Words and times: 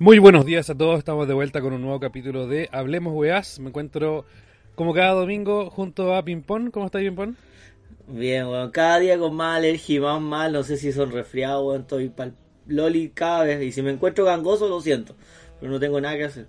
Muy 0.00 0.18
buenos 0.18 0.46
días 0.46 0.70
a 0.70 0.74
todos, 0.74 0.98
estamos 0.98 1.28
de 1.28 1.34
vuelta 1.34 1.60
con 1.60 1.74
un 1.74 1.82
nuevo 1.82 2.00
capítulo 2.00 2.46
de 2.46 2.70
Hablemos 2.72 3.12
Weás. 3.14 3.60
Me 3.60 3.68
encuentro 3.68 4.24
como 4.74 4.94
cada 4.94 5.12
domingo 5.12 5.68
junto 5.68 6.14
a 6.14 6.24
Pimpón. 6.24 6.70
¿Cómo 6.70 6.86
está 6.86 7.00
Pimpón? 7.00 7.36
Bien, 8.08 8.46
weón, 8.46 8.70
cada 8.70 8.98
día 8.98 9.18
con 9.18 9.36
más 9.36 9.58
alergia 9.58 9.96
y 9.96 10.00
más 10.00 10.18
mal, 10.22 10.54
no 10.54 10.62
sé 10.62 10.78
si 10.78 10.90
son 10.90 11.12
resfriados, 11.12 11.66
weón, 11.66 11.82
estoy 11.82 12.08
pa'l 12.08 12.32
loli 12.66 13.10
cada 13.10 13.44
vez, 13.44 13.62
y 13.62 13.72
si 13.72 13.82
me 13.82 13.90
encuentro 13.90 14.24
gangoso 14.24 14.70
lo 14.70 14.80
siento, 14.80 15.14
pero 15.60 15.70
no 15.70 15.78
tengo 15.78 16.00
nada 16.00 16.16
que 16.16 16.24
hacer. 16.24 16.46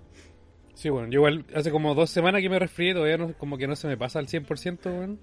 Sí, 0.72 0.88
bueno, 0.88 1.08
yo 1.08 1.18
igual 1.18 1.44
hace 1.54 1.70
como 1.70 1.94
dos 1.94 2.08
semanas 2.08 2.40
que 2.40 2.48
me 2.48 2.58
resfrié, 2.58 2.94
todavía 2.94 3.18
no, 3.18 3.34
como 3.34 3.58
que 3.58 3.66
no 3.66 3.76
se 3.76 3.86
me 3.86 3.98
pasa 3.98 4.18
al 4.18 4.28
100%, 4.28 4.86
weón. 4.86 5.18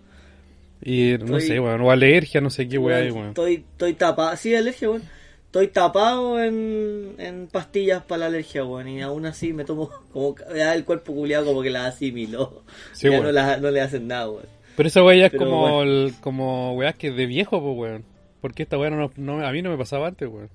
Y 0.84 1.16
no 1.18 1.40
sé, 1.40 1.60
weón, 1.60 1.82
o 1.82 1.90
alergia, 1.90 2.41
no 2.41 2.52
sé 2.52 2.68
qué 2.68 2.77
Weón, 2.77 3.12
weón. 3.12 3.27
Estoy, 3.30 3.66
estoy 3.72 3.94
tapado, 3.94 4.38
sí, 4.38 4.54
alergia, 4.54 4.88
weón. 4.91 5.19
Estoy 5.49 5.70
tapado 5.70 6.39
en, 6.44 7.15
en 7.18 7.48
pastillas 7.48 8.04
para 8.04 8.20
la 8.20 8.26
alergia, 8.27 8.63
weón, 8.63 8.87
y 8.87 9.01
aún 9.01 9.26
así 9.26 9.51
me 9.51 9.65
tomo 9.65 9.90
como 10.13 10.35
el 10.54 10.85
cuerpo 10.85 11.12
culiado 11.13 11.46
como 11.48 11.63
que 11.63 11.71
la 11.71 11.87
asimiló. 11.87 12.63
Sí, 12.93 13.05
ya 13.07 13.12
weón. 13.13 13.24
no, 13.24 13.32
la- 13.32 13.57
no 13.57 13.71
le 13.71 13.82
hacen 13.82 14.07
nada, 14.07 14.29
weón. 14.29 14.46
Pero 14.77 14.87
esa 14.87 15.04
weá 15.04 15.15
ya 15.18 15.26
es 15.26 15.32
Pero 15.32 15.46
como, 15.46 15.62
bueno. 15.62 15.82
el- 15.84 16.13
como 16.21 16.74
weá 16.76 16.93
que 16.93 17.09
de 17.12 17.26
viejo, 17.26 17.59
pues, 17.62 17.77
weón. 17.77 18.05
Porque 18.41 18.62
esta 18.63 18.77
weá 18.77 18.91
no, 18.91 19.12
no- 19.18 19.46
a 19.46 19.51
mí 19.51 19.62
no 19.63 19.71
me 19.71 19.77
pasaba 19.77 20.07
antes, 20.07 20.29
weón. 20.29 20.49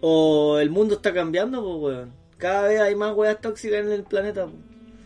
O 0.00 0.58
el 0.58 0.70
mundo 0.70 0.94
está 0.94 1.12
cambiando, 1.12 1.60
pues, 1.62 1.94
weón. 1.96 2.12
Cada 2.38 2.68
vez 2.68 2.80
hay 2.80 2.94
más 2.94 3.14
weas 3.16 3.40
tóxicas 3.40 3.80
en 3.84 3.92
el 3.92 4.04
planeta. 4.04 4.46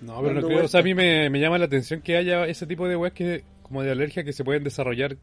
No, 0.03 0.21
pero 0.23 0.41
no 0.41 0.47
creo, 0.47 0.65
o 0.67 0.69
sea, 0.69 0.81
a 0.81 0.83
mí 0.83 0.95
me, 0.95 1.31
me 1.31 1.41
llama 1.41 1.57
la 1.59 1.65
atención 1.65 2.03
que 2.03 2.17
haya 2.19 2.47
ese 2.47 2.67
tipo 2.67 2.87
de 2.89 2.97
weas 2.97 3.15
que, 3.15 3.43
como 3.63 3.83
de 3.83 3.91
alergia 3.91 4.23
que 4.25 4.33
se 4.35 4.45
pueden 4.45 4.63
desarrollar 4.65 5.17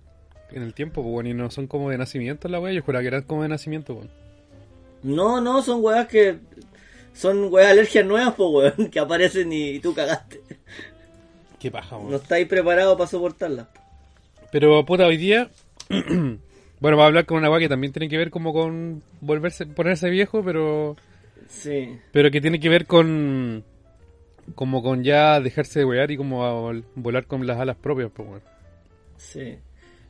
en 0.53 0.63
el 0.63 0.73
tiempo, 0.73 1.01
pues, 1.03 1.13
weón, 1.13 1.27
y 1.27 1.33
no 1.33 1.49
son 1.51 1.67
como 1.67 1.89
de 1.89 1.97
nacimiento 1.97 2.47
la 2.47 2.59
wea, 2.59 2.73
yo 2.73 2.81
juraba 2.83 3.01
que 3.01 3.07
eran 3.07 3.23
como 3.23 3.43
de 3.43 3.49
nacimiento, 3.49 3.93
weón. 3.95 4.09
No, 5.03 5.41
no, 5.41 5.61
son 5.61 5.83
weas 5.83 6.07
que. 6.07 6.37
Son 7.13 7.51
weas 7.53 7.71
alergias 7.71 8.05
nuevas, 8.05 8.33
pues, 8.35 8.49
weón, 8.77 8.89
que 8.91 8.99
aparecen 8.99 9.51
y, 9.53 9.69
y 9.71 9.79
tú 9.79 9.93
cagaste. 9.93 10.41
Qué 11.59 11.69
paja, 11.71 11.97
weón. 11.97 12.11
No 12.11 12.17
estáis 12.17 12.47
preparados 12.47 12.97
para 12.97 13.09
soportarlas. 13.09 13.67
Pero, 14.51 14.85
puta, 14.85 15.05
hoy 15.07 15.17
día, 15.17 15.49
bueno, 16.79 16.97
va 16.97 17.03
a 17.03 17.07
hablar 17.07 17.25
con 17.25 17.37
una 17.37 17.49
wea 17.49 17.59
que 17.59 17.69
también 17.69 17.91
tiene 17.93 18.09
que 18.09 18.17
ver 18.17 18.29
como 18.31 18.53
con 18.53 19.01
volverse, 19.21 19.65
ponerse 19.65 20.09
viejo, 20.09 20.43
pero, 20.43 20.95
Sí. 21.47 21.97
pero 22.11 22.31
que 22.31 22.41
tiene 22.41 22.59
que 22.59 22.69
ver 22.69 22.85
con, 22.85 23.63
como 24.55 24.81
con 24.83 25.03
ya 25.03 25.39
dejarse 25.39 25.79
de 25.79 25.85
wear 25.85 26.09
y 26.11 26.17
como 26.17 26.45
a 26.45 26.73
volar 26.95 27.25
con 27.25 27.45
las 27.47 27.59
alas 27.59 27.77
propias, 27.77 28.11
pues, 28.13 28.27
weón. 28.29 28.41
Sí. 29.17 29.57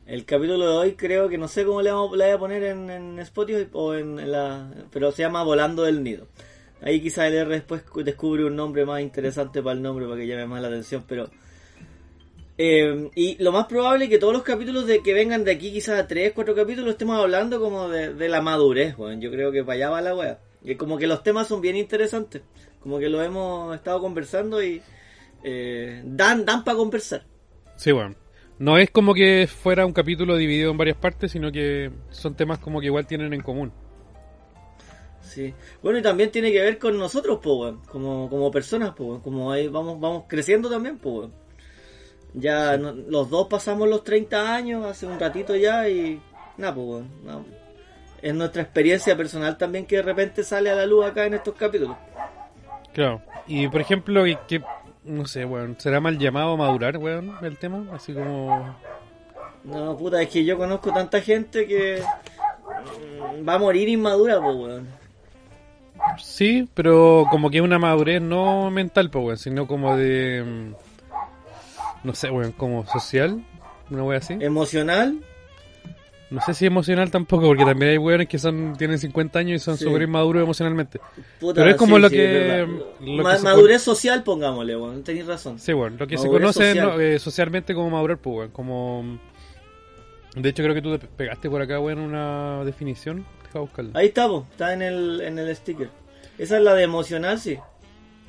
El 0.06 0.24
capítulo 0.26 0.68
de 0.68 0.76
hoy 0.76 0.92
creo 0.96 1.28
que 1.28 1.38
no 1.38 1.48
sé 1.48 1.64
cómo 1.64 1.80
le, 1.80 1.90
voy 1.92 2.20
a 2.22 2.38
poner 2.38 2.62
en, 2.64 2.90
en 2.90 3.18
Spotify 3.20 3.68
o 3.72 3.94
en, 3.94 4.30
la... 4.30 4.70
Pero 4.92 5.10
se 5.12 5.22
llama 5.22 5.42
Volando 5.42 5.82
del 5.84 6.02
Nido. 6.02 6.26
Ahí 6.82 7.00
quizá 7.00 7.26
el 7.26 7.34
R 7.34 7.50
después 7.50 7.82
cu- 7.82 8.02
descubre 8.04 8.44
un 8.44 8.54
nombre 8.54 8.84
más 8.84 9.00
interesante 9.00 9.62
para 9.62 9.74
el 9.76 9.82
nombre 9.82 10.04
para 10.06 10.18
que 10.18 10.26
llame 10.26 10.46
más 10.46 10.60
la 10.60 10.68
atención, 10.68 11.04
pero... 11.08 11.30
eh, 12.58 13.08
y 13.14 13.42
lo 13.42 13.50
más 13.52 13.66
probable 13.66 14.04
es 14.04 14.10
que 14.10 14.18
todos 14.18 14.34
los 14.34 14.42
capítulos 14.42 14.86
de 14.86 15.02
que 15.02 15.14
vengan 15.14 15.42
de 15.44 15.52
aquí, 15.52 15.72
quizás 15.72 16.06
3, 16.06 16.32
4 16.34 16.54
capítulos, 16.54 16.90
estemos 16.90 17.18
hablando 17.18 17.58
como 17.58 17.88
de, 17.88 18.12
de 18.12 18.28
la 18.28 18.42
madurez, 18.42 18.98
weón. 18.98 19.22
Yo 19.22 19.30
creo 19.30 19.50
que 19.52 19.64
para 19.64 19.76
allá 19.76 19.90
va 19.90 20.02
la 20.02 20.14
wea. 20.14 20.38
Y 20.62 20.74
como 20.74 20.98
que 20.98 21.06
los 21.06 21.22
temas 21.22 21.48
son 21.48 21.62
bien 21.62 21.76
interesantes. 21.76 22.42
Como 22.80 22.98
que 22.98 23.08
lo 23.08 23.22
hemos 23.22 23.74
estado 23.74 24.00
conversando 24.00 24.62
y 24.62 24.82
eh, 25.42 26.02
dan, 26.04 26.44
dan 26.44 26.62
para 26.62 26.76
conversar. 26.76 27.24
Sí, 27.76 27.90
bueno. 27.92 28.14
No 28.58 28.78
es 28.78 28.90
como 28.90 29.14
que 29.14 29.46
fuera 29.48 29.84
un 29.84 29.92
capítulo 29.92 30.36
dividido 30.36 30.70
en 30.70 30.76
varias 30.78 30.96
partes, 30.96 31.32
sino 31.32 31.50
que 31.50 31.90
son 32.10 32.34
temas 32.34 32.58
como 32.58 32.80
que 32.80 32.86
igual 32.86 33.06
tienen 33.06 33.32
en 33.34 33.40
común. 33.40 33.72
Sí. 35.20 35.52
Bueno, 35.82 35.98
y 35.98 36.02
también 36.02 36.30
tiene 36.30 36.52
que 36.52 36.60
ver 36.60 36.78
con 36.78 36.96
nosotros, 36.96 37.40
po, 37.42 37.56
weón. 37.62 37.80
Como, 37.86 38.28
como 38.30 38.50
personas, 38.50 38.92
po, 38.94 39.04
weón. 39.04 39.20
Como 39.20 39.50
ahí 39.50 39.66
vamos, 39.68 39.98
vamos 39.98 40.24
creciendo 40.28 40.70
también, 40.70 40.98
po. 40.98 41.30
Ya 42.34 42.76
no- 42.76 42.92
los 42.92 43.30
dos 43.30 43.48
pasamos 43.48 43.88
los 43.88 44.04
30 44.04 44.54
años, 44.54 44.84
hace 44.84 45.06
un 45.06 45.18
ratito 45.18 45.56
ya, 45.56 45.88
y 45.88 46.20
nada, 46.56 46.74
pues. 46.74 47.04
Es 48.22 48.34
nuestra 48.34 48.62
experiencia 48.62 49.16
personal 49.16 49.58
también 49.58 49.86
que 49.86 49.96
de 49.96 50.02
repente 50.02 50.44
sale 50.44 50.70
a 50.70 50.74
la 50.74 50.86
luz 50.86 51.04
acá 51.04 51.26
en 51.26 51.34
estos 51.34 51.54
capítulos. 51.54 51.96
Claro. 52.92 53.20
Y 53.46 53.66
por 53.68 53.80
ejemplo, 53.80 54.24
que- 54.46 54.62
no 55.04 55.26
sé, 55.26 55.44
weón, 55.44 55.76
¿será 55.78 56.00
mal 56.00 56.18
llamado 56.18 56.56
madurar, 56.56 56.96
weón, 56.98 57.34
el 57.42 57.56
tema? 57.58 57.84
Así 57.92 58.12
como... 58.12 58.76
No, 59.64 59.96
puta, 59.96 60.20
es 60.22 60.28
que 60.28 60.44
yo 60.44 60.58
conozco 60.58 60.92
tanta 60.92 61.20
gente 61.20 61.66
que 61.66 62.02
mm, 62.02 63.48
va 63.48 63.54
a 63.54 63.58
morir 63.58 63.88
inmadura, 63.88 64.40
pues, 64.40 64.56
weón. 64.56 64.88
Sí, 66.18 66.68
pero 66.74 67.24
como 67.30 67.50
que 67.50 67.60
una 67.60 67.78
madurez 67.78 68.20
no 68.20 68.70
mental, 68.70 69.10
pues, 69.10 69.24
weón, 69.24 69.38
sino 69.38 69.66
como 69.66 69.96
de... 69.96 70.42
mm, 70.44 72.06
No 72.06 72.14
sé, 72.14 72.30
weón, 72.30 72.52
como 72.52 72.86
social, 72.86 73.42
una 73.90 74.04
wea 74.04 74.18
así. 74.18 74.36
Emocional, 74.40 75.20
No 76.34 76.40
sé 76.40 76.52
si 76.54 76.66
emocional 76.66 77.10
tampoco, 77.10 77.46
porque 77.46 77.64
también 77.64 77.92
hay 77.92 77.98
weones 77.98 78.26
que 78.28 78.38
son 78.38 78.74
tienen 78.76 78.98
50 78.98 79.38
años 79.38 79.62
y 79.62 79.64
son 79.64 79.76
Sí. 79.76 79.84
súper 79.84 80.02
inmaduros 80.02 80.42
emocionalmente. 80.42 80.98
puta, 81.38 81.60
Pero 81.60 81.70
es 81.70 81.76
como 81.76 81.96
sí, 81.96 82.02
lo 82.02 82.08
sí, 82.08 82.16
que- 82.16 82.66
lo 83.00 83.22
Ma- 83.22 83.32
que 83.32 83.38
se 83.38 83.44
madurez 83.44 83.82
social, 83.82 84.22
pongámosle, 84.24 84.76
weón. 84.76 85.04
Tenéis 85.04 85.26
razón. 85.26 85.58
Sí, 85.58 85.72
bueno, 85.72 85.96
lo 85.98 86.06
que 86.06 86.18
se 86.18 86.28
conoce 86.28 86.70
social. 86.70 86.86
¿no? 86.96 87.00
eh, 87.00 87.18
socialmente 87.18 87.74
como 87.74 87.90
madurar, 87.90 88.18
pues, 88.18 88.36
weón, 88.36 88.50
como... 88.50 89.18
De 90.34 90.48
hecho, 90.48 90.62
creo 90.64 90.74
que 90.74 90.82
tú 90.82 90.98
te 90.98 91.06
pegaste 91.06 91.48
por 91.48 91.62
acá, 91.62 91.78
weón, 91.78 92.00
una 92.00 92.64
definición. 92.64 93.24
Deja 93.44 93.60
buscarla. 93.60 93.92
Ahí 93.94 94.08
está, 94.08 94.26
po, 94.26 94.46
está 94.50 94.72
en 94.72 94.82
el, 94.82 95.20
en 95.20 95.38
el 95.38 95.54
sticker. 95.54 95.88
Esa 96.38 96.56
es 96.56 96.62
la 96.64 96.74
de 96.74 96.82
emocional, 96.82 97.38
sí. 97.38 97.56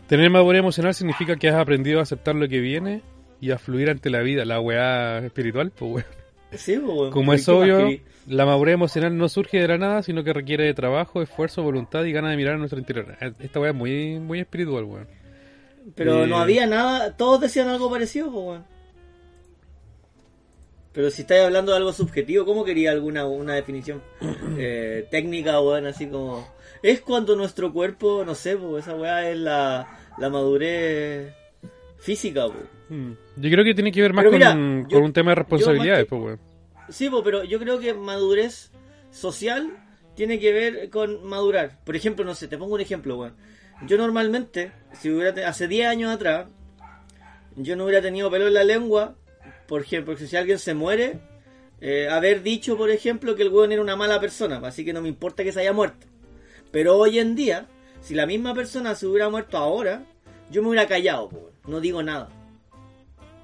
Tener 0.07 0.29
madurez 0.29 0.59
emocional 0.59 0.93
significa 0.93 1.35
que 1.37 1.49
has 1.49 1.55
aprendido 1.55 1.99
a 1.99 2.03
aceptar 2.03 2.35
lo 2.35 2.47
que 2.47 2.59
viene 2.59 3.01
y 3.41 3.49
a 3.49 3.57
fluir 3.57 3.89
ante 3.89 4.11
la 4.11 4.19
vida, 4.19 4.45
la 4.45 4.59
weá 4.59 5.17
espiritual, 5.25 5.71
pues, 5.71 5.91
weón. 6.05 6.24
Sí. 6.51 6.77
Como 6.77 7.33
es 7.33 7.45
¿Qué 7.45 7.51
más 7.51 7.61
obvio, 7.61 7.99
la 8.27 8.45
madurez 8.45 8.73
emocional 8.73 9.17
no 9.17 9.29
surge 9.29 9.59
de 9.59 9.67
la 9.67 9.77
nada, 9.77 10.03
sino 10.03 10.23
que 10.23 10.33
requiere 10.33 10.65
de 10.65 10.73
trabajo, 10.73 11.21
esfuerzo, 11.21 11.63
voluntad 11.63 12.03
y 12.05 12.11
ganas 12.11 12.31
de 12.31 12.37
mirar 12.37 12.55
a 12.55 12.57
nuestro 12.57 12.79
interior. 12.79 13.17
Esta 13.39 13.59
weá 13.59 13.71
es 13.71 13.75
muy, 13.75 14.19
muy 14.19 14.39
espiritual, 14.39 14.83
weón. 14.85 15.07
Pero 15.95 16.23
eh, 16.23 16.27
no 16.27 16.37
había 16.37 16.65
nada, 16.65 17.15
todos 17.15 17.41
decían 17.41 17.67
algo 17.67 17.89
parecido, 17.89 18.29
weón. 18.29 18.65
Pero 20.91 21.11
si 21.11 21.23
estáis 21.23 21.43
hablando 21.43 21.71
de 21.71 21.77
algo 21.77 21.91
subjetivo, 21.91 22.45
¿cómo 22.45 22.63
quería 22.63 22.91
alguna 22.91 23.25
una 23.25 23.53
definición 23.53 24.01
eh, 24.57 25.07
técnica, 25.11 25.59
weón? 25.59 25.85
Así 25.85 26.07
como... 26.07 26.47
Es 26.81 27.01
cuando 27.01 27.35
nuestro 27.35 27.73
cuerpo, 27.73 28.23
no 28.25 28.35
sé, 28.35 28.57
po, 28.57 28.77
esa 28.77 28.95
weá 28.95 29.29
es 29.29 29.37
la, 29.37 29.87
la 30.17 30.29
madurez 30.29 31.33
física, 31.97 32.45
po. 32.47 32.53
Mm. 32.89 33.11
Yo 33.37 33.49
creo 33.49 33.63
que 33.63 33.73
tiene 33.73 33.91
que 33.91 34.01
ver 34.01 34.13
más 34.13 34.25
mira, 34.31 34.51
con, 34.51 34.87
yo- 34.89 34.97
con 34.97 35.03
un 35.05 35.13
tema 35.13 35.31
de 35.31 35.35
responsabilidades, 35.35 36.05
que- 36.05 36.15
pues. 36.15 36.39
Sí, 36.89 37.09
po, 37.09 37.23
pero 37.23 37.43
yo 37.43 37.59
creo 37.59 37.79
que 37.79 37.93
madurez 37.93 38.71
social 39.11 39.75
tiene 40.15 40.39
que 40.39 40.51
ver 40.53 40.89
con 40.89 41.25
madurar. 41.27 41.79
Por 41.83 41.95
ejemplo, 41.95 42.23
no 42.23 42.35
sé, 42.35 42.47
te 42.47 42.57
pongo 42.57 42.75
un 42.75 42.81
ejemplo, 42.81 43.17
weón. 43.17 43.33
Yo 43.87 43.97
normalmente, 43.97 44.71
si 44.93 45.09
hubiera 45.09 45.49
hace 45.49 45.67
10 45.67 45.87
años 45.87 46.13
atrás, 46.13 46.47
yo 47.55 47.75
no 47.75 47.85
hubiera 47.85 48.01
tenido 48.01 48.29
pelo 48.29 48.47
en 48.47 48.53
la 48.53 48.63
lengua, 48.63 49.15
por 49.67 49.81
ejemplo, 49.81 50.15
si 50.17 50.35
alguien 50.35 50.59
se 50.59 50.73
muere, 50.73 51.19
eh, 51.81 52.07
haber 52.09 52.43
dicho, 52.43 52.77
por 52.77 52.89
ejemplo, 52.89 53.35
que 53.35 53.43
el 53.43 53.49
weón 53.49 53.71
era 53.71 53.81
una 53.81 53.95
mala 53.95 54.19
persona, 54.21 54.61
así 54.63 54.85
que 54.85 54.93
no 54.93 55.01
me 55.01 55.09
importa 55.09 55.43
que 55.43 55.51
se 55.51 55.59
haya 55.61 55.73
muerto. 55.73 56.05
Pero 56.71 56.97
hoy 56.97 57.19
en 57.19 57.35
día, 57.35 57.67
si 58.01 58.13
la 58.15 58.25
misma 58.25 58.53
persona 58.53 58.95
se 58.95 59.07
hubiera 59.07 59.29
muerto 59.29 59.57
ahora, 59.57 60.03
yo 60.51 60.61
me 60.61 60.69
hubiera 60.69 60.87
callado, 60.87 61.29
po. 61.29 61.51
No 61.67 61.79
digo 61.79 62.03
nada. 62.03 62.29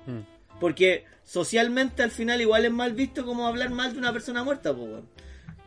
Mm. 0.06 0.60
Porque 0.60 1.06
socialmente 1.24 2.04
al 2.04 2.12
final 2.12 2.42
igual 2.42 2.66
es 2.66 2.72
mal 2.72 2.94
visto 2.94 3.26
como 3.26 3.48
hablar 3.48 3.70
mal 3.72 3.94
de 3.94 4.00
una 4.00 4.14
persona 4.14 4.44
muerta, 4.44 4.74
pues, 4.76 4.90
weón. 4.90 5.08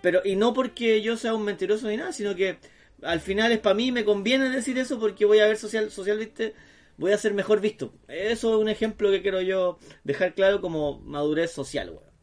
Pero, 0.01 0.21
y 0.25 0.37
no 0.37 0.53
porque 0.53 1.01
yo 1.01 1.17
sea 1.17 1.35
un 1.35 1.45
mentiroso 1.45 1.89
ni 1.89 1.97
nada, 1.97 2.13
sino 2.13 2.35
que 2.35 2.59
al 3.03 3.21
final 3.21 3.53
es 3.53 3.59
para 3.59 3.75
mí, 3.75 3.91
me 3.91 4.05
conviene 4.05 4.51
decir 4.51 4.79
eso 4.79 5.01
porque 5.01 5.25
voy 5.25 5.39
a 5.39 5.47
ver 5.47 5.57
social, 5.57 5.91
social, 5.91 6.19
viste, 6.19 6.55
voy 6.97 7.13
a 7.13 7.19
ser 7.19 7.33
mejor 7.33 7.61
visto. 7.61 7.95
Eso 8.09 8.55
es 8.55 8.61
un 8.61 8.69
ejemplo 8.69 9.11
que 9.11 9.23
quiero 9.23 9.41
yo 9.41 9.79
dejar 10.05 10.35
claro 10.35 10.61
como 10.61 11.01
madurez 11.01 11.53
social, 11.53 11.91
weón. 11.91 12.15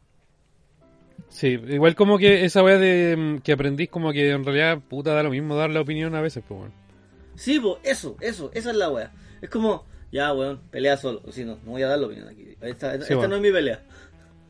Sí, 1.28 1.58
igual 1.68 1.94
como 1.94 2.18
que 2.18 2.44
esa 2.44 2.62
weá 2.62 2.78
de 2.78 3.16
mm, 3.16 3.38
que 3.38 3.52
aprendís 3.52 3.88
como 3.88 4.12
que 4.12 4.30
en 4.30 4.44
realidad 4.44 4.80
puta 4.86 5.14
da 5.14 5.22
lo 5.22 5.30
mismo 5.30 5.56
dar 5.56 5.70
la 5.70 5.80
opinión 5.80 6.14
a 6.14 6.20
veces, 6.20 6.44
pues 6.46 6.60
bueno. 6.60 6.74
Sí, 7.36 7.58
pues 7.58 7.78
eso, 7.84 8.16
eso, 8.20 8.50
esa 8.52 8.70
es 8.70 8.76
la 8.76 8.90
wea. 8.90 9.10
Es 9.40 9.48
como, 9.48 9.86
ya, 10.12 10.32
weón, 10.32 10.60
pelea 10.70 10.96
solo. 10.96 11.22
Si 11.32 11.44
no, 11.44 11.58
no 11.64 11.72
voy 11.72 11.82
a 11.82 11.88
dar 11.88 11.98
la 11.98 12.06
opinión 12.06 12.28
aquí. 12.28 12.54
Esta, 12.60 12.94
esta 12.94 13.14
bueno. 13.14 13.28
no 13.30 13.36
es 13.36 13.42
mi 13.42 13.50
pelea. 13.50 13.80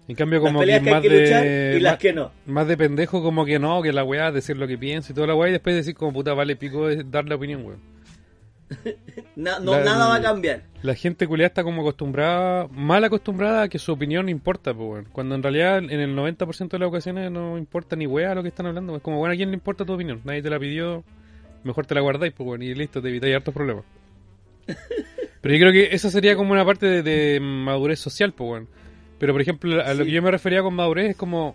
En 0.08 0.16
cambio 0.16 0.40
Las 0.40 0.46
como 0.48 0.58
que 0.60 0.62
peleas 0.66 0.78
es 0.78 0.82
que 0.82 0.88
hay 0.88 0.94
más 0.94 1.02
que 1.02 1.08
luchar 1.20 1.42
de 1.44 1.74
y 1.76 1.80
las 1.80 1.92
más, 1.92 1.98
que 2.00 2.12
no. 2.12 2.32
más 2.46 2.66
de 2.66 2.76
pendejo 2.76 3.22
como 3.22 3.44
que 3.46 3.58
no, 3.60 3.80
que 3.82 3.92
la 3.92 4.02
weá 4.04 4.32
decir 4.32 4.56
lo 4.56 4.66
que 4.66 4.76
pienso 4.76 5.12
y 5.12 5.14
toda 5.14 5.28
la 5.28 5.34
weá 5.36 5.48
y 5.48 5.52
después 5.52 5.76
decir 5.76 5.94
como 5.94 6.12
puta 6.12 6.34
vale 6.34 6.56
pico 6.56 6.88
de 6.88 7.04
dar 7.04 7.26
la 7.28 7.36
opinión, 7.36 7.64
weón. 7.64 7.80
No, 9.36 9.58
La- 9.60 9.84
nada 9.84 10.08
va 10.08 10.16
a 10.16 10.22
cambiar. 10.22 10.62
La 10.82 10.94
gente 10.94 11.26
culiada 11.26 11.46
está 11.48 11.62
como 11.62 11.82
acostumbrada, 11.82 12.66
mal 12.72 13.04
acostumbrada 13.04 13.62
a 13.62 13.68
que 13.68 13.78
su 13.78 13.92
opinión 13.92 14.28
importa, 14.28 14.74
pues, 14.74 14.88
weón. 14.90 15.08
Cuando 15.12 15.34
en 15.36 15.42
realidad 15.42 15.78
en 15.78 15.90
el 15.90 16.14
90% 16.16 16.68
de 16.68 16.78
las 16.78 16.88
ocasiones 16.88 17.30
no 17.30 17.56
importa 17.56 17.94
ni 17.96 18.06
weá 18.06 18.34
lo 18.34 18.42
que 18.42 18.48
están 18.48 18.66
hablando. 18.66 18.96
Es 18.96 19.02
como, 19.02 19.18
bueno, 19.18 19.32
¿a 19.34 19.36
quién 19.36 19.50
le 19.50 19.54
importa 19.54 19.84
tu 19.84 19.92
opinión? 19.92 20.20
Nadie 20.24 20.42
te 20.42 20.50
la 20.50 20.58
pidió, 20.58 21.04
mejor 21.64 21.86
te 21.86 21.94
la 21.94 22.00
guardáis, 22.00 22.32
pues, 22.32 22.46
weón, 22.46 22.62
y 22.62 22.74
listo, 22.74 23.00
te 23.00 23.08
evitáis 23.08 23.36
hartos 23.36 23.54
problemas. 23.54 23.84
Pero 25.42 25.54
yo 25.54 25.60
creo 25.60 25.72
que 25.72 25.94
esa 25.94 26.08
sería 26.10 26.36
como 26.36 26.52
una 26.52 26.64
parte 26.64 26.86
de, 26.86 27.02
de 27.02 27.40
madurez 27.40 28.00
social, 28.00 28.32
pues, 28.32 28.50
weón. 28.50 28.68
Pero, 29.18 29.34
por 29.34 29.42
ejemplo, 29.42 29.82
a 29.84 29.92
lo 29.92 30.04
Sí. 30.04 30.08
que 30.10 30.14
yo 30.16 30.22
me 30.22 30.30
refería 30.30 30.62
con 30.62 30.74
madurez 30.74 31.10
es 31.10 31.16
como, 31.16 31.54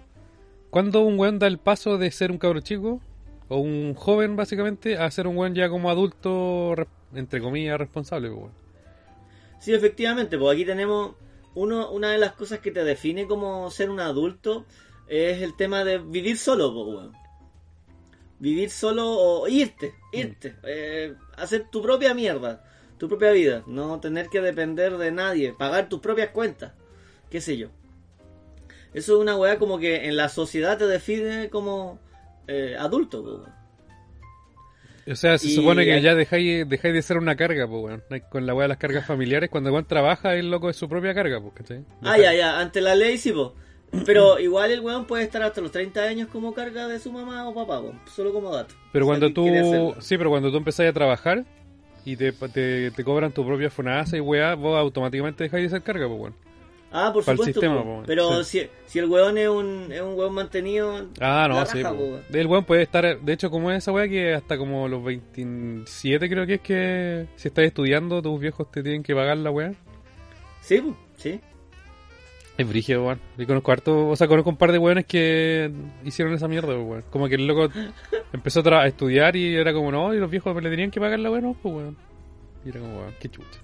cuando 0.70 1.02
un 1.02 1.18
weón 1.18 1.40
da 1.40 1.48
el 1.48 1.58
paso 1.58 1.98
de 1.98 2.12
ser 2.12 2.32
un 2.32 2.38
cabro 2.38 2.60
chico, 2.62 3.02
o 3.50 3.58
un 3.58 3.94
joven, 3.96 4.36
básicamente, 4.36 4.98
a 4.98 5.10
ser 5.10 5.26
un 5.26 5.38
weón 5.38 5.56
ya 5.56 5.70
como 5.70 5.90
adulto, 5.90 6.76
re- 6.76 6.88
entre 7.16 7.42
comillas, 7.42 7.80
responsable, 7.80 8.28
pues, 8.30 8.40
weón. 8.42 8.52
Sí, 9.60 9.74
efectivamente, 9.74 10.38
pues 10.38 10.54
aquí 10.54 10.66
tenemos 10.66 11.16
uno, 11.56 11.90
una 11.92 12.12
de 12.12 12.18
las 12.20 12.34
cosas 12.34 12.60
que 12.60 12.72
te 12.72 12.84
define 12.84 13.26
como 13.26 13.72
ser 13.72 13.90
un 13.90 14.00
adulto 14.00 14.66
es 15.08 15.42
el 15.42 15.56
tema 15.56 15.84
de 15.86 15.98
vivir 15.98 16.38
solo, 16.38 16.74
pues, 16.74 16.88
weón. 16.88 17.14
Vivir 18.40 18.70
solo 18.70 19.10
o 19.10 19.48
irte, 19.48 19.94
irte, 20.14 20.56
eh, 20.64 21.16
hacer 21.38 21.70
tu 21.72 21.82
propia 21.82 22.14
mierda, 22.14 22.64
tu 22.98 23.08
propia 23.08 23.32
vida, 23.32 23.64
no 23.68 24.00
tener 24.00 24.28
que 24.30 24.42
depender 24.42 24.98
de 24.98 25.12
nadie, 25.12 25.54
pagar 25.54 25.90
tus 25.90 26.00
propias 26.00 26.30
cuentas, 26.30 26.74
qué 27.30 27.42
sé 27.42 27.58
yo. 27.58 27.70
Eso 28.94 29.16
es 29.16 29.22
una 29.22 29.36
weá 29.36 29.60
como 29.60 29.78
que 29.80 30.08
en 30.08 30.16
la 30.16 30.30
sociedad 30.30 30.78
te 30.78 30.88
define 30.88 31.50
como 31.50 32.00
eh, 32.48 32.76
adulto, 32.80 33.22
pues, 33.24 33.36
weón. 33.36 33.58
O 35.10 35.16
sea, 35.16 35.38
se 35.38 35.48
Y 35.48 35.56
supone 35.56 35.86
que 35.86 36.02
ya 36.02 36.16
dejáis, 36.16 36.68
dejáis 36.68 36.94
de 36.94 37.02
ser 37.02 37.18
una 37.18 37.36
carga, 37.36 37.68
pues, 37.68 37.84
weón. 37.84 38.04
Con 38.30 38.46
la 38.46 38.54
weá 38.54 38.64
de 38.64 38.70
las 38.70 38.78
cargas 38.78 39.06
familiares, 39.06 39.50
cuando 39.50 39.72
weón 39.72 39.86
trabaja, 39.86 40.36
el 40.36 40.50
loco 40.50 40.70
es 40.70 40.76
su 40.76 40.90
propia 40.90 41.14
carga, 41.14 41.40
pues, 41.40 41.54
¿cachai? 41.54 41.86
Ah, 42.02 42.18
ya, 42.18 42.34
ya, 42.34 42.60
ante 42.60 42.82
la 42.82 42.96
ley 42.96 43.18
sí, 43.18 43.32
po. 43.32 43.54
Pero 44.06 44.40
igual 44.40 44.72
el 44.72 44.82
weón 44.82 45.06
puede 45.06 45.24
estar 45.24 45.44
hasta 45.44 45.62
los 45.62 45.72
30 45.72 46.02
años 46.02 46.28
como 46.30 46.54
carga 46.54 46.88
de 46.88 47.00
su 47.00 47.12
mamá 47.12 47.48
o 47.48 47.54
papá, 47.54 47.82
po. 47.82 47.94
solo 48.14 48.34
como 48.34 48.54
dato. 48.54 48.76
Pero 48.92 49.06
cuando 49.06 49.32
tú, 49.32 49.96
sí, 50.00 50.18
pero 50.18 50.30
cuando 50.30 50.52
tú 50.52 50.58
empezás 50.58 50.88
a 50.88 50.94
trabajar 50.94 51.46
y 52.08 52.16
te, 52.16 52.32
te, 52.32 52.92
te 52.92 53.04
cobran 53.04 53.34
tu 53.34 53.46
propia 53.46 53.70
FONASA 53.70 54.16
y 54.16 54.22
weá, 54.22 54.56
vos 54.56 54.80
automáticamente 54.80 55.44
dejáis 55.44 55.66
de 55.66 55.70
ser 55.72 55.84
carga, 55.84 56.08
pues, 56.08 56.22
weón. 56.22 56.36
Ah, 56.90 57.12
por 57.14 57.26
para 57.26 57.34
el 57.34 57.38
supuesto, 57.40 57.60
sistema, 57.60 57.84
po. 57.84 57.98
po, 57.98 58.04
pero 58.08 58.46
sí. 58.46 58.62
si, 58.62 58.70
si 58.86 59.00
el 59.00 59.08
weón 59.08 59.38
es 59.38 59.50
un, 59.50 59.92
es 59.92 60.00
un 60.00 60.18
weón 60.18 60.34
mantenido... 60.34 61.06
Ah, 61.20 61.48
no, 61.50 61.66
sí, 61.66 61.84
po. 61.84 62.22
El 62.32 62.48
weón 62.48 62.64
puede 62.64 62.84
estar, 62.84 63.20
de 63.20 63.34
hecho, 63.34 63.52
como 63.52 63.72
es 63.72 63.80
esa 63.80 63.92
weá 63.92 64.08
que 64.08 64.34
hasta 64.34 64.58
como 64.58 64.88
los 64.88 65.04
27 65.04 66.30
creo 66.30 66.46
que 66.46 66.54
es 66.54 66.62
que 66.62 67.26
si 67.36 67.50
estás 67.50 67.66
estudiando, 67.66 68.22
tus 68.22 68.40
viejos 68.40 68.72
te 68.72 68.82
tienen 68.82 69.04
que 69.04 69.14
pagar 69.14 69.36
la 69.36 69.52
weá. 69.52 69.74
Sí, 70.62 70.80
po, 70.80 70.96
sí. 71.18 71.42
Es 72.58 72.68
brígido, 72.68 73.04
weón. 73.06 73.20
Yo 73.38 73.46
conozco 73.46 73.72
harto, 73.72 74.10
o 74.10 74.16
sea, 74.16 74.28
conozco 74.28 74.50
un 74.50 74.58
par 74.58 74.72
de 74.72 74.80
weones 74.80 75.06
que 75.06 75.72
hicieron 76.04 76.34
esa 76.34 76.48
mierda, 76.48 76.78
weón. 76.78 77.04
Como 77.12 77.28
que 77.28 77.36
el 77.36 77.46
loco 77.46 77.70
empezó 78.34 78.68
a, 78.74 78.88
estudiar 78.88 79.36
y 79.36 79.56
era 79.56 79.74
como, 79.74 79.92
no, 79.92 80.14
y 80.14 80.20
los 80.20 80.30
viejos 80.30 80.62
le 80.62 80.70
tenían 80.70 80.90
que 80.90 81.00
pagar 81.00 81.20
la 81.20 81.30
weá, 81.30 81.42
no, 81.42 81.56
pues 81.62 81.76
weón. 81.76 81.98
Y 82.66 82.70
era 82.70 82.80
como, 82.80 82.98
weón, 82.98 83.14
qué 83.20 83.30
chucha. 83.30 83.60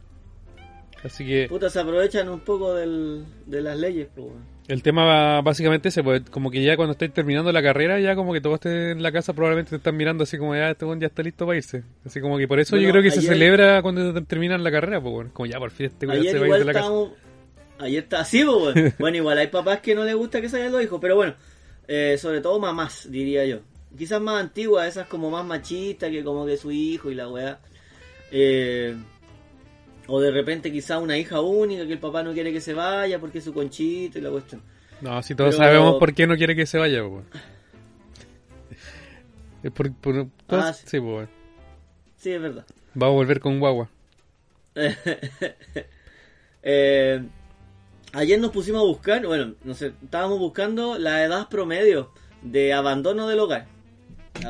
Así 1.04 1.26
que 1.26 1.48
Puta, 1.50 1.70
se 1.70 1.80
aprovechan 1.80 2.30
un 2.30 2.40
poco 2.40 2.76
del, 2.76 3.26
de 3.46 3.62
las 3.62 3.78
leyes, 3.78 4.08
po, 4.16 4.22
weón. 4.22 4.44
el 4.68 4.82
tema 4.84 5.42
básicamente 5.42 5.90
ese, 5.90 6.02
pues 6.02 6.22
como 6.30 6.50
que 6.50 6.64
ya 6.64 6.78
cuando 6.78 6.94
estés 6.94 7.12
terminando 7.12 7.52
la 7.52 7.62
carrera, 7.62 8.00
ya 8.00 8.16
como 8.16 8.32
que 8.32 8.40
todos 8.40 8.56
estén 8.56 8.74
en 8.74 9.04
la 9.04 9.12
casa 9.12 9.34
probablemente 9.34 9.72
te 9.72 9.76
están 9.78 9.98
mirando 9.98 10.24
así 10.24 10.38
como, 10.38 10.56
ya 10.56 10.70
este 10.70 10.86
weón 10.86 11.02
ya 11.02 11.08
está 11.08 11.24
listo 11.24 11.46
para 11.48 11.58
irse. 11.58 11.84
Así 12.06 12.22
como 12.22 12.38
que 12.38 12.48
por 12.48 12.60
eso 12.60 12.78
yo 12.78 12.90
creo 12.92 13.02
que 13.02 13.12
se 13.12 13.22
celebra 13.22 13.82
cuando 13.82 14.14
te- 14.14 14.22
terminan 14.22 14.64
la 14.64 14.72
carrera, 14.72 15.02
pues 15.02 15.14
weón. 15.14 15.30
Como 15.30 15.48
ya 15.48 15.58
por 15.58 15.72
fin 15.72 15.88
este 15.88 16.06
weón 16.06 16.24
se 16.24 16.38
va 16.38 16.46
a 16.46 16.48
ir 16.50 16.54
de 16.60 16.66
la 16.66 16.74
casa. 16.74 16.86
estábamos... 16.86 17.33
Ayer 17.84 18.04
está 18.04 18.22
así, 18.22 18.44
weón. 18.44 18.94
Bueno, 19.00 19.18
igual 19.18 19.38
hay 19.38 19.48
papás 19.48 19.80
que 19.82 19.94
no 19.96 20.04
les 20.04 20.16
gusta 20.16 20.42
que 20.42 20.50
salgan 20.50 20.72
los 20.72 20.84
hijos, 20.84 21.00
pero 21.02 21.16
bueno, 21.16 21.36
eh, 21.88 22.18
sobre 22.20 22.42
todo 22.42 22.60
mamás, 22.60 23.10
diría 23.12 23.46
yo. 23.46 23.60
Quizás 23.98 24.20
más 24.22 24.42
antiguas, 24.42 24.88
esas 24.88 25.08
como 25.08 25.30
más 25.30 25.46
machistas, 25.46 26.10
que 26.10 26.24
como 26.24 26.46
que 26.46 26.58
su 26.58 26.72
hijo 26.72 27.12
y 27.12 27.16
la 27.16 27.30
weá. 27.30 27.60
Eh, 28.32 28.96
o 30.08 30.20
de 30.20 30.32
repente 30.32 30.72
quizás 30.72 31.02
una 31.02 31.18
hija 31.18 31.40
única 31.42 31.86
que 31.86 31.94
el 31.94 32.00
papá 32.00 32.24
no 32.24 32.34
quiere 32.34 32.52
que 32.52 32.60
se 32.62 32.74
vaya 32.74 33.20
porque 33.20 33.38
es 33.38 33.44
su 33.44 33.54
conchito 33.54 34.18
y 34.18 34.22
la 34.22 34.32
cuestión. 34.32 34.62
No, 35.02 35.22
si 35.22 35.36
todos 35.36 35.56
Pero- 35.56 35.68
sabemos 35.68 35.96
por 36.00 36.14
qué 36.14 36.26
no 36.28 36.36
quiere 36.36 36.56
que 36.56 36.66
se 36.66 36.78
vaya, 36.78 37.04
pues. 37.08 37.26
Es 39.64 39.72
por, 39.72 39.94
por- 39.96 40.28
todos- 40.48 40.64
Ah, 40.64 40.74
sí. 40.74 40.84
sí, 40.88 41.00
pues. 41.00 41.30
Sí, 42.18 42.32
es 42.32 42.42
verdad. 42.42 42.66
Va 43.02 43.08
a 43.08 43.12
volver 43.12 43.40
con 43.40 43.60
guagua. 43.60 43.90
Eh, 46.66 47.22
ayer 48.14 48.40
nos 48.40 48.52
pusimos 48.52 48.82
a 48.82 48.86
buscar, 48.86 49.26
bueno, 49.26 49.56
no 49.64 49.74
sé, 49.74 49.94
estábamos 50.04 50.40
buscando 50.40 50.98
la 50.98 51.24
edad 51.24 51.50
promedio 51.50 52.12
de 52.42 52.74
abandono 52.74 53.28
del 53.28 53.40
hogar. 53.40 53.68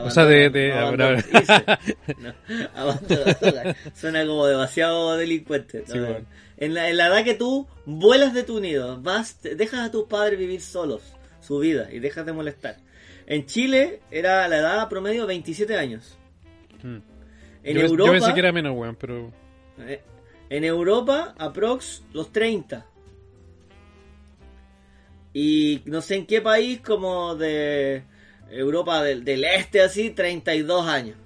O 0.04 0.10
sea, 0.10 0.26
de- 0.26 0.50
de- 0.50 0.72
abandono. 0.74 1.18
No, 2.18 2.34
abandono 2.76 3.24
del 3.26 3.50
hogar. 3.50 3.76
Suena 3.94 4.26
como 4.26 4.46
demasiado 4.48 5.18
delincuente. 5.18 5.84
¿no? 5.88 5.94
Sí, 5.94 6.00
bueno. 6.00 6.26
en, 6.58 6.74
la, 6.74 6.90
en 6.90 6.98
la 6.98 7.08
edad 7.08 7.24
que 7.24 7.34
tú 7.34 7.68
vuelas 7.86 8.34
de 8.34 8.44
tu 8.44 8.60
nido, 8.60 9.02
vas, 9.02 9.42
dejas 9.42 9.82
a 9.82 9.92
tus 9.92 10.06
padres 10.06 10.40
vivir 10.40 10.62
solos 10.62 11.02
su 11.42 11.60
vida 11.60 11.90
y 11.92 12.00
dejas 12.00 12.26
de 12.26 12.32
molestar. 12.34 12.78
En 13.28 13.46
Chile 13.46 14.02
era 14.12 14.48
la 14.48 14.58
edad 14.58 14.90
promedio 14.90 15.26
27 15.28 15.76
años. 15.78 16.18
Mm. 16.82 16.98
En 17.64 17.78
yo, 17.78 17.82
Europa... 17.86 18.06
yo 18.08 18.12
pensé 18.14 18.34
que 18.34 18.40
era 18.40 18.52
menos, 18.52 18.74
weón, 18.76 18.96
pero. 18.96 19.32
Eh, 19.80 20.02
En 20.50 20.64
Europa, 20.64 21.34
aprox 21.38 22.04
los 22.14 22.32
30. 22.32 22.86
Y 25.34 25.82
no 25.86 26.02
sé 26.02 26.16
en 26.16 26.26
qué 26.26 26.42
país, 26.42 26.80
como 26.82 27.36
de 27.36 28.04
Europa 28.52 29.02
del, 29.04 29.24
del 29.24 29.44
Este, 29.46 29.82
así, 29.82 30.12
32 30.12 30.88
años. 30.88 31.18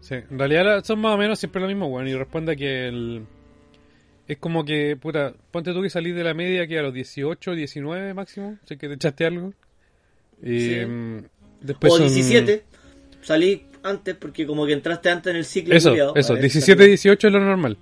Sí, 0.00 0.14
en 0.14 0.38
realidad 0.38 0.82
son 0.84 1.00
más 1.00 1.14
o 1.14 1.18
menos 1.18 1.38
siempre 1.38 1.60
lo 1.60 1.68
mismo, 1.68 1.86
weón. 1.88 2.08
Y 2.08 2.14
responde 2.14 2.56
que 2.56 2.88
el. 2.88 3.24
Es 4.26 4.38
como 4.38 4.64
que, 4.64 4.96
puta, 4.96 5.32
ponte 5.50 5.72
tú 5.72 5.80
que 5.82 5.88
salís 5.90 6.14
de 6.14 6.22
la 6.24 6.34
media 6.34 6.66
que 6.66 6.78
a 6.78 6.82
los 6.82 6.92
18, 6.92 7.54
19 7.54 8.12
máximo, 8.14 8.58
sé 8.64 8.76
que 8.76 8.88
te 8.88 8.94
echaste 8.94 9.24
algo. 9.24 9.52
Y 10.42 10.60
Sí. 10.60 10.76
mm, 10.86 11.18
después 11.62 11.92
o 11.92 11.96
son- 11.96 12.06
17. 12.06 12.64
Salí 13.22 13.64
antes 13.82 14.14
porque 14.16 14.46
como 14.46 14.66
que 14.66 14.72
entraste 14.74 15.10
antes 15.10 15.30
en 15.30 15.36
el 15.38 15.44
ciclo. 15.44 15.74
Eso, 15.74 15.94
eso, 16.14 16.32
A 16.32 16.34
ver, 16.34 16.42
17, 16.42 16.78
salí. 16.82 16.88
18 16.90 17.26
es 17.28 17.32
lo 17.32 17.40
normal. 17.40 17.78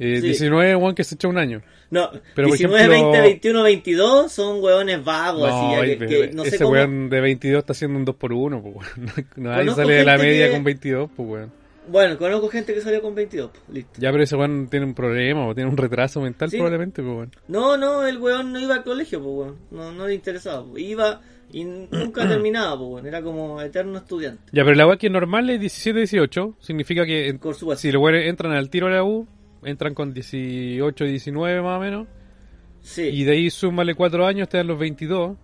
Eh, 0.00 0.16
Sí. 0.20 0.26
19 0.28 0.76
weón 0.76 0.94
que 0.94 1.04
se 1.04 1.14
echa 1.14 1.28
un 1.28 1.38
año. 1.38 1.62
No, 1.90 2.10
Pero, 2.34 2.48
por 2.48 2.58
19, 2.58 2.84
ejemplo- 2.84 3.10
20, 3.12 3.20
21, 3.28 3.62
22 3.62 4.32
son 4.32 4.62
hueones 4.62 5.02
vagos. 5.04 5.48
así, 5.50 5.76
ya 5.90 5.98
que, 5.98 6.06
que 6.06 6.30
no 6.34 6.42
sé 6.42 6.48
ese 6.50 6.58
cómo. 6.58 6.70
weón 6.72 7.08
de 7.08 7.20
22 7.20 7.58
está 7.60 7.72
haciendo 7.72 7.98
un 7.98 8.04
2 8.04 8.14
por 8.16 8.32
1 8.32 8.60
pues 8.62 8.74
weón. 8.74 8.86
No, 9.36 9.50
nadie 9.50 9.60
Conozco 9.60 9.80
sale 9.82 9.94
de 9.94 10.04
la 10.04 10.18
media 10.18 10.46
que- 10.48 10.52
con 10.52 10.64
22, 10.64 11.10
pues 11.16 11.28
weón. 11.28 11.52
Bueno, 11.90 12.18
conozco 12.18 12.48
gente 12.50 12.74
que 12.74 12.82
salió 12.82 13.00
con 13.00 13.14
22. 13.14 13.50
pues, 13.50 13.62
Listo. 13.74 13.92
Ya, 13.98 14.10
pero 14.10 14.22
ese 14.22 14.36
weón 14.36 14.68
tiene 14.70 14.84
un 14.84 14.92
problema 14.92 15.46
o 15.46 15.54
tiene 15.54 15.70
un 15.70 15.76
retraso 15.78 16.20
mental 16.20 16.50
Sí. 16.50 16.56
probablemente, 16.58 17.02
pues 17.02 17.14
weón. 17.16 17.30
No, 17.48 17.78
no, 17.78 18.06
el 18.06 18.18
weón 18.18 18.52
no 18.52 18.60
iba 18.60 18.74
al 18.74 18.84
colegio, 18.84 19.22
pues 19.22 19.34
weón. 19.34 19.56
No, 19.70 19.90
no 19.92 20.06
le 20.06 20.14
interesaba. 20.14 20.62
pues. 20.66 20.82
Iba 20.84 21.22
y 21.50 21.64
nunca 21.90 22.28
terminaba, 22.28 22.76
pues 22.76 22.90
weón. 22.90 23.06
Era 23.06 23.22
como 23.22 23.62
eterno 23.62 23.96
estudiante. 23.96 24.42
Ya, 24.52 24.62
pero 24.64 24.76
la 24.76 24.86
weá 24.86 24.98
que 24.98 25.06
es 25.06 25.12
normal 25.14 25.48
es 25.48 25.60
17, 25.60 26.00
18. 26.00 26.56
Significa 26.60 27.06
que 27.06 27.28
en- 27.28 27.40
si 27.78 27.90
los 27.90 28.02
weones 28.02 28.28
entran 28.28 28.52
al 28.52 28.68
tiro 28.68 28.88
a 28.88 28.90
la 28.90 29.02
U, 29.04 29.26
entran 29.68 29.94
con 29.94 30.12
18, 30.14 31.04
19 31.04 31.62
más 31.62 31.76
o 31.78 31.80
menos. 31.80 32.06
Sí. 32.80 33.02
Y 33.02 33.24
de 33.24 33.32
ahí 33.32 33.50
súmale 33.50 33.94
4 33.94 34.26
años, 34.26 34.48
te 34.48 34.56
dan 34.56 34.66
los 34.66 34.78
22. 34.78 35.36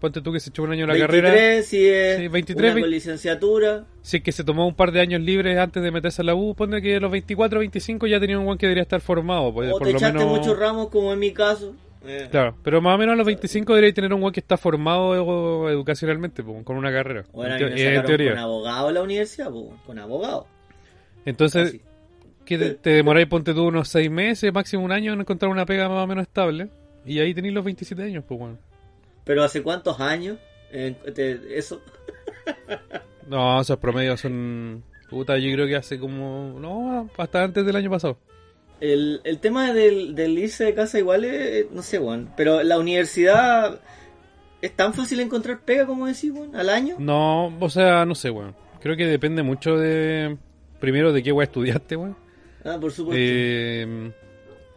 Ponte 0.00 0.20
tú 0.20 0.32
que 0.32 0.40
se 0.40 0.50
echó 0.50 0.64
un 0.64 0.72
año 0.72 0.84
la 0.86 0.94
23 0.94 1.22
carrera. 1.22 1.62
si 1.62 1.86
es 1.86 2.18
Sí, 2.18 2.26
23, 2.28 2.56
una 2.64 2.74
20. 2.74 2.80
con 2.80 2.90
licenciatura. 2.90 3.84
Si 4.02 4.16
es 4.16 4.22
que 4.24 4.32
se 4.32 4.42
tomó 4.42 4.66
un 4.66 4.74
par 4.74 4.90
de 4.90 5.00
años 5.00 5.20
libres 5.20 5.56
antes 5.58 5.80
de 5.80 5.92
meterse 5.92 6.22
a 6.22 6.24
la 6.24 6.34
U, 6.34 6.56
pone 6.56 6.82
que 6.82 6.96
a 6.96 7.00
los 7.00 7.10
24, 7.12 7.60
25 7.60 8.08
ya 8.08 8.18
tenía 8.18 8.36
un 8.36 8.44
weón 8.46 8.58
que 8.58 8.66
debería 8.66 8.82
estar 8.82 9.00
formado. 9.00 9.52
Pues, 9.54 9.68
o 9.70 9.78
por 9.78 9.86
te 9.86 9.92
lo 9.92 9.98
echaste 9.98 10.18
menos... 10.18 10.38
muchos 10.38 10.58
ramos, 10.58 10.88
como 10.88 11.12
en 11.12 11.18
mi 11.20 11.32
caso. 11.32 11.76
Eh, 12.04 12.26
Claro, 12.32 12.56
pero 12.64 12.80
más 12.80 12.96
o 12.96 12.98
menos 12.98 13.12
a 13.12 13.16
los 13.16 13.26
25 13.26 13.74
debería 13.74 13.94
tener 13.94 14.12
un 14.12 14.20
weón 14.20 14.32
que 14.32 14.40
está 14.40 14.56
formado 14.56 15.14
edu- 15.14 15.70
educacionalmente, 15.70 16.42
pues, 16.42 16.64
con 16.64 16.76
una 16.76 16.90
carrera. 16.90 17.22
O 17.32 17.44
era 17.44 17.56
en, 17.60 17.66
teo- 17.68 17.74
me 17.76 17.94
en 17.94 18.02
teoría. 18.04 18.30
con 18.30 18.38
abogado 18.40 18.88
a 18.88 18.92
la 18.92 19.02
universidad, 19.02 19.50
pues, 19.50 19.66
weón, 19.66 19.78
con 19.86 19.98
abogado. 20.00 20.46
Entonces, 21.24 21.68
Así. 21.68 21.80
Que 22.44 22.58
te, 22.58 22.74
te 22.74 22.90
demoráis, 22.90 23.26
ponte 23.28 23.54
tú 23.54 23.64
unos 23.68 23.88
6 23.88 24.10
meses, 24.10 24.52
máximo 24.52 24.84
un 24.84 24.92
año 24.92 25.12
en 25.12 25.20
encontrar 25.20 25.50
una 25.50 25.64
pega 25.66 25.88
más 25.88 26.04
o 26.04 26.06
menos 26.06 26.22
estable. 26.22 26.68
Y 27.04 27.18
ahí 27.18 27.34
tenéis 27.34 27.54
los 27.54 27.64
27 27.64 28.02
años, 28.02 28.24
pues 28.26 28.38
bueno. 28.38 28.58
Pero 29.24 29.42
¿hace 29.44 29.62
cuántos 29.62 29.98
años? 30.00 30.38
Eh, 30.72 30.94
te- 31.14 31.58
eso. 31.58 31.80
No, 33.28 33.60
esos 33.60 33.78
promedios 33.78 34.20
son. 34.20 34.82
Puta, 35.08 35.38
yo 35.38 35.52
creo 35.52 35.66
que 35.66 35.76
hace 35.76 35.98
como. 35.98 36.58
No, 36.60 37.08
hasta 37.16 37.44
antes 37.44 37.64
del 37.64 37.76
año 37.76 37.88
pasado. 37.90 38.18
El, 38.80 39.20
el 39.22 39.38
tema 39.38 39.72
del, 39.72 40.14
del 40.16 40.36
irse 40.38 40.64
de 40.64 40.74
casa 40.74 40.98
igual 40.98 41.24
es, 41.24 41.70
no 41.70 41.82
sé, 41.82 41.98
weón. 42.00 42.30
Pero 42.36 42.62
la 42.64 42.78
universidad 42.78 43.80
es 44.60 44.74
tan 44.74 44.92
fácil 44.92 45.20
encontrar 45.20 45.60
pega, 45.60 45.86
como 45.86 46.06
decís, 46.06 46.32
weón, 46.32 46.56
al 46.56 46.68
año. 46.68 46.96
No, 46.98 47.46
o 47.60 47.70
sea, 47.70 48.04
no 48.04 48.14
sé, 48.16 48.28
weón. 48.30 48.54
Creo 48.80 48.96
que 48.96 49.06
depende 49.06 49.42
mucho 49.44 49.76
de. 49.76 50.36
Primero, 50.80 51.12
de 51.12 51.22
qué 51.22 51.30
weón 51.30 51.44
estudiaste, 51.44 51.94
weón. 51.94 52.16
Ah, 52.64 52.78
por 52.80 52.92
supuesto. 52.92 53.18
Eh, 53.18 54.12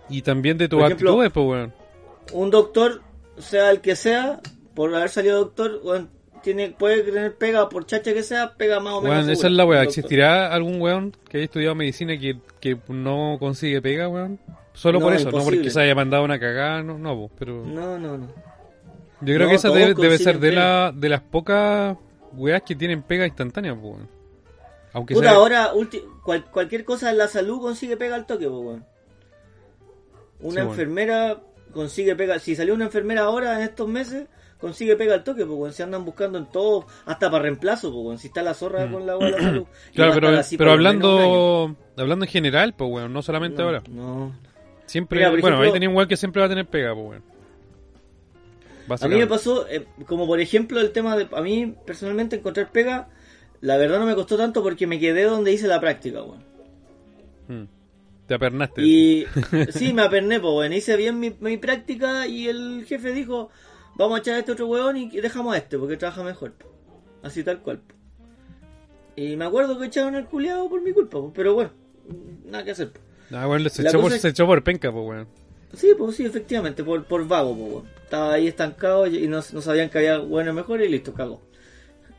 y 0.09 0.21
también 0.21 0.57
de 0.57 0.67
tus 0.67 0.81
ejemplo, 0.81 1.11
actitudes, 1.11 1.31
pues, 1.31 1.45
weón. 1.45 1.73
Un 2.33 2.49
doctor, 2.49 3.01
sea 3.37 3.71
el 3.71 3.81
que 3.81 3.95
sea, 3.95 4.39
por 4.73 4.93
haber 4.93 5.09
salido 5.09 5.37
doctor, 5.37 5.79
weón, 5.83 6.09
tiene, 6.41 6.69
puede 6.69 7.01
tener 7.03 7.35
pega, 7.35 7.69
por 7.69 7.85
chacha 7.85 8.13
que 8.13 8.23
sea, 8.23 8.53
pega 8.55 8.79
más 8.79 8.93
o 8.93 9.01
menos. 9.01 9.17
Weón, 9.17 9.29
esa 9.29 9.47
es 9.47 9.53
la 9.53 9.65
weá. 9.65 9.83
¿Existirá 9.83 10.53
algún 10.53 10.79
weón 10.81 11.15
que 11.29 11.37
haya 11.37 11.45
estudiado 11.45 11.75
medicina 11.75 12.17
que, 12.19 12.37
que 12.59 12.77
no 12.87 13.37
consigue 13.39 13.81
pega, 13.81 14.07
weón? 14.07 14.39
Solo 14.73 14.99
No, 14.99 15.05
por 15.05 15.13
eso, 15.13 15.31
no 15.31 15.43
porque 15.43 15.69
se 15.69 15.81
haya 15.81 15.95
mandado 15.95 16.23
una 16.23 16.39
cagada, 16.39 16.83
no, 16.83 16.97
no, 16.99 17.15
po, 17.15 17.31
pero... 17.39 17.65
No, 17.65 17.97
no, 17.97 18.17
no. 18.17 18.27
Yo 19.21 19.33
creo 19.33 19.39
No, 19.39 19.49
que 19.49 19.55
esa 19.55 19.69
debe, 19.69 19.93
debe 19.93 20.17
ser 20.17 20.39
de, 20.39 20.51
la, 20.51 20.91
de 20.93 21.09
las 21.09 21.21
pocas 21.21 21.97
weas 22.33 22.61
que 22.63 22.75
tienen 22.75 23.01
pega 23.01 23.25
instantánea, 23.25 23.73
po, 23.73 23.89
weón. 23.91 24.09
Aunque 24.91 25.13
Puta, 25.13 25.29
sea... 25.29 25.37
ahora 25.37 25.73
cual- 26.25 26.43
cualquier 26.51 26.83
cosa 26.83 27.09
en 27.11 27.17
la 27.19 27.29
salud 27.29 27.61
consigue 27.61 27.95
pega 27.95 28.15
al 28.15 28.25
toque, 28.25 28.47
weón. 28.47 28.83
Una 30.41 30.61
Sí, 30.63 30.67
enfermera 30.67 31.41
consigue 31.73 32.15
pega. 32.15 32.39
Si 32.39 32.55
salió 32.55 32.73
una 32.73 32.85
enfermera 32.85 33.21
ahora 33.23 33.55
en 33.55 33.61
estos 33.61 33.87
meses, 33.87 34.27
consigue 34.59 34.95
pega 34.97 35.13
al 35.13 35.23
toque, 35.23 35.43
weón. 35.43 35.71
Se 35.71 35.83
andan 35.83 36.03
buscando 36.03 36.37
en 36.37 36.47
todo, 36.47 36.85
hasta 37.05 37.31
para 37.31 37.43
reemplazo. 37.43 38.17
Si 38.17 38.27
está 38.27 38.41
la 38.43 38.53
zorra 38.53 38.89
con 38.91 39.05
la 39.05 39.17
weá 39.17 39.27
de 39.27 39.31
la 39.31 39.39
salud. 39.39 39.65
Mm. 39.91 39.93
Claro, 39.95 40.11
pero, 40.13 40.27
así 40.29 40.57
pero 40.57 40.71
hablando 40.73 41.75
hablando 41.97 42.25
en 42.25 42.31
general, 42.31 42.73
pues, 42.75 42.89
weón, 42.91 43.13
no 43.13 43.21
solamente 43.21 43.61
No, 43.61 43.67
ahora. 43.67 43.83
No. 43.89 44.33
Siempre, 44.85 45.19
Mira, 45.19 45.29
bueno, 45.29 45.47
ejemplo- 45.47 45.63
ahí 45.65 45.71
tenía 45.71 45.89
un 45.89 45.95
weón 45.95 46.09
que 46.09 46.17
siempre 46.17 46.41
va 46.41 46.45
a 46.47 46.49
tener 46.49 46.65
pega, 46.67 46.93
pues. 46.93 47.21
A 49.01 49.07
mí 49.07 49.15
me 49.15 49.25
pasó, 49.25 49.67
eh, 49.67 49.85
como 50.05 50.27
por 50.27 50.39
ejemplo 50.39 50.79
el 50.79 50.91
tema 50.91 51.17
de, 51.17 51.27
a 51.35 51.41
mí 51.41 51.75
personalmente 51.87 52.35
encontrar 52.35 52.71
pega, 52.71 53.07
la 53.65 53.77
verdad 53.77 53.99
no 53.99 54.05
me 54.05 54.15
costó 54.15 54.37
tanto 54.37 54.61
porque 54.61 54.85
me 54.87 54.99
quedé 54.99 55.23
donde 55.23 55.51
hice 55.51 55.67
la 55.67 55.79
práctica, 55.79 56.21
weón. 56.23 56.43
Mm. 57.47 57.67
Te 58.27 58.33
apernaste. 58.35 58.81
Y 58.83 59.25
sí, 59.69 59.93
me 59.93 60.03
aperné, 60.03 60.39
pues, 60.39 60.53
weón. 60.53 60.73
Hice 60.73 60.95
bien 60.97 61.19
mi, 61.19 61.35
mi 61.39 61.57
práctica 61.57 62.27
y 62.27 62.47
el 62.47 62.85
jefe 62.87 63.11
dijo, 63.11 63.49
vamos 63.95 64.17
a 64.17 64.21
echar 64.21 64.35
a 64.35 64.39
este 64.39 64.51
otro 64.51 64.67
weón 64.67 64.97
y 64.97 65.09
dejamos 65.09 65.53
a 65.55 65.57
este 65.57 65.77
porque 65.77 65.97
trabaja 65.97 66.23
mejor. 66.23 66.53
po". 66.53 66.71
Así 67.23 67.43
tal 67.43 67.59
cual. 67.61 67.79
po. 67.79 67.95
Y 69.15 69.35
me 69.35 69.45
acuerdo 69.45 69.79
que 69.79 69.85
echaron 69.87 70.15
el 70.15 70.25
culiado 70.25 70.69
por 70.69 70.81
mi 70.81 70.91
culpa, 70.91 71.17
po, 71.19 71.31
pero 71.33 71.53
bueno, 71.53 71.71
nada 72.45 72.63
que 72.63 72.71
hacer. 72.71 72.91
Ah, 73.31 73.47
se 73.69 73.81
echó, 73.81 73.99
por, 74.01 74.13
es- 74.13 74.21
se 74.21 74.29
echó 74.29 74.45
por 74.45 74.63
penca, 74.63 74.91
pues, 74.91 75.05
weón. 75.07 75.27
Sí, 75.73 75.89
pues 75.97 76.15
sí, 76.15 76.23
efectivamente, 76.25 76.83
por, 76.83 77.03
por 77.05 77.27
vago, 77.27 77.55
pues, 77.57 77.71
weón. 77.71 77.85
Estaba 78.03 78.33
ahí 78.33 78.47
estancado 78.47 79.07
y 79.07 79.27
no, 79.27 79.37
no 79.37 79.61
sabían 79.61 79.89
que 79.89 79.97
había 79.97 80.19
bueno 80.19 80.53
mejor 80.53 80.81
y 80.81 80.89
listo, 80.89 81.13
cagó. 81.13 81.41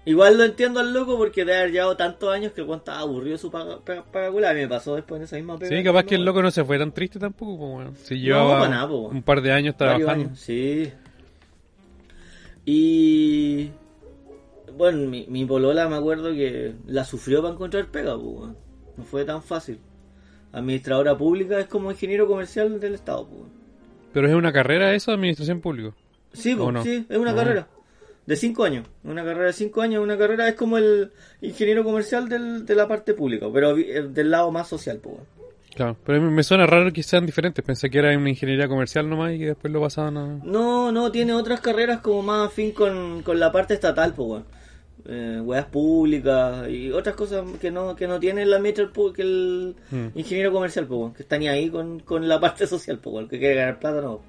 Igual 0.06 0.38
lo 0.38 0.44
entiendo 0.44 0.78
al 0.80 0.94
loco 0.94 1.18
porque 1.18 1.44
de 1.44 1.54
haber 1.54 1.72
llevado 1.72 1.96
tantos 1.96 2.32
años 2.32 2.52
que 2.52 2.60
el 2.62 2.70
estaba 2.70 3.00
aburrido 3.00 3.36
su 3.38 3.50
paga, 3.50 3.80
paga, 3.84 4.04
paga 4.04 4.30
culiao. 4.30 4.52
A 4.52 4.54
mí 4.54 4.60
me 4.60 4.68
pasó 4.68 4.94
después 4.94 5.18
en 5.18 5.24
esa 5.24 5.34
misma 5.36 5.58
pega. 5.58 5.76
Sí, 5.76 5.82
capaz 5.84 6.04
que 6.04 6.14
el 6.14 6.24
loco 6.24 6.40
no 6.42 6.50
se 6.52 6.64
fue 6.64 6.78
tan 6.78 6.92
triste 6.92 7.18
tampoco, 7.18 7.54
weón. 7.76 7.96
Si 7.96 8.18
llevaba 8.20 8.68
nada, 8.68 8.86
un 8.86 9.22
par 9.22 9.42
de 9.42 9.52
años 9.52 9.76
trabajando. 9.76 10.12
años, 10.28 10.38
sí. 10.38 10.92
Y. 12.64 13.70
Bueno, 14.76 15.08
mi, 15.08 15.26
mi 15.28 15.44
polola 15.44 15.88
me 15.88 15.96
acuerdo 15.96 16.30
que 16.32 16.74
la 16.86 17.04
sufrió 17.04 17.42
para 17.42 17.54
encontrar 17.54 17.86
pega, 17.86 18.16
pues. 18.18 18.50
No 18.96 19.04
fue 19.04 19.24
tan 19.24 19.42
fácil. 19.42 19.78
Administradora 20.52 21.16
pública 21.18 21.58
es 21.60 21.66
como 21.66 21.90
ingeniero 21.90 22.26
comercial 22.26 22.78
del 22.80 22.94
Estado, 22.94 23.26
pues. 23.26 23.42
Pero 24.12 24.28
es 24.28 24.34
una 24.34 24.52
carrera 24.52 24.94
eso, 24.94 25.12
administración 25.12 25.60
pública. 25.60 25.94
Sí, 26.32 26.54
¿O 26.54 26.58
pues, 26.58 26.72
no? 26.72 26.82
sí, 26.82 27.06
es 27.08 27.18
una 27.18 27.32
No. 27.32 27.36
carrera. 27.38 27.68
De 28.26 28.34
cinco 28.36 28.64
años. 28.64 28.86
Una 29.04 29.24
carrera 29.24 29.46
de 29.46 29.52
cinco 29.52 29.80
años. 29.82 30.02
Una 30.02 30.18
carrera 30.18 30.48
es 30.48 30.54
como 30.56 30.78
el 30.78 31.12
ingeniero 31.40 31.84
comercial 31.84 32.28
del, 32.28 32.66
de 32.66 32.74
la 32.74 32.88
parte 32.88 33.14
pública, 33.14 33.46
pero 33.52 33.76
eh, 33.78 34.08
del 34.08 34.30
lado 34.30 34.50
más 34.50 34.68
social, 34.68 34.98
pues. 35.02 35.16
Claro, 35.74 35.96
pero 36.04 36.20
me 36.22 36.42
suena 36.42 36.66
raro 36.66 36.90
que 36.92 37.02
sean 37.02 37.26
diferentes. 37.26 37.64
Pensé 37.64 37.88
que 37.90 37.98
era 37.98 38.16
una 38.16 38.30
ingeniería 38.30 38.66
comercial 38.66 39.08
nomás 39.08 39.34
y 39.34 39.38
que 39.38 39.46
después 39.46 39.72
lo 39.72 39.80
pasaban 39.80 40.16
a... 40.16 40.26
No, 40.42 40.90
no, 40.90 41.12
tiene 41.12 41.34
otras 41.34 41.60
carreras 41.60 42.00
como 42.00 42.22
más 42.22 42.46
afín 42.48 42.72
con, 42.72 43.22
con 43.22 43.38
la 43.38 43.52
parte 43.52 43.74
estatal, 43.74 44.12
pues, 44.14 44.28
weón. 44.28 44.44
Eh, 45.08 45.40
weas 45.44 45.66
públicas 45.66 46.68
y 46.68 46.90
otras 46.90 47.14
cosas 47.14 47.44
que 47.60 47.70
no 47.70 47.94
que 47.94 48.08
no 48.08 48.18
tiene 48.18 48.44
la 48.44 48.58
pu- 48.58 49.12
que 49.12 49.22
el 49.22 49.76
Mm. 49.92 50.18
ingeniero 50.18 50.50
comercial, 50.50 50.86
pues, 50.86 50.98
weón, 50.98 51.14
que 51.14 51.22
está 51.22 51.38
ni 51.38 51.46
ahí 51.46 51.70
con, 51.70 52.00
con 52.00 52.26
la 52.26 52.40
parte 52.40 52.66
social, 52.66 52.98
pues, 52.98 53.14
weón, 53.14 53.28
que 53.28 53.38
quiere 53.38 53.54
ganar 53.54 53.78
plata, 53.78 54.00
no. 54.00 54.20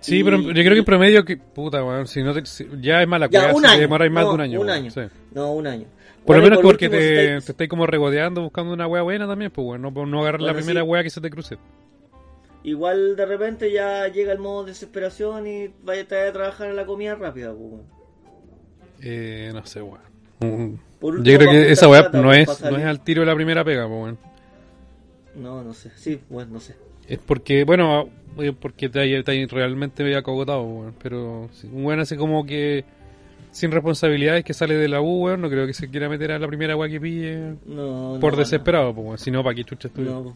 Sí, 0.00 0.18
Y- 0.18 0.24
pero 0.24 0.38
yo 0.40 0.52
creo 0.52 0.72
que 0.72 0.78
en 0.78 0.84
promedio, 0.84 1.24
que 1.24 1.36
puta, 1.36 1.84
weón, 1.84 2.06
si 2.08 2.22
no 2.22 2.34
te- 2.34 2.44
si- 2.46 2.66
ya 2.80 3.02
es 3.02 3.08
mala 3.08 3.28
Ya, 3.30 3.40
cueva 3.52 3.54
un 3.54 3.64
si 3.64 3.80
demoráis 3.80 4.10
más 4.12 4.24
No, 4.24 4.28
de 4.30 4.34
un 4.34 4.40
año. 4.40 4.60
Un 4.60 4.66
weón, 4.66 4.78
año. 4.78 4.90
sí. 4.90 5.00
No, 5.32 5.52
un 5.52 5.66
año. 5.66 5.86
Por 6.24 6.36
lo 6.36 6.42
Bueno, 6.42 6.56
menos 6.56 6.62
porque 6.72 6.88
te, 6.88 7.36
estáis- 7.36 7.68
como 7.70 7.86
regodeando 7.86 8.42
buscando 8.42 8.72
una 8.72 8.88
wea 8.88 9.02
buena 9.02 9.28
también, 9.28 9.52
pues 9.52 9.64
bueno, 9.64 9.92
no, 9.92 10.06
no 10.06 10.20
agarrar 10.22 10.40
la 10.40 10.52
Bueno, 10.52 10.64
primera 10.66 10.80
sí. 10.84 10.88
wea 10.88 11.02
que 11.04 11.10
se 11.10 11.20
te 11.20 11.30
cruce. 11.30 11.56
Igual 12.64 13.14
de 13.14 13.26
repente 13.26 13.70
ya 13.70 14.08
llega 14.08 14.32
el 14.32 14.40
modo 14.40 14.64
desesperación 14.64 15.46
y 15.46 15.70
vaya 15.84 16.02
a 16.02 16.06
traer 16.06 16.28
a 16.30 16.32
trabajar 16.32 16.68
a 16.68 16.72
la 16.72 16.84
comida 16.84 17.14
rápida, 17.14 17.50
pues, 17.52 17.60
weón. 17.60 17.82
Eh, 19.02 19.50
no 19.54 19.64
sé, 19.66 19.82
weón. 19.82 20.00
Mm. 20.40 20.74
Yo 21.22 21.38
creo 21.38 21.50
que 21.50 21.70
esa 21.70 21.88
weá 21.88 22.08
no 22.12 22.32
es, 22.32 22.60
no 22.62 22.76
es 22.76 22.84
al 22.84 23.04
tiro 23.04 23.20
de 23.20 23.26
la 23.26 23.34
primera 23.36 23.62
pega, 23.64 23.86
pues 23.86 24.00
weón. 24.02 24.18
No, 25.36 25.62
no 25.62 25.74
sé. 25.74 25.90
Sí, 25.94 26.20
bueno, 26.28 26.54
no 26.54 26.60
sé. 26.60 26.74
Es 27.06 27.18
porque, 27.18 27.62
bueno, 27.64 28.08
porque 28.60 28.88
te 28.88 29.00
hay, 29.00 29.22
te 29.22 29.30
hay 29.32 29.46
realmente 29.46 30.02
medio 30.04 30.18
acogotado, 30.18 30.62
weón. 30.62 30.94
Pero 31.02 31.48
si 31.52 31.66
un 31.68 31.84
weón 31.84 32.00
así 32.00 32.16
como 32.16 32.44
que 32.44 32.84
sin 33.50 33.70
responsabilidades 33.72 34.44
que 34.44 34.52
sale 34.52 34.74
de 34.74 34.88
la 34.88 35.00
U, 35.00 35.24
weón, 35.24 35.40
no 35.40 35.48
creo 35.48 35.66
que 35.66 35.72
se 35.74 35.88
quiera 35.88 36.08
meter 36.08 36.32
a 36.32 36.38
la 36.38 36.46
primera 36.46 36.76
weá 36.76 36.90
que 36.90 37.00
pille 37.00 37.54
No, 37.64 38.18
por 38.20 38.34
no, 38.34 38.38
desesperado, 38.40 38.94
pues 38.94 39.06
weón. 39.06 39.18
Si 39.18 39.30
no, 39.30 39.42
¿para 39.42 39.54
qué 39.54 39.64
chucha 39.64 39.88
estudia? 39.88 40.10
No, 40.10 40.34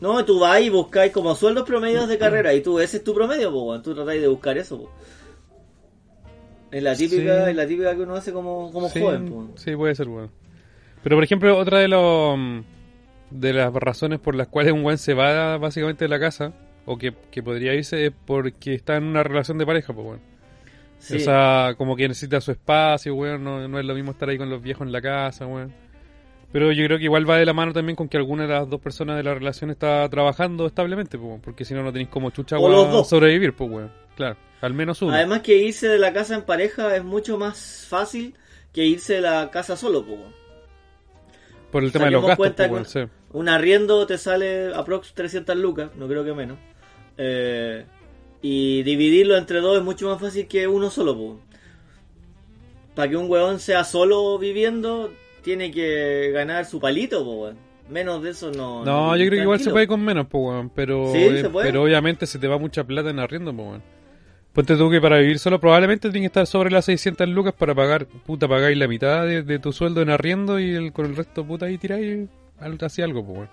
no, 0.00 0.24
tú 0.24 0.40
vas 0.40 0.60
y 0.60 0.68
buscáis 0.70 1.12
como 1.12 1.34
sueldos 1.34 1.64
promedios 1.64 2.08
de 2.08 2.18
carrera 2.18 2.52
y 2.54 2.60
tú, 2.60 2.78
ese 2.80 2.98
es 2.98 3.04
tu 3.04 3.14
promedio, 3.14 3.50
weón. 3.52 3.82
tú 3.82 3.94
tratáis 3.94 4.20
de 4.20 4.28
buscar 4.28 4.56
eso. 4.58 4.78
Po. 4.82 4.90
Es 6.70 6.82
la 6.82 6.94
típica, 6.94 7.44
Sí. 7.44 7.50
es 7.50 7.56
la 7.56 7.66
típica 7.66 7.94
que 7.94 8.02
uno 8.02 8.14
hace 8.14 8.32
como, 8.32 8.70
como 8.72 8.88
sí, 8.88 9.00
joven. 9.00 9.26
Po. 9.28 9.48
sí, 9.56 9.74
puede 9.74 9.94
ser, 9.94 10.08
weón. 10.08 10.30
Pero, 11.02 11.16
por 11.16 11.24
ejemplo, 11.24 11.56
otra 11.56 11.78
de 11.78 11.88
los 11.88 12.38
de 13.30 13.52
las 13.52 13.72
razones 13.74 14.18
por 14.20 14.34
las 14.34 14.48
cuales 14.48 14.72
un 14.72 14.84
weón 14.84 14.98
se 14.98 15.14
va 15.14 15.56
básicamente 15.58 16.04
de 16.04 16.08
la 16.08 16.18
casa, 16.18 16.52
o 16.88 16.96
que, 16.96 17.12
que 17.30 17.42
podría 17.42 17.74
irse, 17.74 18.06
es 18.06 18.12
porque 18.24 18.72
está 18.72 18.96
en 18.96 19.04
una 19.04 19.22
relación 19.22 19.58
de 19.58 19.66
pareja, 19.66 19.92
pues 19.92 20.06
weón. 20.06 20.20
Sí. 20.98 21.16
O 21.16 21.20
sea, 21.20 21.74
como 21.76 21.94
que 21.94 22.08
necesita 22.08 22.40
su 22.40 22.50
espacio, 22.50 23.14
weón. 23.14 23.44
No, 23.44 23.68
no 23.68 23.78
es 23.78 23.84
lo 23.84 23.94
mismo 23.94 24.12
estar 24.12 24.28
ahí 24.30 24.38
con 24.38 24.48
los 24.48 24.62
viejos 24.62 24.86
en 24.86 24.92
la 24.92 25.02
casa, 25.02 25.46
weón. 25.46 25.72
Pero 26.50 26.72
yo 26.72 26.82
creo 26.86 26.96
que 26.96 27.04
igual 27.04 27.28
va 27.28 27.36
de 27.36 27.44
la 27.44 27.52
mano 27.52 27.74
también 27.74 27.94
con 27.94 28.08
que 28.08 28.16
alguna 28.16 28.44
de 28.44 28.48
las 28.48 28.70
dos 28.70 28.80
personas 28.80 29.18
de 29.18 29.22
la 29.22 29.34
relación 29.34 29.70
está 29.70 30.08
trabajando 30.08 30.66
establemente, 30.66 31.18
pues, 31.18 31.40
porque 31.44 31.66
si 31.66 31.74
no, 31.74 31.82
no 31.82 31.92
tenéis 31.92 32.08
como 32.08 32.30
chucha 32.30 32.56
O 32.56 32.66
weón, 32.66 33.04
sobrevivir, 33.04 33.52
pues, 33.52 33.70
weón. 33.70 33.92
Claro, 34.16 34.38
al 34.62 34.72
menos 34.72 35.02
uno. 35.02 35.12
Además 35.12 35.42
que 35.42 35.58
irse 35.58 35.88
de 35.88 35.98
la 35.98 36.14
casa 36.14 36.36
en 36.36 36.42
pareja 36.42 36.96
es 36.96 37.04
mucho 37.04 37.36
más 37.36 37.86
fácil 37.86 38.34
que 38.72 38.86
irse 38.86 39.14
de 39.14 39.20
la 39.20 39.50
casa 39.50 39.76
solo. 39.76 40.06
Po. 40.06 40.12
weón. 40.12 40.32
por 41.70 41.84
el 41.84 41.92
tema 41.92 42.06
de 42.06 42.12
los 42.12 42.26
gastos, 42.26 42.54
pues, 42.56 42.70
weón, 42.70 42.84
sí. 42.86 43.00
Un 43.30 43.50
arriendo 43.50 44.06
te 44.06 44.16
sale 44.16 44.74
aprox 44.74 45.12
300 45.12 45.54
lucas, 45.54 45.90
no 45.96 46.08
creo 46.08 46.24
que 46.24 46.32
menos. 46.32 46.56
Eh, 47.18 47.84
y 48.40 48.82
dividirlo 48.84 49.36
entre 49.36 49.60
dos 49.60 49.78
es 49.78 49.84
mucho 49.84 50.08
más 50.08 50.20
fácil 50.20 50.46
que 50.46 50.66
uno 50.68 50.90
solo. 50.90 51.40
Para 52.94 53.10
que 53.10 53.16
un 53.16 53.30
weón 53.30 53.58
sea 53.60 53.84
solo 53.84 54.38
viviendo, 54.38 55.12
tiene 55.42 55.70
que 55.70 56.30
ganar 56.32 56.64
su 56.64 56.80
palito, 56.80 57.24
po, 57.24 57.42
weón. 57.42 57.56
Menos 57.88 58.22
de 58.22 58.30
eso 58.30 58.50
no. 58.50 58.84
No, 58.84 59.16
yo 59.16 59.26
creo 59.26 59.38
que 59.38 59.42
igual 59.42 59.60
se 59.60 59.70
puede 59.70 59.86
con 59.86 60.04
menos, 60.04 60.26
pues, 60.28 60.44
weón. 60.44 60.70
Pero, 60.70 61.12
Sí, 61.12 61.18
eh, 61.18 61.50
pero 61.62 61.82
obviamente 61.82 62.26
se 62.26 62.38
te 62.38 62.46
va 62.46 62.58
mucha 62.58 62.84
plata 62.84 63.10
en 63.10 63.18
arriendo, 63.18 63.52
pues, 63.52 63.68
weón. 63.68 63.82
Ponte 64.52 64.76
tú 64.76 64.90
que 64.90 65.00
para 65.00 65.18
vivir 65.18 65.38
solo 65.38 65.60
probablemente 65.60 66.10
tienes 66.10 66.22
que 66.30 66.40
estar 66.40 66.46
sobre 66.46 66.70
las 66.70 66.84
600 66.86 67.28
lucas 67.28 67.54
para 67.56 67.74
pagar, 67.74 68.06
puta, 68.06 68.48
pagáis 68.48 68.76
la 68.76 68.88
mitad 68.88 69.24
de, 69.24 69.42
de 69.42 69.58
tu 69.58 69.72
sueldo 69.72 70.02
en 70.02 70.10
arriendo 70.10 70.58
y 70.58 70.74
el, 70.74 70.92
con 70.92 71.06
el 71.06 71.16
resto, 71.16 71.44
puta, 71.44 71.66
ahí 71.66 71.78
tiráis 71.78 72.28
así 72.80 73.02
algo, 73.02 73.24
pues, 73.24 73.38
weón. 73.38 73.48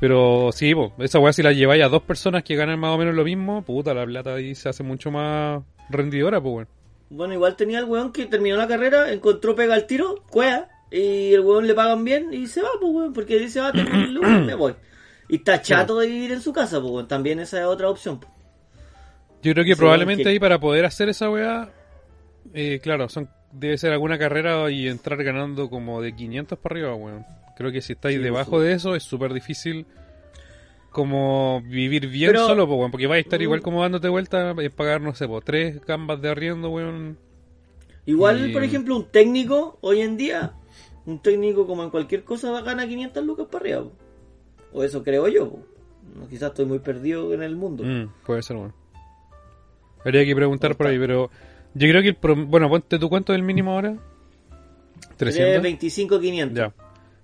Pero 0.00 0.50
sí, 0.52 0.74
pues, 0.74 0.92
esa 1.00 1.18
weá 1.18 1.32
si 1.32 1.42
la 1.42 1.52
lleváis 1.52 1.82
a 1.84 1.88
dos 1.88 2.02
personas 2.02 2.44
que 2.44 2.54
ganan 2.54 2.78
más 2.78 2.94
o 2.94 2.98
menos 2.98 3.14
lo 3.14 3.24
mismo, 3.24 3.62
puta, 3.62 3.92
la 3.94 4.04
plata 4.06 4.34
ahí 4.34 4.54
se 4.54 4.68
hace 4.68 4.82
mucho 4.84 5.10
más 5.10 5.62
rendidora, 5.90 6.40
pues, 6.40 6.54
weón. 6.54 6.68
Bueno, 7.10 7.34
igual 7.34 7.56
tenía 7.56 7.78
el 7.80 7.86
weón 7.86 8.12
que 8.12 8.26
terminó 8.26 8.56
la 8.56 8.68
carrera, 8.68 9.10
encontró 9.12 9.54
pega 9.56 9.74
al 9.74 9.86
tiro, 9.86 10.22
cuea, 10.30 10.68
y 10.90 11.32
el 11.32 11.40
weón 11.40 11.66
le 11.66 11.74
pagan 11.74 12.04
bien 12.04 12.32
y 12.32 12.46
se 12.46 12.62
va, 12.62 12.68
pues 12.80 12.92
weón, 12.92 13.12
porque 13.12 13.38
dice, 13.38 13.60
ah, 13.60 13.72
tengo 13.72 13.90
mil 13.90 14.14
lucas, 14.14 14.40
me 14.42 14.54
voy. 14.54 14.74
Y 15.28 15.36
está 15.36 15.60
chato 15.60 15.98
de 15.98 16.06
vivir 16.06 16.32
en 16.32 16.40
su 16.40 16.52
casa, 16.52 16.80
pues 16.80 16.92
weón, 16.92 17.08
también 17.08 17.40
esa 17.40 17.58
es 17.58 17.64
otra 17.66 17.88
opción. 17.90 18.20
po. 18.20 18.28
Yo 19.42 19.52
creo 19.52 19.64
que 19.64 19.76
probablemente 19.76 20.22
que- 20.24 20.28
ahí 20.30 20.38
para 20.38 20.58
poder 20.60 20.84
hacer 20.84 21.08
esa 21.08 21.28
weá, 21.30 21.70
eh, 22.54 22.78
claro, 22.82 23.08
son 23.08 23.28
debe 23.50 23.78
ser 23.78 23.92
alguna 23.92 24.18
carrera 24.18 24.70
y 24.70 24.86
entrar 24.88 25.22
ganando 25.24 25.70
como 25.70 26.02
de 26.02 26.14
500 26.14 26.58
para 26.58 26.74
arriba, 26.74 26.94
weón. 26.94 27.24
Creo 27.58 27.70
que 27.72 27.82
si 27.82 27.92
estáis 27.94 28.16
Sí, 28.16 28.22
debajo 28.22 28.60
de 28.60 28.72
eso 28.72 28.94
es 28.94 29.02
súper 29.02 29.34
difícil 29.34 29.84
como 30.90 31.60
vivir 31.62 32.06
bien 32.08 32.30
Pero- 32.30 32.46
solo, 32.46 32.66
pues, 32.66 32.90
porque 32.90 33.06
vais 33.06 33.18
a 33.18 33.26
estar 33.26 33.38
Mm. 33.40 33.42
igual 33.42 33.60
como 33.62 33.82
dándote 33.82 34.08
vuelta 34.08 34.50
en 34.52 34.72
pagar, 34.72 35.00
no 35.00 35.14
sé, 35.14 35.28
pues, 35.28 35.44
tres 35.44 35.84
gambas 35.84 36.22
de 36.22 36.30
arriendo, 36.30 36.70
weón. 36.70 37.18
Igual, 38.06 38.50
Y- 38.50 38.52
por 38.52 38.62
ejemplo, 38.64 38.96
un 38.96 39.04
técnico 39.10 39.76
hoy 39.82 40.00
en 40.00 40.16
día, 40.16 40.52
un 41.04 41.18
técnico 41.20 41.66
como 41.66 41.82
en 41.84 41.90
cualquier 41.90 42.24
cosa 42.24 42.58
gana 42.62 42.86
500 42.88 43.24
lucas 43.24 43.46
para 43.50 43.64
arriba. 43.64 43.82
po. 43.82 43.92
O 44.72 44.84
eso 44.84 45.02
creo 45.02 45.28
yo. 45.28 45.50
po. 45.50 45.58
Quizás 46.30 46.50
estoy 46.50 46.64
muy 46.64 46.78
perdido 46.78 47.34
en 47.34 47.42
el 47.42 47.54
mundo. 47.56 47.84
Mm, 47.84 48.08
puede 48.24 48.42
ser, 48.42 48.56
weón. 48.56 48.72
Habría 50.04 50.24
que 50.24 50.34
preguntar 50.34 50.74
por 50.76 50.86
ahí, 50.86 50.98
pero 50.98 51.30
yo 51.74 51.88
creo 51.88 52.00
que 52.02 52.08
el 52.08 52.20
prom- 52.20 52.46
bueno, 52.48 52.68
ponte 52.68 52.98
tu 52.98 53.08
cuánto 53.10 53.32
es 53.32 53.36
el 53.38 53.42
mínimo 53.44 53.72
ahora. 53.72 53.96
Sería 55.16 55.16
300. 55.16 55.62
25 55.62 56.20
500. 56.20 56.56
Ya. 56.56 56.72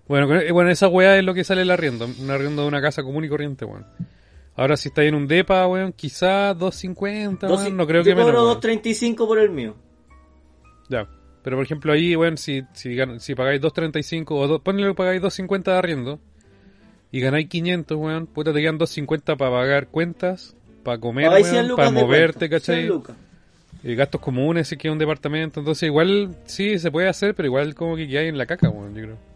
Bueno, 0.07 0.35
eh, 0.37 0.53
bueno, 0.53 0.71
esa 0.71 0.89
weá 0.89 1.17
es 1.19 1.25
lo 1.25 1.33
que 1.35 1.45
sale 1.45 1.63
el 1.63 1.71
arriendo. 1.71 2.07
Un 2.21 2.31
arriendo 2.31 2.63
de 2.63 2.69
una 2.69 2.81
casa 2.83 3.03
común 3.03 3.25
y 3.25 3.29
corriente, 3.29 3.65
weón. 3.65 3.87
Ahora, 4.57 4.77
si 4.77 4.89
estáis 4.89 5.09
en 5.09 5.15
un 5.15 5.27
depa, 5.27 5.67
weón, 5.67 5.93
quizás 5.93 6.57
250, 6.59 7.47
Dos- 7.47 7.61
weón, 7.63 7.77
no 7.77 7.87
creo 7.87 8.03
yo 8.03 8.05
que 8.05 8.15
menos. 8.15 8.27
cobro 8.27 8.39
weón. 8.45 8.55
235 8.55 9.27
por 9.27 9.39
el 9.39 9.51
mío. 9.51 9.75
Ya. 10.89 11.09
Pero, 11.43 11.57
por 11.57 11.65
ejemplo, 11.65 11.93
ahí, 11.93 12.15
weón, 12.17 12.37
si, 12.39 12.63
si, 12.73 12.97
si 13.19 13.35
pagáis 13.35 13.61
235 13.61 14.35
o 14.37 14.47
do- 14.47 14.63
ponle 14.63 14.87
que 14.89 14.95
pagáis 14.95 15.21
250 15.21 15.73
de 15.73 15.79
arriendo 15.79 16.21
y 17.11 17.21
ganáis 17.21 17.49
500, 17.49 17.97
weón, 17.99 18.27
puta, 18.27 18.53
te 18.53 18.61
quedan 18.61 18.79
250 18.79 19.37
para 19.37 19.51
pagar 19.51 19.89
cuentas, 19.89 20.55
para 20.83 20.99
comer, 20.99 21.27
Pagáis 21.27 21.47
100 21.49 21.65
weón, 21.67 21.77
para 21.77 21.91
moverte, 21.91 22.49
cuenta, 22.49 22.73
100 22.73 22.89
¿cachai? 23.01 23.15
Y 23.83 23.95
gastos 23.95 24.21
comunes, 24.21 24.69
si 24.69 24.77
que 24.79 24.89
un 24.91 24.99
departamento. 24.99 25.61
Entonces, 25.61 25.85
igual, 25.87 26.37
sí, 26.47 26.79
se 26.79 26.91
puede 26.91 27.09
hacer, 27.09 27.35
pero 27.35 27.47
igual 27.49 27.75
como 27.75 27.97
que 27.97 28.03
hay 28.19 28.29
en 28.29 28.39
la 28.39 28.47
caca, 28.47 28.69
weón, 28.71 28.95
yo 28.95 29.03
creo. 29.03 29.34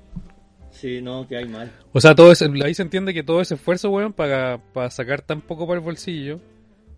Sí, 0.81 1.03
no, 1.03 1.27
que 1.27 1.37
hay 1.37 1.47
mal. 1.47 1.73
O 1.93 2.01
sea, 2.01 2.15
todo 2.15 2.31
ese, 2.31 2.49
ahí 2.65 2.73
se 2.73 2.83
entiende 2.83 3.13
que 3.13 3.25
todo 3.25 3.41
ese 3.41 3.55
esfuerzo, 3.55 3.91
weón, 3.91 4.13
para, 4.13 4.59
para 4.73 4.91
sacar 4.91 5.23
tan 5.23 5.41
poco 5.41 5.67
para 5.67 5.81
el 5.81 5.85
bolsillo, 5.85 6.39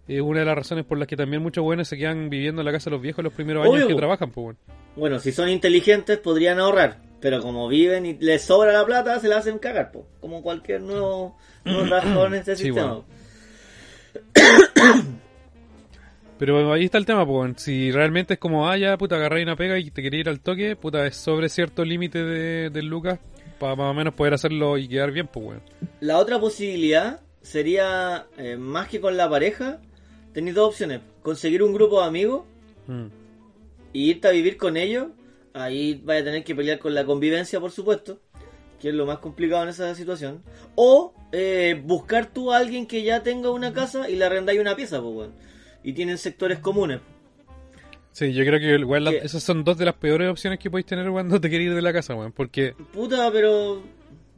es 0.07 0.21
una 0.21 0.41
de 0.41 0.45
las 0.45 0.55
razones 0.55 0.85
por 0.85 0.99
las 0.99 1.09
que 1.09 1.17
también 1.17 1.43
muchos 1.43 1.65
weones 1.65 1.89
se 1.89 1.97
quedan 1.97 2.29
viviendo 2.29 2.61
en 2.61 2.67
la 2.67 2.73
casa 2.73 2.91
de 2.91 2.97
los 2.97 3.03
viejos 3.03 3.25
los 3.25 3.33
primeros 3.33 3.65
años 3.67 3.89
que 3.89 3.95
trabajan, 3.95 4.31
pues, 4.33 4.45
weón. 4.45 4.59
Bueno, 4.97 5.19
si 5.19 5.33
son 5.33 5.49
inteligentes 5.49 6.19
podrían 6.19 6.59
ahorrar, 6.59 6.99
pero 7.21 7.41
como 7.41 7.69
viven 7.69 8.05
y 8.05 8.19
les 8.19 8.43
sobra 8.43 8.71
la 8.71 8.85
plata, 8.85 9.19
se 9.19 9.29
la 9.29 9.39
hacen 9.39 9.59
cagar, 9.59 9.93
po. 9.93 10.07
como 10.21 10.43
cualquier 10.43 10.83
nuevo, 10.83 11.39
nuevo 11.65 11.85
trabajador 11.87 12.29
en 12.29 12.35
este 12.35 12.57
Sí, 12.57 12.65
sistema. 12.65 13.03
bueno. 14.77 15.21
Pero 16.39 16.73
ahí 16.75 16.85
está 16.85 16.99
el 16.99 17.07
tema, 17.07 17.25
pues, 17.25 17.63
si 17.63 17.91
realmente 17.93 18.35
es 18.35 18.41
como, 18.41 18.69
ah, 18.69 18.77
ya, 18.77 18.99
puta, 18.99 19.17
agarráis 19.17 19.47
una 19.47 19.57
pega 19.57 19.79
y 19.79 19.91
te 19.91 20.03
quería 20.03 20.21
ir 20.21 20.29
al 20.29 20.41
toque, 20.41 20.77
puta, 20.77 21.07
es 21.07 21.17
sobre 21.17 21.49
cierto 21.49 21.83
límite 21.83 22.23
de, 22.23 22.69
del 22.69 22.87
Lucas 22.87 23.19
para 23.61 23.76
más 23.76 23.90
o 23.90 23.95
menos 23.95 24.14
poder 24.14 24.35
hacerlo 24.35 24.76
y 24.79 24.88
quedar 24.88 25.12
bien, 25.12 25.29
pues, 25.29 25.47
weón. 25.47 25.62
La 26.00 26.19
otra 26.19 26.40
posibilidad 26.40 27.21
sería, 27.43 28.26
eh, 28.38 28.57
más 28.57 28.88
que 28.88 29.00
con 29.00 29.17
la 29.17 29.29
pareja, 29.31 29.81
tenéis 30.33 30.57
dos 30.57 30.71
opciones. 30.71 31.00
Conseguir 31.23 31.62
un 31.62 31.73
grupo 31.75 32.00
de 32.00 32.07
amigos 32.09 32.43
Mm. 32.87 33.07
y 33.93 34.11
irte 34.11 34.26
a 34.26 34.31
vivir 34.33 34.57
con 34.57 34.76
ellos. 34.76 35.09
Ahí 35.52 36.00
vaya 36.05 36.21
a 36.21 36.25
tener 36.25 36.43
que 36.45 36.55
pelear 36.55 36.79
con 36.79 36.95
la 36.95 37.05
convivencia, 37.05 37.61
por 37.61 37.71
supuesto, 37.71 38.19
que 38.81 38.88
es 38.88 38.95
lo 38.95 39.05
más 39.07 39.19
complicado 39.19 39.62
en 39.64 39.69
esa 39.69 39.95
situación. 39.95 40.43
O 40.75 41.12
eh, 41.33 41.81
buscar 41.85 42.33
tú 42.33 42.52
a 42.52 42.57
alguien 42.57 42.87
que 42.87 43.02
ya 43.02 43.23
tenga 43.23 43.50
una 43.50 43.73
casa 43.73 44.09
y 44.09 44.17
le 44.17 44.25
arrendáis 44.25 44.59
una 44.61 44.75
pieza, 44.75 45.00
pues, 45.02 45.14
weón. 45.14 45.33
Y 45.85 45.93
tienen 45.93 46.19
sectores 46.19 46.59
comunes. 46.61 47.00
Sí, 48.12 48.33
yo 48.33 48.45
creo 48.45 48.59
que 48.59 48.75
igual 48.76 49.05
la- 49.05 49.11
esas 49.12 49.43
son 49.43 49.62
dos 49.64 49.79
de 49.79 49.85
las 49.85 49.95
peores 49.95 50.29
opciones 50.31 50.59
que 50.59 50.71
podéis 50.71 50.87
tener 50.87 51.09
cuando 51.11 51.40
te 51.40 51.49
queréis 51.49 51.71
ir 51.71 51.75
de 51.76 51.83
la 51.83 51.93
casa, 51.93 52.14
weón. 52.14 52.33
Porque, 52.33 52.75
Puta, 52.92 53.31
pero 53.33 53.83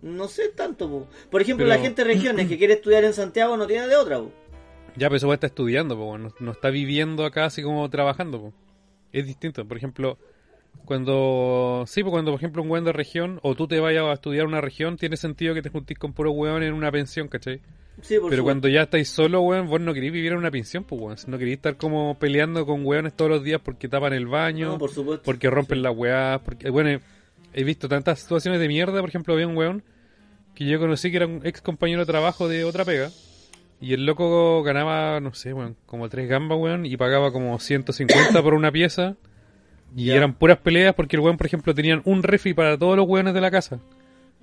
no 0.02 0.28
sé 0.28 0.48
tanto, 0.50 0.88
po. 0.88 1.06
Por 1.30 1.40
ejemplo, 1.42 1.64
Pero- 1.66 1.76
la 1.76 1.82
gente 1.82 2.04
de 2.04 2.12
regiones 2.12 2.48
que 2.48 2.58
quiere 2.58 2.74
estudiar 2.74 3.04
en 3.04 3.14
Santiago 3.14 3.56
no 3.56 3.66
tiene 3.66 3.88
de 3.88 3.96
otra, 3.96 4.18
po. 4.18 4.30
ya, 4.96 5.08
pero 5.08 5.16
eso 5.16 5.32
estar 5.32 5.48
estudiando, 5.48 5.96
weón. 5.96 6.24
No, 6.24 6.34
no 6.38 6.52
está 6.52 6.68
viviendo 6.70 7.24
acá 7.24 7.46
así 7.46 7.62
como 7.62 7.88
trabajando, 7.88 8.40
pues. 8.42 8.54
Es 9.12 9.26
distinto. 9.26 9.66
Por 9.66 9.76
ejemplo, 9.76 10.18
cuando. 10.84 11.84
Sí, 11.86 12.02
pues 12.02 12.10
cuando, 12.12 12.30
por 12.32 12.38
ejemplo, 12.40 12.62
un 12.62 12.70
weón 12.70 12.84
de 12.84 12.92
región 12.92 13.38
o 13.42 13.54
tú 13.54 13.66
te 13.68 13.80
vayas 13.80 14.04
a 14.04 14.12
estudiar 14.12 14.46
una 14.46 14.60
región, 14.60 14.96
tiene 14.96 15.16
sentido 15.16 15.54
que 15.54 15.62
te 15.62 15.70
juntís 15.70 15.98
con 15.98 16.12
puros 16.12 16.32
weón 16.36 16.62
en 16.62 16.72
una 16.74 16.90
pensión, 16.90 17.28
¿cachai? 17.28 17.60
Sí, 18.00 18.14
por 18.18 18.30
Pero 18.30 18.40
supuesto. 18.40 18.42
cuando 18.44 18.68
ya 18.68 18.82
estáis 18.82 19.08
solo, 19.08 19.42
weón, 19.42 19.68
vos 19.68 19.80
no 19.80 19.92
queréis 19.92 20.12
vivir 20.12 20.32
en 20.32 20.38
una 20.38 20.50
pensión, 20.50 20.84
pues, 20.84 21.00
weón. 21.00 21.16
No 21.26 21.38
queréis 21.38 21.56
estar 21.58 21.76
como 21.76 22.18
peleando 22.18 22.64
con 22.66 22.84
weones 22.86 23.12
todos 23.14 23.30
los 23.30 23.44
días 23.44 23.60
porque 23.62 23.88
tapan 23.88 24.12
el 24.14 24.26
baño, 24.26 24.68
No, 24.72 24.78
por 24.78 24.90
supuesto. 24.90 25.22
porque 25.24 25.50
rompen 25.50 25.82
las 25.82 25.94
weás, 25.96 26.40
porque, 26.40 26.70
bueno, 26.70 26.90
he- 26.90 27.00
he 27.54 27.64
visto 27.64 27.88
tantas 27.88 28.20
situaciones 28.20 28.60
de 28.60 28.68
mierda, 28.68 28.98
por 29.00 29.08
ejemplo, 29.08 29.34
había 29.34 29.46
un 29.46 29.56
weón 29.56 29.82
que 30.54 30.64
yo 30.66 30.78
conocí 30.78 31.10
que 31.10 31.16
era 31.18 31.26
un 31.26 31.40
ex 31.44 31.60
compañero 31.60 32.00
de 32.00 32.06
trabajo 32.06 32.48
de 32.48 32.64
otra 32.64 32.84
pega, 32.84 33.10
y 33.80 33.92
el 33.94 34.06
loco 34.06 34.62
ganaba, 34.62 35.18
no 35.20 35.34
sé, 35.34 35.52
weón, 35.52 35.76
como 35.86 36.08
tres 36.08 36.28
gambas, 36.28 36.58
weón, 36.58 36.86
y 36.86 36.96
pagaba 36.96 37.30
como 37.32 37.58
150 37.58 38.42
por 38.42 38.54
una 38.54 38.70
pieza, 38.72 39.16
y 39.96 40.10
eran 40.10 40.34
puras 40.34 40.58
peleas 40.58 40.94
porque 40.94 41.16
el 41.16 41.20
weón, 41.20 41.36
por 41.36 41.46
ejemplo, 41.46 41.74
tenían 41.74 42.02
un 42.04 42.22
refri 42.22 42.54
para 42.54 42.76
todos 42.78 42.96
los 42.96 43.06
weones 43.06 43.34
de 43.34 43.40
la 43.40 43.50
casa. 43.50 43.78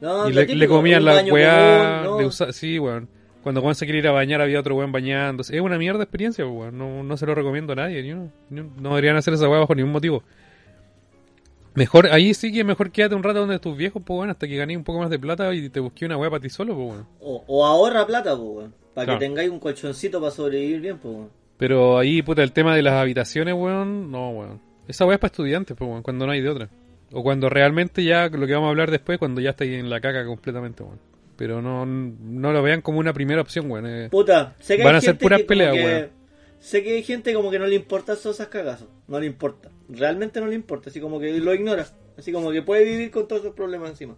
No, 0.02 0.30
Y 0.30 0.34
le, 0.34 0.68
comían 0.68 1.04
baño 1.04 1.34
weá, 1.34 2.06
sí, 2.52 2.80
weón. 2.80 3.10
Cuando 3.44 3.62
Juan 3.62 3.74
se 3.76 3.86
quería 3.86 4.00
ir 4.00 4.08
a 4.08 4.12
bañar 4.12 4.42
había 4.42 4.60
otro 4.60 4.76
weón 4.76 4.92
bañándose. 4.92 5.56
Es 5.56 5.62
una 5.62 5.78
mierda 5.78 5.98
de 6.00 6.04
experiencia, 6.04 6.46
pues, 6.46 6.56
weón. 6.58 6.78
No, 6.78 7.04
no 7.04 7.18
se 7.18 7.26
lo 7.26 7.34
recomiendo 7.36 7.74
a 7.74 7.76
nadie. 7.78 8.02
ni 8.04 8.12
uno. 8.14 8.32
Ni 8.50 8.60
uno. 8.62 8.72
No 8.80 8.90
deberían 8.90 9.16
hacer 9.18 9.34
esa 9.34 9.48
weá 9.50 9.60
bajo 9.60 9.76
ningún 9.76 9.92
motivo. 9.92 10.24
Mejor, 11.76 12.08
ahí 12.08 12.34
sí 12.34 12.52
que 12.52 12.64
mejor 12.64 12.92
quédate 12.92 13.16
un 13.16 13.24
rato 13.24 13.40
donde 13.40 13.60
tus 13.60 13.78
viejos, 13.78 14.02
pues, 14.06 14.18
weón, 14.18 14.30
hasta 14.30 14.48
que 14.48 14.58
ganes 14.58 14.76
un 14.78 14.84
poco 14.84 15.00
más 15.00 15.10
de 15.10 15.20
plata 15.20 15.54
y 15.54 15.70
te 15.70 15.80
busques 15.80 16.06
una 16.08 16.18
weá 16.18 16.30
para 16.30 16.42
ti 16.42 16.50
solo, 16.50 16.76
pues, 16.76 16.90
weón. 16.90 17.06
O, 17.22 17.44
o 17.48 17.66
ahorra 17.66 18.06
plata, 18.06 18.36
pues, 18.36 18.50
weón. 18.50 18.74
Para 18.94 19.06
Claro. 19.06 19.20
que 19.20 19.26
tengáis 19.26 19.50
un 19.50 19.60
colchoncito 19.60 20.20
para 20.20 20.32
sobrevivir 20.32 20.82
bien, 20.82 20.98
pues. 20.98 21.16
Pero 21.58 21.98
ahí, 21.98 22.22
puta, 22.22 22.42
el 22.44 22.52
tema 22.52 22.76
de 22.76 22.82
las 22.82 22.94
habitaciones, 22.94 23.54
weón, 23.54 24.12
no, 24.12 24.30
weón. 24.32 24.62
Esa 24.89 25.06
weá 25.06 25.15
es 25.15 25.19
para 25.21 25.32
estudiantes, 25.32 25.78
pues, 25.78 25.89
weón, 25.89 26.04
cuando 26.04 26.25
no 26.25 26.32
hay 26.34 26.41
de 26.41 26.49
otra. 26.49 26.69
O 27.13 27.23
cuando 27.23 27.47
realmente 27.49 28.04
ya, 28.04 28.28
lo 28.28 28.45
que 28.45 28.54
vamos 28.54 28.67
a 28.67 28.69
hablar 28.71 28.91
después, 28.91 29.17
cuando 29.19 29.39
ya 29.39 29.52
estáis 29.52 29.71
en 29.80 29.89
la 29.89 30.02
caca 30.02 30.25
completamente, 30.25 30.84
weón. 30.84 30.99
Pero 31.38 31.62
no, 31.62 31.86
no 31.86 32.52
lo 32.52 32.62
vean 32.62 32.82
como 32.82 32.99
una 32.99 33.13
primera 33.13 33.41
opción, 33.41 33.71
weón. 33.71 33.86
eh. 33.88 34.10
Puta, 34.12 34.56
sé 34.60 34.75
que 34.75 34.84
Van 34.84 34.95
hay 34.95 34.97
a 34.97 35.02
ser 35.02 35.17
puras 35.17 35.41
peleas, 35.43 35.73
que- 35.73 35.84
weón. 35.86 36.10
Sé 36.60 36.84
que 36.84 36.95
hay 36.95 37.04
gente 37.04 37.34
como 37.34 37.49
que 37.52 37.58
no 37.60 37.67
le 37.67 37.75
importa 37.75 38.17
todas 38.17 38.36
esas 38.36 38.47
cagazos. 38.49 38.89
No 39.08 39.17
le 39.17 39.25
importa. 39.25 39.69
Realmente 39.88 40.41
no 40.41 40.47
le 40.47 40.56
importa. 40.56 40.89
Así 40.89 40.99
como 40.99 41.17
que 41.17 41.32
lo 41.39 41.54
ignora. 41.54 41.88
Así 42.17 42.34
como 42.34 42.52
que 42.52 42.62
puede 42.62 42.84
vivir 42.84 43.12
con 43.12 43.30
todos 43.30 43.43
esos 43.43 43.56
problemas 43.56 43.91
encima. 43.91 44.15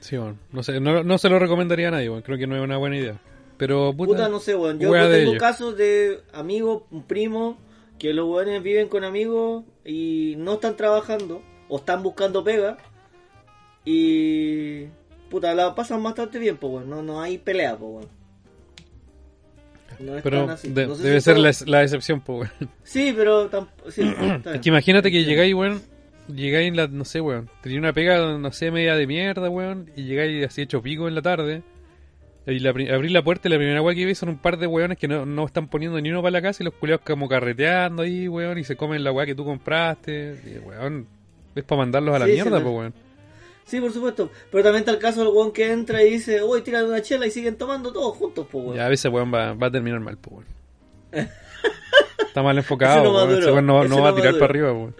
Sí, 0.00 0.16
bueno, 0.16 0.38
no 0.50 0.62
sé, 0.62 0.80
no, 0.80 1.04
no 1.04 1.18
se 1.18 1.28
lo 1.28 1.38
recomendaría 1.38 1.88
a 1.88 1.90
nadie, 1.92 2.08
bueno, 2.08 2.24
creo 2.24 2.36
que 2.38 2.46
no 2.48 2.56
es 2.56 2.62
una 2.62 2.76
buena 2.76 2.96
idea. 2.96 3.20
Pero 3.56 3.92
puta, 3.96 4.12
Puta, 4.12 4.28
no 4.28 4.40
sé, 4.40 4.56
weón. 4.56 4.80
Yo, 4.80 4.88
yo 4.88 5.02
tengo 5.10 5.30
ellos. 5.30 5.34
casos 5.38 5.76
de 5.76 6.20
amigos, 6.32 6.82
un 6.90 7.04
primo, 7.04 7.58
que 8.02 8.12
los 8.12 8.28
weones 8.28 8.60
viven 8.64 8.88
con 8.88 9.04
amigos 9.04 9.62
y 9.84 10.34
no 10.36 10.54
están 10.54 10.76
trabajando 10.76 11.40
o 11.68 11.76
están 11.78 12.02
buscando 12.02 12.42
pega 12.42 12.76
y 13.84 14.86
puta, 15.30 15.54
la 15.54 15.72
pasan 15.74 16.02
bastante 16.02 16.38
bien, 16.40 16.56
pues, 16.56 16.72
weón. 16.72 16.90
No, 16.90 17.00
no 17.02 17.22
hay 17.22 17.38
pelea, 17.38 17.76
pues, 17.76 17.90
weón. 17.92 18.08
No 20.00 20.16
es 20.16 20.22
pero 20.22 20.50
así. 20.50 20.68
de- 20.72 20.86
No 20.88 20.94
sé 20.96 21.02
debe 21.04 21.20
si 21.20 21.24
ser 21.24 21.38
la, 21.38 21.52
la 21.66 21.82
excepción, 21.82 22.20
pues, 22.20 22.50
weón. 22.60 22.70
Sí, 22.82 23.14
pero 23.16 23.48
tampoco. 23.48 23.90
Sí, 23.90 24.02
Es 24.52 24.60
que 24.60 24.68
imagínate 24.68 25.10
que 25.12 25.24
llegáis, 25.24 25.54
weón, 25.54 25.80
llegáis 26.26 26.68
en 26.68 26.76
la, 26.76 26.88
no 26.88 27.04
sé, 27.04 27.20
weón, 27.20 27.48
tenía 27.62 27.78
una 27.78 27.92
pega, 27.92 28.36
no 28.36 28.52
sé, 28.52 28.70
media 28.70 28.96
de 28.96 29.06
mierda, 29.06 29.48
weón, 29.48 29.90
y 29.96 30.02
llegáis 30.04 30.44
así 30.46 30.62
hecho 30.62 30.82
pico 30.82 31.06
en 31.08 31.14
la 31.14 31.22
tarde, 31.22 31.62
y 32.46 32.58
la, 32.58 32.70
abrí 32.70 33.08
la 33.08 33.22
puerta 33.22 33.48
y 33.48 33.50
la 33.52 33.56
primera 33.58 33.80
weá 33.82 33.94
que 33.94 34.04
vi 34.04 34.14
son 34.14 34.28
un 34.30 34.38
par 34.38 34.56
de 34.58 34.66
weones 34.66 34.98
que 34.98 35.06
no, 35.08 35.24
no 35.26 35.44
están 35.46 35.68
poniendo 35.68 36.00
ni 36.00 36.10
uno 36.10 36.22
para 36.22 36.32
la 36.32 36.42
casa 36.42 36.62
y 36.62 36.64
los 36.64 36.74
culeados 36.74 37.04
como 37.06 37.28
carreteando 37.28 38.02
ahí, 38.02 38.26
weón, 38.28 38.58
y 38.58 38.64
se 38.64 38.76
comen 38.76 39.04
la 39.04 39.12
weá 39.12 39.26
que 39.26 39.34
tú 39.34 39.44
compraste, 39.44 40.36
y, 40.44 40.58
weón, 40.58 41.06
es 41.54 41.62
para 41.64 41.78
mandarlos 41.80 42.14
a 42.16 42.18
la 42.20 42.26
Sí, 42.26 42.32
mierda, 42.32 42.58
me- 42.58 42.64
pues, 42.64 42.74
weón. 42.74 42.94
Sí, 43.64 43.80
por 43.80 43.92
supuesto. 43.92 44.30
Pero 44.50 44.64
también 44.64 44.80
está 44.80 44.90
el 44.90 44.98
caso 44.98 45.20
del 45.24 45.28
weón 45.32 45.52
que 45.52 45.70
entra 45.70 46.02
y 46.02 46.10
dice, 46.10 46.42
uy, 46.42 46.62
tira 46.62 46.84
una 46.84 47.00
chela 47.00 47.26
y 47.26 47.30
siguen 47.30 47.56
tomando 47.56 47.92
todos 47.92 48.16
juntos, 48.16 48.46
pues, 48.50 48.64
weón. 48.64 48.76
Ya 48.76 48.86
a 48.86 48.88
veces, 48.88 49.10
weón, 49.12 49.32
va, 49.32 49.54
va 49.54 49.68
a 49.68 49.70
terminar 49.70 50.00
mal, 50.00 50.16
pues, 50.18 50.36
weón. 50.36 50.46
Está 52.26 52.42
mal 52.42 52.56
enfocado, 52.56 53.04
no 53.04 53.14
weón, 53.14 53.38
ese 53.38 53.52
weón 53.52 53.66
no, 53.66 53.84
no 53.84 54.02
va 54.02 54.08
a 54.08 54.14
tirar 54.14 54.32
para 54.34 54.44
arriba, 54.46 54.72
weón. 54.72 54.94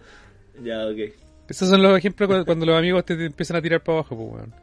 Ya, 0.62 0.87
ok. 0.87 1.12
Esos 1.48 1.68
son 1.68 1.83
los 1.83 1.96
ejemplos 1.98 2.28
cu- 2.28 2.44
cuando 2.44 2.66
los 2.66 2.78
amigos 2.78 3.05
te, 3.05 3.16
te 3.16 3.26
empiezan 3.26 3.57
a 3.57 3.62
tirar 3.62 3.83
para 3.83 3.98
abajo, 3.98 4.16
pues, 4.16 4.28
weón. 4.35 4.55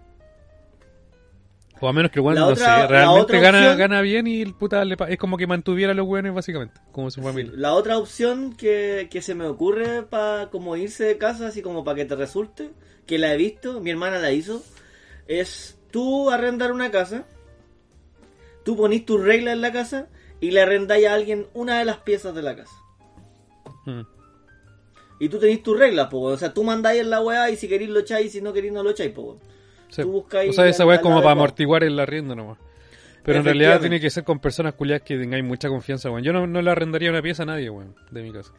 O 1.82 1.88
a 1.88 1.94
menos 1.94 2.12
que 2.12 2.20
el 2.20 2.26
weón, 2.26 2.40
no 2.40 2.56
sé, 2.56 2.66
realmente 2.88 3.40
gana, 3.40 3.58
opción- 3.60 3.78
gana 3.78 4.02
bien 4.02 4.28
y 4.28 4.42
el 4.42 4.54
puta 4.54 4.84
le 4.84 4.98
es 5.08 5.18
como 5.18 5.38
que 5.38 5.48
mantuviera 5.48 5.94
a 5.94 5.96
los 5.96 6.06
weones 6.08 6.34
básicamente, 6.34 6.80
como 6.92 7.10
su 7.10 7.22
Sí, 7.22 7.26
familia. 7.28 7.54
La 7.56 7.74
otra 7.74 7.98
opción 7.98 8.54
que, 8.54 9.08
que 9.10 9.22
se 9.22 9.34
me 9.36 9.46
ocurre 9.46 10.04
para 10.04 10.50
como 10.50 10.76
irse 10.76 11.06
de 11.06 11.18
casa, 11.18 11.48
así 11.48 11.62
como 11.62 11.84
para 11.84 11.96
que 11.96 12.06
te 12.06 12.16
resulte, 12.16 12.72
que 13.06 13.18
la 13.18 13.34
he 13.34 13.38
visto, 13.38 13.80
mi 13.80 13.92
hermana 13.92 14.20
la 14.20 14.32
hizo, 14.32 14.62
es 15.28 15.78
tú 15.92 16.30
arrendar 16.30 16.72
una 16.74 16.92
casa, 16.92 17.26
tú 18.66 18.76
ponís 18.76 19.06
tus 19.06 19.24
reglas 19.24 19.54
en 19.54 19.62
la 19.62 19.72
casa 19.72 20.08
y 20.42 20.52
le 20.52 20.62
arrendáis 20.62 21.08
a 21.08 21.14
alguien 21.14 21.48
una 21.54 21.80
de 21.80 21.86
las 21.86 21.98
piezas 21.98 22.36
de 22.36 22.42
la 22.42 22.56
casa. 22.56 22.76
Mm. 23.86 24.02
Y 25.22 25.30
tú 25.30 25.40
tenés 25.40 25.62
tus 25.64 25.78
reglas, 25.78 26.08
po. 26.08 26.22
O 26.22 26.38
sea, 26.38 26.54
tú 26.54 26.64
mandáis 26.64 27.02
en 27.02 27.10
la 27.10 27.22
weá 27.22 27.50
y 27.50 27.58
si 27.58 27.68
queréis 27.68 27.90
lo 27.90 28.00
echáis 28.00 28.28
y 28.28 28.30
si 28.30 28.42
no 28.42 28.54
queréis 28.54 28.72
no 28.74 28.84
lo 28.84 28.92
echáis, 28.92 29.12
po, 29.12 29.22
weón. 29.24 29.40
Sí. 29.90 30.04
Tú 30.04 30.12
buscáis 30.12 30.52
O 30.52 30.54
sea, 30.54 30.68
esa 30.68 30.86
weá 30.86 30.98
es 30.98 31.02
como 31.02 31.18
para 31.18 31.32
amortiguar 31.32 31.84
el 31.84 32.00
arriendo 32.00 32.36
nomás. 32.36 32.58
Pero 33.24 33.40
en 33.40 33.46
realidad 33.46 33.80
tiene 33.82 34.00
que 34.00 34.10
ser 34.10 34.24
con 34.24 34.40
personas 34.40 34.74
culiadas 34.74 35.04
que 35.04 35.18
tengáis 35.18 35.44
mucha 35.44 35.70
confianza, 35.70 36.10
weón. 36.10 36.24
Yo 36.24 36.34
no, 36.34 36.48
no 36.48 36.62
le 36.62 36.72
arrendaría 36.72 37.10
una 37.10 37.22
pieza 37.22 37.44
a 37.44 37.46
nadie, 37.46 37.70
weón, 37.70 37.96
de 38.12 38.24
mi 38.24 38.32
casa. 38.32 38.54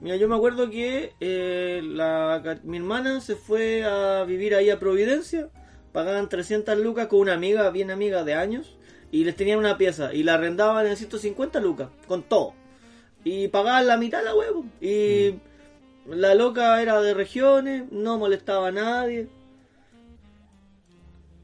Mira, 0.00 0.16
yo 0.16 0.28
me 0.28 0.36
acuerdo 0.36 0.70
que 0.70 1.14
eh, 1.20 1.80
la, 1.82 2.60
mi 2.62 2.76
hermana 2.76 3.20
se 3.20 3.34
fue 3.34 3.84
a 3.84 4.24
vivir 4.24 4.54
ahí 4.54 4.70
a 4.70 4.78
Providencia, 4.78 5.48
pagaban 5.92 6.28
300 6.28 6.78
lucas 6.78 7.08
con 7.08 7.20
una 7.20 7.34
amiga, 7.34 7.68
bien 7.70 7.90
amiga 7.90 8.22
de 8.22 8.34
años, 8.34 8.76
y 9.10 9.24
les 9.24 9.34
tenían 9.34 9.58
una 9.58 9.76
pieza, 9.76 10.14
y 10.14 10.22
la 10.22 10.34
arrendaban 10.34 10.86
en 10.86 10.96
150 10.96 11.58
lucas, 11.60 11.88
con 12.06 12.22
todo. 12.22 12.54
Y 13.24 13.48
pagaban 13.48 13.86
la 13.88 13.96
mitad 13.96 14.22
la 14.22 14.34
huevo. 14.34 14.64
Y 14.80 15.34
la 16.06 16.34
loca 16.34 16.80
era 16.80 17.00
de 17.00 17.14
regiones, 17.14 17.90
no 17.90 18.18
molestaba 18.18 18.68
a 18.68 18.72
nadie. 18.72 19.28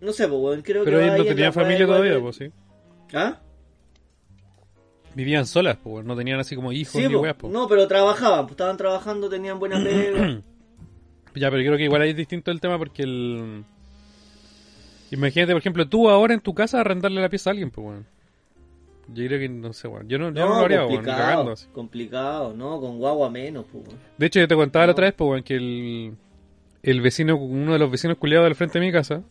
No 0.05 0.13
sé, 0.13 0.29
pues, 0.29 0.41
weón, 0.41 0.63
creo 0.63 0.85
Pero 0.85 0.99
que... 0.99 1.05
ellos 1.05 1.15
ahí 1.15 1.19
no 1.21 1.25
en 1.25 1.35
tenían 1.37 1.53
familia 1.53 1.87
todavía, 1.87 2.21
pues 2.21 2.37
sí. 2.37 2.51
¿Ah? 3.15 3.41
Vivían 5.15 5.47
solas, 5.47 5.77
pues. 5.83 6.05
No 6.05 6.17
tenían 6.17 6.41
así 6.41 6.57
como 6.57 6.73
hijos 6.73 6.93
Sí, 7.01 7.09
ni 7.09 7.15
weas, 7.15 7.37
pues. 7.37 7.53
no, 7.53 7.69
pero 7.69 7.87
trabajaban, 7.89 8.43
pues, 8.47 8.53
estaban 8.53 8.77
trabajando, 8.77 9.29
tenían 9.29 9.59
buena 9.59 9.83
pega. 9.83 10.41
Ya, 11.37 11.51
pero 11.51 11.65
creo 11.65 11.77
que 11.77 11.83
igual 11.83 12.01
ahí 12.03 12.11
es 12.11 12.17
distinto 12.17 12.53
el 12.53 12.61
tema 12.61 12.79
porque 12.79 13.03
el... 13.03 13.65
Imagínate, 15.11 15.53
por 15.53 15.59
ejemplo, 15.61 15.89
tú 15.89 16.09
ahora 16.09 16.33
en 16.33 16.39
tu 16.41 16.55
casa 16.55 16.81
arrendarle 16.81 17.21
la 17.21 17.29
pieza 17.29 17.51
a 17.51 17.53
alguien, 17.53 17.73
pues, 17.73 17.85
weón. 17.85 18.07
Yo 19.09 19.27
creo 19.27 19.41
que, 19.41 19.49
no 19.49 19.73
sé, 19.73 19.89
weón. 19.89 20.09
Yo 20.09 20.17
no, 20.17 20.27
yo 20.33 20.47
no 20.47 20.61
lo 20.61 20.65
haría, 20.65 20.87
weón, 20.87 21.03
cagando 21.03 21.51
así. 21.53 21.67
complicado, 21.73 22.55
no, 22.55 22.81
con 22.81 22.99
guagua 22.99 23.31
menos, 23.31 23.65
pues. 23.73 23.85
weón. 23.85 23.99
De 24.17 24.27
hecho, 24.27 24.39
yo 24.39 24.47
te 24.47 24.55
contaba 24.55 24.85
la 24.85 24.87
No. 24.87 24.93
otra 24.93 25.07
vez, 25.07 25.15
pues, 25.15 25.29
weón, 25.29 25.43
que 25.43 25.57
el, 25.57 26.15
el 26.85 27.01
vecino, 27.01 27.37
uno 27.37 27.73
de 27.73 27.79
los 27.81 27.91
vecinos 27.91 28.17
culiados 28.17 28.47
del 28.47 28.55
frente 28.55 28.79
de 28.79 28.87
mi 28.87 28.93
casa, 28.93 29.23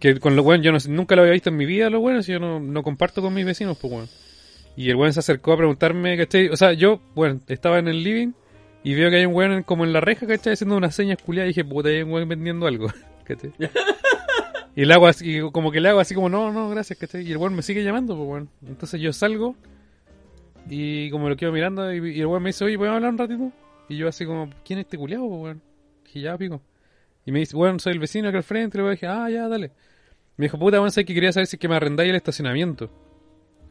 que 0.00 0.18
con 0.18 0.34
lo 0.34 0.42
weón, 0.42 0.62
yo 0.62 0.72
no, 0.72 0.78
nunca 0.88 1.14
lo 1.14 1.22
había 1.22 1.34
visto 1.34 1.50
en 1.50 1.56
mi 1.56 1.66
vida, 1.66 1.90
los 1.90 2.02
weones, 2.02 2.28
y 2.28 2.32
yo 2.32 2.40
no, 2.40 2.58
no 2.58 2.82
comparto 2.82 3.20
con 3.20 3.34
mis 3.34 3.44
vecinos, 3.44 3.76
pues, 3.78 3.92
weón. 3.92 4.08
Y 4.74 4.88
el 4.88 4.96
weón 4.96 5.12
se 5.12 5.20
acercó 5.20 5.52
a 5.52 5.58
preguntarme, 5.58 6.16
¿cachai? 6.16 6.48
O 6.48 6.56
sea, 6.56 6.72
yo, 6.72 7.00
bueno, 7.14 7.40
estaba 7.48 7.78
en 7.78 7.86
el 7.86 8.02
living 8.02 8.32
y 8.82 8.94
veo 8.94 9.10
que 9.10 9.16
hay 9.16 9.26
un 9.26 9.34
weón 9.34 9.62
como 9.62 9.84
en 9.84 9.92
la 9.92 10.00
reja, 10.00 10.26
¿cachai? 10.26 10.54
Haciendo 10.54 10.76
unas 10.76 10.94
señas 10.94 11.18
culiadas 11.22 11.48
y 11.48 11.50
dije, 11.50 11.64
puta, 11.64 11.90
hay 11.90 12.02
un 12.02 12.12
weón 12.12 12.28
vendiendo 12.28 12.66
algo, 12.66 12.88
¿cachai? 13.24 13.52
Y 14.76 14.84
le 14.84 14.94
hago 14.94 15.08
así, 15.08 15.40
como 15.52 15.72
que 15.72 15.80
le 15.80 15.88
hago 15.88 15.98
así 15.98 16.14
como, 16.14 16.28
no, 16.28 16.52
no, 16.52 16.70
gracias, 16.70 16.98
¿cachai? 16.98 17.26
Y 17.26 17.32
el 17.32 17.36
weón 17.36 17.54
me 17.54 17.60
sigue 17.60 17.84
llamando, 17.84 18.16
pues, 18.16 18.28
weón. 18.28 18.48
Entonces 18.66 19.00
yo 19.00 19.12
salgo 19.12 19.56
y 20.68 21.10
como 21.10 21.28
lo 21.28 21.36
quedo 21.36 21.50
mirando 21.52 21.92
y, 21.92 22.16
y 22.16 22.20
el 22.20 22.26
weón 22.26 22.42
me 22.42 22.50
dice, 22.50 22.64
oye, 22.64 22.78
¿podemos 22.78 22.96
hablar 22.96 23.10
un 23.10 23.18
ratito? 23.18 23.52
Y 23.88 23.96
yo 23.96 24.08
así 24.08 24.24
como, 24.24 24.48
¿quién 24.64 24.78
es 24.78 24.86
este 24.86 24.96
culiado, 24.96 25.28
pues, 25.28 25.42
weón? 25.42 25.62
Dije, 26.04 26.20
ya, 26.20 26.38
pico. 26.38 26.62
Y 27.26 27.32
me 27.32 27.40
dice, 27.40 27.56
weón, 27.56 27.80
soy 27.80 27.92
el 27.92 27.98
vecino 27.98 28.28
acá 28.28 28.38
al 28.38 28.44
frente. 28.44 28.78
Y 28.78 28.82
le 28.82 28.90
dije, 28.90 29.06
ah, 29.06 29.28
ya, 29.28 29.48
dale. 29.48 29.72
Me 30.40 30.46
dijo, 30.46 30.58
puta, 30.58 30.78
weón, 30.78 30.90
sé 30.90 31.04
que 31.04 31.12
quería 31.12 31.32
saber 31.32 31.46
si 31.46 31.56
es 31.56 31.60
que 31.60 31.68
me 31.68 31.76
arrendáis 31.76 32.08
el 32.08 32.16
estacionamiento. 32.16 32.90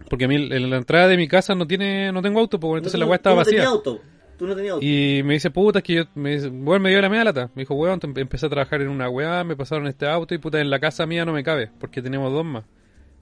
Porque 0.08 0.26
a 0.26 0.28
mí 0.28 0.36
en 0.36 0.70
la 0.70 0.78
entrada 0.78 1.08
de 1.08 1.18
mi 1.18 1.28
casa 1.28 1.56
no 1.56 1.66
tiene 1.66 2.12
no 2.12 2.22
tengo 2.22 2.40
auto, 2.40 2.60
weón, 2.62 2.78
entonces 2.78 3.00
la 3.00 3.08
weá 3.08 3.16
estaba 3.16 3.38
no 3.38 3.40
vacía. 3.40 3.66
auto. 3.66 4.00
Tú 4.38 4.46
no 4.46 4.56
tenías 4.56 4.74
auto. 4.74 4.86
Y 4.86 5.24
me 5.24 5.34
dice, 5.34 5.50
puta, 5.50 5.80
es 5.80 5.84
que 5.84 5.94
yo, 5.96 6.04
me 6.14 6.36
dice, 6.36 6.48
weón, 6.50 6.84
me 6.84 6.92
dio 6.92 7.02
la 7.02 7.10
media 7.10 7.24
lata. 7.24 7.50
Me 7.56 7.64
dijo, 7.64 7.74
weón, 7.74 8.00
em- 8.04 8.14
empecé 8.18 8.46
a 8.46 8.50
trabajar 8.50 8.84
en 8.84 8.90
una 8.90 9.10
weá, 9.10 9.44
me 9.44 9.56
pasaron 9.56 9.88
este 9.88 10.08
auto 10.08 10.36
y 10.36 10.38
puta, 10.38 10.62
en 10.62 10.70
la 10.70 10.80
casa 10.80 11.08
mía 11.08 11.26
no 11.26 11.34
me 11.34 11.44
cabe, 11.44 11.72
porque 11.80 12.04
tenemos 12.04 12.32
dos 12.32 12.46
más. 12.46 12.66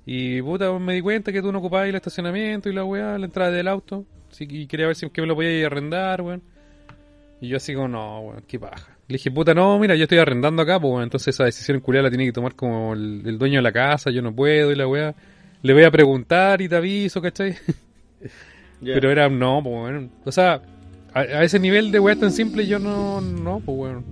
Y 0.06 0.42
puta, 0.42 0.78
me 0.78 0.96
di 0.96 1.00
cuenta 1.02 1.32
que 1.32 1.42
tú 1.42 1.50
no 1.54 1.60
ocupabas 1.60 1.88
el 1.88 1.96
estacionamiento 1.96 2.68
y 2.70 2.74
la 2.74 2.84
weá, 2.84 3.18
la 3.18 3.26
entrada 3.28 3.50
del 3.52 3.70
auto. 3.70 4.06
Así 4.30 4.46
que 4.46 4.58
y 4.58 4.68
quería 4.68 4.88
ver 4.88 4.98
si 4.98 5.06
es 5.06 5.12
que 5.14 5.22
me 5.22 5.28
lo 5.28 5.36
podía 5.36 5.58
ir 5.58 5.64
a 5.64 5.68
arrendar, 5.68 6.22
weón. 6.22 6.44
Y 7.40 7.48
yo 7.48 7.56
así 7.56 7.74
como, 7.74 7.88
no, 7.88 8.20
weón, 8.20 8.44
qué 8.46 8.60
paja. 8.60 8.97
Le 9.10 9.14
dije, 9.14 9.32
puta, 9.32 9.54
no, 9.54 9.80
mira, 9.80 9.96
yo 9.96 10.04
estoy 10.04 10.18
arrendando 10.18 10.62
acá, 10.62 10.80
pues, 10.80 11.02
entonces 11.04 11.34
esa 11.34 11.46
decisión 11.46 11.80
culiada 11.80 12.04
la 12.04 12.10
tiene 12.10 12.26
que 12.26 12.34
tomar 12.34 12.56
como 12.56 12.94
el, 12.94 13.22
el 13.26 13.38
dueño 13.38 13.60
de 13.60 13.62
la 13.62 13.72
casa, 13.72 14.12
yo 14.12 14.22
no 14.22 14.36
puedo 14.36 14.72
y 14.72 14.76
la 14.76 14.86
weá. 14.88 15.16
Le 15.62 15.74
voy 15.74 15.84
a 15.84 15.92
preguntar 15.92 16.62
y 16.62 16.68
te 16.70 16.76
aviso, 16.76 17.22
¿cachai? 17.22 17.56
Ya. 18.80 18.94
Pero 18.94 19.10
era, 19.10 19.28
no, 19.28 19.60
pues, 19.64 19.74
weón. 19.76 20.12
O 20.24 20.32
sea, 20.32 20.62
a, 21.12 21.20
a 21.22 21.44
ese 21.44 21.58
nivel 21.58 21.92
de 21.92 22.00
weá 22.00 22.16
tan 22.16 22.32
simple 22.32 22.68
yo 22.68 22.78
no, 22.78 23.22
no, 23.22 23.60
pues, 23.66 23.76
weón. 23.76 24.06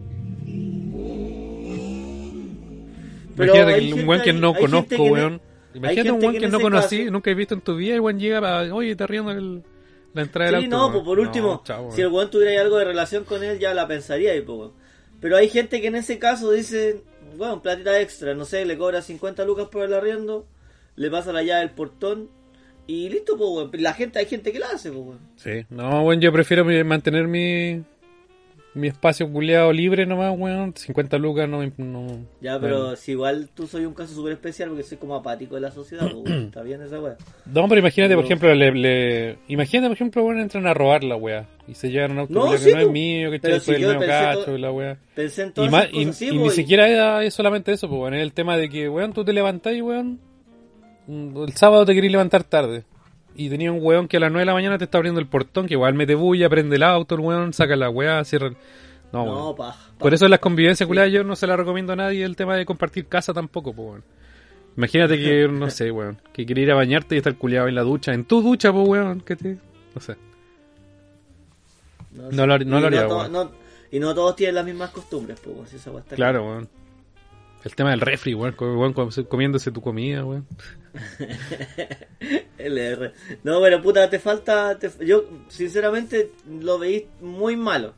Pero 3.36 3.53
Imagínate 3.55 3.79
que 3.88 3.93
un 3.93 4.08
weón 4.08 4.21
que 4.23 4.34
no 4.34 4.53
conozco, 4.55 5.03
weón. 5.03 5.41
Imagínate 5.73 6.12
un 6.12 6.21
weón 6.23 6.38
que 6.38 6.47
no 6.47 6.60
conocí, 6.60 6.99
caso- 6.99 7.12
nunca 7.12 7.29
he 7.29 7.36
visto 7.36 7.53
en 7.53 7.62
tu 7.62 7.75
vida 7.75 7.95
y 7.95 7.99
weón 7.99 8.17
llega 8.19 8.39
para, 8.41 8.73
oye, 8.73 8.95
te 8.95 9.03
arriendo 9.03 9.31
el, 9.31 9.62
la 10.13 10.21
entrada 10.21 10.51
del 10.51 10.62
Sí, 10.62 10.65
auto. 10.65 10.77
no, 10.77 10.91
pues 10.93 11.03
por 11.03 11.19
último, 11.19 11.47
No, 11.49 11.62
chao, 11.63 11.91
si 11.91 12.01
el 12.01 12.08
weón. 12.08 12.31
tuviera 12.31 12.62
algo 12.62 12.77
de 12.77 12.86
relación 12.86 13.23
con 13.25 13.43
él, 13.43 13.60
ya 13.60 13.73
la 13.73 13.88
pensaría 13.88 14.36
y 14.36 14.41
pues. 14.41 14.71
Pero 15.21 15.38
hay 15.38 15.49
gente 15.49 15.82
que 15.82 15.88
en 15.88 15.95
ese 15.95 16.19
caso 16.19 16.51
dice, 16.51 17.01
bueno, 17.38 17.62
platita 17.62 17.99
extra, 17.99 18.34
no 18.34 18.45
sé, 18.45 18.65
le 18.65 18.78
cobra 18.78 19.01
50 19.01 19.45
lucas 19.45 19.67
por 19.71 19.84
el 19.84 19.93
arriendo, 19.93 20.45
le 20.95 21.10
pasa 21.10 21.34
la 21.34 21.43
llave 21.43 21.62
del 21.62 21.71
portón 21.71 22.30
y 22.88 23.10
listo, 23.10 23.38
pues. 23.38 23.82
La 23.82 23.93
gente, 23.93 24.19
hay 24.19 24.25
gente 24.25 24.51
que 24.51 24.60
la 24.60 24.67
hace, 24.67 24.91
pues. 24.91 25.17
Sí, 25.38 25.65
no, 25.69 26.04
weón, 26.04 26.21
yo 26.21 26.32
prefiero 26.32 26.65
mantener 26.86 27.28
mi, 27.28 27.84
mi 28.75 28.88
espacio 28.88 29.31
culiado 29.31 29.71
libre 29.73 30.05
nomás, 30.05 30.38
weón. 30.38 30.73
50 30.75 31.17
lucas 31.17 31.47
no... 31.49 31.63
no 31.77 32.07
Ya, 32.41 32.59
pero 32.59 32.81
bueno. 32.81 32.95
si 32.97 33.11
igual 33.13 33.49
tú 33.53 33.65
soy 33.67 33.85
un 33.85 33.93
caso 33.93 34.13
súper 34.13 34.33
especial 34.33 34.69
porque 34.69 34.83
soy 34.83 34.97
como 34.97 35.15
apático 35.15 35.55
de 35.55 35.61
la 35.61 35.71
sociedad, 35.71 36.07
pues, 36.11 36.23
weón. 36.29 36.43
Está 36.47 36.61
bien 36.61 36.81
esa 36.81 36.99
weá. 37.01 37.15
No, 37.45 37.67
pero 37.67 37.79
imagínate, 37.79 38.15
por 38.15 38.25
ejemplo, 38.25 38.53
le, 38.53 38.71
le- 38.73 39.38
imagínate, 39.47 39.88
por 39.88 39.95
ejemplo, 39.95 40.23
bueno, 40.23 40.41
entran 40.41 40.67
a 40.67 40.73
robar 40.73 41.03
la 41.03 41.15
weá 41.15 41.47
y 41.67 41.73
se 41.73 41.89
llevan 41.89 42.11
un 42.11 42.19
auto 42.19 42.33
No, 42.33 42.57
sí, 42.57 42.65
que 42.65 42.73
no 42.75 42.81
es 42.81 42.89
mío, 42.91 43.31
que 43.31 43.39
Pero 43.39 43.59
si 43.59 43.71
el 43.71 43.81
medio 43.81 43.99
cacho 44.01 44.43
todo- 44.45 44.57
y 44.57 44.59
la 44.61 44.71
weá. 44.71 44.97
Pensé 45.15 45.43
en 45.43 45.49
Y, 45.49 45.51
todas 45.53 45.71
más, 45.71 45.83
esas 45.85 45.93
y, 45.95 46.05
cosas, 46.05 46.17
sí, 46.17 46.27
y 46.27 46.38
ni 46.38 46.49
siquiera 46.51 46.88
era- 46.89 47.23
es 47.23 47.33
solamente 47.33 47.71
eso, 47.71 47.88
pues, 47.88 47.97
bueno, 47.97 48.17
es 48.17 48.21
el 48.23 48.33
tema 48.33 48.57
de 48.57 48.69
que, 48.69 48.89
weón, 48.89 49.13
tú 49.13 49.23
te 49.23 49.33
levantás 49.33 49.73
y, 49.73 49.81
weón, 49.81 50.19
el 51.07 51.53
sábado 51.53 51.85
te 51.85 51.93
querís 51.93 52.11
levantar 52.11 52.43
tarde. 52.43 52.83
Y 53.35 53.49
tenía 53.49 53.71
un 53.71 53.79
weón 53.81 54.07
que 54.07 54.17
a 54.17 54.19
las 54.21 54.31
9 54.31 54.41
de 54.41 54.45
la 54.45 54.53
mañana 54.53 54.77
te 54.77 54.85
está 54.85 54.97
abriendo 54.97 55.19
el 55.19 55.27
portón, 55.27 55.67
que 55.67 55.73
igual 55.73 55.93
mete 55.93 56.15
bulla, 56.15 56.49
prende 56.49 56.77
el 56.77 56.83
auto, 56.83 57.15
el 57.15 57.21
weón, 57.21 57.51
saca 57.53 57.75
la 57.75 57.89
weá, 57.89 58.23
cierra... 58.23 58.47
el- 58.47 58.57
No, 59.11 59.53
paja. 59.55 59.91
Por 59.97 60.13
eso 60.13 60.25
en 60.25 60.31
las 60.31 60.39
convivencias, 60.39 60.87
culiadas, 60.87 61.11
yo 61.11 61.23
no 61.23 61.35
se 61.35 61.45
la 61.47 61.57
recomiendo 61.57 61.93
a 61.93 61.95
nadie 61.97 62.23
el 62.23 62.35
tema 62.35 62.55
de 62.55 62.65
compartir 62.65 63.07
casa 63.07 63.33
tampoco, 63.33 63.73
pues, 63.73 63.87
weón. 63.89 64.03
Imagínate 64.77 65.17
que, 65.17 65.47
no 65.51 65.69
sé, 65.69 65.91
weón, 65.91 66.21
que 66.33 66.45
quería 66.45 66.63
ir 66.63 66.71
a 66.71 66.75
bañarte 66.75 67.15
y 67.15 67.17
estar 67.17 67.35
culiado 67.35 67.67
en 67.67 67.75
la 67.75 67.81
ducha, 67.83 68.13
en 68.13 68.23
tu 68.25 68.41
ducha, 68.41 68.71
pues, 68.71 68.87
weón, 68.87 69.19
que 69.21 69.35
te... 69.35 69.57
No 69.93 70.01
sé. 70.01 70.15
No, 72.13 72.47
lo 72.47 72.57
no 72.59 72.79
lo 72.79 72.87
haría, 72.87 73.07
weón. 73.07 73.51
y 73.91 73.99
no 73.99 74.15
todos 74.15 74.35
tienen 74.37 74.55
las 74.55 74.65
mismas 74.65 74.91
costumbres, 74.91 75.39
pues, 75.43 75.55
weón, 75.55 75.67
si 75.67 75.75
esa 75.75 75.91
weá 75.91 75.99
está 76.01 76.15
Claro, 76.15 76.45
weón. 76.45 76.69
El 77.65 77.75
tema 77.75 77.89
del 77.91 77.99
refri, 77.99 78.34
weón, 78.36 78.54
co- 78.54 78.78
weón, 78.78 78.93
com- 78.93 79.10
comiéndose 79.28 79.71
tu 79.71 79.82
comida, 79.82 80.23
weón. 80.23 80.45
LR. 82.58 83.12
No, 83.43 83.62
pero 83.62 83.82
puta, 83.82 84.10
te 84.10 84.19
falta. 84.19 84.78
te- 84.78 85.06
yo, 85.06 85.25
sinceramente, 85.49 86.32
lo 86.62 86.80
veí 86.80 87.08
muy 87.21 87.56
malo. 87.56 87.93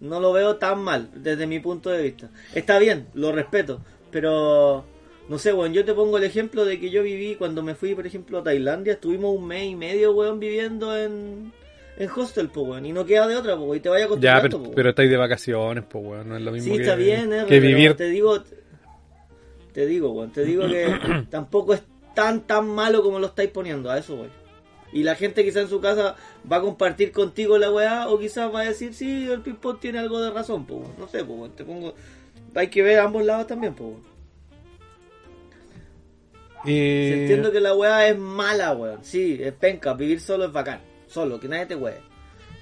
No 0.00 0.18
lo 0.20 0.32
veo 0.32 0.56
tan 0.56 0.82
mal, 0.82 1.10
desde 1.14 1.46
mi 1.46 1.60
punto 1.60 1.90
de 1.90 2.02
vista. 2.02 2.30
Está 2.54 2.78
bien, 2.78 3.06
lo 3.14 3.32
respeto. 3.32 3.82
Pero, 4.10 4.84
no 5.28 5.38
sé, 5.38 5.52
weón, 5.52 5.74
yo 5.74 5.84
te 5.84 5.92
pongo 5.92 6.16
el 6.16 6.24
ejemplo 6.24 6.64
de 6.64 6.80
que 6.80 6.90
yo 6.90 7.02
viví 7.02 7.34
cuando 7.34 7.62
me 7.62 7.74
fui, 7.74 7.94
por 7.94 8.06
ejemplo, 8.06 8.38
a 8.38 8.42
Tailandia. 8.42 8.94
Estuvimos 8.94 9.36
un 9.36 9.46
mes 9.46 9.64
y 9.64 9.76
medio, 9.76 10.12
weón, 10.12 10.40
viviendo 10.40 10.96
en, 10.98 11.52
en 11.98 12.10
hostel, 12.16 12.48
pues, 12.48 12.66
weón. 12.66 12.86
Y 12.86 12.92
no 12.92 13.04
queda 13.04 13.28
de 13.28 13.36
otra, 13.36 13.56
pues, 13.58 13.78
y 13.78 13.82
te 13.82 13.90
vaya 13.90 14.00
Ya, 14.18 14.36
acostumbrando, 14.38 14.42
pero, 14.48 14.56
po, 14.56 14.62
weón. 14.64 14.74
pero 14.74 14.88
estáis 14.88 15.10
de 15.10 15.16
vacaciones, 15.18 15.84
pues, 15.86 16.02
weón, 16.04 16.28
no 16.30 16.36
es 16.38 16.42
lo 16.42 16.52
mismo 16.52 16.72
Sí, 16.72 16.78
que, 16.78 16.84
está 16.84 16.96
bien, 16.96 17.30
que 17.46 17.60
vivir... 17.60 17.92
Te 17.94 18.08
digo, 18.08 18.42
te 19.72 19.86
digo, 19.86 20.10
weón, 20.10 20.32
te 20.32 20.44
digo 20.44 20.66
que 20.66 21.26
tampoco 21.30 21.74
es 21.74 21.82
tan, 22.14 22.42
tan 22.42 22.68
malo 22.68 23.02
como 23.02 23.18
lo 23.18 23.28
estáis 23.28 23.50
poniendo, 23.50 23.90
a 23.90 23.98
eso 23.98 24.16
voy. 24.16 24.28
Y 24.92 25.04
la 25.04 25.14
gente 25.14 25.44
quizá 25.44 25.60
en 25.60 25.68
su 25.68 25.80
casa 25.80 26.16
va 26.50 26.56
a 26.56 26.60
compartir 26.60 27.12
contigo 27.12 27.58
la 27.58 27.70
weá, 27.70 28.08
o 28.08 28.18
quizás 28.18 28.52
va 28.52 28.60
a 28.60 28.64
decir, 28.64 28.94
sí, 28.94 29.28
el 29.30 29.40
ping-pong 29.40 29.78
tiene 29.78 29.98
algo 29.98 30.20
de 30.20 30.30
razón, 30.30 30.66
pues, 30.66 30.80
weón. 30.80 30.94
no 30.98 31.08
sé, 31.08 31.24
pues, 31.24 31.38
weón, 31.38 31.52
te 31.52 31.64
pongo... 31.64 31.94
Hay 32.54 32.68
que 32.68 32.82
ver 32.82 32.98
ambos 32.98 33.24
lados 33.24 33.46
también, 33.46 33.74
pues. 33.74 33.90
weón. 33.90 34.10
Y... 36.64 36.72
Si 36.72 37.12
Entiendo 37.20 37.52
que 37.52 37.60
la 37.60 37.74
weá 37.74 38.08
es 38.08 38.18
mala, 38.18 38.72
weón. 38.72 38.98
Sí, 39.02 39.38
es 39.40 39.52
penca, 39.52 39.94
vivir 39.94 40.20
solo 40.20 40.46
es 40.46 40.52
bacán. 40.52 40.80
Solo, 41.06 41.38
que 41.38 41.48
nadie 41.48 41.66
te 41.66 41.76
weá. 41.76 41.98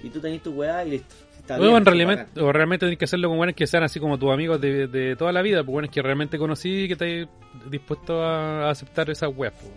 Y 0.03 0.11
tú 0.11 0.21
tenés 0.21 0.43
tu 0.43 0.53
weá 0.53 0.85
y 0.85 0.91
listo. 0.91 1.15
Bueno, 1.57 1.91
bien, 1.93 2.11
en 2.11 2.43
o 2.43 2.53
realmente 2.53 2.87
tenés 2.87 2.99
que 2.99 3.05
hacerlo 3.07 3.29
con 3.29 3.39
buenos 3.39 3.57
que 3.57 3.67
sean 3.67 3.83
así 3.83 3.99
como 3.99 4.19
tus 4.19 4.31
amigos 4.31 4.61
de, 4.61 4.87
de 4.87 5.17
toda 5.17 5.33
la 5.33 5.43
vida, 5.43 5.63
pues 5.65 5.73
buenos 5.73 5.91
que 5.91 6.03
realmente 6.03 6.39
conocí 6.39 6.85
y 6.85 6.87
que 6.87 6.93
estás 6.93 7.35
dispuesto 7.71 8.23
a 8.23 8.71
aceptar 8.71 9.09
esas 9.11 9.31
weas, 9.35 9.55
pues. 9.55 9.73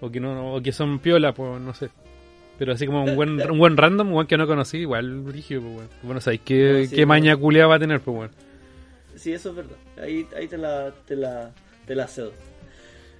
O 0.00 0.10
que 0.10 0.20
no, 0.20 0.54
o 0.54 0.62
que 0.62 0.72
son 0.72 0.98
piola, 0.98 1.32
pues 1.32 1.60
no 1.60 1.74
sé. 1.74 1.90
Pero 2.58 2.72
así 2.72 2.86
como 2.86 3.04
un 3.04 3.16
buen, 3.16 3.40
un 3.50 3.58
buen 3.58 3.76
random, 3.76 4.08
un 4.08 4.14
buen 4.14 4.26
que 4.26 4.36
no 4.36 4.46
conocí, 4.46 4.78
igual 4.78 5.20
brígido, 5.20 5.62
pues 5.62 5.76
weón. 5.76 5.88
Bueno, 6.02 6.20
sabéis 6.20 6.42
qué, 6.44 6.72
No, 6.72 6.88
sí, 6.88 6.96
qué 6.96 7.06
maña 7.06 7.36
culia 7.36 7.66
va 7.66 7.76
a 7.76 7.78
tener, 7.78 8.00
pues 8.00 8.16
weón. 8.16 8.30
Sí, 9.16 9.32
eso 9.32 9.50
es 9.50 9.56
verdad. 9.56 9.76
Ahí, 10.00 10.26
ahí 10.36 10.48
te, 10.48 10.58
la, 10.58 10.92
te, 11.06 11.16
la, 11.16 11.52
te 11.86 11.94
la 11.94 12.06
cedo. 12.06 12.32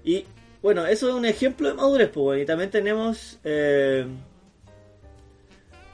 Y 0.05 0.25
Bueno, 0.63 0.87
eso 0.87 1.09
es 1.09 1.15
un 1.15 1.25
ejemplo 1.25 1.69
de 1.69 1.75
madurez, 1.75 2.09
pues, 2.09 2.27
weón. 2.27 2.41
Y 2.41 2.45
también 2.47 2.71
tenemos. 2.71 3.39
Eh, 3.45 4.07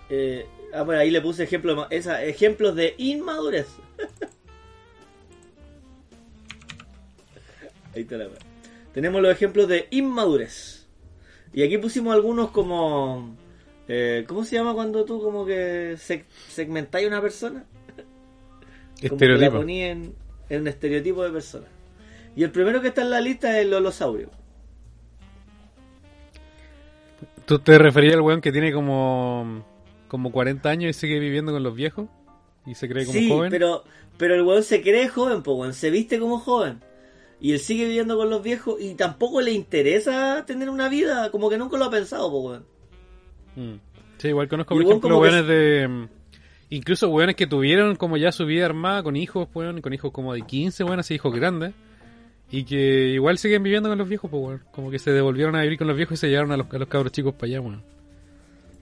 eh, 0.08 0.46
ah, 0.74 0.83
bueno, 0.83 1.00
ahí 1.00 1.11
le 1.11 1.20
puse 1.20 1.44
ejemplo 1.44 1.87
esa, 1.90 2.22
ejemplos 2.24 2.74
de 2.74 2.94
inmadurez. 2.98 3.68
ahí 7.94 8.02
está 8.02 8.16
la. 8.16 8.28
Tenemos 8.92 9.22
los 9.22 9.33
ejemplos 9.33 9.68
de 9.68 9.87
inmadurez. 9.90 10.87
Y 11.52 11.62
aquí 11.62 11.78
pusimos 11.78 12.14
algunos 12.14 12.50
como. 12.50 13.37
eh, 13.88 14.24
¿Cómo 14.26 14.44
se 14.44 14.56
llama 14.56 14.74
cuando 14.74 15.04
tú 15.04 15.20
como 15.20 15.44
que 15.46 15.96
seg 15.98 16.24
segmentáis 16.48 17.06
a 17.06 17.09
una 17.09 17.20
persona? 17.20 17.64
Como 19.09 19.16
que 19.18 19.26
la 19.26 19.33
Estereotipo. 19.35 19.56
poní 19.56 19.83
en, 19.83 20.14
en 20.50 20.61
un 20.61 20.68
estereotipo 20.68 21.22
de 21.24 21.30
persona. 21.30 21.66
Y 22.37 22.42
el 22.42 22.50
primero 22.50 22.83
que 22.83 22.88
está 22.88 23.00
en 23.02 23.11
la 23.11 23.20
lista 23.20 23.59
es 23.59 23.64
el 23.66 23.72
holosaurio. 23.72 24.28
¿Tú 27.46 27.59
te 27.59 27.78
referías 27.78 28.14
al 28.14 28.20
weón 28.20 28.40
que 28.40 28.52
tiene 28.52 28.72
como, 28.72 29.64
como 30.11 30.31
40 30.33 30.68
años 30.68 30.90
y 30.90 30.92
sigue 30.92 31.18
viviendo 31.18 31.53
con 31.53 31.62
los 31.62 31.75
viejos? 31.75 32.09
¿Y 32.66 32.75
se 32.75 32.88
cree 32.88 33.07
como 33.07 33.18
Sí, 33.18 33.29
joven? 33.31 33.51
pero, 33.51 33.85
pero 34.18 34.35
el 34.35 34.42
weón 34.42 34.62
se 34.62 34.83
cree 34.83 35.09
joven, 35.09 35.42
po, 35.42 35.55
weón. 35.55 35.73
Se 35.73 35.90
viste 35.90 36.18
como 36.18 36.38
joven. 36.38 36.81
Y 37.40 37.53
él 37.53 37.59
sigue 37.59 37.87
viviendo 37.87 38.18
con 38.18 38.29
los 38.29 38.42
viejos 38.42 38.79
y 38.79 38.94
tampoco 38.94 39.40
le 39.40 39.53
interesa 39.53 40.44
tener 40.46 40.68
una 40.68 40.90
vida, 40.90 41.31
como 41.31 41.49
que 41.49 41.57
nunca 41.57 41.79
lo 41.79 41.87
ha 41.87 41.90
pensado, 41.90 42.31
po, 42.31 42.40
weón. 42.40 42.66
Mm. 43.57 43.75
Sí, 44.18 44.29
igual 44.29 44.49
conozco, 44.49 44.75
por 44.75 44.83
ejemplo, 44.85 45.09
que 45.09 45.14
weones 45.14 45.46
de... 45.46 45.88
mm, 45.88 46.09
Incluso 46.73 47.09
weones 47.09 47.35
que 47.37 47.46
tuvieron 47.46 47.96
como 47.96 48.16
ya 48.18 48.31
su 48.31 48.44
vida 48.44 48.66
armada 48.66 49.03
con 49.03 49.16
hijos, 49.16 49.49
weón, 49.55 49.81
con 49.81 49.92
hijos 49.94 50.12
como 50.12 50.35
de 50.35 50.42
15, 50.42 50.85
weón, 50.85 51.01
así 51.01 51.14
hijos 51.14 51.35
grandes. 51.35 51.73
Y 52.53 52.64
que 52.64 53.09
igual 53.09 53.38
siguen 53.38 53.62
viviendo 53.62 53.88
con 53.88 53.96
los 53.96 54.09
viejos, 54.09 54.31
pues, 54.31 54.42
weón. 54.42 54.62
Como 54.73 54.90
que 54.90 54.99
se 54.99 55.11
devolvieron 55.12 55.57
a 55.57 55.62
vivir 55.62 55.79
con 55.79 55.87
los 55.87 55.96
viejos 55.96 56.18
y 56.18 56.20
se 56.20 56.29
llevaron 56.29 56.53
a 56.53 56.57
los, 56.59 56.66
a 56.73 56.79
los 56.79 56.88
cabros 56.88 57.12
chicos 57.12 57.33
para 57.35 57.46
allá, 57.46 57.61
weón. 57.62 57.83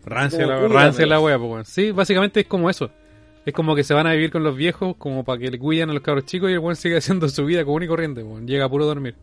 Rancia 0.04 0.44
Como 0.46 0.50
la, 0.52 0.68
rancia 0.68 1.06
la 1.06 1.20
wea, 1.20 1.38
pues, 1.38 1.50
weón. 1.50 1.64
Sí, 1.64 1.90
básicamente 1.90 2.40
es 2.40 2.46
como 2.46 2.70
eso. 2.70 2.90
Es 3.44 3.52
como 3.54 3.74
que 3.74 3.82
se 3.84 3.94
van 3.94 4.06
a 4.06 4.12
vivir 4.12 4.30
con 4.30 4.42
los 4.42 4.56
viejos 4.56 4.96
como 4.96 5.24
para 5.24 5.38
que 5.38 5.50
le 5.50 5.58
cuiden 5.58 5.90
a 5.90 5.92
los 5.94 6.02
cabros 6.02 6.24
chicos 6.26 6.50
y 6.50 6.52
el 6.54 6.58
weón 6.58 6.76
sigue 6.76 6.96
haciendo 6.98 7.28
su 7.28 7.44
vida 7.44 7.64
común 7.64 7.82
y 7.82 7.86
corriente, 7.88 8.22
weón. 8.22 8.46
Llega 8.46 8.64
a 8.66 8.68
puro 8.68 8.86
dormir. 8.86 9.14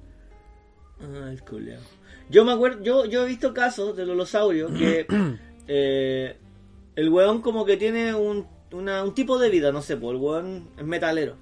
Ah, 1.01 1.29
el 1.31 1.41
culiao. 1.43 1.81
Yo 2.29 2.43
me 2.43 2.51
acuerdo, 2.53 2.81
yo, 2.83 3.05
yo 3.05 3.23
he 3.23 3.27
visto 3.27 3.53
casos 3.53 3.95
de 3.95 4.05
los 4.05 4.17
losaurios 4.17 4.71
que 4.71 5.05
eh, 5.67 6.38
el 6.95 7.09
weón 7.09 7.41
como 7.41 7.65
que 7.65 7.77
tiene 7.77 8.15
un, 8.15 8.47
una- 8.71 9.03
un 9.03 9.13
tipo 9.13 9.38
de 9.38 9.49
vida, 9.49 9.71
no 9.71 9.81
sé, 9.81 9.95
pues 9.97 10.15
el 10.15 10.21
weón 10.21 10.69
es 10.77 10.85
metalero. 10.85 11.35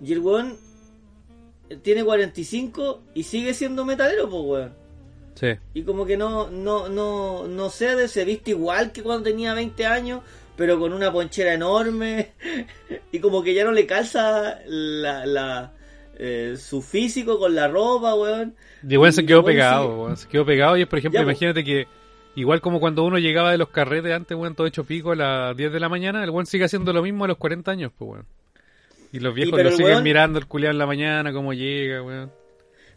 Y 0.00 0.12
el 0.12 0.20
weón 0.20 0.56
tiene 1.82 2.04
45 2.04 3.02
y 3.14 3.22
sigue 3.24 3.54
siendo 3.54 3.84
metalero, 3.84 4.28
pues 4.28 4.42
weón. 4.44 4.81
Sí. 5.34 5.48
Y 5.74 5.82
como 5.82 6.04
que 6.06 6.16
no, 6.16 6.50
no, 6.50 6.88
no, 6.88 7.46
no 7.48 7.70
cede, 7.70 8.08
se 8.08 8.24
viste 8.24 8.50
igual 8.52 8.92
que 8.92 9.02
cuando 9.02 9.24
tenía 9.24 9.54
20 9.54 9.86
años, 9.86 10.20
pero 10.56 10.78
con 10.78 10.92
una 10.92 11.10
ponchera 11.12 11.54
enorme. 11.54 12.32
y 13.12 13.18
como 13.18 13.42
que 13.42 13.54
ya 13.54 13.64
no 13.64 13.72
le 13.72 13.86
calza 13.86 14.60
la, 14.66 15.24
la, 15.26 15.72
eh, 16.18 16.54
su 16.58 16.82
físico 16.82 17.38
con 17.38 17.54
la 17.54 17.68
ropa, 17.68 18.14
weón. 18.14 18.54
Y 18.86 18.92
igual 18.92 19.12
se 19.12 19.22
Y 19.22 19.26
quedó 19.26 19.42
pegado, 19.44 20.02
weón. 20.02 20.16
Se 20.16 20.28
quedó 20.28 20.44
pegado 20.44 20.76
y 20.76 20.82
es, 20.82 20.86
por 20.88 20.98
ejemplo, 20.98 21.18
Ya, 21.20 21.24
imagínate 21.24 21.64
que 21.64 21.86
igual 22.34 22.60
como 22.60 22.78
cuando 22.80 23.04
uno 23.04 23.18
llegaba 23.18 23.50
de 23.52 23.58
los 23.58 23.70
carretes 23.70 24.12
antes, 24.12 24.36
weón, 24.36 24.54
todo 24.54 24.66
hecho 24.66 24.84
pico 24.84 25.12
a 25.12 25.16
las 25.16 25.56
10 25.56 25.72
de 25.72 25.80
la 25.80 25.88
mañana, 25.88 26.22
el 26.22 26.30
weón 26.30 26.46
sigue 26.46 26.64
haciendo 26.64 26.92
lo 26.92 27.02
mismo 27.02 27.24
a 27.24 27.28
los 27.28 27.38
40 27.38 27.70
años, 27.70 27.90
pues, 27.96 28.10
weón. 28.10 28.26
Y 29.12 29.20
los 29.20 29.34
viejos 29.34 29.54
pero 29.56 29.70
lo 29.70 29.76
siguen 29.76 29.94
weón- 29.96 30.02
mirando 30.02 30.38
el 30.38 30.46
culiado 30.46 30.72
en 30.72 30.78
la 30.78 30.86
mañana, 30.86 31.32
cómo 31.32 31.52
llega, 31.54 32.02
weón. 32.02 32.30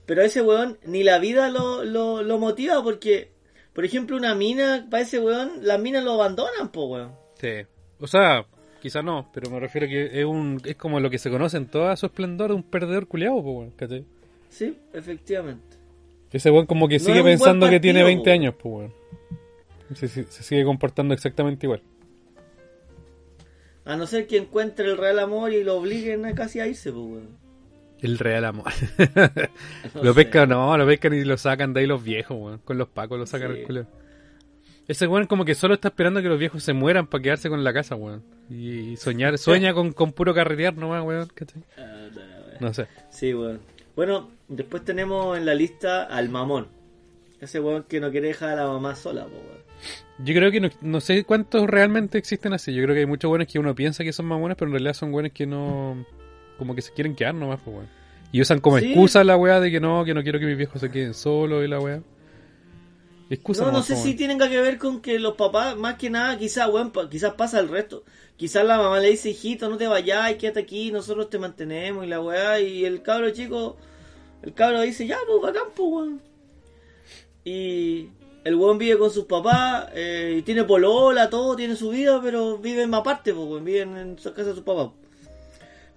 Pero 0.05 0.21
ese 0.21 0.41
weón 0.41 0.77
ni 0.85 1.03
la 1.03 1.17
vida 1.19 1.49
lo, 1.49 1.83
lo, 1.83 2.21
lo 2.21 2.37
motiva 2.37 2.83
porque, 2.83 3.31
por 3.73 3.85
ejemplo, 3.85 4.15
una 4.17 4.35
mina, 4.35 4.87
para 4.89 5.03
ese 5.03 5.19
weón, 5.19 5.51
las 5.61 5.79
minas 5.79 6.03
lo 6.03 6.11
abandonan, 6.13 6.71
po 6.71 6.85
weón. 6.85 7.11
Sí. 7.39 7.65
O 7.99 8.07
sea, 8.07 8.45
quizás 8.81 9.03
no, 9.03 9.29
pero 9.33 9.49
me 9.49 9.59
refiero 9.59 9.87
que 9.87 10.19
es 10.19 10.25
un 10.25 10.61
es 10.63 10.75
como 10.75 10.99
lo 10.99 11.09
que 11.09 11.17
se 11.17 11.29
conoce 11.31 11.57
en 11.57 11.67
todo 11.67 11.95
su 11.95 12.05
esplendor 12.05 12.49
de 12.49 12.55
un 12.55 12.63
perdedor 12.63 13.07
culiado, 13.07 13.41
pues, 13.41 13.55
weón, 13.55 13.71
¿cachai? 13.71 14.05
Sí, 14.49 14.77
efectivamente. 14.93 15.75
Ese 16.31 16.51
weón 16.51 16.65
como 16.65 16.87
que 16.87 16.99
sigue 16.99 17.23
pensando 17.23 17.69
que 17.69 17.79
tiene 17.79 18.03
20 18.03 18.23
po. 18.23 18.31
años, 18.31 18.53
pues, 18.61 18.73
weón. 18.75 18.93
Se, 19.95 20.07
se- 20.07 20.25
se 20.25 20.43
sigue 20.43 20.63
comportando 20.65 21.13
exactamente 21.13 21.65
igual. 21.65 21.81
A 23.85 23.95
no 23.95 24.07
ser 24.07 24.25
que 24.27 24.37
encuentre 24.37 24.85
el 24.89 24.97
real 24.97 25.19
amor 25.19 25.53
y 25.53 25.63
lo 25.63 25.75
obliguen 25.77 26.25
a 26.25 26.33
casi 26.33 26.59
a 26.59 26.67
irse, 26.67 26.91
po 26.91 27.01
weón. 27.01 27.37
El 28.05 28.17
real 28.19 28.45
amor. 28.45 28.71
No 29.95 30.03
lo 30.03 30.13
pescan, 30.13 30.49
no, 30.49 30.77
lo 30.77 30.85
pescan 30.85 31.13
y 31.13 31.23
lo 31.23 31.37
sacan 31.37 31.73
de 31.73 31.81
ahí 31.81 31.87
los 31.87 32.03
viejos, 32.03 32.37
weón. 32.39 32.59
Con 32.59 32.77
los 32.77 32.87
pacos 32.89 33.17
lo 33.19 33.25
sacan 33.25 33.53
Sí. 33.53 33.59
el 33.59 33.65
culo. 33.65 33.85
Ese 34.87 35.07
weón 35.07 35.25
como 35.25 35.45
que 35.45 35.55
solo 35.55 35.73
está 35.73 35.87
esperando 35.87 36.21
que 36.21 36.27
los 36.29 36.37
viejos 36.37 36.63
se 36.63 36.73
mueran 36.73 37.07
para 37.07 37.21
quedarse 37.23 37.49
con 37.49 37.63
la 37.63 37.73
casa, 37.73 37.95
weón. 37.95 38.23
Y, 38.49 38.91
y 38.91 38.97
soñar, 38.97 39.37
sueña 39.37 39.73
con, 39.73 39.91
con 39.93 40.11
puro 40.13 40.33
carretear 40.33 40.75
nomás, 40.77 41.03
weón. 41.03 41.27
Ah, 41.77 42.07
no. 42.59 42.67
No 42.67 42.73
sé. 42.73 42.87
Sí, 43.09 43.33
weón. 43.33 43.59
Bueno, 43.95 44.29
después 44.47 44.83
tenemos 44.85 45.37
en 45.37 45.45
la 45.45 45.55
lista 45.55 46.03
al 46.03 46.29
mamón. 46.29 46.67
Ese 47.41 47.59
weón 47.59 47.83
que 47.83 47.99
no 47.99 48.11
quiere 48.11 48.27
dejar 48.27 48.49
a 48.49 48.55
la 48.63 48.67
mamá 48.67 48.95
sola, 48.95 49.23
po 49.25 49.31
weón. 49.37 49.65
Yo 50.19 50.33
creo 50.33 50.51
que 50.51 50.61
no, 50.61 50.69
no 50.81 51.01
sé 51.01 51.23
cuántos 51.25 51.67
realmente 51.67 52.17
existen 52.17 52.53
así. 52.53 52.73
Yo 52.73 52.83
creo 52.83 52.93
que 52.93 53.01
hay 53.01 53.05
muchos 53.05 53.27
buenos 53.29 53.47
que 53.47 53.59
uno 53.59 53.73
piensa 53.75 54.03
que 54.03 54.13
son 54.13 54.25
mamones, 54.27 54.55
pero 54.57 54.69
en 54.69 54.73
realidad 54.73 54.93
son 54.93 55.11
buenos 55.11 55.31
que 55.33 55.45
no. 55.45 56.05
Como 56.57 56.75
que 56.75 56.81
se 56.81 56.91
quieren 56.93 57.15
quedar 57.15 57.33
nomás, 57.35 57.59
pues, 57.63 57.75
weón. 57.75 57.89
Y 58.31 58.41
usan 58.41 58.59
como 58.59 58.79
Sí. 58.79 58.87
excusa 58.87 59.23
la 59.23 59.37
weá 59.37 59.59
de 59.59 59.71
que 59.71 59.79
no, 59.79 60.03
que 60.05 60.13
no 60.13 60.21
quiero 60.23 60.39
que 60.39 60.45
mis 60.45 60.57
viejos 60.57 60.81
se 60.81 60.89
queden 60.91 61.13
solos 61.13 61.63
y 61.63 61.67
la 61.67 61.79
weá. 61.79 62.01
Excusa 63.29 63.65
No, 63.65 63.71
no 63.71 63.81
sé 63.81 63.95
si 63.95 64.13
tienen 64.13 64.37
que 64.37 64.61
ver 64.61 64.77
con 64.77 65.01
que 65.01 65.17
los 65.19 65.35
papás, 65.35 65.75
más 65.75 65.95
que 65.95 66.09
nada, 66.11 66.37
quizás, 66.37 66.69
weón, 66.69 66.91
pa- 66.91 67.09
quizás 67.09 67.33
pasa 67.33 67.59
el 67.59 67.69
resto. 67.69 68.03
Quizás 68.37 68.63
la 68.65 68.77
mamá 68.77 68.99
le 68.99 69.09
dice, 69.09 69.29
hijito, 69.31 69.67
no 69.69 69.77
te 69.77 69.87
vayas, 69.87 70.35
quédate 70.35 70.59
aquí, 70.59 70.91
nosotros 70.91 71.29
te 71.29 71.39
mantenemos 71.39 72.05
y 72.05 72.07
la 72.07 72.21
weá. 72.21 72.59
Y 72.59 72.85
el 72.85 73.01
cabro 73.01 73.29
chico, 73.31 73.77
el 74.43 74.53
cabro 74.53 74.81
dice, 74.81 75.07
ya, 75.07 75.17
pues, 75.27 75.41
bacán, 75.41 75.69
pues, 75.75 75.89
weón. 75.89 76.21
Y 77.43 78.09
el 78.43 78.55
weón 78.55 78.77
vive 78.77 78.97
con 78.97 79.09
sus 79.09 79.25
papás, 79.25 79.87
eh, 79.95 80.35
y 80.39 80.41
tiene 80.43 80.63
polola, 80.63 81.29
todo, 81.29 81.55
tiene 81.55 81.75
su 81.75 81.89
vida, 81.89 82.19
pero 82.21 82.57
viven 82.57 82.93
aparte, 82.93 83.33
pues, 83.33 83.47
weón, 83.47 83.63
viven 83.65 83.97
en 83.97 84.19
su 84.19 84.29
casa 84.33 84.49
de 84.49 84.55
sus 84.55 84.63
papás. 84.63 84.89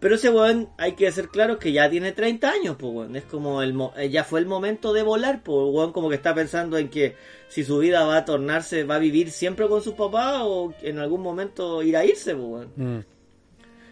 Pero 0.00 0.14
ese 0.14 0.30
weón, 0.30 0.68
hay 0.78 0.92
que 0.92 1.10
ser 1.10 1.28
claro 1.28 1.58
que 1.58 1.72
ya 1.72 1.90
tiene 1.90 2.12
30 2.12 2.50
años, 2.50 2.76
pues 2.78 2.92
weón. 2.92 3.16
Es 3.16 3.24
como 3.24 3.62
el 3.62 3.74
mo- 3.74 3.92
eh, 3.96 4.08
ya 4.10 4.22
fue 4.22 4.38
el 4.40 4.46
momento 4.46 4.92
de 4.92 5.02
volar, 5.02 5.42
pues 5.42 5.58
weón 5.72 5.92
como 5.92 6.08
que 6.08 6.14
está 6.14 6.34
pensando 6.34 6.78
en 6.78 6.88
que 6.88 7.16
si 7.48 7.64
su 7.64 7.78
vida 7.78 8.04
va 8.04 8.18
a 8.18 8.24
tornarse, 8.24 8.84
va 8.84 8.94
a 8.96 8.98
vivir 9.00 9.30
siempre 9.32 9.66
con 9.68 9.82
sus 9.82 9.94
papás 9.94 10.42
o 10.44 10.72
en 10.82 10.98
algún 11.00 11.20
momento 11.22 11.82
ir 11.82 11.96
a 11.96 12.04
irse, 12.04 12.34
pues 12.34 12.46
weón. 12.46 12.72
Mm. 12.76 13.04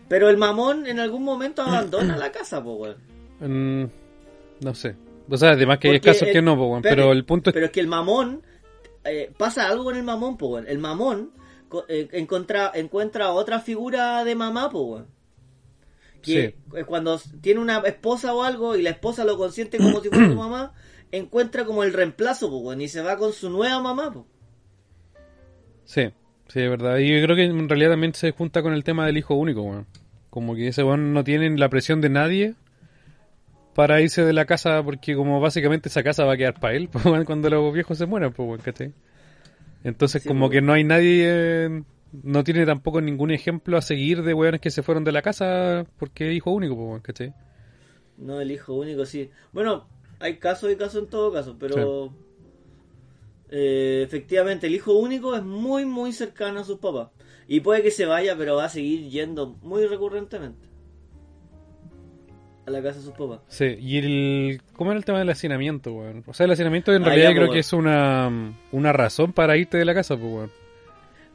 Pero 0.09 0.31
el 0.31 0.37
mamón 0.37 0.87
en 0.87 1.01
algún 1.01 1.25
momento 1.25 1.63
abandona 1.63 2.17
la 2.17 2.31
casa, 2.31 2.63
pues 2.63 2.97
weón. 3.41 3.83
Mm, 3.85 3.91
no 4.61 4.75
sé. 4.75 4.95
O 5.29 5.37
sea, 5.37 5.51
además 5.51 5.79
que 5.79 5.91
hay 5.91 5.99
casos 6.01 6.29
el- 6.29 6.33
que 6.35 6.41
no, 6.43 6.57
po, 6.57 6.67
weón, 6.69 6.83
pero 6.83 7.11
el 7.11 7.25
punto 7.25 7.51
es 7.51 7.55
Pero 7.55 7.67
es 7.67 7.73
que 7.73 7.81
el 7.81 7.89
mamón, 7.89 8.43
eh, 9.03 9.33
pasa 9.37 9.67
algo 9.67 9.83
con 9.83 9.97
el 9.97 10.05
mamón, 10.05 10.37
pues 10.37 10.53
weón. 10.53 10.67
El 10.69 10.79
mamón 10.79 11.33
eh, 11.89 12.09
encuentra, 12.13 12.71
encuentra 12.75 13.33
otra 13.33 13.59
figura 13.59 14.23
de 14.23 14.37
mamá, 14.37 14.71
pues 14.71 14.85
weón. 14.85 15.16
Que 16.23 16.57
eh, 16.75 16.85
cuando 16.87 17.21
tiene 17.41 17.61
una 17.61 17.79
esposa 17.79 18.35
o 18.35 18.43
algo 18.43 18.77
y 18.77 18.83
la 18.83 18.91
esposa 18.91 19.25
lo 19.25 19.37
consiente 19.37 19.79
como 19.79 20.01
si 20.01 20.09
fuera 20.09 20.29
su 20.29 20.35
mamá, 20.37 20.73
encuentra 21.13 21.65
como 21.65 21.85
el 21.85 21.93
reemplazo, 21.93 22.49
weón, 22.49 22.81
y 22.81 22.89
se 22.89 23.03
va 23.03 23.17
con 23.17 23.33
su 23.33 23.51
nueva 23.51 23.81
mamá, 23.81 24.13
pues. 24.13 24.27
Sí, 25.85 26.11
sí, 26.49 26.61
es 26.61 26.71
verdad. 26.71 26.99
Y 26.99 27.09
yo 27.09 27.25
creo 27.25 27.37
que 27.37 27.45
en 27.45 27.69
realidad 27.69 27.91
también 27.91 28.15
se 28.15 28.33
junta 28.33 28.63
con 28.63 28.73
el 28.73 28.85
tema 28.85 29.07
del 29.07 29.19
hijo 29.19 29.35
único, 29.35 29.63
weón. 29.63 29.87
Como 30.31 30.55
que 30.55 30.69
ese 30.69 30.83
weón 30.83 31.13
no 31.13 31.25
tiene 31.25 31.57
la 31.57 31.69
presión 31.69 32.01
de 32.01 32.11
nadie 32.11 32.55
para 33.75 34.01
irse 34.01 34.25
de 34.25 34.33
la 34.33 34.47
casa 34.47 34.83
porque 34.83 35.15
como 35.15 35.39
básicamente 35.39 35.91
esa 35.91 36.03
casa 36.03 36.25
va 36.25 36.33
a 36.33 36.37
quedar 36.37 36.59
para 36.59 36.75
él 36.75 36.89
cuando 37.27 37.51
los 37.51 37.73
viejos 37.75 37.99
se 37.99 38.07
mueran, 38.07 38.33
pues, 38.33 38.63
¿cachai? 38.63 38.93
Entonces 39.85 40.23
Sí, 40.23 40.29
como 40.29 40.51
que 40.51 40.63
no 40.63 40.73
hay 40.73 40.83
nadie, 40.83 41.25
eh, 41.29 41.83
no 42.13 42.45
tiene 42.45 42.65
tampoco 42.67 43.01
ningún 43.01 43.31
ejemplo 43.31 43.77
a 43.77 43.83
seguir 43.83 44.23
de 44.23 44.35
weones 44.35 44.61
que 44.61 44.71
se 44.71 44.83
fueron 44.83 45.05
de 45.05 45.13
la 45.13 45.23
casa 45.23 45.87
porque 45.99 46.31
es 46.31 46.37
hijo 46.37 46.51
único, 46.51 46.77
pues, 46.77 47.03
¿cachai? 47.03 47.35
No 48.17 48.41
el 48.41 48.51
hijo 48.51 48.75
único, 48.75 49.05
sí. 49.05 49.31
Bueno, 49.53 49.87
hay 50.21 50.37
casos 50.39 50.73
y 50.73 50.77
casos 50.77 51.03
en 51.03 51.11
todo 51.11 51.33
caso, 51.33 51.57
pero 51.59 52.13
eh, 53.51 54.03
efectivamente 54.05 54.67
el 54.67 54.75
hijo 54.75 54.95
único 54.95 55.37
es 55.37 55.43
muy, 55.43 55.85
muy 55.85 56.13
cercano 56.13 56.61
a 56.61 56.65
sus 56.65 56.79
papás. 56.79 57.09
Y 57.49 57.61
puede 57.61 57.83
que 57.83 57.91
se 57.91 58.07
vaya, 58.07 58.37
pero 58.37 58.57
va 58.57 58.65
a 58.65 58.69
seguir 58.69 59.09
yendo 59.09 59.57
muy 59.63 59.87
recurrentemente 59.87 60.67
a 62.67 62.71
la 62.71 62.83
casa 62.83 62.99
de 62.99 63.05
sus 63.05 63.13
papás. 63.15 63.41
Sí, 63.47 63.77
y 63.79 63.99
el... 63.99 64.61
¿Cómo 64.73 64.91
era 64.91 64.99
el 64.99 65.05
tema 65.05 65.21
del 65.21 65.31
hacinamiento, 65.31 65.93
weón? 65.93 66.25
O 66.27 66.35
sea, 66.35 66.47
el 66.47 66.51
hacinamiento 66.53 66.93
en 66.93 67.03
Ah, 67.03 67.07
realidad 67.07 67.31
ya, 67.31 67.37
creo 67.37 67.51
que 67.53 67.61
es 67.61 67.73
una, 67.73 68.53
una 68.73 68.93
razón 68.93 69.33
para 69.33 69.57
irte 69.57 69.79
de 69.79 69.85
la 69.85 69.95
casa, 69.95 70.17
pues, 70.17 70.33
weón. 70.33 70.51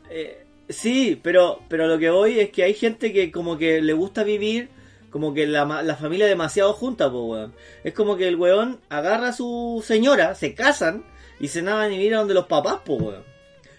Eh, 0.09 0.45
sí, 0.71 1.19
pero, 1.21 1.61
pero 1.67 1.87
lo 1.87 1.99
que 1.99 2.09
voy 2.09 2.39
es 2.39 2.49
que 2.49 2.63
hay 2.63 2.73
gente 2.73 3.13
que 3.13 3.31
como 3.31 3.57
que 3.57 3.81
le 3.81 3.93
gusta 3.93 4.23
vivir 4.23 4.69
como 5.11 5.33
que 5.33 5.45
la, 5.45 5.65
la 5.83 5.95
familia 5.97 6.25
demasiado 6.25 6.73
junta, 6.73 7.11
pues, 7.11 7.23
weón. 7.23 7.53
Es 7.83 7.93
como 7.93 8.15
que 8.15 8.27
el 8.27 8.37
weón 8.37 8.79
agarra 8.89 9.27
a 9.27 9.33
su 9.33 9.83
señora, 9.85 10.33
se 10.35 10.55
casan 10.55 11.03
y 11.39 11.49
se 11.49 11.61
nadan 11.61 11.91
y 11.91 11.97
miran 11.97 12.19
donde 12.21 12.33
los 12.33 12.47
papás, 12.47 12.79
pues, 12.85 13.01
weón. 13.01 13.23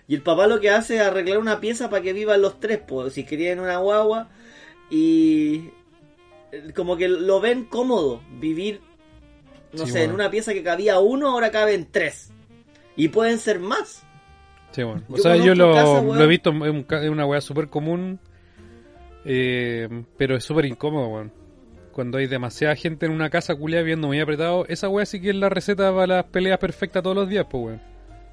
Y 0.06 0.14
el 0.14 0.22
papá 0.22 0.46
lo 0.46 0.60
que 0.60 0.70
hace 0.70 0.96
es 0.96 1.00
arreglar 1.00 1.38
una 1.38 1.58
pieza 1.58 1.88
para 1.88 2.02
que 2.02 2.12
vivan 2.12 2.42
los 2.42 2.60
tres, 2.60 2.80
pues, 2.86 3.14
si 3.14 3.24
querían 3.24 3.60
una 3.60 3.78
guagua. 3.78 4.28
Y 4.90 5.70
eh, 6.52 6.72
como 6.74 6.98
que 6.98 7.08
lo 7.08 7.40
ven 7.40 7.64
cómodo 7.64 8.20
vivir, 8.38 8.82
no 9.72 9.86
Sí, 9.86 9.92
sé, 9.92 10.04
en 10.04 10.12
una 10.12 10.30
pieza 10.30 10.52
que 10.52 10.62
cabía 10.62 10.98
uno, 10.98 11.30
ahora 11.30 11.50
caben 11.50 11.88
tres. 11.90 12.30
Y 12.94 13.08
pueden 13.08 13.38
ser 13.38 13.58
más. 13.58 14.02
Sí, 14.72 14.82
bueno. 14.82 15.02
O 15.08 15.16
Yo 15.16 15.22
sea, 15.22 15.36
yo 15.36 15.54
lo, 15.54 16.14
lo 16.14 16.24
he 16.24 16.26
visto, 16.26 16.50
es 16.50 16.70
un 16.70 16.86
es 16.90 17.10
una 17.10 17.26
weá 17.26 17.40
súper 17.40 17.68
común, 17.68 18.18
eh, 19.24 19.88
pero 20.16 20.36
es 20.36 20.44
súper 20.44 20.64
incómodo, 20.66 21.08
weón. 21.08 21.32
Cuando 21.92 22.16
hay 22.18 22.26
demasiada 22.26 22.74
gente 22.74 23.04
en 23.04 23.12
una 23.12 23.28
casa 23.28 23.54
culiada 23.54 23.84
viendo 23.84 24.06
muy 24.08 24.18
apretado, 24.18 24.64
esa 24.66 24.88
weá 24.88 25.04
sí 25.04 25.20
que 25.20 25.30
es 25.30 25.36
la 25.36 25.50
receta 25.50 25.92
para 25.94 26.06
las 26.06 26.24
peleas 26.24 26.58
perfectas 26.58 27.02
todos 27.02 27.14
los 27.14 27.28
días, 27.28 27.46
pues, 27.50 27.64
weón. 27.64 27.80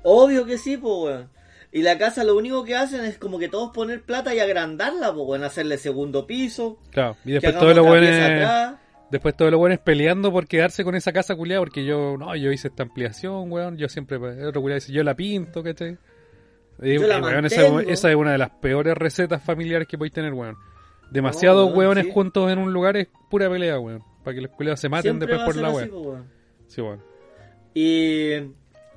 Obvio 0.03 0.45
que 0.45 0.57
sí, 0.57 0.77
pues, 0.77 0.93
weón. 1.03 1.29
Y 1.71 1.83
la 1.83 1.97
casa 1.99 2.23
lo 2.23 2.35
único 2.35 2.63
que 2.63 2.75
hacen 2.75 3.03
es 3.05 3.17
como 3.17 3.37
que 3.37 3.47
todos 3.49 3.71
poner 3.71 4.01
plata 4.01 4.33
y 4.33 4.39
agrandarla, 4.39 5.13
pues, 5.13 5.27
weón. 5.27 5.43
Hacerle 5.43 5.77
segundo 5.77 6.25
piso. 6.25 6.79
Claro, 6.91 7.17
y 7.25 7.33
después 7.33 7.53
pieza 7.53 7.81
buenos, 7.81 8.09
atrás. 8.09 8.75
después 9.11 9.35
todos 9.35 9.51
los 9.51 9.59
buenos 9.59 9.79
peleando 9.79 10.31
por 10.31 10.47
quedarse 10.47 10.85
con 10.85 10.95
esa 10.95 11.11
casa 11.11 11.35
culiada, 11.35 11.59
porque 11.61 11.83
yo, 11.83 12.15
no, 12.17 12.33
yo 12.37 12.53
hice 12.53 12.69
esta 12.69 12.83
ampliación, 12.83 13.51
weón, 13.51 13.77
yo 13.77 13.89
siempre, 13.89 14.17
otro 14.17 14.61
culiado 14.61 14.79
dice, 14.79 14.93
yo 14.93 15.03
la 15.03 15.15
pinto, 15.15 15.61
¿cachai? 15.61 15.97
Eh, 16.81 16.95
Yo 16.99 17.07
la 17.07 17.17
eh, 17.17 17.21
weón, 17.21 17.45
esa, 17.45 18.09
es 18.09 18.15
una 18.15 18.31
de 18.31 18.37
las 18.37 18.49
peores 18.51 18.95
recetas 18.97 19.41
familiares 19.43 19.87
que 19.87 19.97
podéis 19.97 20.13
tener, 20.13 20.33
weón. 20.33 20.55
Demasiados 21.11 21.73
weón, 21.75 22.01
sí. 22.01 22.09
juntos 22.11 22.51
en 22.51 22.59
un 22.59 22.71
lugar 22.71 22.95
es 22.97 23.07
pura 23.29 23.49
pelea, 23.49 23.79
weón. 23.79 24.03
Para 24.23 24.35
que 24.35 24.41
los 24.41 24.51
culiados 24.51 24.79
se 24.79 24.89
maten 24.89 25.13
Siempre 25.19 25.27
después 25.35 25.55
por 25.55 25.55
la 25.61 25.69
así, 25.69 25.89
weón. 25.89 26.25
Sí, 26.67 26.81
weón. 26.81 27.03
Y 27.73 28.29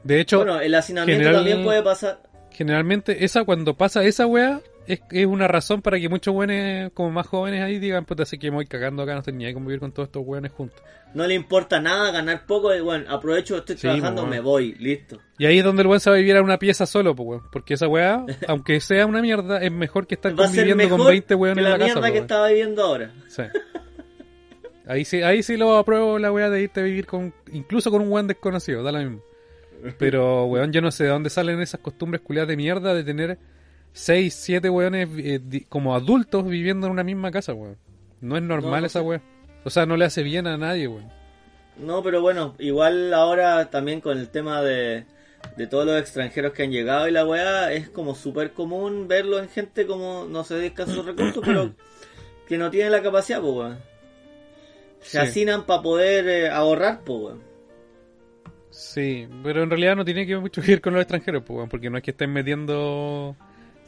De 0.04 0.20
hecho, 0.20 0.38
bueno, 0.38 0.60
el 0.60 0.74
hacinamiento 0.74 1.18
general- 1.22 1.36
también 1.44 1.64
puede 1.64 1.82
pasar. 1.82 2.22
generalmente 2.50 3.24
esa 3.24 3.44
cuando 3.44 3.74
pasa 3.76 4.04
esa 4.04 4.26
weá 4.26 4.60
es, 4.86 5.00
es 5.10 5.26
una 5.26 5.46
razón 5.48 5.82
para 5.82 5.98
que 6.00 6.08
muchos 6.08 6.34
weones 6.34 6.90
como 6.92 7.10
más 7.10 7.26
jóvenes 7.26 7.62
ahí 7.62 7.78
digan, 7.78 8.04
puta, 8.04 8.24
así 8.24 8.38
que 8.38 8.50
me 8.50 8.56
voy 8.56 8.66
cagando 8.66 9.02
acá, 9.02 9.12
no 9.12 9.18
estoy 9.20 9.34
ni 9.34 9.44
ahí 9.46 9.54
con 9.54 9.64
vivir 9.64 9.80
con 9.80 9.92
todos 9.92 10.08
estos 10.08 10.22
weones 10.26 10.52
juntos. 10.52 10.82
No 11.14 11.26
le 11.26 11.34
importa 11.34 11.78
nada 11.80 12.10
ganar 12.10 12.46
poco. 12.46 12.74
Y 12.74 12.80
bueno, 12.80 13.04
aprovecho, 13.10 13.58
estoy 13.58 13.76
Sí, 13.76 13.82
trabajando, 13.82 14.22
pues, 14.22 14.30
me 14.30 14.40
voy, 14.40 14.74
listo. 14.74 15.18
Y 15.38 15.44
ahí 15.46 15.58
es 15.58 15.64
donde 15.64 15.82
el 15.82 15.88
weón 15.88 16.00
se 16.00 16.08
va 16.10 16.16
a 16.16 16.18
vivir 16.18 16.36
a 16.36 16.42
una 16.42 16.58
pieza 16.58 16.86
solo, 16.86 17.14
pues 17.14 17.26
weón. 17.28 17.42
Porque 17.52 17.74
esa 17.74 17.86
weá, 17.86 18.24
aunque 18.48 18.80
sea 18.80 19.04
una 19.06 19.20
mierda, 19.20 19.62
es 19.62 19.70
mejor 19.70 20.06
que 20.06 20.14
estar 20.14 20.32
Va 20.32 20.44
conviviendo 20.46 20.88
con 20.88 21.06
20 21.06 21.26
que 21.28 21.34
weones 21.34 21.58
en 21.58 21.64
la 21.64 21.70
la 21.70 21.78
casa. 21.78 21.84
mierda 21.86 22.00
pues, 22.00 22.10
que 22.12 22.18
weón. 22.18 22.24
estaba 22.24 22.48
viviendo 22.48 22.82
ahora. 22.82 23.12
Sí. 23.28 23.42
Ahí 24.86 25.04
sí, 25.04 25.22
ahí 25.22 25.42
sí 25.42 25.56
lo 25.56 25.76
apruebo 25.76 26.18
la 26.18 26.32
weá 26.32 26.50
de 26.50 26.62
irte 26.62 26.80
a 26.80 26.82
vivir 26.82 27.06
con, 27.06 27.32
incluso 27.52 27.90
con 27.90 28.02
un 28.02 28.08
weón 28.10 28.26
desconocido, 28.26 28.82
da 28.82 28.90
lo 28.92 28.98
mismo. 28.98 29.22
Pero 29.98 30.46
weón, 30.46 30.72
yo 30.72 30.80
no 30.80 30.90
sé 30.90 31.04
de 31.04 31.10
dónde 31.10 31.30
salen 31.30 31.60
esas 31.60 31.80
costumbres 31.80 32.20
culiadas 32.22 32.48
de 32.48 32.56
mierda 32.56 32.94
de 32.94 33.04
tener 33.04 33.38
6, 33.92 34.32
7 34.34 34.70
weones 34.70 35.08
eh, 35.18 35.66
como 35.68 35.94
adultos 35.94 36.46
viviendo 36.46 36.86
en 36.86 36.92
una 36.92 37.04
misma 37.04 37.30
casa, 37.30 37.52
weón. 37.54 37.76
No 38.20 38.36
es 38.36 38.42
normal 38.42 38.70
No, 38.72 38.80
no 38.80 38.86
esa 38.86 39.00
sé. 39.00 39.04
weá. 39.04 39.22
O 39.64 39.70
sea, 39.70 39.86
no 39.86 39.96
le 39.96 40.04
hace 40.04 40.22
bien 40.22 40.46
a 40.46 40.56
nadie, 40.56 40.88
weón. 40.88 41.10
No, 41.76 42.02
pero 42.02 42.20
bueno, 42.20 42.54
igual 42.58 43.12
ahora 43.14 43.70
también 43.70 44.00
con 44.00 44.18
el 44.18 44.28
tema 44.28 44.62
de, 44.62 45.06
de 45.56 45.66
todos 45.66 45.86
los 45.86 45.98
extranjeros 46.00 46.52
que 46.52 46.62
han 46.64 46.70
llegado 46.70 47.08
y 47.08 47.12
la 47.12 47.26
weá, 47.26 47.72
es 47.72 47.88
como 47.88 48.14
súper 48.14 48.52
común 48.52 49.08
verlo 49.08 49.38
en 49.38 49.48
gente 49.48 49.86
como, 49.86 50.26
no 50.28 50.44
sé 50.44 50.56
de 50.56 50.66
escasos 50.66 51.04
recursos, 51.06 51.42
pero 51.44 51.74
que 52.46 52.58
no 52.58 52.70
tienen 52.70 52.92
la 52.92 53.02
capacidad, 53.02 53.40
pues 53.40 53.52
weón. 53.54 53.78
Se 55.00 55.18
Sí. 55.18 55.18
hacinan 55.18 55.64
para 55.66 55.82
poder 55.82 56.28
eh, 56.28 56.48
ahorrar, 56.50 57.00
pues 57.04 57.18
weón. 57.20 57.42
Sí, 58.70 59.28
pero 59.42 59.62
en 59.62 59.70
realidad 59.70 59.96
no 59.96 60.04
tiene 60.04 60.26
que 60.26 60.36
mucho 60.38 60.62
que 60.62 60.68
ver 60.72 60.80
con 60.80 60.94
los 60.94 61.02
extranjeros, 61.02 61.42
pues, 61.46 61.56
weón, 61.56 61.68
porque 61.68 61.90
no 61.90 61.98
es 61.98 62.02
que 62.02 62.12
estén 62.12 62.32
metiendo 62.32 63.36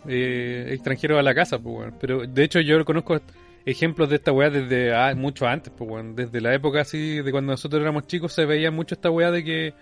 eh, 0.07 0.69
extranjeros 0.71 1.19
a 1.19 1.23
la 1.23 1.35
casa, 1.35 1.59
pues. 1.59 1.93
Pero 2.01 2.27
de 2.27 2.45
hecho 2.45 2.61
yo 2.61 2.85
conozco 2.85 3.21
ejemplos 3.67 4.11
de 4.11 4.17
esta 4.17 4.33
weá 4.33 4.51
desde 4.51 4.95
ah, 4.95 5.14
mucho 5.14 5.47
antes, 5.47 5.73
pues. 5.77 6.05
Desde 6.14 6.40
la 6.40 6.55
época 6.55 6.81
así 6.81 7.23
de 7.23 7.31
cuando 7.31 7.53
nosotros 7.53 7.81
éramos 7.81 8.07
chicos 8.07 8.33
se 8.33 8.45
veía 8.45 8.71
mucho 8.71 8.95
esta 8.95 9.11
weá 9.11 9.31
de 9.31 9.45
que, 9.45 9.75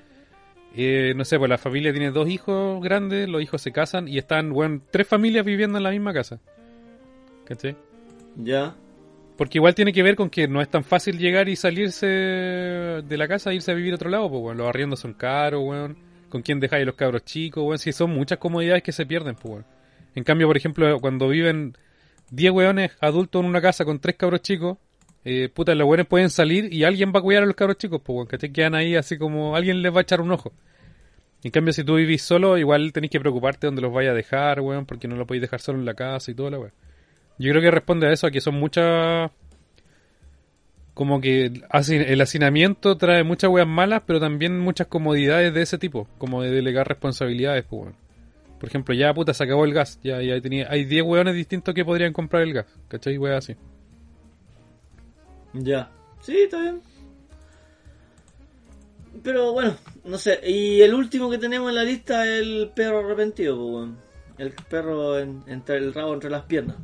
eh, 0.77 1.13
no 1.17 1.25
sé, 1.25 1.39
pues 1.39 1.49
la 1.49 1.59
familia 1.59 1.93
tiene 1.93 2.11
dos 2.11 2.29
hijos 2.29 2.83
grandes, 2.83 3.29
los 3.29 3.43
hijos 3.43 3.61
se 3.61 3.73
casan 3.73 4.09
y 4.09 4.19
están, 4.19 4.53
weón, 4.53 4.83
tres 4.91 5.07
familias 5.07 5.45
viviendo 5.45 5.79
en 5.79 5.85
la 5.85 5.91
misma 5.91 6.13
casa. 6.13 6.41
¿Cachai? 7.45 7.77
Ya. 8.37 8.75
Porque 9.37 9.59
igual 9.59 9.75
tiene 9.75 9.93
que 9.93 10.03
ver 10.03 10.15
con 10.15 10.31
que 10.31 10.47
no 10.47 10.61
es 10.61 10.69
tan 10.69 10.85
fácil 10.85 11.19
llegar 11.19 11.49
y 11.49 11.57
salirse 11.57 12.07
de 12.07 13.17
la 13.17 13.27
casa 13.27 13.51
e 13.51 13.57
irse 13.57 13.73
a 13.73 13.75
vivir 13.75 13.93
a 13.93 13.97
otro 13.97 14.11
lado, 14.11 14.31
pues, 14.31 14.43
weón. 14.43 14.59
Los 14.59 14.69
arriendos 14.69 15.01
son 15.01 15.15
caros, 15.15 15.63
weón. 15.65 15.97
Con 16.29 16.43
quién 16.43 16.61
dejáis 16.61 16.87
los 16.87 16.95
cabros 16.95 17.25
chicos, 17.25 17.65
weón. 17.65 17.79
Si 17.79 17.93
son 17.93 18.11
muchas 18.11 18.39
comodidades 18.39 18.83
que 18.83 18.93
se 18.93 19.05
pierden, 19.07 19.35
pues. 19.35 19.65
En 20.15 20.25
cambio, 20.25 20.47
por 20.47 20.57
ejemplo, 20.57 21.01
cuando 21.01 21.29
viven 21.29 21.77
10 22.31 22.53
weones 22.53 22.93
adultos 23.01 23.41
en 23.41 23.49
una 23.49 23.61
casa 23.61 23.85
con 23.85 23.99
tres 23.99 24.17
cabros 24.17 24.43
chicos, 24.43 24.79
eh, 25.25 25.49
puta, 25.49 25.75
los 25.75 25.87
weones 25.87 26.07
pueden 26.07 26.31
salir 26.31 26.73
y 26.73 26.85
alguien 26.85 27.13
va 27.15 27.21
a 27.21 27.23
cuidar 27.23 27.45
a 27.45 27.47
los 27.47 27.55
cabros 27.55 27.79
chicos, 27.79 28.01
pues. 28.05 28.29
Que 28.29 28.39
te 28.39 28.53
quedan 28.53 28.75
ahí 28.75 28.97
así 28.97 29.19
como 29.19 29.55
alguien 29.55 29.83
les 29.83 29.95
va 29.95 29.99
a 29.99 30.03
echar 30.03 30.21
un 30.21 30.33
ojo. 30.33 30.53
En 31.45 31.51
cambio, 31.51 31.73
si 31.73 31.83
tú 31.85 31.97
vivís 31.97 32.23
solo, 32.23 32.57
igual 32.57 32.93
tenéis 32.93 33.11
que 33.11 33.21
preocuparte 33.21 33.67
dónde 33.67 33.83
los 33.83 33.93
vaya 33.93 34.13
a 34.13 34.15
dejar, 34.15 34.61
weón, 34.61 34.87
porque 34.87 35.09
no 35.09 35.17
lo 35.17 35.27
podéis 35.27 35.43
dejar 35.43 35.61
solo 35.61 35.79
en 35.79 35.85
la 35.85 35.95
casa 35.95 36.31
y 36.31 36.35
toda 36.35 36.51
la 36.51 36.59
weón. 36.59 36.73
Yo 37.39 37.51
creo 37.51 37.63
que 37.63 37.71
responde 37.71 38.07
a 38.07 38.13
eso, 38.13 38.27
a 38.27 38.31
que 38.31 38.41
son 38.41 38.55
muchas... 38.55 39.31
Como 40.95 41.21
que 41.21 41.47
el 41.47 42.21
hacinamiento 42.21 42.97
trae 42.99 43.25
muchas 43.25 43.51
weas 43.51 43.67
malas, 43.67 44.03
pero 44.07 44.21
también 44.21 44.61
muchas 44.61 44.89
comodidades 44.89 45.55
de 45.55 45.63
ese 45.63 45.79
tipo, 45.79 46.07
como 46.19 46.43
de 46.43 46.51
delegar 46.51 46.87
responsabilidades, 46.87 47.65
pues, 47.65 47.83
weón. 47.83 48.02
Por 48.63 48.69
ejemplo, 48.69 48.95
ya 48.95 49.13
puta, 49.13 49.35
se 49.35 49.43
acabó 49.43 49.65
el 49.65 49.75
gas, 49.75 49.99
ya, 50.05 50.23
ya 50.23 50.41
tenía, 50.41 50.69
hay 50.71 50.85
10 50.85 51.03
weones 51.03 51.35
distintos 51.35 51.75
que 51.75 51.85
podrían 51.85 52.13
comprar 52.13 52.43
el 52.45 52.53
gas, 52.53 52.67
¿cachai? 52.87 53.19
Weas 53.19 53.39
así. 53.45 53.57
Ya. 55.53 55.91
Sí, 56.21 56.43
está 56.43 56.61
bien. 56.61 56.81
Pero 59.25 59.53
bueno, 59.53 59.75
no 60.05 60.17
sé. 60.17 60.39
Y 60.49 60.81
el 60.81 60.95
último 60.95 61.29
que 61.29 61.39
tenemos 61.39 61.71
en 61.71 61.75
la 61.75 61.83
lista 61.83 62.25
es 62.25 62.41
el 62.43 62.71
perro 62.73 63.01
arrepentido, 63.01 63.59
pues. 63.59 63.91
El 64.39 64.53
perro 64.71 65.19
en- 65.19 65.43
entre 65.49 65.79
el 65.79 65.93
rabo 65.93 66.15
entre 66.15 66.31
las 66.31 66.43
piernas. 66.45 66.77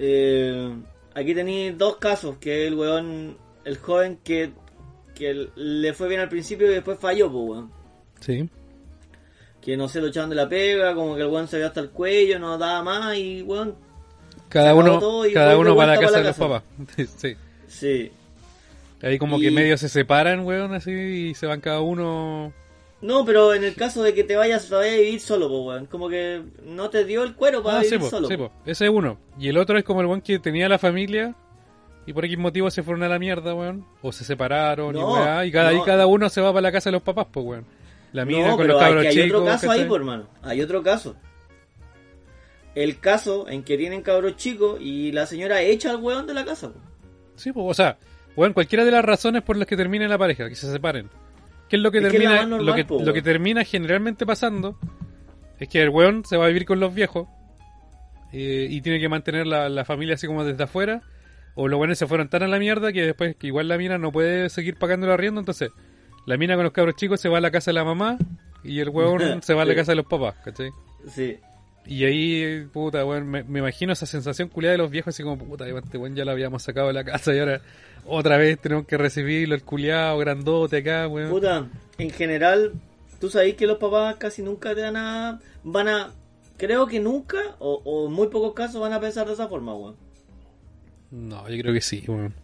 Eh, 0.00 0.74
aquí 1.14 1.32
tenéis 1.32 1.78
dos 1.78 1.96
casos, 1.98 2.38
que 2.38 2.66
el 2.66 2.74
weón, 2.74 3.36
el 3.64 3.78
joven 3.78 4.18
que, 4.24 4.50
que 5.14 5.48
le 5.54 5.92
fue 5.94 6.08
bien 6.08 6.20
al 6.22 6.28
principio 6.28 6.66
y 6.68 6.74
después 6.74 6.98
falló, 6.98 7.30
pues, 7.30 7.44
weón. 7.50 7.70
Sí. 8.18 8.50
Que 9.60 9.76
no 9.76 9.88
se 9.88 10.00
lo 10.00 10.06
echaban 10.08 10.30
de 10.30 10.36
la 10.36 10.48
pega, 10.48 10.94
como 10.94 11.14
que 11.16 11.22
el 11.22 11.28
weón 11.28 11.46
se 11.48 11.58
vio 11.58 11.66
hasta 11.66 11.80
el 11.80 11.90
cuello, 11.90 12.38
no 12.38 12.56
daba 12.58 12.82
más 12.82 13.16
y 13.16 13.42
weón, 13.42 13.74
Cada 14.48 14.74
uno, 14.74 15.26
y 15.26 15.32
cada 15.32 15.56
uno 15.58 15.76
para 15.76 15.92
la 15.94 15.98
vuelta 16.00 16.06
casa 16.06 16.18
de 16.18 16.24
la 16.24 16.30
los 16.30 16.38
papás. 16.38 16.62
sí. 17.16 17.36
sí. 17.68 18.12
Ahí 19.02 19.18
como 19.18 19.38
Y- 19.38 19.42
que 19.42 19.50
medio 19.50 19.76
se 19.78 19.88
separan, 19.88 20.40
weón, 20.46 20.74
así, 20.74 20.90
y 20.92 21.34
se 21.34 21.46
van 21.46 21.60
cada 21.60 21.80
uno... 21.80 22.52
No, 23.02 23.24
pero 23.24 23.54
en 23.54 23.64
el 23.64 23.74
caso 23.74 24.02
de 24.02 24.12
que 24.12 24.24
te 24.24 24.36
vayas, 24.36 24.68
te 24.68 24.74
vayas 24.74 24.92
a 24.94 24.98
vivir 25.00 25.20
solo, 25.20 25.48
pues, 25.48 25.60
weón. 25.62 25.86
Como 25.86 26.10
que 26.10 26.42
no 26.66 26.90
te 26.90 27.04
dio 27.06 27.22
el 27.22 27.34
cuero 27.34 27.62
para 27.62 27.78
Ah, 27.78 27.82
sí, 27.82 27.92
vivir 27.92 28.00
po, 28.00 28.10
solo. 28.10 28.28
sí, 28.28 28.36
po. 28.36 28.52
Ese 28.66 28.84
es 28.84 28.90
uno. 28.90 29.18
Y 29.38 29.48
el 29.48 29.56
otro 29.56 29.78
es 29.78 29.84
como 29.84 30.02
el 30.02 30.06
weón 30.06 30.20
que 30.20 30.38
tenía 30.38 30.68
la 30.68 30.78
familia 30.78 31.34
y 32.06 32.12
por 32.12 32.26
X 32.26 32.36
motivo 32.36 32.70
se 32.70 32.82
fueron 32.82 33.02
a 33.02 33.08
la 33.08 33.18
mierda, 33.18 33.54
weón. 33.54 33.86
O 34.02 34.12
se 34.12 34.22
separaron 34.24 34.94
y 34.94 34.98
weá. 35.02 35.46
Y 35.46 35.50
cada, 35.52 35.72
no. 35.72 35.78
y 35.78 35.82
cada 35.82 36.06
uno 36.06 36.28
se 36.28 36.42
va 36.42 36.50
para 36.50 36.60
la 36.60 36.72
casa 36.72 36.90
de 36.90 36.92
los 36.92 37.02
papás, 37.02 37.26
pues, 37.32 37.46
weón. 37.46 37.64
La 38.12 38.24
mina 38.24 38.48
No, 38.48 38.56
con 38.56 38.66
pero 38.66 38.72
los 38.74 38.82
hay, 38.82 38.88
cabros 38.88 39.06
hay 39.06 39.12
chicos. 39.12 39.40
otro 39.40 39.44
caso 39.44 39.70
ahí, 39.70 39.84
por 39.84 40.00
hermano. 40.00 40.28
Hay 40.42 40.60
otro 40.62 40.82
caso. 40.82 41.16
El 42.74 43.00
caso 43.00 43.48
en 43.48 43.62
que 43.64 43.76
tienen 43.76 44.02
cabros 44.02 44.36
chicos 44.36 44.78
y 44.80 45.12
la 45.12 45.26
señora 45.26 45.60
echa 45.62 45.90
al 45.90 45.96
weón 45.96 46.26
de 46.26 46.34
la 46.34 46.44
casa, 46.44 46.68
po. 46.72 46.78
Sí, 47.34 47.52
pues, 47.52 47.66
o 47.68 47.74
sea, 47.74 47.98
weón, 48.36 48.52
cualquiera 48.52 48.84
de 48.84 48.90
las 48.92 49.04
razones 49.04 49.42
por 49.42 49.56
las 49.56 49.66
que 49.66 49.76
termine 49.76 50.06
la 50.08 50.18
pareja, 50.18 50.48
que 50.48 50.54
se 50.54 50.70
separen. 50.70 51.08
¿Qué 51.68 51.76
es 51.76 51.82
lo 51.82 51.90
que 51.90 51.98
Es 51.98 52.04
termina? 52.08 52.44
normal, 52.46 52.66
lo, 52.66 52.74
que, 52.74 52.84
po, 52.84 52.98
lo 52.98 53.04
que 53.06 53.10
weón. 53.12 53.24
termina 53.24 53.64
generalmente 53.64 54.24
pasando 54.26 54.78
es 55.58 55.68
que 55.68 55.80
el 55.82 55.88
weón 55.90 56.24
se 56.24 56.36
va 56.36 56.44
a 56.44 56.48
vivir 56.48 56.64
con 56.64 56.80
los 56.80 56.94
viejos 56.94 57.28
eh, 58.32 58.66
y 58.70 58.80
tiene 58.80 59.00
que 59.00 59.08
mantener 59.08 59.46
la, 59.46 59.68
la 59.68 59.84
familia 59.84 60.14
así 60.14 60.26
como 60.26 60.44
desde 60.44 60.62
afuera. 60.64 61.02
O 61.56 61.66
los 61.66 61.78
buenos 61.78 61.98
se 61.98 62.06
fueron 62.06 62.28
tan 62.28 62.44
a 62.44 62.48
la 62.48 62.58
mierda 62.60 62.92
que 62.92 63.02
después 63.04 63.34
que 63.36 63.48
igual 63.48 63.66
la 63.66 63.76
mina 63.76 63.98
no 63.98 64.12
puede 64.12 64.48
seguir 64.48 64.76
pagando 64.76 65.06
el 65.06 65.12
arriendo, 65.12 65.40
entonces 65.40 65.70
la 66.30 66.36
mina 66.36 66.54
con 66.54 66.62
los 66.62 66.72
cabros 66.72 66.94
chicos 66.94 67.20
se 67.20 67.28
va 67.28 67.38
a 67.38 67.40
la 67.40 67.50
casa 67.50 67.72
de 67.72 67.74
la 67.74 67.84
mamá 67.84 68.16
y 68.62 68.78
el 68.78 68.88
weón 68.88 69.20
se 69.42 69.52
va 69.52 69.62
a 69.62 69.64
la 69.64 69.74
casa 69.74 69.92
de 69.92 69.96
los 69.96 70.06
papás, 70.06 70.36
¿cachai? 70.44 70.70
Sí. 71.08 71.38
Y 71.86 72.04
ahí, 72.04 72.66
puta, 72.72 73.04
weón, 73.04 73.26
me, 73.28 73.42
me 73.42 73.58
imagino 73.58 73.92
esa 73.92 74.06
sensación 74.06 74.48
culiada 74.48 74.72
de 74.72 74.78
los 74.78 74.90
viejos, 74.92 75.12
así 75.12 75.24
como, 75.24 75.36
puta, 75.36 75.66
este 75.68 75.98
weón 75.98 76.14
ya 76.14 76.24
lo 76.24 76.30
habíamos 76.30 76.62
sacado 76.62 76.86
de 76.86 76.92
la 76.92 77.02
casa 77.02 77.34
y 77.34 77.40
ahora 77.40 77.62
otra 78.06 78.36
vez 78.36 78.60
tenemos 78.60 78.86
que 78.86 78.96
recibirlo, 78.96 79.56
el 79.56 79.64
culiado 79.64 80.18
grandote 80.18 80.78
acá, 80.78 81.08
weón. 81.08 81.30
Puta, 81.30 81.68
en 81.98 82.10
general, 82.10 82.74
tú 83.18 83.28
sabes 83.28 83.56
que 83.56 83.66
los 83.66 83.78
papás 83.78 84.14
casi 84.16 84.40
nunca 84.42 84.72
te 84.72 84.82
dan 84.82 84.96
a... 84.96 85.40
Van 85.64 85.88
a... 85.88 86.12
Creo 86.58 86.86
que 86.86 87.00
nunca, 87.00 87.56
o, 87.58 87.82
o 87.84 88.06
en 88.06 88.12
muy 88.12 88.28
pocos 88.28 88.54
casos, 88.54 88.80
van 88.80 88.92
a 88.92 89.00
pensar 89.00 89.26
de 89.26 89.32
esa 89.32 89.48
forma, 89.48 89.74
weón. 89.74 89.96
No, 91.10 91.48
yo 91.48 91.60
creo 91.60 91.74
que 91.74 91.80
sí, 91.80 92.04
weón. 92.06 92.34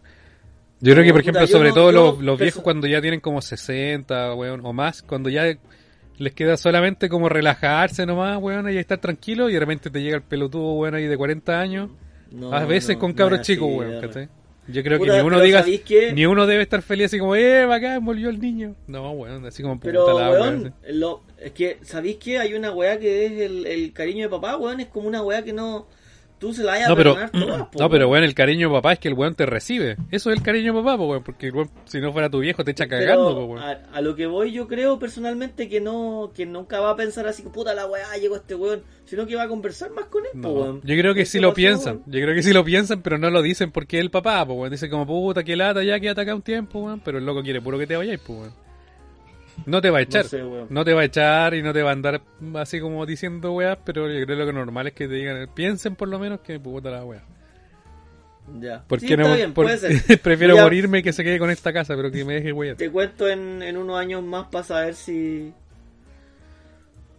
Yo 0.79 0.93
creo 0.93 1.03
que, 1.03 1.11
por 1.11 1.21
puta, 1.21 1.39
ejemplo, 1.39 1.47
sobre 1.47 1.71
todo 1.71 1.91
los, 1.91 2.19
los 2.19 2.39
viejos 2.39 2.61
cuando 2.61 2.87
ya 2.87 3.01
tienen 3.01 3.19
como 3.19 3.41
60, 3.41 4.35
weón, 4.35 4.61
o 4.63 4.73
más, 4.73 5.01
cuando 5.01 5.29
ya 5.29 5.45
les 6.17 6.33
queda 6.33 6.57
solamente 6.57 7.09
como 7.09 7.29
relajarse 7.29 8.05
nomás, 8.05 8.37
weón, 8.41 8.69
y 8.71 8.77
estar 8.77 8.99
tranquilo 8.99 9.49
y 9.49 9.53
de 9.53 9.59
repente 9.59 9.89
te 9.89 10.01
llega 10.01 10.17
el 10.17 10.23
pelotudo, 10.23 10.73
weón, 10.73 10.95
ahí 10.95 11.05
de 11.05 11.17
40 11.17 11.59
años, 11.59 11.89
No, 12.31 12.53
a 12.53 12.65
veces 12.65 12.95
no, 12.95 12.99
con 12.99 13.13
cabros 13.13 13.41
chicos, 13.41 13.67
weón, 13.71 14.01
¿cachai? 14.01 14.29
Yo 14.69 14.83
creo 14.83 14.99
Puta, 14.99 15.13
que 15.13 15.21
ni 15.21 15.27
uno 15.27 15.39
diga, 15.39 15.65
ni 16.13 16.25
uno 16.25 16.45
debe 16.45 16.61
estar 16.61 16.81
feliz 16.81 17.05
así 17.05 17.19
como, 17.19 17.35
eh, 17.37 17.65
bacán, 17.65 18.03
volvió 18.03 18.29
el 18.29 18.39
niño. 18.39 18.75
No, 18.87 19.11
weón, 19.11 19.45
así 19.45 19.63
como 19.63 19.75
puta 19.75 19.85
Pero, 19.85 20.19
la 20.19 20.29
weón, 20.29 20.61
weón. 20.61 20.73
lo, 20.99 21.23
es 21.39 21.53
que, 21.53 21.77
¿sabéis 21.83 22.17
que 22.17 22.37
hay 22.37 22.53
una 22.53 22.71
weá 22.71 22.99
que 22.99 23.25
es 23.25 23.31
el, 23.49 23.65
el 23.65 23.93
cariño 23.93 24.23
de 24.23 24.29
papá, 24.29 24.57
weón? 24.57 24.81
Es 24.81 24.87
como 24.87 25.07
una 25.07 25.21
weá 25.23 25.41
que 25.43 25.53
no... 25.53 25.87
Tú 26.39 26.53
se 26.53 26.63
la 26.63 26.73
vayas 26.73 26.87
No, 26.87 26.93
a 26.93 26.97
pero, 26.97 27.13
perdonar 27.15 27.31
todas, 27.31 27.67
po, 27.69 27.79
no, 27.79 27.89
pero 27.89 28.09
weón, 28.09 28.23
el 28.23 28.35
cariño 28.35 28.69
de 28.69 28.75
papá 28.75 28.93
es 28.93 28.99
que 28.99 29.07
el 29.07 29.15
weón 29.15 29.33
te 29.33 29.47
recibe. 29.47 29.97
Eso 30.11 30.29
es 30.31 30.37
el 30.37 30.43
cariño 30.43 30.71
de 30.71 30.79
papá, 30.83 30.95
po, 30.95 31.07
weón, 31.07 31.23
porque 31.23 31.47
el 31.47 31.53
weón, 31.55 31.71
si 31.85 31.99
no 31.99 32.13
fuera 32.13 32.29
tu 32.29 32.39
viejo, 32.39 32.63
te 32.63 32.71
echa 32.71 32.85
Pero 32.87 33.01
cagando, 33.05 33.35
po, 33.35 33.45
weón. 33.45 33.63
a, 33.63 33.71
a 33.91 34.01
lo 34.01 34.15
que 34.15 34.27
voy 34.27 34.51
yo 34.51 34.67
creo 34.67 34.99
personalmente 34.99 35.67
que 35.67 35.81
no 35.81 36.31
que 36.35 36.45
nunca 36.45 36.79
va 36.79 36.91
a 36.91 36.95
pensar 36.95 37.27
así 37.27 37.41
puta 37.41 37.73
la 37.73 37.87
weá 37.87 38.05
llegó 38.21 38.35
este 38.35 38.53
weón 38.53 38.83
sino 39.05 39.25
que 39.25 39.35
va 39.35 39.43
a 39.43 39.47
conversar 39.47 39.89
más 39.91 40.05
con 40.05 40.23
él 40.25 40.39
po, 40.41 40.47
No, 40.49 40.53
weón. 40.53 40.81
yo 40.83 40.95
creo 40.95 41.13
que 41.15 41.21
¿Qué 41.21 41.25
sí 41.25 41.39
lo 41.39 41.53
piensan. 41.55 41.95
weón? 41.97 42.11
Yo 42.11 42.21
creo 42.21 42.35
que 42.35 42.43
sí 42.43 42.53
lo 42.53 42.63
piensan, 42.63 43.01
pero 43.01 43.17
no 43.17 43.29
lo 43.31 43.41
dicen 43.41 43.71
porque 43.71 43.97
es 43.97 44.01
el 44.01 44.11
papá, 44.11 44.45
pues, 44.45 44.59
weón. 44.59 44.71
Dice 44.71 44.89
como, 44.91 45.07
puta, 45.07 45.43
que 45.43 45.55
lata, 45.55 45.83
ya 45.83 45.99
quédate 45.99 46.21
acá 46.21 46.35
un 46.35 46.41
tiempo, 46.43 46.79
weón. 46.81 46.99
Pero 47.03 47.17
el 47.17 47.25
loco 47.25 47.41
quiere 47.41 47.61
puro 47.61 47.79
que 47.79 47.87
te 47.87 47.95
vayáis, 47.95 48.19
pues, 48.19 48.39
weón. 48.41 48.66
No 49.65 49.81
te 49.81 49.89
va 49.89 49.97
a 49.99 50.01
echar. 50.01 50.23
No 50.23 50.29
sé, 50.29 50.43
weón. 50.43 50.67
No 50.69 50.85
te 50.85 50.93
va 50.93 51.01
a 51.01 51.05
echar 51.05 51.53
y 51.53 51.61
no 51.61 51.73
te 51.73 51.81
va 51.81 51.89
a 51.89 51.93
andar 51.93 52.21
así 52.55 52.79
como 52.79 53.05
diciendo 53.05 53.51
weas, 53.53 53.77
pero 53.83 54.09
yo 54.09 54.25
creo 54.25 54.37
que 54.37 54.45
lo 54.45 54.53
normal 54.53 54.87
es 54.87 54.93
que 54.93 55.07
te 55.07 55.15
digan, 55.15 55.49
piensen 55.53 55.95
por 55.95 56.07
lo 56.07 56.19
menos 56.19 56.39
que 56.41 56.59
puta 56.59 56.89
la 56.89 57.03
wea. 57.03 57.23
Ya. 58.61 58.81
¿Por 58.87 59.01
Sí, 59.01 59.07
qué 59.07 59.17
no? 59.17 59.33
bien, 59.35 59.53
por- 59.53 59.65
puede 59.65 59.77
ser. 59.77 60.21
prefiero 60.21 60.55
Ya, 60.55 60.63
morirme 60.63 61.03
que 61.03 61.11
se 61.11 61.23
quede 61.23 61.37
con 61.39 61.49
esta 61.49 61.73
casa, 61.73 61.95
pero 61.97 62.09
que 62.11 62.23
me 62.23 62.35
deje 62.35 62.53
wea. 62.53 62.75
Te 62.75 62.89
cuento 62.89 63.27
en, 63.27 63.61
en 63.61 63.75
unos 63.77 63.99
años 63.99 64.23
más 64.23 64.47
para 64.47 64.63
saber 64.63 64.95
si 64.95 65.51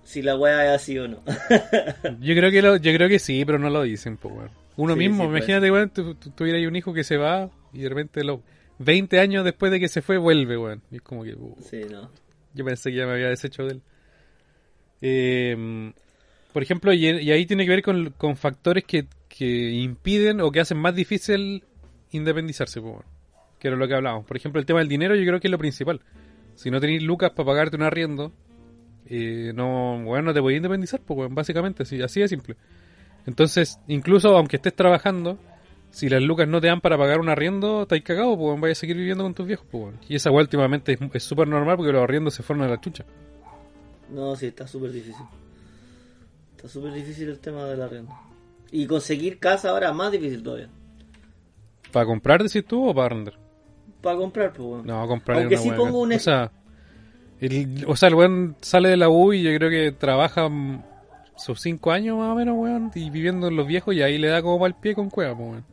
si 0.05 0.22
la 0.22 0.36
weá 0.36 0.64
es 0.74 0.80
así 0.80 0.99
o 0.99 1.07
no. 1.07 1.22
Yo 2.20 2.34
creo 2.34 2.51
que 2.51 2.62
lo, 2.62 2.76
yo 2.76 2.95
creo 2.95 3.09
que 3.11 3.18
sí, 3.18 3.45
pero 3.45 3.59
no 3.59 3.68
lo 3.68 3.82
dicen, 3.82 4.16
pues, 4.16 4.34
weón. 4.34 4.51
Uno 4.76 4.95
Sí, 4.95 4.99
mismo, 5.01 5.24
sí, 5.24 5.28
imagínate, 5.28 5.70
weón, 5.70 5.91
tú, 5.91 6.14
tú 6.14 6.45
ahí 6.45 6.64
un 6.66 6.76
hijo 6.76 6.95
que 6.95 7.05
se 7.05 7.18
va 7.18 7.51
y 7.74 7.80
de 7.80 7.89
repente 7.91 8.24
los 8.24 8.41
20 8.78 9.20
años 9.20 9.45
después 9.45 9.70
de 9.70 9.80
que 9.80 9.89
se 9.89 10.01
fue 10.01 10.16
vuelve, 10.16 10.57
weón. 10.57 10.80
Y 10.91 10.97
es 10.97 11.03
como 11.03 11.24
que, 11.24 11.34
uh, 11.34 11.57
sí, 11.61 11.82
no. 11.91 12.11
Yo 12.55 12.64
pensé 12.64 12.90
que 12.90 12.96
ya 12.96 13.07
me 13.07 13.12
había 13.12 13.28
deshecho 13.28 13.64
de 13.64 13.72
él. 13.72 13.82
Eh, 15.01 15.92
por 16.53 16.62
ejemplo, 16.62 16.92
y, 16.92 17.07
ahí 17.07 17.46
tiene 17.46 17.64
que 17.64 17.70
ver 17.70 18.12
con, 18.16 18.36
factores 18.36 18.84
que, 18.84 19.07
que 19.28 19.70
impiden 19.70 20.40
o 20.40 20.51
que 20.51 20.61
hacen 20.61 20.78
más 20.78 20.94
difícil 20.94 21.62
independizarse. 22.11 22.80
Que 23.59 23.68
era 23.68 23.76
lo 23.76 23.86
que 23.86 23.94
hablábamos. 23.94 24.26
Por 24.26 24.36
ejemplo, 24.36 24.61
el 24.61 24.66
tema 24.66 24.80
del 24.80 24.88
dinero 24.88 25.14
yo 25.14 25.24
creo 25.24 25.40
que 25.40 25.49
es 25.49 25.53
lo 25.53 25.59
principal. 25.59 26.01
Si 26.55 26.70
no 26.70 26.80
tenéis 26.80 27.03
lucas 27.03 27.30
para 27.30 27.46
pagarte 27.46 27.76
un 27.76 27.82
arriendo, 27.82 28.32
eh, 29.07 29.53
no, 29.55 30.03
bueno, 30.03 30.26
no 30.26 30.34
te 30.34 30.40
podías 30.40 30.59
independizar, 30.59 31.01
pues, 31.01 31.32
básicamente, 31.32 31.84
así, 31.84 32.03
así 32.03 32.20
de 32.20 32.28
simple. 32.28 32.57
Entonces, 33.26 33.78
incluso 33.86 34.36
aunque 34.36 34.57
estés 34.57 34.74
trabajando, 34.74 35.38
si 35.91 36.09
las 36.09 36.22
lucas 36.22 36.47
no 36.49 36.61
te 36.61 36.66
dan 36.68 36.80
para 36.80 36.97
pagar 36.99 37.18
un 37.20 37.28
arriendo, 37.28 37.82
estáis 37.82 38.03
cagado, 38.03 38.36
pues, 38.36 38.47
weón, 38.49 38.61
vayas 38.61 38.78
a 38.78 38.80
seguir 38.80 38.97
viviendo 38.97 39.24
con 39.24 39.34
tus 39.34 39.47
viejos, 39.47 39.66
pues, 39.70 39.84
weón. 39.84 39.99
Y 40.09 40.16
esa 40.16 40.30
weá 40.30 40.43
últimamente 40.43 40.93
es- 40.93 40.99
es 41.14 41.22
súper 41.24 41.49
normal 41.49 41.76
porque 41.76 41.93
los 41.93 42.03
arriendos 42.03 42.34
se 42.34 42.43
fueron 42.43 42.64
a 42.64 42.68
la 42.68 42.80
chucha. 42.80 43.05
No, 44.11 44.34
sí, 44.36 44.47
está 44.47 44.66
súper 44.66 44.93
difícil. 44.93 45.24
Está 46.57 46.68
súper 46.68 46.93
difícil 46.93 47.28
el 47.28 47.39
tema 47.39 47.64
de 47.64 47.76
la 47.76 47.89
renta. 47.89 48.14
Y 48.70 48.86
conseguir 48.86 49.39
casa 49.39 49.70
ahora 49.70 49.89
es 49.91 49.95
más 49.95 50.12
difícil 50.12 50.43
todavía. 50.43 50.68
¿Para 51.93 52.07
comprar, 52.07 52.43
decís 52.43 52.64
tú, 52.66 52.89
o 52.89 52.95
para 52.95 53.07
arrendar? 53.07 53.34
Para 54.03 54.16
comprar, 54.16 54.53
pues 54.53 54.68
bueno. 54.68 54.84
No, 54.84 55.07
comprar 55.09 55.39
es 55.39 55.43
Aunque 55.45 55.55
una 55.57 55.62
sí 55.64 55.70
pongo 55.70 56.01
un 56.03 56.12
O 56.12 56.18
sea, 56.18 56.53
el, 57.41 57.84
o 57.86 57.97
sea, 57.97 58.09
el 58.09 58.14
weón 58.14 58.57
sale 58.61 58.89
de 58.91 58.97
la 58.97 59.09
U 59.09 59.32
y 59.32 59.43
yo 59.43 59.55
creo 59.57 59.70
que 59.70 59.93
trabaja 59.93 60.49
mm, 60.49 60.82
sus 61.36 61.61
cinco 61.61 61.93
años 61.93 62.18
más 62.18 62.28
o 62.32 62.34
menos, 62.34 62.57
weón, 62.59 62.91
y 62.95 63.11
viviendo 63.11 63.49
en 63.49 63.57
los 63.57 63.66
viejos 63.66 63.95
y 63.95 64.03
ahí 64.03 64.18
le 64.18 64.28
da 64.28 64.43
como 64.43 64.59
para 64.59 64.68
el 64.68 64.74
pie 64.74 64.95
con 64.95 65.09
cueva, 65.11 65.34
pues, 65.36 65.51
weón. 65.51 65.64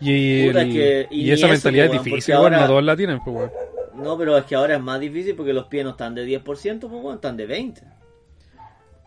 Y, 0.00 0.48
el- 0.48 0.54
que- 0.72 1.06
y, 1.10 1.22
y 1.22 1.30
esa 1.32 1.46
eso, 1.46 1.52
mentalidad 1.52 1.86
pues, 1.88 1.98
es 1.98 2.04
difícil, 2.04 2.34
ahora- 2.34 2.60
no 2.60 2.66
todos 2.66 2.84
la 2.84 2.96
tienen, 2.96 3.20
pues, 3.22 3.36
weón. 3.36 3.50
No, 3.94 4.16
pero 4.16 4.36
es 4.38 4.44
que 4.44 4.54
ahora 4.54 4.74
es 4.76 4.80
más 4.80 4.98
difícil 5.00 5.34
porque 5.36 5.52
los 5.52 5.66
pies 5.66 5.84
no 5.84 5.90
están 5.90 6.14
de 6.14 6.24
10%, 6.24 6.42
pues 6.88 7.02
bueno, 7.02 7.14
están 7.16 7.36
de 7.36 7.46
20%. 7.46 7.82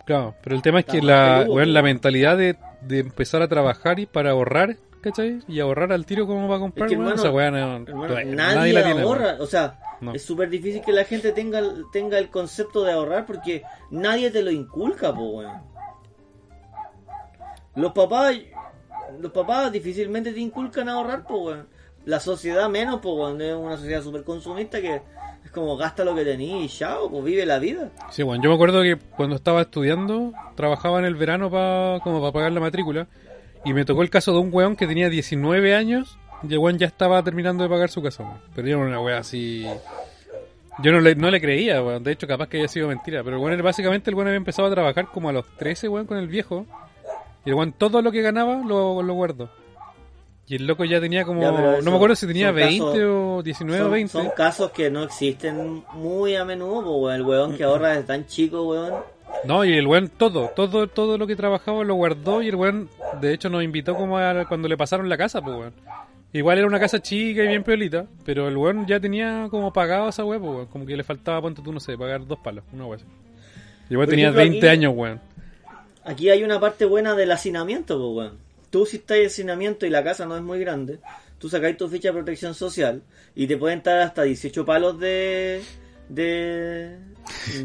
Claro, 0.05 0.35
pero 0.43 0.55
el 0.55 0.61
tema 0.61 0.79
es 0.81 0.85
que 0.85 1.01
la, 1.01 1.39
peludo, 1.39 1.55
weón, 1.55 1.73
la 1.73 1.81
mentalidad 1.81 2.37
de, 2.37 2.57
de 2.81 2.99
empezar 2.99 3.41
a 3.41 3.47
trabajar 3.47 3.99
y 3.99 4.05
para 4.05 4.31
ahorrar, 4.31 4.75
¿cachai? 5.01 5.39
Y 5.47 5.61
ahorrar 5.61 5.93
al 5.93 6.05
tiro 6.05 6.27
como 6.27 6.47
va 6.49 6.57
a 6.57 6.59
comprar, 6.59 6.87
Es 6.87 6.89
que, 6.91 6.95
hermano, 6.99 7.15
esa 7.15 7.31
weá 7.31 7.49
no, 7.49 7.85
todavía 7.85 8.25
nadie, 8.35 8.73
la 8.73 8.83
tiene, 8.83 9.01
ahorra. 9.01 9.37
O 9.39 9.45
sea, 9.45 9.79
No. 10.01 10.13
es 10.13 10.21
súper 10.23 10.49
difícil 10.49 10.81
que 10.81 10.91
la 10.91 11.05
gente 11.05 11.31
tenga, 11.31 11.59
el- 11.59 11.85
tenga 11.93 12.19
el 12.19 12.29
concepto 12.29 12.83
de 12.83 12.91
ahorrar 12.91 13.25
porque 13.25 13.63
nadie 13.89 14.29
te 14.29 14.43
lo 14.43 14.51
inculca, 14.51 15.13
pues 15.15 15.27
weón. 15.31 15.73
Los 17.75 17.91
papás, 17.93 18.35
los 19.19 19.31
papás 19.31 19.71
difícilmente 19.71 20.33
te 20.33 20.39
inculcan 20.39 20.89
a 20.89 20.93
ahorrar, 20.93 21.25
pues 21.27 21.41
weón. 21.41 21.67
La 22.05 22.19
sociedad 22.19 22.69
menos, 22.69 22.99
pues 23.01 23.15
weón. 23.15 23.41
Es 23.41 23.55
una 23.55 23.77
sociedad 23.77 24.01
súper 24.01 24.23
consumista 24.23 24.81
que 24.81 25.01
es 25.43 25.51
como 25.51 25.77
gasta 25.77 26.03
lo 26.03 26.15
que 26.15 26.23
tenés 26.23 26.63
y 26.63 26.77
chao, 26.77 27.09
pues 27.09 27.23
vive 27.23 27.45
la 27.45 27.59
vida. 27.59 27.89
Sí, 28.11 28.23
bueno, 28.23 28.43
yo 28.43 28.49
me 28.49 28.55
acuerdo 28.55 28.81
que 28.81 28.97
cuando 29.15 29.35
estaba 29.35 29.61
estudiando, 29.61 30.33
trabajaba 30.55 30.99
en 30.99 31.05
el 31.05 31.15
verano 31.15 31.49
pa, 31.49 31.99
como 32.03 32.19
para 32.21 32.31
pagar 32.31 32.51
la 32.51 32.59
matrícula. 32.59 33.07
Y 33.65 33.73
me 33.73 33.85
tocó 33.85 34.01
el 34.01 34.09
caso 34.09 34.33
de 34.33 34.39
un 34.39 34.49
weón 34.51 34.75
que 34.75 34.87
tenía 34.87 35.09
19 35.09 35.75
años 35.75 36.17
y 36.47 36.53
el 36.53 36.59
weón 36.59 36.77
ya 36.77 36.87
estaba 36.87 37.23
terminando 37.23 37.63
de 37.63 37.69
pagar 37.69 37.89
su 37.89 38.01
casa. 38.01 38.23
weón. 38.55 38.87
Una 38.87 38.99
weá 38.99 39.19
así... 39.19 39.65
Yo 40.79 40.91
no 40.91 41.01
le, 41.01 41.15
no 41.15 41.29
le 41.29 41.39
creía, 41.39 41.81
weón. 41.83 42.03
De 42.03 42.11
hecho, 42.11 42.27
capaz 42.27 42.47
que 42.49 42.57
haya 42.57 42.67
sido 42.67 42.87
mentira. 42.87 43.23
Pero 43.23 43.47
el 43.47 43.61
básicamente 43.61 44.09
el 44.09 44.15
weón 44.15 44.27
había 44.27 44.37
empezado 44.37 44.67
a 44.67 44.71
trabajar 44.71 45.07
como 45.07 45.29
a 45.29 45.33
los 45.33 45.45
13, 45.57 45.87
weón, 45.87 46.07
con 46.07 46.17
el 46.17 46.27
viejo. 46.27 46.65
Y 47.45 47.49
el 47.49 47.55
weón 47.55 47.73
todo 47.73 48.01
lo 48.01 48.11
que 48.11 48.21
ganaba 48.21 48.55
lo, 48.65 49.01
lo 49.01 49.13
guardó. 49.13 49.49
Y 50.45 50.55
el 50.55 50.67
loco 50.67 50.83
ya 50.83 50.99
tenía 50.99 51.23
como... 51.23 51.41
Ya, 51.41 51.51
no 51.81 51.91
me 51.91 51.95
acuerdo 51.95 52.15
si 52.15 52.27
tenía 52.27 52.47
son 52.47 52.55
20 52.55 52.77
casos- 52.85 52.99
o 52.99 53.43
19 53.43 53.79
o 53.79 53.83
Son, 53.85 53.91
20. 53.93 54.11
son 54.11 54.29
casos 54.35 54.71
que 54.71 54.91
no 54.91 55.03
existen 55.03 55.83
muy 55.93 56.35
a 56.35 56.43
menudo, 56.43 56.81
pues 56.83 56.95
weón. 57.01 57.15
El 57.15 57.21
weón 57.23 57.57
que 57.57 57.63
ahorra 57.63 57.97
es 57.97 58.05
tan 58.05 58.25
chico, 58.25 58.63
weón. 58.63 58.93
No, 59.45 59.63
y 59.65 59.73
el 59.73 59.87
weón 59.87 60.09
todo, 60.09 60.49
todo, 60.55 60.87
todo 60.87 61.17
lo 61.17 61.27
que 61.27 61.35
trabajaba 61.35 61.83
lo 61.83 61.95
guardó 61.95 62.41
y 62.41 62.49
el 62.49 62.55
weón, 62.55 62.89
de 63.21 63.33
hecho, 63.33 63.49
nos 63.49 63.63
invitó 63.63 63.95
como 63.95 64.17
a 64.17 64.45
cuando 64.47 64.67
le 64.67 64.77
pasaron 64.77 65.07
la 65.09 65.17
casa, 65.17 65.41
pues 65.41 65.55
weón. 65.57 65.73
Igual 66.33 66.57
era 66.57 66.67
una 66.67 66.79
casa 66.79 66.99
chica 67.01 67.43
y 67.43 67.47
bien 67.47 67.63
peolita, 67.63 68.05
pero 68.25 68.47
el 68.47 68.57
weón 68.57 68.85
ya 68.85 68.99
tenía 68.99 69.47
como 69.49 69.71
pagado 69.71 70.09
esa 70.09 70.25
weá, 70.25 70.39
pues 70.39 70.51
weón. 70.51 70.65
Como 70.67 70.85
que 70.85 70.97
le 70.97 71.03
faltaba, 71.03 71.41
ponte 71.41 71.61
tú, 71.61 71.71
no 71.71 71.79
sé, 71.79 71.97
pagar 71.97 72.27
dos 72.27 72.39
palos, 72.39 72.63
una 72.73 72.85
así. 72.93 73.05
Y 73.89 73.93
el 73.93 73.97
weón 73.97 74.09
tenía 74.09 74.25
ejemplo, 74.25 74.41
20 74.43 74.57
aquí- 74.59 74.67
años, 74.67 74.93
weón. 74.95 75.21
Aquí 76.05 76.29
hay 76.29 76.43
una 76.43 76.59
parte 76.59 76.85
buena 76.85 77.15
del 77.15 77.31
hacinamiento, 77.31 77.97
pues, 77.97 78.27
weón. 78.27 78.37
Tú 78.69 78.85
si 78.85 78.97
estás 78.97 79.17
en 79.17 79.25
hacinamiento 79.27 79.85
y 79.85 79.89
la 79.89 80.03
casa 80.03 80.25
no 80.25 80.35
es 80.35 80.41
muy 80.41 80.59
grande, 80.59 80.99
tú 81.37 81.47
sacáis 81.49 81.77
tu 81.77 81.87
ficha 81.87 82.09
de 82.09 82.13
protección 82.15 82.53
social 82.55 83.01
y 83.35 83.45
te 83.47 83.55
pueden 83.57 83.81
dar 83.83 83.99
hasta 83.99 84.23
18 84.23 84.65
palos 84.65 84.99
de 84.99 85.61
de, 86.09 86.97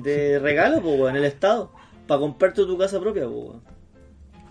de 0.03 0.39
regalo, 0.43 0.81
pues, 0.83 1.01
weón, 1.01 1.17
el 1.17 1.25
Estado, 1.25 1.73
para 2.07 2.21
comprarte 2.21 2.65
tu 2.65 2.77
casa 2.79 3.01
propia, 3.01 3.25
pues, 3.25 3.37
weón. 3.37 3.63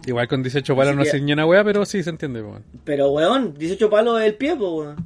Igual 0.06 0.28
con 0.28 0.42
18 0.44 0.76
palos 0.76 0.90
Así 0.92 0.98
no 0.98 1.04
que- 1.04 1.10
se 1.10 1.22
ni 1.22 1.34
una 1.34 1.46
weá, 1.46 1.64
pero 1.64 1.86
sí 1.86 2.02
se 2.04 2.10
entiende, 2.10 2.42
pues, 2.42 2.54
weón. 2.54 2.64
Pero, 2.84 3.10
weón, 3.12 3.54
18 3.54 3.90
palos 3.90 4.20
es 4.22 4.28
el 4.28 4.36
pie, 4.36 4.56
pues, 4.56 4.72
weón. 4.72 5.06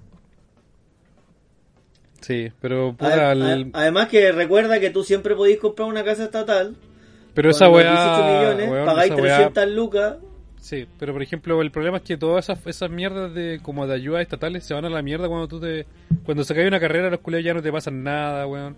Sí, 2.21 2.51
pero 2.61 2.93
puta, 2.95 3.31
el- 3.31 3.71
Además 3.73 4.07
que 4.07 4.31
recuerda 4.31 4.79
que 4.79 4.91
tú 4.91 5.03
siempre 5.03 5.35
podís 5.35 5.57
comprar 5.59 5.87
una 5.87 6.03
casa 6.03 6.23
estatal. 6.25 6.75
Pero 7.33 7.49
esa 7.51 7.69
weá, 7.69 7.91
18 7.91 8.23
millones, 8.23 8.69
weón, 8.69 8.85
pagáis 8.85 9.11
esa 9.11 9.21
weá- 9.21 9.35
300 9.51 9.67
lucas. 9.71 10.15
Sí, 10.59 10.87
pero 10.99 11.13
por 11.13 11.23
ejemplo, 11.23 11.59
el 11.61 11.71
problema 11.71 11.97
es 11.97 12.03
que 12.03 12.17
todas 12.17 12.45
esas, 12.49 12.65
esas 12.67 12.89
mierdas 12.91 13.33
de 13.33 13.59
como 13.63 13.87
de 13.87 13.95
ayudas 13.95 14.21
estatales 14.21 14.63
se 14.63 14.73
van 14.75 14.85
a 14.85 14.89
la 14.89 15.01
mierda 15.01 15.27
cuando 15.27 15.47
tú 15.47 15.59
te 15.59 15.87
cuando 16.23 16.43
se 16.43 16.53
cae 16.53 16.67
una 16.67 16.79
carrera, 16.79 17.09
los 17.09 17.19
culiados 17.19 17.45
ya 17.45 17.53
no 17.55 17.61
te 17.63 17.71
pasan 17.71 18.03
nada, 18.03 18.45
weón. 18.45 18.75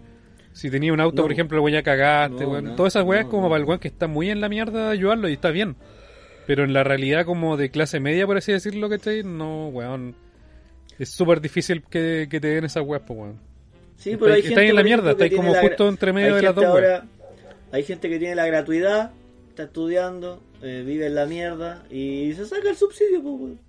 Si 0.53 0.69
tenías 0.69 0.93
un 0.93 1.01
auto, 1.01 1.17
No. 1.17 1.21
por 1.23 1.31
ejemplo, 1.33 1.61
weón 1.61 1.73
ya 1.73 1.83
cagaste, 1.83 2.43
No, 2.45 2.51
weón. 2.51 2.63
no, 2.65 2.75
Todas 2.75 2.93
esas 2.95 3.03
weas 3.05 3.25
como 3.25 3.49
para 3.49 3.59
el 3.61 3.65
weón 3.67 3.79
que 3.79 3.87
está 3.89 4.07
muy 4.07 4.29
en 4.29 4.39
la 4.39 4.47
mierda 4.49 4.91
ayudarlo 4.91 5.27
y 5.27 5.33
está 5.33 5.49
bien. 5.49 5.75
Pero 6.47 6.63
en 6.63 6.73
la 6.73 6.83
realidad 6.83 7.25
como 7.25 7.57
de 7.57 7.69
clase 7.69 7.99
media, 7.99 8.25
por 8.27 8.37
así 8.37 8.51
decirlo, 8.51 8.87
¿cachai? 8.89 9.23
No, 9.23 9.67
weón. 9.69 10.15
Es 10.99 11.09
súper 11.09 11.41
difícil 11.41 11.83
que, 11.89 12.27
que 12.29 12.39
te 12.39 12.47
den 12.49 12.65
esas 12.65 12.83
weas, 12.85 13.01
pues, 13.05 13.19
weón. 13.19 13.39
Sí, 13.97 14.15
pero 14.15 14.33
hay 14.33 14.39
estáis 14.39 14.55
gente, 14.55 14.69
en 14.69 14.75
la 14.75 14.83
mierda, 14.83 15.11
que 15.15 15.29
tiene 15.29 15.35
como 15.37 15.53
la 15.53 15.61
justo 15.61 15.87
entre 15.89 16.13
medio 16.13 16.29
hay 16.29 16.35
de 16.35 16.41
las 16.43 16.55
dos, 16.55 16.65
ahora- 16.65 17.03
Hay 17.73 17.83
gente 17.83 18.07
que 18.09 18.19
tiene 18.19 18.35
la 18.35 18.45
gratuidad, 18.45 19.11
está 19.49 19.63
estudiando, 19.63 20.41
eh, 20.61 20.83
vive 20.85 21.07
en 21.07 21.15
la 21.15 21.25
mierda 21.25 21.83
y 21.91 22.31
se 22.33 22.45
saca 22.45 22.69
el 22.69 22.77
subsidio, 22.77 23.21
pues, 23.21 23.35
weón. 23.35 23.59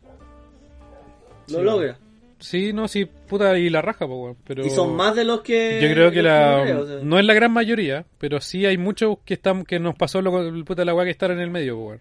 Lo 1.49 1.59
Sí. 1.59 1.65
logra. 1.65 1.99
Sí, 2.39 2.73
no, 2.75 2.89
sí, 2.89 3.07
puta, 3.07 3.57
y 3.59 3.71
la 3.71 3.81
raja, 3.81 4.07
pues, 4.07 4.19
weón. 4.19 4.37
Pero... 4.47 4.65
Y 4.67 4.71
son 4.71 4.95
más 4.95 5.17
de 5.17 5.25
los 5.25 5.41
que. 5.41 5.81
Yo 5.83 5.89
creo 5.93 6.11
que 6.11 6.23
la 6.23 6.63
o 6.81 6.87
sea. 6.87 6.99
no 7.03 7.19
es 7.19 7.25
la 7.25 7.35
gran 7.35 7.51
mayoría, 7.53 8.05
pero 8.19 8.41
sí 8.41 8.67
hay 8.67 8.77
muchos 8.77 9.17
que 9.25 9.35
están 9.35 9.65
que 9.65 9.81
nos 9.81 9.95
pasó 9.97 10.21
lo 10.21 10.47
el 10.47 10.65
puta 10.65 10.85
la 10.85 10.95
weá 10.95 11.05
que 11.07 11.11
estar 11.11 11.31
en 11.31 11.41
el 11.41 11.51
medio, 11.51 11.77
po, 11.77 11.87
weón. 11.89 12.01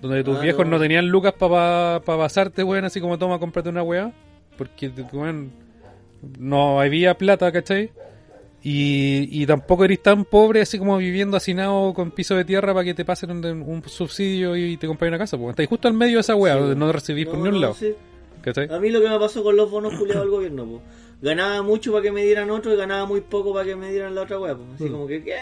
Donde 0.00 0.24
tus 0.24 0.38
Ah, 0.38 0.40
viejos 0.40 0.64
no. 0.64 0.72
no 0.72 0.80
tenían 0.80 1.06
lucas 1.08 1.34
para 1.34 2.00
pa, 2.04 2.16
pasarte, 2.18 2.62
weón, 2.64 2.84
así 2.84 3.00
como 3.00 3.18
toma, 3.18 3.38
cómprate 3.38 3.68
una 3.68 3.82
weá. 3.82 4.12
Porque, 4.56 4.90
weón, 5.12 5.50
no 6.38 6.80
había 6.80 7.14
plata, 7.18 7.50
¿cachai? 7.52 7.90
Y, 8.66 9.28
y 9.30 9.46
tampoco 9.46 9.84
eres 9.84 10.02
tan 10.02 10.24
pobre 10.24 10.62
así 10.62 10.78
como 10.78 10.96
viviendo 10.96 11.36
hacinado 11.36 11.92
con 11.92 12.10
piso 12.10 12.34
de 12.34 12.46
tierra 12.46 12.72
para 12.72 12.82
que 12.84 12.94
te 12.94 13.04
pasen 13.04 13.30
un, 13.30 13.44
un 13.44 13.82
subsidio 13.86 14.56
y 14.56 14.78
te 14.78 14.86
compres 14.86 15.08
una 15.10 15.18
casa. 15.18 15.36
Pues 15.36 15.50
estáis 15.50 15.68
justo 15.68 15.86
al 15.86 15.92
medio 15.94 16.14
de 16.16 16.20
esa 16.22 16.34
weá, 16.34 16.54
Sí, 16.54 16.60
donde 16.60 16.74
no 16.76 16.90
recibís 16.90 17.26
por 17.26 17.36
No, 17.36 17.42
ni 17.42 17.48
un 17.50 17.54
no, 17.56 17.60
lado. 17.60 17.76
A 18.74 18.78
mí 18.78 18.90
lo 18.90 19.00
que 19.02 19.08
me 19.10 19.18
pasó 19.18 19.42
con 19.42 19.54
los 19.56 19.70
bonos 19.70 19.94
culiados 19.98 20.22
del 20.24 20.30
gobierno, 20.30 20.64
po. 20.66 20.82
Ganaba 21.20 21.62
mucho 21.62 21.92
para 21.92 22.02
que 22.02 22.12
me 22.12 22.24
dieran 22.24 22.50
otro 22.50 22.72
y 22.72 22.76
ganaba 22.76 23.04
muy 23.06 23.20
poco 23.20 23.52
para 23.52 23.66
que 23.66 23.76
me 23.76 23.90
dieran 23.90 24.14
la 24.14 24.22
otra 24.22 24.38
weá. 24.40 24.56
Así 24.74 24.84
Mm. 24.84 24.92
como 24.92 25.06
que, 25.06 25.22
¿qué? 25.24 25.36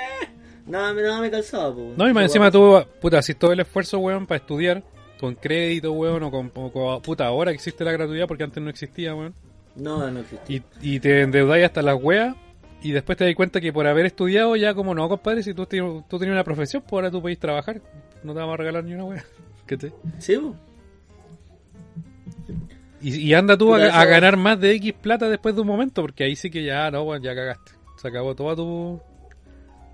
Nada, 0.67 0.93
me- 0.93 1.03
nada 1.03 1.21
me 1.21 1.31
calzaba, 1.31 1.73
po. 1.75 1.93
No, 1.97 2.09
y 2.09 2.13
más 2.13 2.25
encima 2.25 2.51
tú, 2.51 2.77
puta, 3.01 3.19
haces 3.19 3.37
todo 3.37 3.53
el 3.53 3.61
esfuerzo, 3.61 3.99
weón, 3.99 4.27
para 4.27 4.39
estudiar 4.39 4.83
con 5.21 5.35
crédito, 5.37 5.93
weón, 5.93 6.25
o 6.25 6.31
con, 6.33 6.51
o 6.55 6.73
con- 6.73 7.03
puta, 7.03 7.27
ahora 7.27 7.53
existe 7.53 7.85
la 7.85 7.93
gratuidad 7.93 8.27
porque 8.27 8.43
antes 8.45 8.61
no 8.63 8.69
existía, 8.71 9.15
weón. 9.15 9.33
No, 9.77 10.09
no 10.11 10.21
existe. 10.21 10.53
Y, 10.53 10.63
y 10.97 11.01
te 11.01 11.23
endeudáis 11.23 11.65
hasta 11.65 11.83
las 11.83 12.01
weas 12.03 12.37
y 12.83 12.93
después 12.93 13.17
te 13.17 13.25
das 13.25 13.35
cuenta 13.35 13.61
que 13.61 13.73
por 13.73 13.87
haber 13.87 14.07
estudiado 14.07 14.57
ya 14.57 14.75
como 14.75 14.95
no, 14.95 15.09
compadre, 15.09 15.43
si 15.43 15.55
tú, 15.55 15.67
tú 15.67 16.19
tenías 16.19 16.35
una 16.35 16.45
profesión, 16.45 16.83
pues 16.83 16.93
ahora 16.93 17.11
tú 17.11 17.23
podés 17.23 17.39
trabajar, 17.39 17.81
no 18.25 18.33
te 18.33 18.41
vamos 18.41 18.55
a 18.55 18.57
regalar 18.57 18.85
ni 18.85 18.95
una 18.95 19.05
wea. 19.05 19.25
¿Cachai? 19.67 19.93
Sí, 20.19 20.37
po. 20.37 20.57
Y, 23.01 23.17
y 23.17 23.35
anda 23.35 23.57
tú 23.57 23.75
a, 23.75 24.05
ganar 24.05 24.37
más 24.37 24.61
de 24.61 24.73
X 24.75 24.95
plata 24.95 25.29
después 25.29 25.55
de 25.55 25.61
un 25.61 25.67
momento, 25.67 26.03
porque 26.03 26.25
ahí 26.25 26.37
sí 26.37 26.51
que 26.51 26.65
ya, 26.65 26.91
no, 26.91 27.03
weón, 27.03 27.23
ya 27.23 27.35
cagaste. 27.35 27.73
Se 27.97 28.09
acabó 28.09 28.35
toda 28.35 28.57
tu... 28.57 29.01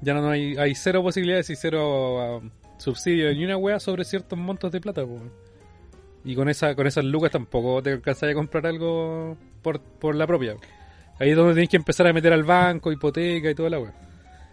Ya 0.01 0.15
no, 0.15 0.23
no 0.23 0.31
hay, 0.31 0.57
hay 0.57 0.75
cero 0.75 1.03
posibilidades 1.03 1.51
y 1.51 1.57
cero 1.57 2.39
um, 2.39 2.51
subsidios 2.79 3.35
ni 3.35 3.45
una 3.45 3.57
wea 3.57 3.81
sobre 3.81 4.05
ciertos 4.05 4.39
montos 4.39 4.71
de 4.73 4.81
plata, 4.81 5.05
pues. 5.05 5.23
Y 6.25 6.35
con 6.35 6.49
esa 6.49 6.75
con 6.75 6.87
esas 6.87 7.05
lucas 7.05 7.31
tampoco 7.31 7.83
te 7.83 7.93
alcanzas 7.93 8.31
a 8.31 8.35
comprar 8.35 8.67
algo 8.67 9.37
por, 9.63 9.81
por 9.81 10.15
la 10.15 10.27
propia. 10.27 10.57
Ahí 11.19 11.31
es 11.31 11.37
donde 11.37 11.55
tenés 11.55 11.69
que 11.69 11.77
empezar 11.77 12.07
a 12.07 12.13
meter 12.13 12.33
al 12.33 12.45
banco, 12.45 12.93
hipoteca 12.93 13.51
y 13.51 13.55
toda 13.55 13.71
la 13.71 13.81
wea. 13.81 13.93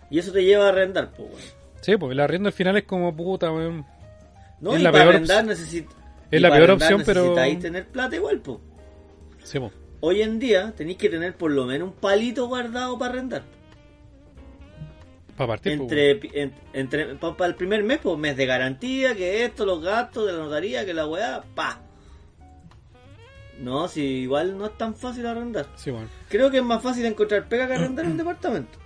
Y 0.09 0.20
eso 0.20 0.32
te 0.32 0.43
lleva 0.43 0.66
a 0.66 0.70
arrendar, 0.70 1.11
po, 1.11 1.24
weón. 1.24 1.36
Sí, 1.82 1.95
pues 1.97 2.11
el 2.11 2.20
arriendo 2.20 2.47
al 2.47 2.53
final 2.53 2.78
es 2.78 2.84
como 2.84 3.16
puta, 3.16 3.51
weón. 3.51 3.86
No, 4.59 4.74
Es 4.74 4.80
y 4.80 4.84
la 4.84 4.91
para 4.91 5.03
peor 5.03 5.16
arrendar 5.16 5.45
opci- 5.45 5.49
necesi- 5.49 5.88
es 6.32 6.39
y 6.39 6.41
la 6.41 6.51
peor 6.51 6.72
opción, 6.72 7.03
pero- 7.05 7.22
necesitáis 7.22 7.59
tener 7.59 7.88
plata 7.88 8.16
igual, 8.16 8.39
po. 8.39 8.61
Sí, 9.43 9.59
pues. 9.59 9.72
Hoy 10.01 10.22
en 10.22 10.39
día 10.39 10.74
tenéis 10.76 10.97
que 10.97 11.09
tener 11.09 11.36
por 11.36 11.51
lo 11.51 11.66
menos 11.66 11.89
un 11.89 11.93
palito 11.95 12.47
guardado 12.47 12.97
para 12.97 13.11
arrendar. 13.13 13.43
Para 15.38 15.47
partir, 15.49 15.78
pues, 15.78 15.91
entre 15.91 16.41
en- 16.41 16.53
entre 16.74 17.16
para 17.16 17.45
el 17.47 17.55
primer 17.55 17.84
mes, 17.84 17.99
pues 18.01 18.18
mes 18.18 18.38
de 18.38 18.45
garantía, 18.45 19.13
que 19.16 19.43
esto, 19.43 19.66
los 19.66 19.82
gastos 19.84 20.26
de 20.28 20.34
la 20.34 20.39
notaría, 20.39 20.86
que 20.86 20.93
la 20.93 21.05
weá, 21.07 21.43
pa. 21.53 21.82
No, 23.59 23.87
si 23.87 24.01
igual 24.01 24.57
no 24.57 24.65
es 24.65 24.77
tan 24.77 24.95
fácil 24.95 25.25
arrendar. 25.25 25.65
Sí, 25.75 25.91
bueno. 25.91 26.07
Creo 26.29 26.51
que 26.51 26.57
es 26.57 26.63
más 26.63 26.81
fácil 26.81 27.05
encontrar 27.05 27.47
pega 27.47 27.67
que 27.67 27.73
arrendar 27.73 28.05
un 28.05 28.17
departamento. 28.17 28.79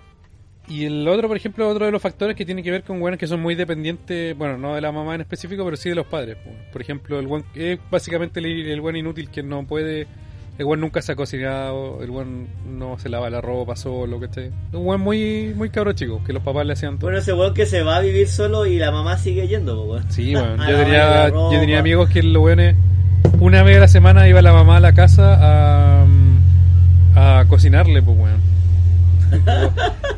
Y 0.68 0.84
el 0.84 1.06
otro, 1.08 1.26
por 1.26 1.36
ejemplo, 1.36 1.68
otro 1.68 1.86
de 1.86 1.90
los 1.90 2.00
factores 2.00 2.36
que 2.36 2.44
tiene 2.44 2.62
que 2.62 2.70
ver 2.70 2.84
con 2.84 3.02
weones 3.02 3.18
que 3.18 3.26
son 3.26 3.40
muy 3.40 3.56
dependientes, 3.56 4.36
bueno, 4.38 4.56
no 4.56 4.76
de 4.76 4.80
la 4.80 4.92
mamá 4.92 5.16
en 5.16 5.22
específico, 5.22 5.64
pero 5.64 5.76
sí 5.76 5.88
de 5.88 5.96
los 5.96 6.06
padres. 6.06 6.36
po. 6.36 6.50
Por 6.72 6.80
ejemplo, 6.80 7.18
el 7.18 7.26
buen 7.26 7.44
es 7.56 7.80
básicamente 7.90 8.38
el, 8.38 8.46
el 8.46 8.80
buen 8.80 8.94
inútil 8.94 9.30
que 9.30 9.42
no 9.42 9.66
puede, 9.66 10.06
el 10.58 10.64
buen 10.64 10.78
nunca 10.78 11.02
se 11.02 11.10
ha 11.10 11.16
cocinado, 11.16 12.00
el 12.04 12.10
buen 12.12 12.46
no 12.78 12.96
se 13.00 13.08
lava 13.08 13.28
la 13.30 13.40
ropa 13.40 13.74
solo, 13.74 14.20
¿cachai? 14.20 14.52
Un 14.72 14.84
buen 14.84 15.00
muy, 15.00 15.52
muy 15.56 15.70
cabro 15.70 15.92
chico, 15.92 16.22
que 16.24 16.32
los 16.32 16.42
papás 16.42 16.64
le 16.64 16.74
hacían 16.74 16.98
todo. 16.98 17.06
Bueno, 17.06 17.18
ese 17.18 17.32
weón 17.32 17.52
que 17.52 17.66
se 17.66 17.82
va 17.82 17.96
a 17.96 18.00
vivir 18.00 18.28
solo 18.28 18.64
y 18.64 18.78
la 18.78 18.92
mamá 18.92 19.18
sigue 19.18 19.48
yendo, 19.48 19.76
pues, 19.76 19.90
weón. 20.04 20.12
Sí, 20.12 20.34
bueno, 20.34 20.62
A 20.62 20.70
yo 20.70 20.76
tenía, 20.76 21.28
yo 21.30 21.50
tenía 21.58 21.78
amigos 21.80 22.10
que 22.10 22.22
los 22.22 22.40
weones, 22.44 22.76
una 23.40 23.62
vez 23.62 23.78
a 23.78 23.80
la 23.80 23.88
semana 23.88 24.28
iba 24.28 24.42
la 24.42 24.52
mamá 24.52 24.76
a 24.78 24.80
la 24.80 24.92
casa 24.92 25.38
a, 25.40 26.06
a 27.14 27.44
cocinarle, 27.48 28.02
pues 28.02 28.18
weón. 28.18 28.40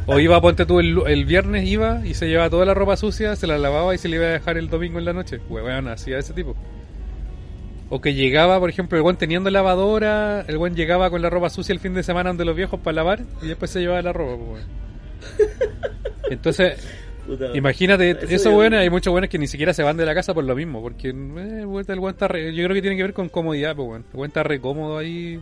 O, 0.06 0.14
o 0.14 0.18
iba, 0.18 0.40
ponte 0.40 0.66
tú, 0.66 0.80
el, 0.80 0.98
el 1.06 1.24
viernes 1.26 1.66
iba 1.68 2.00
y 2.04 2.14
se 2.14 2.28
llevaba 2.28 2.50
toda 2.50 2.64
la 2.64 2.74
ropa 2.74 2.96
sucia, 2.96 3.36
se 3.36 3.46
la 3.46 3.58
lavaba 3.58 3.94
y 3.94 3.98
se 3.98 4.08
le 4.08 4.16
iba 4.16 4.26
a 4.26 4.30
dejar 4.30 4.56
el 4.56 4.68
domingo 4.68 4.98
en 4.98 5.04
la 5.04 5.12
noche. 5.12 5.40
Weón, 5.48 5.88
hacía 5.88 6.18
ese 6.18 6.32
tipo. 6.32 6.56
O 7.90 8.00
que 8.00 8.14
llegaba, 8.14 8.58
por 8.58 8.70
ejemplo, 8.70 8.96
el 8.96 9.02
buen 9.02 9.16
teniendo 9.16 9.50
lavadora, 9.50 10.44
el 10.48 10.56
buen 10.56 10.74
llegaba 10.74 11.10
con 11.10 11.20
la 11.20 11.28
ropa 11.28 11.50
sucia 11.50 11.72
el 11.74 11.80
fin 11.80 11.92
de 11.94 12.02
semana 12.02 12.30
donde 12.30 12.44
los 12.44 12.56
viejos 12.56 12.80
para 12.80 12.94
lavar 12.94 13.20
y 13.42 13.48
después 13.48 13.70
se 13.70 13.80
llevaba 13.80 14.00
la 14.02 14.12
ropa, 14.12 14.36
pues 14.36 14.48
weón. 14.48 14.82
Entonces. 16.30 17.01
Imagínate, 17.54 18.18
Eso 18.28 18.52
buenos, 18.52 18.80
hay 18.80 18.90
muchos 18.90 19.10
buenos 19.12 19.30
que 19.30 19.38
ni 19.38 19.46
siquiera 19.46 19.72
se 19.72 19.82
van 19.82 19.96
de 19.96 20.04
la 20.04 20.14
casa 20.14 20.34
por 20.34 20.44
lo 20.44 20.54
mismo, 20.56 20.82
porque 20.82 21.08
eh, 21.10 21.12
el 21.62 22.08
está 22.08 22.28
re- 22.28 22.54
yo 22.54 22.64
creo 22.64 22.74
que 22.74 22.82
tiene 22.82 22.96
que 22.96 23.02
ver 23.02 23.12
con 23.12 23.28
comodidad, 23.28 23.76
pues 23.76 23.88
weón. 23.88 24.04
El 24.12 24.16
weón 24.18 24.28
está 24.28 24.42
re 24.42 24.60
cómodo 24.60 24.98
ahí. 24.98 25.40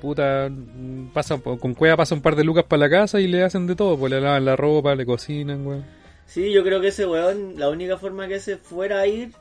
Puta, 0.00 0.48
mm, 0.50 1.08
pasa, 1.12 1.38
con 1.38 1.74
cueva 1.74 1.96
pasa 1.96 2.14
un 2.14 2.22
par 2.22 2.34
de 2.36 2.44
lucas 2.44 2.64
para 2.64 2.80
la 2.80 2.90
casa 2.90 3.20
y 3.20 3.28
le 3.28 3.42
hacen 3.44 3.66
de 3.66 3.76
todo, 3.76 3.96
pues 3.96 4.10
le 4.12 4.20
lavan 4.20 4.44
la 4.44 4.56
ropa, 4.56 4.94
le 4.94 5.06
cocinan, 5.06 5.66
weón. 5.66 5.84
Sí, 6.26 6.52
yo 6.52 6.62
creo 6.64 6.80
que 6.80 6.88
ese 6.88 7.06
weón, 7.06 7.54
la 7.58 7.68
única 7.68 7.98
forma 7.98 8.26
que 8.28 8.40
se 8.40 8.56
fuera 8.56 9.00
a 9.00 9.06
ir, 9.06 9.32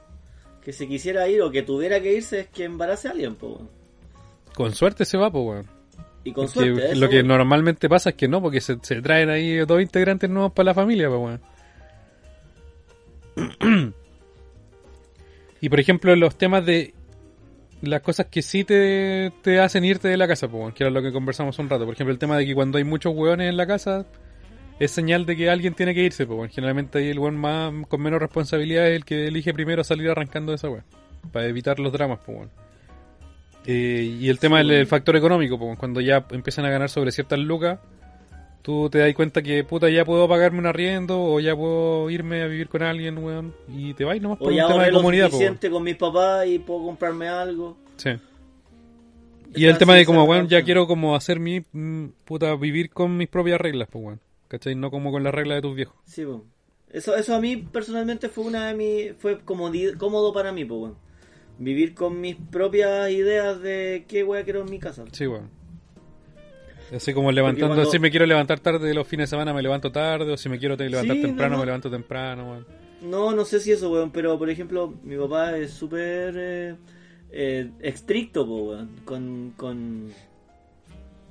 que 0.63 0.73
se 0.73 0.87
quisiera 0.87 1.27
ir 1.27 1.41
o 1.41 1.51
que 1.51 1.61
tuviera 1.63 1.99
que 2.01 2.13
irse 2.13 2.41
es 2.41 2.47
que 2.47 2.63
embarace 2.65 3.07
a 3.07 3.11
alguien, 3.11 3.35
pues, 3.35 3.53
weón. 3.53 3.69
Con 4.55 4.73
suerte 4.73 5.05
se 5.05 5.17
va, 5.17 5.31
pues 5.31 5.45
weón. 5.45 5.80
Y 6.23 6.33
con 6.33 6.47
suerte, 6.47 6.91
eso, 6.91 6.99
lo 6.99 7.09
que 7.09 7.23
normalmente 7.23 7.89
pasa 7.89 8.11
es 8.11 8.15
que 8.15 8.27
no, 8.27 8.41
porque 8.41 8.61
se, 8.61 8.77
se 8.81 9.01
traen 9.01 9.29
ahí 9.29 9.57
dos 9.65 9.81
integrantes 9.81 10.29
nuevos 10.29 10.51
para 10.51 10.67
la 10.67 10.73
familia, 10.73 11.09
pues 11.09 11.19
weón. 11.19 11.41
y 15.61 15.69
por 15.69 15.79
ejemplo, 15.79 16.15
los 16.15 16.37
temas 16.37 16.65
de 16.65 16.93
las 17.81 18.01
cosas 18.01 18.27
que 18.27 18.41
sí 18.41 18.63
te, 18.63 19.31
te 19.41 19.59
hacen 19.59 19.83
irte 19.83 20.07
de 20.07 20.17
la 20.17 20.27
casa, 20.27 20.47
pues, 20.47 20.61
weón, 20.61 20.73
que 20.73 20.83
era 20.83 20.91
lo 20.91 21.01
que 21.01 21.11
conversamos 21.11 21.57
un 21.59 21.69
rato. 21.69 21.85
Por 21.85 21.95
ejemplo, 21.95 22.13
el 22.13 22.19
tema 22.19 22.37
de 22.37 22.45
que 22.45 22.53
cuando 22.53 22.77
hay 22.77 22.83
muchos 22.83 23.13
hueones 23.15 23.49
en 23.49 23.57
la 23.57 23.65
casa, 23.65 24.05
es 24.79 24.91
señal 24.91 25.25
de 25.25 25.35
que 25.35 25.49
alguien 25.49 25.73
tiene 25.73 25.93
que 25.93 26.03
irse, 26.03 26.25
pues, 26.25 26.37
weón. 26.37 26.49
Generalmente 26.49 26.99
ahí 26.99 27.09
el 27.09 27.19
hueón 27.19 27.37
más, 27.37 27.73
con 27.87 28.01
menos 28.01 28.19
responsabilidad 28.19 28.87
es 28.87 28.95
el 28.95 29.05
que 29.05 29.27
elige 29.27 29.53
primero 29.53 29.83
salir 29.83 30.09
arrancando 30.09 30.51
de 30.51 30.57
esa 30.57 30.69
weón. 30.69 30.83
Para 31.31 31.47
evitar 31.47 31.79
los 31.79 31.91
dramas, 31.91 32.19
pues, 32.25 32.37
weón. 32.37 32.51
Eh, 33.65 34.17
y 34.19 34.29
el 34.29 34.39
tema 34.39 34.57
del 34.59 34.67
weón. 34.67 34.79
el 34.79 34.87
factor 34.87 35.15
económico, 35.15 35.57
pues, 35.59 35.77
cuando 35.77 36.01
ya 36.01 36.25
empiezan 36.31 36.65
a 36.65 36.69
ganar 36.69 36.89
sobre 36.89 37.11
ciertas 37.11 37.37
lucas, 37.39 37.79
tú 38.63 38.89
te 38.89 38.99
das 38.99 39.13
cuenta 39.13 39.41
que 39.41 39.63
puta 39.63 39.89
ya 39.89 40.03
puedo 40.05 40.27
pagarme 40.27 40.59
un 40.59 40.65
arriendo 40.65 41.21
o 41.21 41.39
ya 41.39 41.55
puedo 41.55 42.09
irme 42.09 42.41
a 42.43 42.47
vivir 42.47 42.69
con 42.69 42.81
alguien, 42.83 43.17
weón, 43.19 43.53
y 43.67 43.93
te 43.93 44.03
vas 44.03 44.19
nomás 44.21 44.37
por 44.39 44.47
O 44.47 44.51
un 44.51 44.55
ya 44.57 44.67
tema 44.67 44.83
de 44.85 44.91
lo 44.91 44.97
comunidad, 44.97 45.25
weón. 45.25 45.31
suficiente 45.31 45.69
con 45.69 45.83
mis 45.83 45.95
papás 45.95 46.47
y 46.47 46.59
puedo 46.59 46.83
comprarme 46.85 47.27
algo. 47.27 47.77
Sí. 47.97 48.09
Y 49.53 49.65
el 49.65 49.77
tema 49.77 49.95
de 49.95 50.05
como, 50.05 50.23
weón, 50.23 50.47
ya 50.47 50.63
quiero 50.63 50.87
como 50.87 51.15
hacer 51.15 51.39
mi, 51.39 51.59
mm, 51.71 52.05
puta, 52.25 52.55
vivir 52.55 52.89
con 52.89 53.17
mis 53.17 53.27
propias 53.27 53.59
reglas, 53.59 53.87
pues, 53.91 54.03
weón. 54.05 54.19
¿Cachai? 54.47 54.75
No 54.75 54.91
como 54.91 55.11
con 55.11 55.23
las 55.23 55.33
reglas 55.33 55.57
de 55.57 55.61
tus 55.61 55.75
viejos. 55.75 55.95
Sí, 56.05 56.25
po. 56.25 56.43
Eso, 56.91 57.15
eso 57.15 57.33
a 57.35 57.39
mí 57.39 57.55
personalmente 57.57 58.27
fue 58.27 58.43
una 58.45 58.67
de 58.67 58.73
mis, 58.73 59.13
fue 59.17 59.39
comodi- 59.45 59.95
cómodo 59.97 60.33
para 60.33 60.51
mí, 60.51 60.65
pues, 60.65 60.81
weón. 60.81 60.95
Vivir 61.63 61.93
con 61.93 62.19
mis 62.19 62.35
propias 62.35 63.09
ideas 63.11 63.61
de 63.61 64.05
qué 64.07 64.23
weá 64.23 64.43
quiero 64.43 64.61
en 64.61 64.69
mi 64.71 64.79
casa. 64.79 65.03
Sí, 65.11 65.27
weón. 65.27 65.49
Así 66.93 67.13
como 67.13 67.31
levantando, 67.31 67.75
cuando- 67.75 67.91
si 67.91 67.99
me 67.99 68.09
quiero 68.09 68.25
levantar 68.25 68.59
tarde 68.59 68.93
los 68.93 69.07
fines 69.07 69.29
de 69.29 69.35
semana 69.35 69.53
me 69.53 69.61
levanto 69.61 69.91
tarde, 69.91 70.31
o 70.33 70.37
si 70.37 70.49
me 70.49 70.57
quiero 70.59 70.75
te- 70.75 70.89
levantar 70.89 71.15
Sí, 71.15 71.21
temprano 71.21 71.51
no, 71.51 71.55
no. 71.57 71.59
me 71.61 71.65
levanto 71.67 71.89
temprano, 71.89 72.49
weón. 72.51 72.65
No, 73.01 73.31
no 73.33 73.45
sé 73.45 73.59
si 73.59 73.71
eso, 73.71 73.89
weón, 73.91 74.11
pero 74.11 74.37
por 74.37 74.49
ejemplo, 74.49 74.93
mi 75.03 75.15
papá 75.17 75.55
es 75.57 75.71
súper 75.71 76.33
eh, 76.37 76.75
eh, 77.31 77.69
estricto, 77.79 78.45
po, 78.45 78.63
weón, 78.71 78.89
con, 79.05 79.53
con 79.55 80.09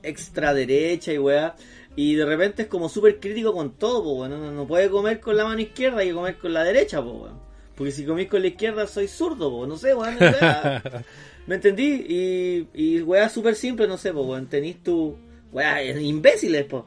extra 0.02 0.54
derecha 0.54 1.12
y 1.12 1.18
weá. 1.18 1.56
Y 1.96 2.14
de 2.14 2.24
repente 2.24 2.62
es 2.62 2.68
como 2.68 2.88
súper 2.88 3.18
crítico 3.20 3.52
con 3.52 3.72
todo, 3.72 4.02
po, 4.02 4.12
weón. 4.20 4.30
No, 4.30 4.52
no 4.52 4.66
puede 4.66 4.88
comer 4.88 5.20
con 5.20 5.36
la 5.36 5.44
mano 5.44 5.60
izquierda, 5.60 5.98
hay 5.98 6.08
que 6.08 6.14
comer 6.14 6.38
con 6.38 6.52
la 6.54 6.64
derecha, 6.64 7.02
po, 7.02 7.10
weón. 7.12 7.49
Porque 7.80 7.92
si 7.92 8.04
comís 8.04 8.28
con 8.28 8.42
la 8.42 8.48
izquierda 8.48 8.86
soy 8.86 9.08
zurdo, 9.08 9.50
po, 9.50 9.66
no 9.66 9.78
sé, 9.78 9.94
weón. 9.94 10.18
¿Me 11.46 11.54
entendí? 11.54 12.04
Y, 12.06 12.68
y 12.74 13.00
weá 13.00 13.30
súper 13.30 13.54
simple, 13.54 13.88
no 13.88 13.96
sé, 13.96 14.10
weón. 14.10 14.48
Tenís 14.48 14.82
tu... 14.82 15.16
Weá, 15.50 15.82
imbéciles, 15.82 16.66
po. 16.66 16.84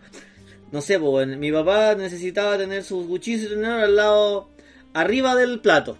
No 0.72 0.82
sé, 0.82 1.00
weón. 1.00 1.39
Mi 1.39 1.52
papá 1.52 1.96
necesitaba 1.96 2.60
tener 2.60 2.84
sus 2.84 3.08
cuchillos 3.08 3.48
y 3.48 3.56
tenedor 3.56 3.80
al 3.80 3.96
lado... 3.96 4.50
Arriba 4.94 5.36
del 5.36 5.62
plato. 5.62 5.98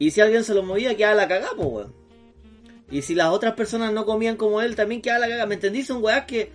Y 0.00 0.10
si 0.10 0.20
alguien 0.20 0.42
se 0.42 0.54
lo 0.54 0.64
movía, 0.64 0.96
quedaba 0.96 1.14
la 1.14 1.28
cagá, 1.28 1.50
po, 1.56 1.66
weón. 1.66 1.94
Y 2.90 3.02
si 3.02 3.14
las 3.14 3.28
otras 3.28 3.54
personas 3.54 3.92
no 3.92 4.06
comían 4.06 4.34
como 4.34 4.60
él, 4.60 4.74
también 4.74 5.02
quedaba 5.02 5.20
la 5.20 5.28
cagá. 5.28 5.46
¿Me 5.46 5.54
entendí? 5.54 5.84
Son 5.84 6.02
weás 6.02 6.24
que 6.24 6.50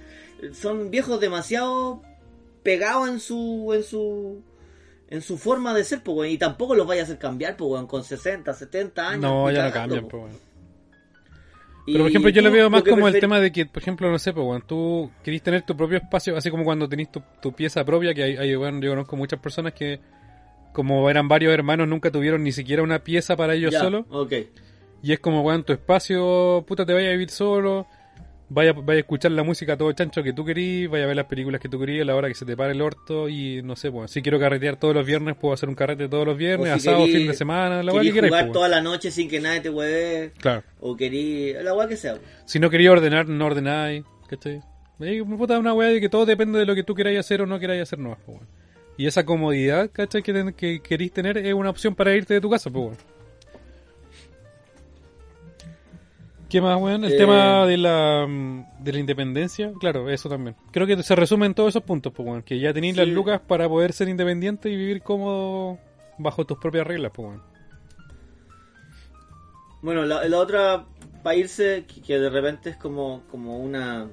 son 0.51 0.91
viejos 0.91 1.22
demasiado 1.22 2.01
pegados 2.64 3.08
en 3.08 3.22
su... 3.22 3.72
En 3.74 3.84
su 3.84 4.43
en 5.10 5.22
su 5.22 5.38
forma 5.38 5.74
de 5.74 5.84
ser, 5.84 6.01
weón. 6.06 6.30
Y 6.30 6.38
tampoco 6.38 6.76
los 6.76 6.88
vaya 6.88 7.01
a 7.01 7.03
hacer 7.06 7.18
cambiar, 7.18 7.56
weón. 7.60 7.88
Con 7.88 8.03
60, 8.03 8.53
70 8.53 9.10
años. 9.10 9.22
No, 9.22 9.51
ya 9.51 9.66
no 9.66 9.72
cambian, 9.72 10.08
pues, 10.08 10.34
Pero 11.86 11.99
por 11.99 12.10
ejemplo, 12.10 12.30
yo 12.30 12.41
lo 12.41 12.51
veo 12.51 12.70
más 12.70 12.84
como 12.84 13.08
el 13.08 13.20
tema 13.20 13.39
de 13.39 13.51
que, 13.51 13.66
por 13.66 13.82
ejemplo, 13.82 14.10
no 14.10 14.20
sé, 14.20 14.34
pues, 14.34 14.64
tú 14.66 15.12
querís 15.24 15.41
tener 15.41 15.64
tu 15.64 15.76
propio 15.76 15.97
espacio, 15.97 16.36
así 16.36 16.49
como 16.49 16.64
cuando 16.64 16.89
tenés 16.89 17.12
tu, 17.12 17.22
tu 17.41 17.53
pieza 17.53 17.84
propia, 17.86 18.14
que 18.14 18.24
hay, 18.24 18.38
hay, 18.38 18.56
weón, 18.56 18.82
yo 18.82 18.91
conozco 18.91 19.16
muchas 19.16 19.39
personas 19.39 19.74
que 19.74 19.99
como 20.76 21.10
eran 21.10 21.28
varios 21.28 21.53
hermanos, 21.53 21.88
nunca 21.88 22.12
tuvieron 22.12 22.43
ni 22.43 22.51
siquiera 22.51 22.84
una 22.84 22.99
pieza 22.99 23.36
para 23.36 23.56
ellos 23.56 23.72
Ya, 23.72 23.80
solos. 23.80 24.06
Ok. 24.10 24.34
Y 25.01 25.14
es 25.14 25.20
como, 25.20 25.41
weón, 25.41 25.64
tu 25.64 25.72
espacio, 25.72 26.64
puta, 26.68 26.86
te 26.86 26.93
vaya 26.93 27.10
a 27.10 27.12
vivir 27.12 27.30
solo. 27.30 27.88
Vaya, 28.47 28.73
vaya 28.73 28.97
a 28.97 28.99
escuchar 28.99 29.31
la 29.31 29.41
música 29.41 29.75
todo 29.75 29.91
chancho 29.93 30.21
que 30.21 30.31
tú 30.31 30.45
querís, 30.45 30.87
vaya 30.87 31.05
a 31.05 31.07
ver 31.07 31.15
las 31.15 31.25
películas 31.25 31.59
que 31.59 31.67
tú 31.67 31.79
querías 31.79 32.03
a 32.03 32.05
la 32.05 32.15
hora 32.15 32.27
que 32.27 32.35
se 32.35 32.45
te 32.45 32.55
pare 32.55 32.73
el 32.73 32.81
orto 32.81 33.27
y 33.27 33.63
no 33.63 33.75
sé, 33.75 33.91
pues 33.91 34.11
si 34.11 34.21
quiero 34.21 34.39
carretear 34.39 34.75
todos 34.77 34.93
los 34.93 35.03
viernes, 35.03 35.35
puedo 35.35 35.53
hacer 35.55 35.67
un 35.67 35.73
carrete 35.73 36.07
todos 36.07 36.27
los 36.27 36.37
viernes, 36.37 36.67
si 36.79 36.89
asado, 36.89 37.05
querí- 37.05 37.13
fin 37.13 37.27
de 37.27 37.33
semana, 37.33 37.81
la 37.81 37.91
querí 37.91 38.07
que 38.09 38.13
queráis, 38.13 38.31
jugar 38.31 38.45
pues, 38.45 38.53
toda 38.53 38.69
la 38.69 38.81
noche 38.81 39.09
sin 39.09 39.27
que 39.27 39.39
nadie 39.39 39.61
te 39.61 39.69
hueve. 39.71 40.31
Claro. 40.39 40.61
O 40.79 40.95
querí. 40.95 41.53
La 41.53 41.73
weá 41.73 41.87
que 41.87 41.97
sea. 41.97 42.13
weón. 42.13 42.23
Si 42.45 42.59
no 42.59 42.69
quería 42.69 42.91
ordenar, 42.91 43.27
no 43.27 43.45
ordenáis, 43.47 44.03
¿cachai? 44.29 44.61
Me 44.99 45.23
puta 45.23 45.57
una 45.57 45.73
weá 45.73 45.89
de 45.89 45.99
que 45.99 46.07
todo 46.09 46.25
depende 46.27 46.59
de 46.59 46.65
lo 46.67 46.75
que 46.75 46.83
tú 46.83 46.93
queráis 46.93 47.17
hacer 47.19 47.41
o 47.41 47.47
no 47.47 47.57
queráis 47.59 47.81
hacer 47.81 47.97
nomás, 47.97 48.19
pues, 48.25 48.37
weón. 48.37 48.49
Y 48.97 49.07
esa 49.07 49.25
comodidad, 49.25 49.89
¿cachai? 49.91 50.21
Que, 50.21 50.53
que 50.55 50.79
queréis 50.81 51.11
tener 51.11 51.39
es 51.39 51.53
una 51.55 51.71
opción 51.71 51.95
para 51.95 52.13
irte 52.15 52.35
de 52.35 52.41
tu 52.41 52.49
casa, 52.51 52.69
pues, 52.69 52.85
weón. 52.85 52.97
¿Qué 56.56 56.62
más, 56.62 56.82
weón? 56.82 57.03
El 57.03 57.12
Eh. 57.12 57.18
tema 57.18 57.66
de 57.66 57.76
la, 57.76 58.26
mm, 58.26 58.82
de 58.82 58.93
la 58.93 58.99
independencia, 58.99 59.74
claro, 59.78 60.10
eso 60.10 60.30
también. 60.30 60.56
Creo 60.72 60.88
que 60.88 61.03
se 61.03 61.14
resume 61.14 61.47
en 61.47 61.53
todos 61.53 61.68
esos 61.68 61.84
puntos, 61.84 62.14
pues, 62.14 62.26
weón. 62.26 62.43
Que 62.43 62.58
ya 62.62 62.72
tenéis 62.72 62.95
las 62.95 63.10
lucas 63.10 63.41
para 63.45 63.68
poder 63.68 63.91
ser 63.91 64.08
independiente 64.08 64.70
y 64.70 64.78
vivir 64.78 65.01
cómodo 65.01 65.80
bajo 66.18 66.45
tus 66.45 66.58
propias 66.58 66.88
reglas, 66.88 67.12
pues, 67.14 67.28
weón. 67.28 67.41
Bueno, 69.82 70.06
la, 70.06 70.26
la 70.30 70.38
otra 70.39 70.86
para 71.24 71.36
irse, 71.36 71.84
que, 71.93 72.01
que 72.01 72.20
de 72.20 72.30
repente 72.30 72.70
es 72.70 72.78
como, 72.78 73.24
como 73.30 73.60
una, 73.60 74.08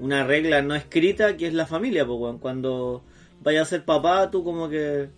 una 0.00 0.24
regla 0.24 0.62
no 0.62 0.74
escrita, 0.74 1.36
que 1.36 1.48
es 1.48 1.52
la 1.52 1.66
familia, 1.66 2.06
pues, 2.06 2.18
weón. 2.18 2.38
Cuando 2.38 3.04
vayas 3.42 3.66
a 3.66 3.70
ser 3.70 3.84
papá, 3.84 4.30
tú 4.30 4.42
como 4.42 4.70
que 4.70 5.10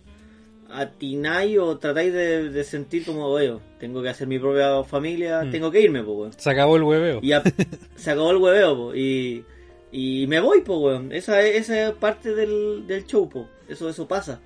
atináis 0.69 1.57
o 1.59 1.77
tratáis 1.77 2.13
de, 2.13 2.49
de 2.49 2.63
sentir 2.63 3.05
como, 3.05 3.25
oye, 3.25 3.53
tengo 3.79 4.01
que 4.01 4.09
hacer 4.09 4.27
mi 4.27 4.39
propia 4.39 4.83
familia, 4.83 5.43
Mm. 5.43 5.51
tengo 5.51 5.71
que 5.71 5.81
irme, 5.81 6.03
pues, 6.03 6.17
weón. 6.17 6.33
Se 6.37 6.49
acabó 6.49 6.75
el 6.77 6.83
hueveo. 6.83 7.19
Y 7.21 7.31
a- 7.31 7.43
se 7.95 8.11
acabó 8.11 8.31
el 8.31 8.37
hueveo, 8.37 8.75
po, 8.75 8.95
y, 8.95 9.43
y 9.91 10.25
me 10.27 10.39
voy, 10.39 10.61
pues, 10.61 10.79
weón. 10.79 11.11
Esa, 11.11 11.41
es- 11.41 11.55
esa 11.69 11.87
es 11.89 11.91
parte 11.95 12.33
del, 12.35 12.85
del 12.87 13.05
show, 13.05 13.27
po. 13.29 13.47
Eso, 13.67 13.89
eso 13.89 14.07
pasa. 14.07 14.39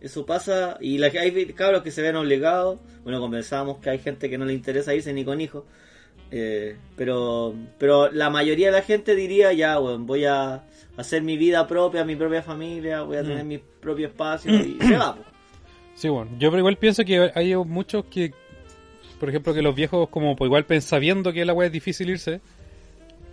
Eso 0.00 0.26
pasa, 0.26 0.78
y 0.80 0.98
la, 0.98 1.06
hay 1.06 1.46
cabros 1.52 1.82
que 1.82 1.92
se 1.92 2.02
ven 2.02 2.16
obligados. 2.16 2.80
Bueno, 3.04 3.20
conversábamos 3.20 3.78
que 3.78 3.90
hay 3.90 3.98
gente 4.00 4.28
que 4.28 4.36
no 4.36 4.44
le 4.44 4.52
interesa 4.52 4.94
irse 4.94 5.12
ni 5.12 5.24
con 5.24 5.40
hijos. 5.40 5.64
eh, 6.32 6.76
pero, 6.96 7.54
pero 7.78 8.10
la 8.10 8.28
mayoría 8.30 8.66
de 8.68 8.72
la 8.72 8.82
gente 8.82 9.14
diría, 9.14 9.52
ya, 9.52 9.78
weón, 9.78 10.06
voy 10.06 10.24
a 10.24 10.64
hacer 10.96 11.22
mi 11.22 11.36
vida 11.36 11.66
propia, 11.68 12.04
mi 12.04 12.16
propia 12.16 12.42
familia, 12.42 13.02
voy 13.02 13.16
a 13.18 13.22
tener 13.22 13.44
Mm. 13.44 13.48
mi 13.48 13.58
propio 13.58 14.08
espacio, 14.08 14.52
y 14.52 14.76
se 14.80 14.96
va, 14.96 15.14
po. 15.14 15.22
Sí, 16.02 16.08
bueno, 16.08 16.32
yo 16.36 16.50
pero 16.50 16.58
igual 16.58 16.78
pienso 16.78 17.04
que 17.04 17.30
hay 17.32 17.54
muchos 17.54 18.04
que, 18.06 18.32
por 19.20 19.28
ejemplo, 19.28 19.54
que 19.54 19.62
los 19.62 19.72
viejos 19.72 20.08
como 20.08 20.34
pues 20.34 20.48
igual 20.48 20.66
sabiendo 20.82 21.32
que 21.32 21.44
la 21.44 21.52
weá 21.52 21.68
es 21.68 21.72
difícil 21.72 22.10
irse, 22.10 22.40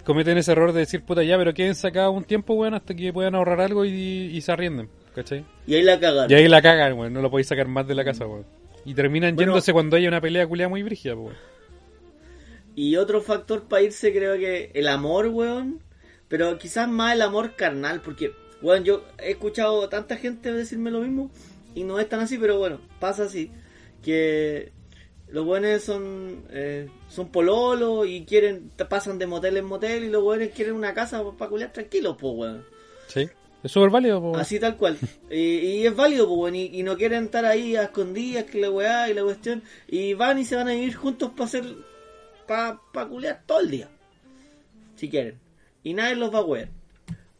cometen 0.05 0.37
ese 0.37 0.51
error 0.51 0.71
de 0.71 0.81
decir, 0.81 1.01
puta 1.01 1.23
ya, 1.23 1.35
pero 1.35 1.51
quédense 1.55 1.87
acá 1.87 2.11
un 2.11 2.25
tiempo, 2.25 2.53
weón, 2.53 2.75
hasta 2.75 2.93
que 2.93 3.11
puedan 3.11 3.33
ahorrar 3.33 3.59
algo 3.61 3.85
y, 3.85 3.91
y 3.91 4.41
se 4.41 4.51
arrienden, 4.51 4.87
¿cachai? 5.15 5.43
Y 5.65 5.73
ahí 5.73 5.81
la 5.81 5.99
cagaron. 5.99 6.29
Y 6.29 6.35
ahí 6.35 6.47
la 6.47 6.61
cagan, 6.61 6.93
weón, 6.93 7.11
no 7.11 7.23
lo 7.23 7.31
podéis 7.31 7.47
sacar 7.47 7.67
más 7.67 7.87
de 7.87 7.95
la 7.95 8.05
casa, 8.05 8.27
weón. 8.27 8.45
Y 8.85 8.93
terminan 8.93 9.35
Bueno. 9.35 9.53
yéndose 9.53 9.73
cuando 9.73 9.95
hay 9.95 10.07
una 10.07 10.21
pelea 10.21 10.45
culiada 10.45 10.69
muy 10.69 10.83
brígida, 10.83 11.15
weón. 11.15 11.33
Y 12.75 12.97
otro 12.97 13.23
factor 13.23 13.63
para 13.63 13.81
irse 13.81 14.13
creo 14.13 14.37
que 14.37 14.69
el 14.75 14.89
amor, 14.89 15.29
weón. 15.29 15.79
Pero 16.27 16.55
quizás 16.59 16.87
más 16.87 17.15
el 17.15 17.23
amor 17.23 17.55
carnal, 17.55 18.01
porque, 18.01 18.31
weón, 18.61 18.83
yo 18.83 19.05
he 19.17 19.31
escuchado 19.31 19.85
a 19.85 19.89
tanta 19.89 20.17
gente 20.17 20.53
decirme 20.53 20.91
lo 20.91 20.99
mismo 20.99 21.31
y 21.75 21.83
no 21.83 21.99
es 21.99 22.09
tan 22.09 22.19
así, 22.19 22.37
pero 22.37 22.57
bueno, 22.57 22.79
pasa 22.99 23.23
así. 23.23 23.51
Que 24.03 24.71
los 25.27 25.45
buenos 25.45 25.81
son 25.83 26.43
eh, 26.51 26.89
son 27.09 27.29
pololos 27.29 28.07
y 28.07 28.25
quieren, 28.25 28.71
pasan 28.89 29.19
de 29.19 29.27
motel 29.27 29.57
en 29.57 29.65
motel 29.65 30.05
y 30.05 30.09
los 30.09 30.23
buenos 30.23 30.49
quieren 30.49 30.73
una 30.73 30.93
casa 30.93 31.23
para 31.37 31.49
culiar 31.49 31.71
tranquilos, 31.71 32.15
pues, 32.19 32.33
weón. 32.35 32.65
Sí. 33.07 33.29
Es 33.61 33.71
súper 33.71 33.89
válido, 33.89 34.21
po. 34.21 34.37
Así 34.37 34.57
tal 34.57 34.77
cual. 34.77 34.97
y, 35.29 35.35
y 35.35 35.85
es 35.85 35.95
válido, 35.95 36.27
pues, 36.27 36.39
weón, 36.39 36.55
y, 36.55 36.65
y 36.79 36.83
no 36.83 36.95
quieren 36.97 37.25
estar 37.25 37.45
ahí 37.45 37.75
a 37.75 37.83
escondidas, 37.83 38.45
que 38.45 38.61
la 38.61 38.71
weá 38.71 39.09
y 39.09 39.13
la 39.13 39.23
cuestión. 39.23 39.63
Y 39.87 40.13
van 40.13 40.39
y 40.39 40.45
se 40.45 40.55
van 40.55 40.69
a 40.69 40.73
vivir 40.73 40.95
juntos 40.95 41.31
para 41.31 41.45
hacer. 41.45 41.65
para 42.47 42.79
pa 42.93 43.07
culear 43.07 43.43
todo 43.45 43.59
el 43.59 43.69
día. 43.69 43.89
Si 44.95 45.09
quieren. 45.09 45.39
Y 45.83 45.93
nadie 45.93 46.15
los 46.15 46.33
va 46.33 46.39
a 46.39 46.43
wear. 46.43 46.69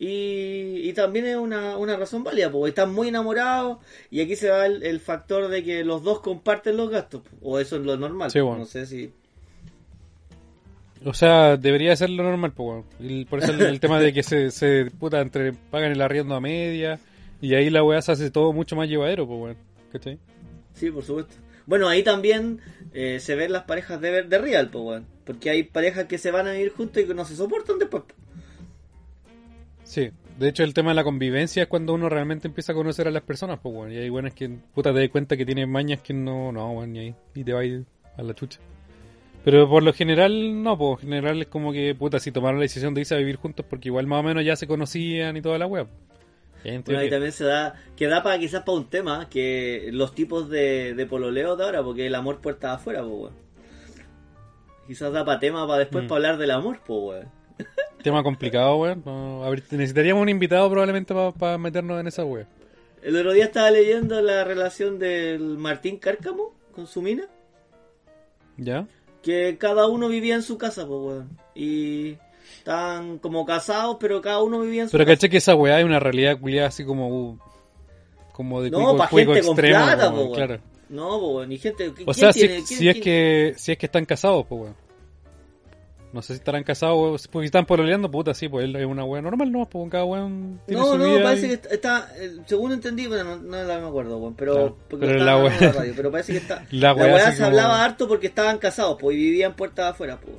Y, 0.01 0.89
y 0.89 0.93
también 0.93 1.25
es 1.25 1.35
una, 1.35 1.75
una 1.75 1.97
razón 1.97 2.23
válida, 2.23 2.49
porque 2.49 2.69
están 2.69 2.93
muy 2.93 3.09
enamorados. 3.09 3.79
Y 4.09 4.21
aquí 4.21 4.37
se 4.37 4.49
va 4.49 4.65
el, 4.65 4.81
el 4.83 5.01
factor 5.01 5.49
de 5.49 5.61
que 5.61 5.83
los 5.83 6.03
dos 6.03 6.21
comparten 6.21 6.77
los 6.77 6.89
gastos. 6.89 7.21
O 7.41 7.59
eso 7.59 7.75
es 7.75 7.83
lo 7.83 7.97
normal. 7.97 8.31
Sí, 8.31 8.39
bueno. 8.39 8.59
No 8.59 8.65
sé 8.65 8.85
si. 8.85 9.11
O 11.03 11.13
sea, 11.13 11.57
debería 11.57 11.95
ser 11.97 12.09
lo 12.09 12.23
normal, 12.23 12.53
pues. 12.53 12.85
Y 12.99 13.25
por 13.25 13.39
eso 13.39 13.51
el, 13.51 13.61
el 13.61 13.79
tema 13.81 13.99
de 13.99 14.13
que 14.13 14.23
se, 14.23 14.51
se 14.51 14.85
puta, 14.85 15.19
entre, 15.19 15.51
pagan 15.51 15.91
el 15.91 16.01
arriendo 16.01 16.33
a 16.33 16.39
media 16.41 16.99
y 17.41 17.55
ahí 17.55 17.69
la 17.69 17.83
weá 17.83 18.01
se 18.01 18.13
hace 18.13 18.31
todo 18.31 18.53
mucho 18.53 18.77
más 18.77 18.87
llevadero, 18.87 19.27
pues, 19.27 19.39
weón. 19.39 19.57
¿Cachai? 19.91 20.17
Sí, 20.75 20.91
por 20.91 21.03
supuesto. 21.03 21.35
Bueno, 21.65 21.89
ahí 21.89 22.03
también 22.03 22.61
eh, 22.93 23.19
se 23.19 23.35
ven 23.35 23.51
las 23.51 23.63
parejas 23.63 23.99
de, 23.99 24.23
de 24.23 24.37
real, 24.37 24.69
pues, 24.69 24.83
weón. 24.83 25.05
Porque 25.25 25.49
hay 25.49 25.63
parejas 25.63 26.05
que 26.05 26.17
se 26.17 26.31
van 26.31 26.47
a 26.47 26.53
vivir 26.53 26.71
juntos 26.71 27.03
y 27.03 27.05
que 27.05 27.13
no 27.13 27.25
se 27.25 27.35
soportan 27.35 27.79
después. 27.79 28.03
po. 28.03 28.13
Sí, 29.89 30.11
de 30.37 30.49
hecho 30.49 30.63
el 30.63 30.75
tema 30.75 30.91
de 30.91 30.95
la 30.95 31.03
convivencia 31.03 31.63
es 31.63 31.67
cuando 31.67 31.95
uno 31.95 32.09
realmente 32.09 32.47
empieza 32.47 32.73
a 32.73 32.75
conocer 32.75 33.07
a 33.07 33.11
las 33.11 33.23
personas, 33.23 33.57
pues 33.59 33.73
bueno, 33.73 33.91
y 33.91 33.97
hay 33.97 34.09
buenas 34.09 34.35
que 34.35 34.47
puta 34.47 34.93
te 34.93 34.99
das 34.99 35.09
cuenta 35.09 35.35
que 35.35 35.47
tienen 35.47 35.67
mañas 35.67 35.99
que 36.01 36.13
no, 36.13 36.51
no, 36.51 36.71
bueno, 36.75 36.93
ni 36.93 36.99
ahí, 36.99 37.15
y 37.33 37.43
te 37.43 37.53
va 37.53 37.61
a 37.61 37.65
ir 37.65 37.85
a 38.15 38.21
la 38.21 38.35
chucha. 38.35 38.59
Pero 39.43 39.67
por 39.67 39.81
lo 39.81 39.91
general, 39.91 40.61
no, 40.61 40.77
pues 40.77 41.01
en 41.01 41.09
general 41.09 41.41
es 41.41 41.47
como 41.47 41.73
que, 41.73 41.95
puta, 41.95 42.19
si 42.19 42.31
tomaron 42.31 42.59
la 42.59 42.65
decisión 42.65 42.93
de 42.93 43.01
irse 43.01 43.15
a 43.15 43.17
vivir 43.17 43.37
juntos 43.37 43.65
porque 43.67 43.89
igual 43.89 44.05
más 44.05 44.19
o 44.19 44.23
menos 44.23 44.45
ya 44.45 44.55
se 44.55 44.67
conocían 44.67 45.35
y 45.37 45.41
toda 45.41 45.57
la 45.57 45.65
web. 45.65 45.87
Bueno, 46.63 46.99
ahí 46.99 47.09
también 47.09 47.31
se 47.31 47.45
da, 47.45 47.73
que 47.97 48.05
da 48.05 48.21
para 48.21 48.37
quizás 48.37 48.61
para 48.61 48.77
un 48.77 48.91
tema, 48.91 49.27
que 49.27 49.89
los 49.91 50.13
tipos 50.13 50.49
de, 50.51 50.93
de 50.93 51.05
pololeo 51.07 51.55
de 51.55 51.63
ahora, 51.63 51.81
porque 51.81 52.05
el 52.05 52.13
amor 52.13 52.41
puerta 52.41 52.73
afuera, 52.73 53.01
pues, 53.01 53.11
weón. 53.11 53.33
Quizás 54.85 55.11
da 55.11 55.25
para 55.25 55.39
tema 55.39 55.65
para 55.65 55.79
después 55.79 56.03
Mm. 56.03 56.07
para 56.07 56.17
hablar 56.17 56.37
del 56.37 56.51
amor, 56.51 56.79
pues, 56.85 56.99
weón. 57.01 57.38
Tema 58.03 58.23
complicado, 58.23 58.77
weón. 58.77 59.03
No, 59.05 59.49
necesitaríamos 59.71 60.21
un 60.21 60.29
invitado 60.29 60.69
probablemente 60.69 61.13
para 61.37 61.57
meternos 61.57 61.99
en 61.99 62.07
esa 62.07 62.23
web. 62.23 62.45
El 63.01 63.15
otro 63.15 63.33
día 63.33 63.45
estaba 63.45 63.71
leyendo 63.71 64.21
la 64.21 64.43
relación 64.43 64.99
del 64.99 65.57
Martín 65.57 65.97
Cárcamo 65.97 66.53
con 66.73 66.87
su 66.87 67.01
mina, 67.01 67.27
¿Ya? 68.57 68.87
que 69.23 69.57
cada 69.57 69.87
uno 69.87 70.07
vivía 70.09 70.35
en 70.35 70.43
su 70.43 70.57
casa, 70.57 70.85
pues, 70.87 70.99
weón. 71.01 71.29
Y 71.55 72.17
estaban 72.57 73.17
como 73.19 73.45
casados, 73.45 73.97
pero 73.99 74.21
cada 74.21 74.41
uno 74.43 74.61
vivía 74.61 74.83
en 74.83 74.87
su 74.89 74.91
Pero 74.93 75.05
casa. 75.05 75.15
caché 75.17 75.29
que 75.29 75.37
esa 75.37 75.55
weá 75.55 75.79
es 75.79 75.85
una 75.85 75.99
realidad 75.99 76.39
culiada 76.39 76.67
así 76.69 76.83
como... 76.85 77.07
uh, 77.09 77.37
como 78.33 78.61
de 78.61 78.69
No, 78.69 78.77
cuico, 78.79 78.97
pa' 78.97 79.09
cuico 79.09 79.33
gente 79.33 79.47
con 79.47 79.55
extremo, 79.57 79.85
plata, 79.85 80.03
weón, 80.09 80.15
po, 80.15 80.21
weón. 80.23 80.33
claro. 80.35 80.59
No, 80.89 81.19
pues, 81.19 81.31
weón. 81.35 81.51
Y 81.51 81.57
gente. 81.57 81.87
O 81.89 81.93
¿quién 81.93 82.13
sea, 82.13 82.33
si, 82.33 82.39
tiene- 82.39 82.61
si 82.65 82.77
quién- 82.77 82.87
es 82.89 82.93
quién- 82.95 83.03
que 83.03 83.53
si 83.57 83.71
es 83.73 83.77
que 83.77 83.85
están 83.85 84.05
casados, 84.05 84.45
pues 84.47 84.61
weón. 84.61 84.75
No 86.11 86.23
sé 86.23 86.33
si 86.33 86.39
estarán 86.39 86.63
casados, 86.63 87.27
porque 87.27 87.45
están 87.45 87.67
pololeando, 87.67 88.09
puta, 88.09 88.33
sí, 88.33 88.49
pues 88.49 88.65
él 88.65 88.75
es 88.75 88.85
una 88.85 89.03
weá 89.03 89.21
normal, 89.21 89.51
no, 89.51 89.69
pues 89.69 89.91
cada 89.91 90.05
weón 90.05 90.59
tiene 90.65 90.81
No, 90.81 90.87
su 90.93 90.97
no, 90.97 91.05
vida. 91.05 91.23
parece 91.23 91.45
y- 91.45 91.57
que 91.57 91.67
está, 91.75 92.09
según 92.47 92.71
entendí, 92.71 93.05
bueno, 93.05 93.23
no, 93.23 93.37
no 93.37 93.63
la 93.63 93.77
me 93.79 93.87
acuerdo, 93.87 94.17
weón, 94.17 94.33
pero, 94.33 94.53
Claro, 94.53 94.77
porque 94.89 95.05
pero 95.05 95.23
la 95.23 95.37
wea- 95.37 95.57
en 95.61 95.73
radio, 95.73 95.93
pero 95.95 96.09
parece 96.11 96.31
que 96.31 96.39
está, 96.39 96.65
La 96.71 96.89
la 96.89 96.93
wea 96.95 97.13
weá 97.13 97.27
así 97.27 97.37
se 97.37 97.43
como- 97.43 97.47
hablaba 97.49 97.83
harto 97.83 98.07
porque 98.07 98.25
estaban 98.25 98.57
casados, 98.57 98.97
pues, 98.99 99.15
y 99.17 99.19
vivían 99.19 99.55
puertas 99.55 99.91
afuera, 99.91 100.19
pues. 100.19 100.35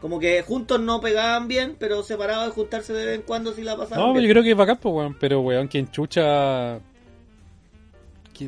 Como 0.00 0.18
que 0.18 0.42
juntos 0.42 0.80
no 0.80 1.00
pegaban 1.00 1.46
bien, 1.46 1.76
pero 1.78 2.02
separados 2.02 2.46
de 2.46 2.52
juntarse 2.52 2.92
de 2.92 3.06
vez 3.06 3.14
en 3.20 3.22
cuando 3.22 3.52
si 3.52 3.62
la 3.62 3.76
pasaban 3.76 4.04
No, 4.04 4.12
bien. 4.14 4.24
yo 4.26 4.30
creo 4.32 4.42
que 4.42 4.50
es 4.50 4.56
bacán, 4.56 4.78
pues 4.82 4.92
weón, 4.94 5.16
pero 5.20 5.40
weón, 5.42 5.68
quien 5.68 5.88
chucha... 5.92 6.80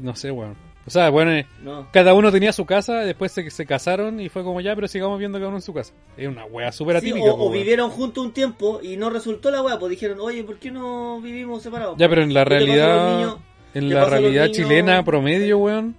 No 0.03 0.15
sé, 0.17 0.31
weón. 0.33 0.57
O 0.89 0.91
sea, 0.91 1.11
bueno, 1.11 1.31
eh, 1.33 1.47
No. 1.63 1.87
cada 1.93 2.15
uno 2.15 2.33
tenía 2.33 2.53
su 2.53 2.65
casa, 2.67 2.97
después 3.05 3.31
se, 3.31 3.49
se 3.51 3.67
casaron 3.67 4.19
y 4.21 4.29
fue 4.29 4.43
como 4.43 4.61
ya, 4.61 4.75
pero 4.75 4.89
sigamos 4.89 5.19
viendo 5.19 5.39
cada 5.39 5.49
uno 5.49 5.59
en 5.59 5.63
su 5.63 5.73
casa. 5.73 5.93
Es 6.17 6.27
una 6.27 6.45
weá 6.47 6.73
súper 6.73 7.01
Sí, 7.01 7.11
atípica, 7.11 7.33
o, 7.33 7.37
pues, 7.37 7.49
o 7.49 7.53
vivieron 7.53 7.91
juntos 7.91 8.25
un 8.25 8.33
tiempo 8.33 8.81
y 8.83 8.97
no 8.97 9.11
resultó 9.11 9.51
la 9.51 9.63
weá, 9.63 9.79
pues 9.79 9.91
dijeron, 9.91 10.19
oye, 10.21 10.43
¿por 10.45 10.59
qué 10.59 10.71
no 10.71 11.21
vivimos 11.21 11.63
separados? 11.63 11.97
Ya, 11.99 12.09
pero 12.09 12.23
en 12.23 12.35
la 12.35 12.45
¿Qué 12.45 12.51
te 12.51 12.57
pasa 12.59 12.65
a 12.65 12.67
los 12.67 12.77
realidad, 12.77 13.17
niños? 13.19 13.39
en 13.75 13.89
¿Qué 13.89 13.95
la 13.95 14.05
realidad 14.07 14.43
niños? 14.45 14.57
chilena 14.57 15.05
promedio, 15.05 15.59
weón, 15.59 15.95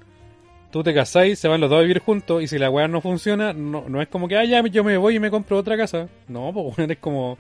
tú 0.71 0.83
te 0.83 0.93
casáis, 0.93 1.39
se 1.39 1.47
van 1.47 1.61
los 1.61 1.69
dos 1.69 1.79
a 1.79 1.81
vivir 1.81 1.99
juntos 1.99 2.43
y 2.43 2.47
si 2.47 2.57
la 2.57 2.69
weá 2.69 2.87
no 2.87 3.01
funciona, 3.01 3.53
no, 3.53 3.85
no 3.87 4.01
es 4.01 4.07
como 4.07 4.27
que, 4.27 4.35
ah, 4.37 4.43
ya, 4.45 4.61
yo 4.67 4.83
me 4.83 4.97
voy 4.97 5.15
y 5.15 5.19
me 5.19 5.29
compro 5.31 5.57
otra 5.57 5.77
casa. 5.77 6.09
No, 6.27 6.51
pues 6.53 6.77
weón, 6.77 6.91
es 6.91 6.97
como, 6.97 7.37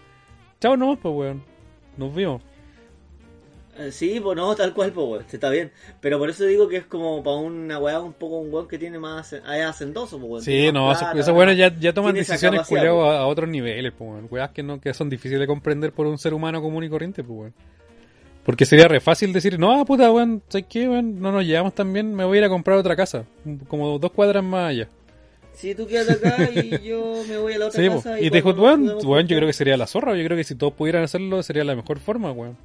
chao 0.61 0.77
nomás, 0.77 0.99
pues 1.01 1.13
weón, 1.15 1.43
nos 1.97 2.13
vimos. 2.15 2.41
Eh, 3.79 3.91
Sí, 3.91 4.19
pues 4.19 4.35
no, 4.35 4.53
tal 4.55 4.73
cual, 4.73 4.91
pues, 4.91 5.07
weón, 5.07 5.25
está 5.31 5.49
bien. 5.49 5.71
Pero 6.01 6.19
por 6.19 6.29
eso 6.29 6.45
digo 6.45 6.67
que 6.67 6.77
es 6.77 6.85
como 6.85 7.23
para 7.23 7.37
una 7.37 7.79
weá 7.79 7.99
un 7.99 8.13
poco 8.13 8.39
un 8.39 8.53
weón 8.53 8.67
que 8.67 8.77
tiene 8.77 8.99
más, 8.99 9.33
es 9.33 9.41
hacendoso, 9.65 10.17
pues, 10.19 10.29
weón. 10.31 10.43
Sí, 10.43 10.71
no, 10.71 10.91
esos, 10.91 11.07
esos 11.15 11.35
weones 11.35 11.57
ya, 11.57 11.73
ya 11.79 11.93
toman 11.93 12.13
decisiones 12.15 12.61
pues. 12.67 12.83
a, 12.83 12.87
a 12.89 13.25
otros 13.25 13.49
niveles, 13.49 13.93
pues 13.97 14.09
weón. 14.09 14.27
Weas 14.29 14.51
que, 14.51 14.63
no, 14.63 14.79
que 14.81 14.93
son 14.93 15.09
difíciles 15.09 15.39
de 15.39 15.47
comprender 15.47 15.91
por 15.93 16.05
un 16.07 16.17
ser 16.17 16.33
humano 16.33 16.61
común 16.61 16.83
y 16.83 16.89
corriente, 16.89 17.23
pues 17.23 17.39
weón. 17.39 17.53
Porque 18.43 18.65
sería 18.65 18.87
re 18.87 18.99
fácil 18.99 19.31
decir, 19.31 19.59
no, 19.59 19.85
puta, 19.85 20.11
weón, 20.11 20.41
¿sabes 20.49 20.65
qué, 20.69 20.87
weón? 20.89 21.19
No 21.21 21.31
nos 21.31 21.45
llevamos 21.45 21.75
tan 21.75 21.93
bien, 21.93 22.15
me 22.15 22.23
voy 22.25 22.37
a 22.37 22.41
ir 22.41 22.45
a 22.45 22.49
comprar 22.49 22.77
otra 22.77 22.95
casa. 22.95 23.25
Como 23.67 23.99
dos 23.99 24.11
cuadras 24.11 24.43
más 24.43 24.69
allá. 24.71 24.87
Si 25.53 25.75
tú 25.75 25.85
quedas 25.87 26.09
acá 26.09 26.49
y 26.55 26.81
yo 26.87 27.21
me 27.27 27.37
voy 27.37 27.53
a 27.53 27.57
la 27.59 27.67
otra 27.67 27.81
Sí, 27.83 27.89
po. 27.89 27.95
casa. 27.97 28.19
y 28.19 28.29
te 28.29 28.37
dijo, 28.37 28.51
weón, 28.51 28.93
weón, 29.03 29.27
yo 29.27 29.35
creo 29.35 29.45
que 29.47 29.53
sería 29.53 29.75
la 29.77 29.87
zorra. 29.87 30.15
Yo 30.15 30.23
creo 30.23 30.37
que 30.37 30.45
si 30.45 30.55
todos 30.55 30.73
pudieran 30.73 31.03
hacerlo, 31.03 31.43
sería 31.43 31.63
la 31.65 31.75
mejor 31.75 31.99
forma, 31.99 32.31
weón. 32.31 32.57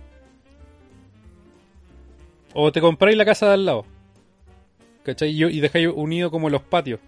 O 2.55 2.73
te 2.73 2.81
compráis 2.81 3.17
la 3.17 3.25
casa 3.25 3.49
de 3.49 3.55
al 3.55 3.65
lado. 3.67 3.85
¿Cachai? 5.05 5.31
Y, 5.31 5.45
y 5.45 5.61
dejáis 5.61 5.89
unido 5.95 6.31
como 6.31 6.49
los 6.49 6.63
patios. 6.63 7.01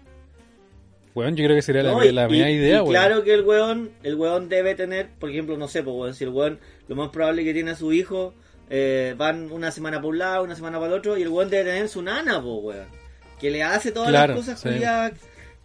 Weón, 1.15 1.35
yo 1.35 1.45
creo 1.45 1.55
que 1.55 1.63
sería 1.63 1.81
la, 1.81 2.05
y- 2.05 2.11
la 2.11 2.27
media 2.27 2.49
idea, 2.51 2.83
weón. 2.83 2.93
Claro 2.93 3.23
que 3.23 3.33
el 3.33 3.41
weón, 3.43 3.89
el 4.03 4.15
weón 4.15 4.49
debe 4.49 4.75
tener, 4.75 5.09
por 5.19 5.31
ejemplo, 5.31 5.57
no 5.57 5.67
sé, 5.67 5.81
pues 5.81 5.95
weón, 5.95 6.13
si 6.13 6.23
el 6.25 6.29
weón, 6.29 6.59
lo 6.87 6.95
más 6.95 7.09
probable 7.09 7.43
que 7.43 7.53
tiene 7.53 7.71
a 7.71 7.75
su 7.75 7.91
hijo, 7.91 8.35
eh, 8.69 9.15
van 9.17 9.51
una 9.51 9.71
semana 9.71 9.99
por 9.99 10.11
un 10.11 10.19
lado, 10.19 10.43
una 10.43 10.55
semana 10.55 10.77
para 10.79 10.91
el 10.93 10.99
otro, 10.99 11.17
y 11.17 11.23
el 11.23 11.29
weón 11.29 11.49
debe 11.49 11.71
tener 11.71 11.89
su 11.89 12.03
nana, 12.03 12.33
pues 12.41 12.59
weón. 12.61 12.87
Que 13.39 13.49
le 13.49 13.63
hace 13.63 13.91
todas 13.91 14.09
Claro, 14.09 14.35
las 14.35 14.45
cosas 14.45 14.59
sí. 14.59 14.69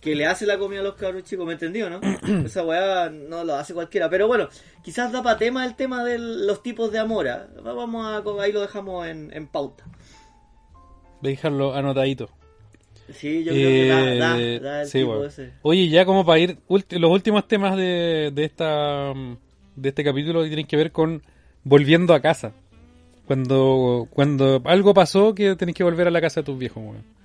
Que 0.02 0.16
le 0.16 0.26
hace 0.26 0.44
la 0.46 0.58
comida 0.58 0.80
a 0.80 0.82
los 0.82 0.96
cabros 0.96 1.22
chicos, 1.22 1.46
¿me 1.46 1.52
entendió, 1.52 1.88
no? 1.88 2.00
Esa 2.44 2.64
weá 2.64 3.08
no 3.08 3.44
lo 3.44 3.54
hace 3.54 3.72
cualquiera. 3.72 4.10
Pero 4.10 4.26
bueno, 4.26 4.48
quizás 4.82 5.12
da 5.12 5.22
para 5.22 5.38
tema 5.38 5.64
el 5.64 5.76
tema 5.76 6.02
de 6.04 6.18
los 6.18 6.60
tipos 6.62 6.90
de 6.90 6.98
amor. 6.98 7.28
¿ah? 7.28 7.46
Vamos 7.62 8.04
a, 8.04 8.42
ahí 8.42 8.50
lo 8.52 8.60
dejamos 8.60 9.06
en, 9.06 9.30
en 9.32 9.46
pauta. 9.46 9.84
Dejarlo 11.22 11.72
anotadito. 11.74 12.28
Sí, 13.14 13.44
yo 13.44 13.52
creo 13.52 13.68
que 13.70 13.88
da, 13.88 14.26
da, 14.28 14.40
Eh, 14.40 14.58
da 14.60 14.82
el 14.82 14.88
sí, 14.88 14.98
tipo 14.98 15.12
weón. 15.12 15.26
ese. 15.26 15.52
Oye, 15.62 15.88
ya 15.88 16.04
como 16.04 16.26
para 16.26 16.40
ir, 16.40 16.58
los 16.68 17.10
últimos 17.10 17.46
temas 17.46 17.76
de, 17.76 18.32
de 18.34 18.44
esta 18.44 19.12
de 19.76 19.88
este 19.88 20.04
capítulo 20.04 20.44
tienen 20.44 20.66
que 20.66 20.76
ver 20.76 20.90
con 20.90 21.22
volviendo 21.62 22.12
a 22.12 22.20
casa. 22.20 22.52
Cuando 23.26 24.08
cuando 24.10 24.62
algo 24.64 24.94
pasó 24.94 25.32
que 25.32 25.54
tenés 25.54 25.76
que 25.76 25.84
volver 25.84 26.08
a 26.08 26.10
la 26.10 26.20
casa 26.20 26.40
de 26.40 26.46
tus 26.46 26.58
viejos, 26.58 26.82
weón. 26.82 27.21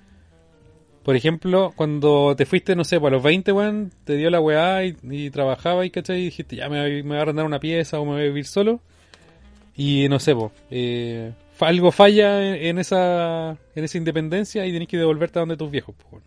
Por 1.08 1.16
ejemplo, 1.16 1.72
cuando 1.74 2.36
te 2.36 2.44
fuiste, 2.44 2.76
no 2.76 2.84
sé, 2.84 3.00
pues 3.00 3.10
a 3.10 3.14
los 3.14 3.22
20, 3.22 3.50
weón, 3.52 3.90
te 4.04 4.16
dio 4.16 4.28
la 4.28 4.40
weá 4.40 4.84
y, 4.84 4.94
y 5.10 5.30
trabajaba 5.30 5.86
y, 5.86 5.90
¿cachai? 5.90 6.20
Y 6.20 6.24
dijiste, 6.26 6.54
ya 6.56 6.68
me, 6.68 6.82
voy- 6.82 7.02
me 7.02 7.08
voy 7.08 7.16
a 7.16 7.22
arrendar 7.22 7.46
una 7.46 7.58
pieza 7.60 7.98
o 7.98 8.04
me 8.04 8.10
voy 8.12 8.20
a 8.20 8.24
vivir 8.24 8.44
solo. 8.44 8.80
Y 9.74 10.06
no 10.10 10.18
sé, 10.20 10.34
pues, 10.34 10.52
eh, 10.70 11.32
algo 11.60 11.92
falla 11.92 12.46
en, 12.46 12.62
en 12.62 12.78
esa 12.78 13.56
en 13.74 13.84
esa 13.84 13.96
independencia 13.96 14.66
y 14.66 14.72
tenés 14.74 14.86
que 14.86 14.98
devolverte 14.98 15.38
a 15.38 15.40
donde 15.40 15.56
tus 15.56 15.70
viejos, 15.70 15.94
pues, 15.96 16.12
weón. 16.12 16.24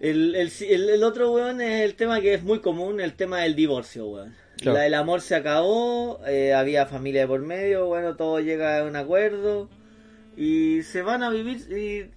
El, 0.00 0.34
el, 0.34 0.50
el, 0.70 0.88
el 0.88 1.04
otro, 1.04 1.30
weón, 1.32 1.60
es 1.60 1.82
el 1.82 1.94
tema 1.94 2.22
que 2.22 2.32
es 2.32 2.42
muy 2.42 2.60
común, 2.60 3.02
el 3.02 3.12
tema 3.12 3.40
del 3.40 3.54
divorcio, 3.54 4.06
weón. 4.06 4.34
Claro. 4.56 4.78
La- 4.78 4.86
el 4.86 4.94
amor 4.94 5.20
se 5.20 5.34
acabó, 5.34 6.20
eh, 6.26 6.54
había 6.54 6.86
familia 6.86 7.20
de 7.20 7.26
por 7.26 7.42
medio, 7.42 7.84
bueno, 7.86 8.16
todo 8.16 8.40
llega 8.40 8.78
a 8.78 8.84
un 8.84 8.96
acuerdo 8.96 9.68
y 10.36 10.82
se 10.82 11.02
van 11.02 11.22
a 11.22 11.30
vivir 11.30 11.58
y 11.70 12.10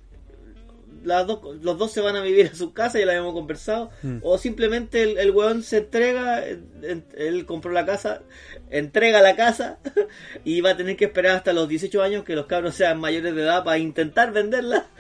las 1.05 1.27
dos, 1.27 1.39
los 1.61 1.77
dos 1.77 1.91
se 1.91 2.01
van 2.01 2.15
a 2.15 2.21
vivir 2.21 2.47
a 2.51 2.55
su 2.55 2.73
casa, 2.73 2.97
ya 2.97 3.05
lo 3.05 3.11
habíamos 3.11 3.33
conversado, 3.33 3.91
Mm. 4.01 4.17
o 4.23 4.37
simplemente 4.39 5.03
el, 5.03 5.17
el 5.19 5.31
weón 5.31 5.61
se 5.61 5.77
entrega, 5.77 6.47
en- 6.47 7.05
él 7.15 7.45
compró 7.45 7.71
la 7.71 7.85
casa, 7.85 8.21
entrega 8.71 9.21
la 9.21 9.35
casa 9.35 9.77
y 10.43 10.61
va 10.61 10.71
a 10.71 10.77
tener 10.77 10.95
que 10.97 11.05
esperar 11.05 11.35
hasta 11.35 11.53
los 11.53 11.67
18 11.69 12.01
años 12.01 12.23
que 12.23 12.35
los 12.35 12.47
cabros 12.47 12.73
sean 12.75 12.99
mayores 12.99 13.35
de 13.35 13.41
edad 13.43 13.63
para 13.63 13.77
intentar 13.77 14.31
venderla. 14.31 14.87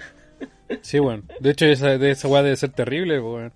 Sí, 0.81 0.97
bueno. 0.99 1.23
De 1.39 1.51
hecho, 1.51 1.65
esa, 1.67 1.97
de 1.99 2.09
esa 2.11 2.27
weá 2.27 2.41
debe 2.41 2.55
ser 2.55 2.71
terrible, 2.71 3.19
weón. 3.19 3.53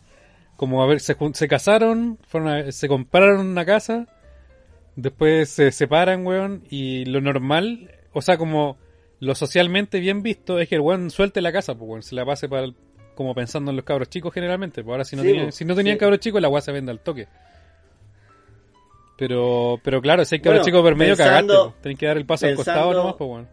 Como, 0.56 0.84
a 0.84 0.88
ver, 0.88 1.00
se, 1.00 1.16
se 1.34 1.48
casaron, 1.48 2.20
fueron 2.28 2.50
a- 2.50 2.72
se 2.72 2.88
compraron 2.88 3.40
una 3.48 3.66
casa, 3.66 4.08
después 4.96 5.50
se 5.50 5.72
separan, 5.72 6.26
weón, 6.26 6.64
y 6.70 7.06
lo 7.06 7.20
normal, 7.20 7.92
o 8.14 8.22
sea, 8.22 8.38
como 8.38 8.78
lo 9.20 9.36
socialmente 9.36 10.00
bien 10.00 10.22
visto 10.24 10.60
es 10.60 10.70
que 10.70 10.76
el 10.76 10.82
weón 10.82 11.10
suelte 11.12 11.42
la 11.42 11.52
casa, 11.52 11.76
pues, 11.76 11.90
weón, 11.90 12.04
se 12.04 12.16
la 12.16 12.26
pase 12.26 12.48
para 12.50 12.64
el- 12.66 12.76
como 13.16 13.36
pensando 13.36 13.72
en 13.72 13.76
los 13.78 13.86
cabros 13.86 14.10
chicos 14.10 14.34
generalmente. 14.34 14.82
Pues 14.84 14.92
ahora 14.94 15.04
si 15.06 15.16
no, 15.18 15.24
Sí, 15.24 15.28
tenían, 15.30 15.46
po, 15.48 15.52
si 15.52 15.66
no 15.66 15.76
tenían 15.76 15.96
sí. 15.96 16.00
cabros 16.00 16.20
chicos, 16.20 16.42
la 16.42 16.48
weá 16.50 16.62
se 16.62 16.72
vende 16.72 16.92
al 16.92 17.00
toque. 17.02 17.28
Pero, 19.18 19.80
pero 19.84 20.02
claro, 20.02 20.24
si 20.24 20.36
hay 20.36 20.40
cabros 20.42 20.60
Bueno, 20.62 20.66
chicos 20.66 20.82
por 20.82 20.96
medio, 20.96 21.18
cagaste. 21.18 21.48
po. 21.54 21.74
Tenés 21.82 21.98
que 21.98 22.06
dar 22.06 22.18
el 22.18 22.26
paso 22.26 22.46
al 22.46 22.56
costado 22.56 22.94
nomás, 22.94 23.16
pues, 23.18 23.30
weón. 23.30 23.48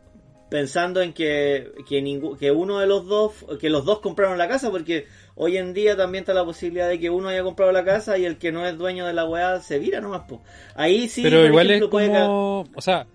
pensando 0.49 1.03
en 1.03 1.13
que, 1.13 1.73
que, 1.89 2.01
ningú- 2.01 2.39
que 2.39 2.53
uno 2.53 2.79
de 2.79 2.87
los 2.87 3.05
dos, 3.07 3.33
que 3.61 3.69
los 3.69 3.85
dos 3.85 3.99
compraron 3.99 4.39
la 4.39 4.47
casa, 4.47 4.71
porque 4.71 5.07
hoy 5.35 5.57
en 5.57 5.75
día 5.75 5.97
también 5.97 6.23
está 6.23 6.33
la 6.35 6.45
posibilidad 6.45 6.89
de 6.89 7.01
que 7.01 7.11
uno 7.11 7.29
haya 7.29 7.43
comprado 7.43 7.73
la 7.73 7.85
casa 7.85 8.17
y 8.17 8.25
el 8.25 8.39
que 8.39 8.53
no 8.53 8.65
es 8.65 8.79
dueño 8.79 9.05
de 9.09 9.13
la 9.13 9.25
weá 9.25 9.59
se 9.59 9.81
vira 9.81 10.01
nomás. 10.01 10.23
Po. 10.29 10.41
Ahí 10.77 11.09
sí, 11.09 11.23
pero 11.25 11.45
igual 11.45 11.67
ejemplo, 11.67 11.87
es 11.87 11.91
puede 11.91 12.07
como. 12.11 12.61
O 12.77 12.81
sea, 12.81 13.09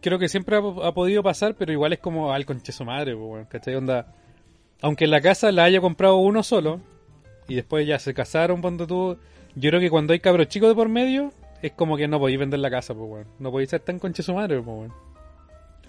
creo 0.00 0.18
que 0.18 0.28
siempre 0.28 0.56
ha, 0.56 0.60
ha 0.60 0.92
podido 0.92 1.22
pasar, 1.22 1.54
pero 1.54 1.72
igual 1.72 1.92
es 1.92 1.98
como 1.98 2.32
al 2.32 2.46
concheso 2.46 2.84
madre, 2.84 3.14
weón, 3.14 3.44
¿cachai? 3.46 3.74
Onda. 3.74 4.14
Aunque 4.80 5.06
la 5.06 5.20
casa 5.20 5.50
la 5.52 5.64
haya 5.64 5.80
comprado 5.80 6.16
uno 6.18 6.42
solo, 6.42 6.80
y 7.48 7.54
después 7.54 7.86
ya 7.86 7.98
se 7.98 8.14
casaron, 8.14 8.60
cuando 8.60 8.86
tú. 8.86 9.16
Yo 9.54 9.70
creo 9.70 9.80
que 9.80 9.90
cuando 9.90 10.12
hay 10.12 10.20
cabros 10.20 10.48
chicos 10.48 10.68
de 10.68 10.74
por 10.74 10.88
medio, 10.88 11.32
es 11.62 11.72
como 11.72 11.96
que 11.96 12.06
no 12.06 12.18
podéis 12.20 12.38
vender 12.38 12.60
la 12.60 12.70
casa, 12.70 12.94
pues, 12.94 13.10
weón. 13.10 13.26
No 13.38 13.50
podéis 13.50 13.70
ser 13.70 13.80
tan 13.80 13.98
concheso 13.98 14.34
madre, 14.34 14.56
pues, 14.60 14.66
weón. 14.68 14.92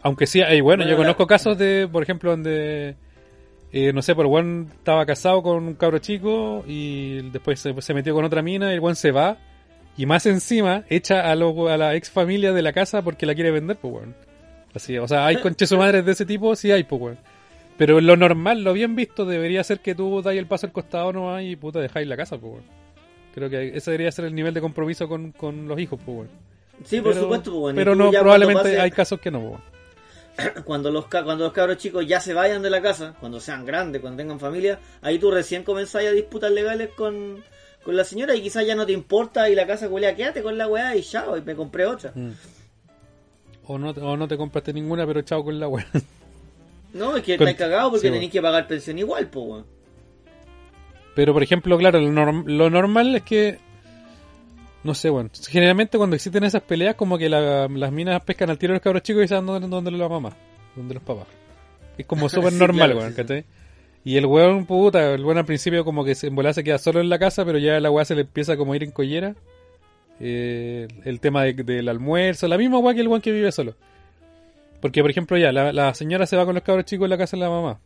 Aunque 0.02 0.26
sí, 0.28 0.42
hay, 0.42 0.62
bueno, 0.62 0.84
Bueno, 0.84 0.92
yo 0.92 0.98
conozco 0.98 1.28
casos 1.28 1.58
de, 1.58 1.88
por 1.92 2.02
ejemplo, 2.02 2.32
donde. 2.32 2.96
eh, 3.72 3.94
no 3.94 4.02
sé, 4.02 4.16
por 4.16 4.26
weón 4.28 4.70
estaba 4.72 5.06
casado 5.06 5.44
con 5.44 5.64
un 5.64 5.74
cabro 5.76 6.00
chico 6.00 6.64
y 6.66 7.30
después 7.32 7.60
se, 7.60 7.80
se 7.82 7.94
metió 7.94 8.14
con 8.16 8.26
otra 8.26 8.42
mina 8.42 8.72
y 8.72 8.76
el 8.76 8.80
weón 8.80 8.96
se 8.96 9.12
va 9.12 9.38
y 10.02 10.06
más 10.06 10.26
encima 10.26 10.84
echa 10.90 11.30
a, 11.30 11.36
lo- 11.36 11.68
a 11.70 11.78
la 11.78 11.96
ex 11.96 12.10
familia 12.10 12.54
de 12.54 12.62
la 12.62 12.72
casa 12.74 13.02
porque 13.02 13.26
la 13.26 13.36
quiere 13.36 13.52
vender, 13.52 13.78
pues 13.78 13.94
weón. 13.94 14.16
Así, 14.74 14.98
o 14.98 15.08
sea, 15.08 15.26
hay 15.26 15.36
conches 15.42 15.72
madres 15.74 16.06
de 16.06 16.12
ese 16.14 16.26
tipo, 16.26 16.56
sí 16.56 16.72
hay, 16.72 16.84
pues 16.84 17.02
weón. 17.02 17.18
Pero 17.78 18.00
lo 18.02 18.16
normal, 18.18 18.64
lo 18.64 18.74
bien 18.74 18.96
visto, 18.96 19.26
debería 19.26 19.64
ser 19.64 19.80
que 19.80 19.96
tú 19.96 20.22
dais 20.22 20.38
el 20.40 20.48
paso 20.48 20.66
al 20.68 20.72
costado 20.74 21.12
nomás 21.14 21.44
y 21.44 21.56
puta 21.56 21.80
dejáis 21.80 22.08
la 22.08 22.18
casa, 22.18 22.38
pues 22.38 22.54
weón. 22.54 22.64
Creo 23.36 23.50
que 23.50 23.78
ese 23.78 23.92
debería 23.92 24.12
ser 24.12 24.26
el 24.26 24.36
nivel 24.36 24.54
de 24.54 24.62
compromiso 24.62 25.08
con, 25.08 25.32
con 25.34 25.68
los 25.68 25.80
hijos, 25.80 26.00
pues 26.06 26.18
weón. 26.18 26.30
Sí, 26.86 27.02
por 27.02 27.14
supuesto, 27.14 27.52
po, 27.52 27.60
weón. 27.60 27.76
Pero 27.76 27.94
no, 27.96 28.10
probablemente 28.12 28.64
pase- 28.64 28.80
hay 28.80 28.92
casos 28.92 29.20
que 29.20 29.32
no, 29.32 29.40
pues 29.40 29.52
weón. 29.52 30.64
cuando 30.66 30.90
los 30.92 31.08
cuando 31.08 31.44
los 31.44 31.52
cabros 31.52 31.78
chicos 31.78 32.08
ya 32.08 32.22
se 32.22 32.34
vayan 32.34 32.62
de 32.62 32.70
la 32.70 32.82
casa, 32.82 33.16
cuando 33.20 33.42
sean 33.42 33.66
grandes, 33.66 34.00
cuando 34.02 34.18
tengan 34.18 34.40
familia, 34.40 34.80
ahí 35.02 35.20
tú 35.20 35.30
recién 35.32 35.64
comenzás 35.64 36.06
a 36.06 36.12
disputas 36.12 36.50
legales 36.52 36.90
con, 36.96 37.44
con 37.90 37.98
la 37.98 38.04
señora 38.04 38.36
y 38.36 38.42
quizás 38.44 38.66
ya 38.68 38.76
no 38.76 38.86
te 38.86 38.92
importa 38.94 39.50
y 39.50 39.56
la 39.56 39.66
casa 39.66 39.90
culea, 39.90 40.16
quédate 40.16 40.44
con 40.44 40.58
la 40.58 40.68
weá 40.68 40.96
y 40.96 41.02
chao, 41.02 41.36
y 41.36 41.42
me 41.42 41.56
compré 41.56 41.86
otra. 41.88 42.12
Mm. 42.14 42.32
O 43.66 43.78
no, 43.80 43.94
te- 43.94 44.02
o 44.02 44.16
no 44.16 44.28
te 44.28 44.38
compraste 44.38 44.72
ninguna, 44.74 45.06
pero 45.08 45.22
chao 45.24 45.44
con 45.44 45.60
la 45.60 45.68
weón. 45.68 45.86
No, 46.94 47.18
es 47.18 47.24
que 47.24 47.38
Con- 47.38 47.48
estás 47.48 47.68
cagado 47.68 47.92
porque 47.92 48.08
sí, 48.08 48.14
tenés 48.14 48.32
que 48.32 48.42
pagar 48.42 48.68
pensión 48.68 48.98
igual, 49.00 49.28
po, 49.28 49.42
weón. 49.42 49.66
Pero, 51.16 51.34
por 51.34 51.44
ejemplo, 51.44 51.78
claro, 51.78 52.00
lo, 52.00 52.10
norm- 52.12 52.46
lo 52.48 52.70
normal 52.70 53.16
es 53.16 53.24
que. 53.24 53.58
No 54.84 54.94
sé, 54.96 55.10
bueno. 55.10 55.30
Generalmente 55.50 55.98
cuando 55.98 56.16
existen 56.16 56.44
esas 56.46 56.62
peleas, 56.64 56.96
como 56.96 57.18
que 57.18 57.28
la- 57.30 57.68
las 57.68 57.92
minas 57.92 58.22
pescan 58.24 58.50
al 58.50 58.58
tiro 58.58 58.74
a 58.74 58.76
los 58.76 58.82
cabros 58.84 59.04
chicos 59.04 59.24
y 59.24 59.28
saben 59.28 59.46
dónde, 59.46 59.68
dónde 59.68 59.92
la 59.92 60.08
mamá, 60.08 60.36
dónde 60.76 60.94
los 60.94 61.04
papás. 61.04 61.28
Es 61.98 62.06
como 62.06 62.30
súper 62.30 62.54
Sí, 62.54 62.60
normal, 62.60 62.92
claro, 62.92 63.00
weón, 63.00 63.16
sí, 63.16 63.24
sí. 63.28 63.46
Y 64.04 64.18
el 64.18 64.26
weón, 64.26 64.66
puta, 64.66 65.14
el 65.14 65.24
weón 65.24 65.38
al 65.40 65.46
principio 65.46 65.84
como 65.84 66.04
que 66.06 66.16
se, 66.16 66.30
volada 66.30 66.54
se 66.54 66.64
queda 66.64 66.78
solo 66.78 67.02
en 67.02 67.10
la 67.10 67.20
casa, 67.20 67.44
pero 67.46 67.58
ya 67.58 67.80
la 67.80 67.92
weá 67.92 68.06
se 68.06 68.16
le 68.16 68.22
empieza 68.22 68.56
como 68.58 68.74
a 68.74 68.76
ir 68.76 68.84
en 68.84 68.92
collera. 68.92 69.36
Eh, 70.22 70.88
el 71.06 71.20
tema 71.20 71.44
de- 71.44 71.54
del 71.54 71.88
almuerzo, 71.88 72.48
la 72.48 72.58
misma 72.58 72.80
weá 72.80 72.94
que 72.94 73.02
el 73.02 73.08
weón 73.08 73.22
que 73.22 73.32
vive 73.32 73.52
solo. 73.52 73.76
Porque, 74.82 75.02
por 75.02 75.12
ejemplo, 75.12 75.38
ya, 75.38 75.52
la, 75.52 75.74
la 75.74 75.94
señora 75.94 76.26
se 76.26 76.38
va 76.38 76.46
con 76.46 76.56
los 76.56 76.64
cabros 76.64 76.86
chicos 76.86 77.06
en 77.06 77.10
la 77.12 77.18
casa 77.18 77.36
de 77.38 77.42
la 77.44 77.50
mamá. 77.50 77.80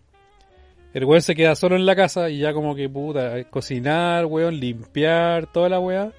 El 0.93 1.05
weón 1.05 1.23
se 1.23 1.33
queda 1.35 1.55
solo 1.55 1.75
en 1.75 1.85
la 1.87 1.95
casa 1.95 2.29
y 2.29 2.37
ya 2.39 2.53
como 2.53 2.75
que 2.75 2.87
puta, 2.87 3.43
cocinar, 3.45 4.25
weón, 4.25 4.59
limpiar, 4.59 5.51
toda 5.51 5.69
la 5.69 5.79
weá. 5.79 6.11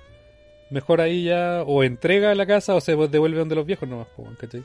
Mejor 0.70 1.00
ahí 1.00 1.24
ya 1.24 1.62
o 1.64 1.84
entrega 1.84 2.34
la 2.34 2.46
casa 2.46 2.74
o 2.74 2.80
se 2.80 2.96
devuelve 2.96 3.38
donde 3.38 3.54
los 3.54 3.64
viejos 3.66 3.88
nomás, 3.88 4.08
¿cachai? 4.38 4.64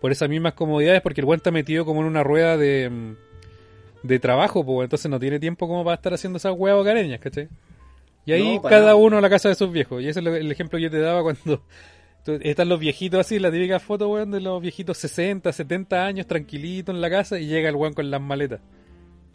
Por 0.00 0.10
esas 0.10 0.28
mismas 0.30 0.54
comodidades, 0.54 1.02
porque 1.02 1.20
el 1.20 1.26
weón 1.26 1.36
está 1.38 1.50
metido 1.50 1.84
como 1.84 2.00
en 2.00 2.06
una 2.06 2.22
rueda 2.22 2.56
de, 2.56 2.88
mm, 2.88 3.16
de 4.02 4.18
trabajo, 4.18 4.64
pues 4.64 4.84
entonces 4.86 5.10
no 5.10 5.18
tiene 5.20 5.38
tiempo 5.38 5.68
como 5.68 5.84
para 5.84 5.94
estar 5.94 6.12
haciendo 6.14 6.36
esas 6.38 6.54
weas 6.56 6.84
careñas, 6.84 7.20
¿cachai? 7.20 7.48
Y 8.24 8.32
ahí 8.32 8.56
No, 8.56 8.62
cada 8.62 8.80
nada. 8.80 8.94
uno 8.96 9.18
a 9.18 9.20
la 9.20 9.30
casa 9.30 9.48
de 9.48 9.54
sus 9.54 9.70
viejos. 9.72 10.02
Y 10.02 10.08
ese 10.08 10.20
es 10.20 10.26
el 10.26 10.50
ejemplo 10.50 10.78
que 10.78 10.84
yo 10.84 10.90
te 10.90 11.00
daba 11.00 11.22
cuando 11.22 11.62
están 12.26 12.68
los 12.68 12.78
viejitos 12.80 13.20
así, 13.20 13.38
la 13.38 13.50
típica 13.50 13.80
foto, 13.80 14.08
weón, 14.08 14.30
de 14.30 14.40
los 14.40 14.60
viejitos 14.62 14.96
60, 14.98 15.52
70 15.52 16.04
años, 16.06 16.26
tranquilitos 16.26 16.94
en 16.94 17.00
la 17.00 17.10
casa, 17.10 17.38
y 17.38 17.46
llega 17.46 17.68
el 17.68 17.76
weón 17.76 17.94
con 17.94 18.10
las 18.10 18.20
maletas. 18.20 18.60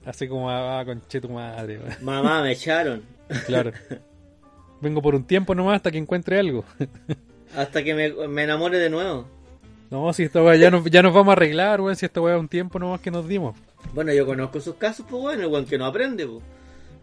Así 0.05 0.27
como, 0.27 0.49
ah, 0.49 0.83
conche 0.85 1.19
tu 1.19 1.29
madre, 1.29 1.79
weón. 1.79 1.95
Mamá, 2.01 2.41
me 2.41 2.53
echaron. 2.53 3.03
Claro. 3.45 3.71
Vengo 4.79 5.01
por 5.01 5.15
un 5.15 5.25
tiempo 5.25 5.53
nomás 5.55 5.77
hasta 5.77 5.91
que 5.91 5.97
encuentre 5.97 6.39
algo. 6.39 6.63
Hasta 7.55 7.81
que 7.81 7.95
me, 7.95 8.27
me 8.27 8.43
enamore 8.43 8.77
de 8.77 8.89
nuevo. 8.89 9.25
No, 9.89 10.11
si 10.11 10.23
esta 10.23 10.43
weá 10.43 10.57
ya 10.57 10.69
nos, 10.69 10.83
ya 10.85 11.01
nos 11.01 11.13
vamos 11.13 11.29
a 11.29 11.31
arreglar, 11.31 11.79
weón, 11.79 11.95
si 11.95 12.05
esta 12.05 12.19
weá 12.21 12.35
es 12.35 12.39
un 12.41 12.49
tiempo 12.49 12.77
nomás 12.77 12.99
que 12.99 13.09
nos 13.09 13.25
dimos. 13.27 13.55
Bueno, 13.93 14.13
yo 14.13 14.25
conozco 14.25 14.57
esos 14.59 14.75
casos, 14.75 15.05
pues 15.09 15.21
bueno, 15.21 15.57
el 15.57 15.65
que 15.65 15.77
no 15.77 15.85
aprende, 15.85 16.27
pues. 16.27 16.43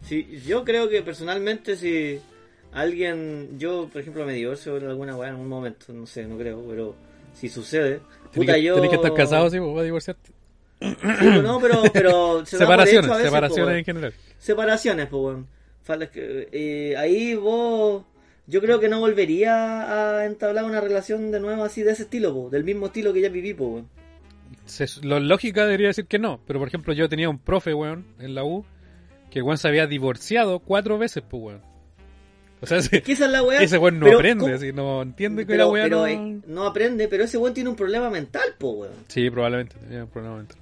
Sí, 0.02 0.40
yo 0.46 0.64
creo 0.64 0.88
que 0.88 1.02
personalmente 1.02 1.76
si 1.76 2.20
alguien, 2.72 3.58
yo 3.58 3.88
por 3.90 4.02
ejemplo 4.02 4.26
me 4.26 4.34
divorcio 4.34 4.76
en 4.76 4.86
alguna 4.88 5.16
weá 5.16 5.28
en 5.28 5.34
algún 5.36 5.48
momento, 5.48 5.92
no 5.92 6.06
sé, 6.06 6.24
no 6.26 6.36
creo, 6.36 6.62
pero 6.68 6.94
si 7.34 7.48
sucede, 7.48 8.00
puta 8.32 8.58
yo... 8.58 8.74
tenés 8.74 8.90
que 8.90 8.96
estar 8.96 9.14
casado, 9.14 9.48
sí, 9.50 9.58
pues, 9.58 9.70
para 9.72 9.82
divorciarte. 9.84 10.30
Sí, 10.80 10.96
pues, 11.00 11.42
no, 11.42 11.60
pero, 11.60 11.82
pero 11.92 12.44
se 12.46 12.58
separaciones, 12.58 13.10
a 13.10 13.16
veces, 13.16 13.30
po, 13.30 13.36
separaciones 13.36 13.78
en 13.78 13.84
general. 13.84 14.14
Separaciones, 14.38 15.08
pues, 15.08 15.36
que- 16.10 16.48
eh, 16.52 16.96
ahí 16.96 17.34
vos. 17.34 18.04
Yo 18.46 18.60
creo 18.60 18.78
que 18.78 18.88
no 18.90 19.00
volvería 19.00 20.18
a 20.20 20.26
entablar 20.26 20.64
una 20.66 20.80
relación 20.82 21.30
de 21.30 21.40
nuevo 21.40 21.64
así 21.64 21.82
de 21.82 21.92
ese 21.92 22.02
estilo, 22.02 22.34
po, 22.34 22.50
del 22.50 22.62
mismo 22.64 22.86
estilo 22.86 23.12
que 23.14 23.22
ya 23.22 23.30
viví, 23.30 23.54
pues, 23.54 23.70
weón. 23.70 23.88
Se- 24.66 24.86
lo 25.02 25.20
lógica 25.20 25.64
debería 25.64 25.88
decir 25.88 26.06
que 26.06 26.18
no, 26.18 26.40
pero 26.46 26.58
por 26.58 26.68
ejemplo 26.68 26.92
yo 26.94 27.08
tenía 27.08 27.28
un 27.28 27.38
profe, 27.38 27.74
weón, 27.74 28.06
en 28.18 28.34
la 28.34 28.44
U, 28.44 28.64
que 29.30 29.42
weón 29.42 29.58
se 29.58 29.68
había 29.68 29.86
divorciado 29.86 30.58
cuatro 30.60 30.98
veces, 30.98 31.22
pues 31.28 31.42
weón. 31.42 31.60
O 32.60 32.66
sea, 32.66 32.78
ese, 32.78 33.02
Que 33.02 33.12
esa 33.12 33.26
es 33.26 33.30
la 33.32 33.42
weá. 33.42 33.60
ese 33.62 33.76
weón 33.76 33.98
no 34.00 34.06
pero 34.06 34.18
aprende, 34.18 34.44
¿cómo- 34.44 34.54
así, 34.54 34.72
no 34.72 35.02
entiende 35.02 35.42
que 35.42 35.52
pero- 35.52 35.64
la 35.66 35.70
weá 35.70 35.84
pero, 35.84 35.96
no... 35.98 36.06
eh, 36.06 36.38
no 36.46 36.64
aprende, 36.66 37.08
pero 37.08 37.24
ese 37.24 37.36
weón 37.36 37.52
tiene 37.52 37.68
un 37.68 37.76
problema 37.76 38.08
mental, 38.10 38.54
po, 38.58 38.70
weón. 38.70 38.94
Sí, 39.08 39.28
probablemente, 39.30 39.76
tenía 39.76 40.04
un 40.04 40.10
problema 40.10 40.36
mental. 40.36 40.58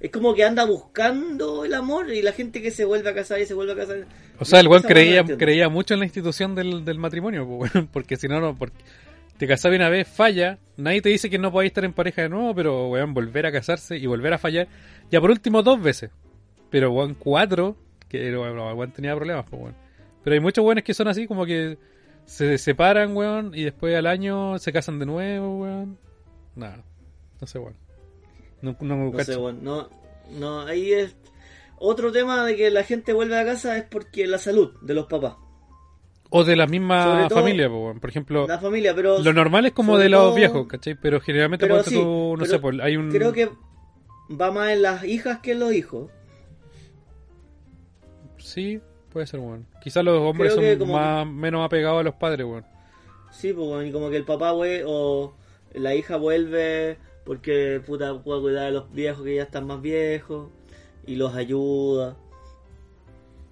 Es 0.00 0.10
como 0.10 0.34
que 0.34 0.44
anda 0.44 0.64
buscando 0.66 1.64
el 1.64 1.72
amor 1.74 2.10
y 2.12 2.20
la 2.22 2.32
gente 2.32 2.60
que 2.60 2.70
se 2.70 2.84
vuelve 2.84 3.08
a 3.10 3.14
casar 3.14 3.40
y 3.40 3.46
se 3.46 3.54
vuelve 3.54 3.72
a 3.72 3.76
casar. 3.76 4.04
O 4.38 4.44
sea, 4.44 4.60
el 4.60 4.68
weón 4.68 4.80
Esa 4.80 4.88
la 4.88 4.94
creía, 4.94 5.24
creía 5.38 5.68
mucho 5.70 5.94
en 5.94 6.00
la 6.00 6.06
institución 6.06 6.54
del, 6.54 6.84
del 6.84 6.98
matrimonio, 6.98 7.46
pues, 7.46 7.72
weón, 7.74 7.86
porque 7.92 8.16
si 8.16 8.26
no, 8.28 8.40
no, 8.40 8.54
porque 8.56 8.76
te 9.38 9.46
casas 9.46 9.72
una 9.74 9.88
vez, 9.88 10.08
falla, 10.08 10.58
nadie 10.76 11.02
te 11.02 11.08
dice 11.08 11.28
que 11.30 11.38
no 11.38 11.52
podéis 11.52 11.70
estar 11.70 11.84
en 11.84 11.92
pareja 11.92 12.22
de 12.22 12.28
nuevo, 12.28 12.54
pero 12.54 12.88
weón, 12.88 13.14
volver 13.14 13.46
a 13.46 13.52
casarse 13.52 13.96
y 13.96 14.06
volver 14.06 14.32
a 14.32 14.38
fallar, 14.38 14.68
ya 15.10 15.20
por 15.20 15.30
último 15.30 15.62
dos 15.62 15.80
veces, 15.80 16.10
pero 16.70 16.90
weón, 16.92 17.14
cuatro, 17.14 17.76
que 18.08 18.30
no, 18.30 18.52
no, 18.54 18.72
weón 18.74 18.92
tenía 18.92 19.14
problemas, 19.14 19.44
pues, 19.48 19.62
weón. 19.62 19.74
Pero 20.24 20.34
hay 20.34 20.40
muchos 20.40 20.64
weones 20.64 20.84
que 20.84 20.94
son 20.94 21.08
así, 21.08 21.26
como 21.26 21.46
que 21.46 21.78
se 22.24 22.58
separan, 22.58 23.16
weón, 23.16 23.52
y 23.54 23.64
después 23.64 23.94
al 23.96 24.06
año 24.06 24.58
se 24.58 24.72
casan 24.72 24.98
de 24.98 25.06
nuevo, 25.06 25.58
weón. 25.62 25.98
Nada, 26.54 26.82
no 27.40 27.46
sé, 27.46 27.58
weón. 27.58 27.76
No, 28.62 28.76
no, 28.80 28.96
No 28.96 29.12
cacho. 29.12 29.32
sé, 29.32 29.38
weón. 29.38 29.62
No, 29.62 29.88
no, 30.30 30.62
ahí 30.62 30.92
es. 30.92 31.14
Otro 31.78 32.10
tema 32.10 32.44
de 32.44 32.56
que 32.56 32.70
la 32.70 32.84
gente 32.84 33.12
vuelve 33.12 33.38
a 33.38 33.44
casa 33.44 33.76
es 33.76 33.84
porque 33.84 34.26
la 34.26 34.38
salud 34.38 34.72
de 34.80 34.94
los 34.94 35.06
papás. 35.06 35.34
O 36.36 36.44
de 36.44 36.56
la 36.56 36.66
misma 36.66 37.28
familia. 37.30 37.68
Por 37.68 38.08
ejemplo, 38.10 38.46
La 38.46 38.58
familia, 38.58 38.94
pero. 38.94 39.18
Lo 39.20 39.32
normal 39.32 39.66
es 39.66 39.72
como 39.72 39.98
de 39.98 40.08
los 40.08 40.20
todo- 40.20 40.34
viejos, 40.34 40.66
¿cachai? 40.66 40.94
Pero 41.00 41.20
generalmente 41.20 41.66
Pero 41.66 41.82
sí, 41.82 41.94
tú, 41.94 42.02
no 42.32 42.34
pero 42.38 42.46
sé, 42.50 42.58
pues, 42.58 42.78
hay 42.80 42.96
un... 42.96 43.10
Creo 43.10 43.32
que 43.32 43.50
va 44.30 44.50
más 44.50 44.70
en 44.70 44.82
las 44.82 45.04
hijas 45.04 45.38
que 45.40 45.52
en 45.52 45.60
los 45.60 45.72
hijos. 45.72 46.10
Sí, 48.38 48.80
puede 49.12 49.26
ser, 49.26 49.40
weón. 49.40 49.66
Quizás 49.82 50.04
los 50.04 50.18
hombres 50.20 50.54
Creo 50.54 50.70
son 50.72 50.78
como 50.78 50.92
más, 50.94 51.26
menos 51.26 51.64
apegados 51.64 52.00
a 52.00 52.04
los 52.04 52.14
padres, 52.14 52.46
weón. 52.46 52.64
Sí, 53.30 53.52
pues, 53.52 53.66
weón, 53.68 53.86
y 53.86 53.92
como 53.92 54.10
que 54.10 54.16
el 54.16 54.24
papá, 54.24 54.52
güey, 54.52 54.82
o 54.86 55.34
la 55.74 55.94
hija 55.94 56.16
vuelve 56.16 56.98
porque 57.24 57.80
puta 57.84 58.22
puede 58.22 58.40
cuidar 58.40 58.66
a 58.66 58.70
los 58.70 58.92
viejos 58.92 59.24
que 59.24 59.34
ya 59.36 59.42
están 59.42 59.66
más 59.66 59.80
viejos 59.82 60.48
y 61.06 61.16
los 61.16 61.34
ayuda. 61.34 62.16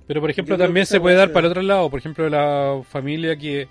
Pero, 0.07 0.20
por 0.20 0.30
ejemplo, 0.30 0.59
también 0.59 0.86
se 0.86 1.00
puede 1.00 1.16
dar 1.16 1.32
para 1.32 1.46
el 1.46 1.50
otro 1.52 1.62
lado. 1.62 1.88
Por 1.90 1.98
ejemplo, 1.98 2.28
la 2.28 2.80
familia 2.88 3.36
que, 3.36 3.68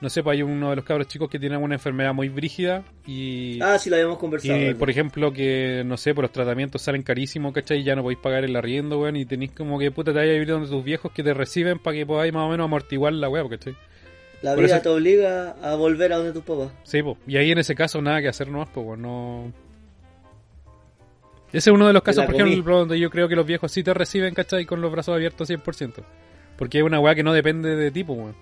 no 0.00 0.10
sé, 0.10 0.22
pues 0.22 0.34
hay 0.36 0.42
uno 0.42 0.70
de 0.70 0.76
los 0.76 0.84
cabros 0.84 1.06
chicos 1.06 1.30
que 1.30 1.38
tiene 1.38 1.56
una 1.56 1.76
enfermedad 1.76 2.12
muy 2.12 2.28
brígida 2.28 2.82
y... 3.06 3.60
Ah, 3.62 3.78
sí, 3.78 3.88
lo 3.88 3.96
habíamos 3.96 4.18
conversado. 4.18 4.58
Y, 4.70 4.74
por 4.74 4.90
ejemplo, 4.90 5.32
que, 5.32 5.82
no 5.86 5.96
sé, 5.96 6.12
por 6.14 6.24
los 6.24 6.32
tratamientos 6.32 6.82
salen 6.82 7.02
carísimos, 7.02 7.52
¿cachai? 7.52 7.78
Y 7.80 7.84
ya 7.84 7.94
no 7.94 8.02
podéis 8.02 8.18
pagar 8.18 8.44
el 8.44 8.56
arriendo, 8.56 8.98
weón. 9.00 9.16
Y 9.16 9.24
tenéis 9.26 9.52
como 9.52 9.78
que, 9.78 9.90
puta, 9.92 10.12
te 10.12 10.18
vayas 10.18 10.30
a 10.30 10.34
vivir 10.34 10.48
donde 10.48 10.68
tus 10.68 10.82
viejos 10.84 11.12
que 11.12 11.22
te 11.22 11.32
reciben 11.34 11.78
para 11.78 11.96
que 11.96 12.04
podáis 12.04 12.32
más 12.32 12.42
o 12.44 12.48
menos 12.50 12.64
amortiguar 12.64 13.12
la 13.12 13.28
weá, 13.28 13.48
¿cachai? 13.48 13.76
la 14.42 14.54
por 14.54 14.64
vida 14.64 14.74
eso- 14.76 14.82
te 14.82 14.88
obliga 14.90 15.56
a 15.62 15.74
volver 15.76 16.12
a 16.12 16.16
donde 16.18 16.32
tus 16.32 16.42
papás. 16.42 16.70
Sí, 16.82 17.02
po. 17.02 17.16
y 17.26 17.36
ahí 17.38 17.50
en 17.52 17.58
ese 17.58 17.74
caso 17.74 18.02
nada 18.02 18.20
que 18.20 18.28
hacer 18.28 18.48
nomás, 18.48 18.68
pues, 18.74 18.98
no... 18.98 19.50
Ese 21.56 21.70
es 21.70 21.74
uno 21.74 21.86
de 21.86 21.94
los 21.94 22.02
casos, 22.02 22.26
por 22.26 22.34
ejemplo, 22.34 22.80
donde 22.80 22.98
yo 22.98 23.08
creo 23.08 23.28
que 23.28 23.34
los 23.34 23.46
viejos 23.46 23.72
sí 23.72 23.82
te 23.82 23.94
reciben, 23.94 24.34
¿cachai? 24.34 24.66
Con 24.66 24.82
los 24.82 24.92
brazos 24.92 25.14
abiertos 25.14 25.48
100%. 25.48 26.04
Porque 26.58 26.78
es 26.78 26.84
una 26.84 27.00
weá 27.00 27.14
que 27.14 27.22
no 27.22 27.32
depende 27.32 27.76
de 27.76 27.90
tipo, 27.90 28.12
weón. 28.12 28.36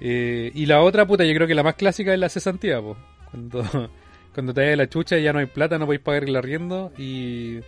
Eh, 0.00 0.50
y 0.52 0.66
la 0.66 0.82
otra, 0.82 1.06
puta, 1.06 1.24
yo 1.24 1.32
creo 1.34 1.46
que 1.46 1.54
la 1.54 1.62
más 1.62 1.76
clásica 1.76 2.12
es 2.12 2.18
la 2.18 2.28
cesantía, 2.28 2.82
pues. 2.82 2.96
Cuando, 3.30 3.62
cuando 4.34 4.52
te 4.52 4.68
da 4.68 4.74
la 4.74 4.88
chucha 4.88 5.18
y 5.18 5.22
ya 5.22 5.32
no 5.32 5.38
hay 5.38 5.46
plata, 5.46 5.78
no 5.78 5.86
podéis 5.86 6.02
pagar 6.02 6.24
el 6.24 6.34
arriendo 6.34 6.90
y... 6.98 7.60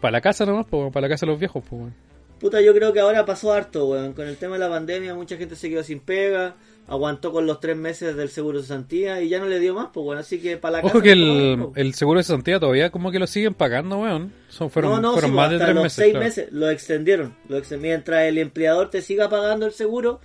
Para 0.00 0.12
la 0.12 0.20
casa 0.22 0.46
nomás, 0.46 0.64
pues, 0.70 0.90
para 0.90 1.06
la 1.06 1.10
casa 1.10 1.26
de 1.26 1.32
los 1.32 1.38
viejos, 1.38 1.62
pues, 1.68 1.82
weón. 1.82 1.94
Puta, 2.40 2.62
yo 2.62 2.72
creo 2.72 2.94
que 2.94 3.00
ahora 3.00 3.26
pasó 3.26 3.52
harto, 3.52 3.88
weón. 3.88 4.14
Con 4.14 4.26
el 4.26 4.38
tema 4.38 4.54
de 4.54 4.60
la 4.60 4.70
pandemia, 4.70 5.14
mucha 5.14 5.36
gente 5.36 5.54
se 5.54 5.68
quedó 5.68 5.82
sin 5.82 6.00
pega, 6.00 6.56
aguantó 6.88 7.32
con 7.32 7.46
los 7.46 7.60
tres 7.60 7.76
meses 7.76 8.16
del 8.16 8.28
seguro 8.28 8.58
de 8.58 8.64
cesantía 8.64 9.22
y 9.22 9.28
ya 9.28 9.38
no 9.38 9.46
le 9.46 9.58
dio 9.60 9.74
más, 9.74 9.88
pues, 9.92 10.04
weón. 10.06 10.18
Así 10.18 10.40
que 10.40 10.56
para 10.56 10.78
la 10.78 10.82
casa. 10.82 10.92
Ojo 10.94 11.02
que 11.02 11.12
el, 11.12 11.56
po. 11.58 11.72
el 11.76 11.94
seguro 11.94 12.18
de 12.18 12.24
cesantía 12.24 12.60
todavía 12.60 12.90
como 12.90 13.10
que 13.10 13.18
lo 13.18 13.26
siguen 13.26 13.54
pagando, 13.54 13.98
weón. 13.98 14.32
Son, 14.48 14.70
fueron 14.70 14.92
no, 14.92 15.00
no, 15.00 15.12
fueron 15.12 15.30
sí, 15.30 15.36
más 15.36 15.50
de 15.50 15.58
tres 15.58 15.74
los 15.74 15.82
meses. 15.84 15.96
seis 15.96 16.10
claro. 16.12 16.24
meses 16.26 16.48
lo 16.52 16.70
extendieron. 16.70 17.34
Lo 17.48 17.56
ex- 17.56 17.78
mientras 17.78 18.24
el 18.24 18.38
empleador 18.38 18.90
te 18.90 19.00
siga 19.02 19.28
pagando 19.28 19.66
el 19.66 19.72
seguro, 19.72 20.20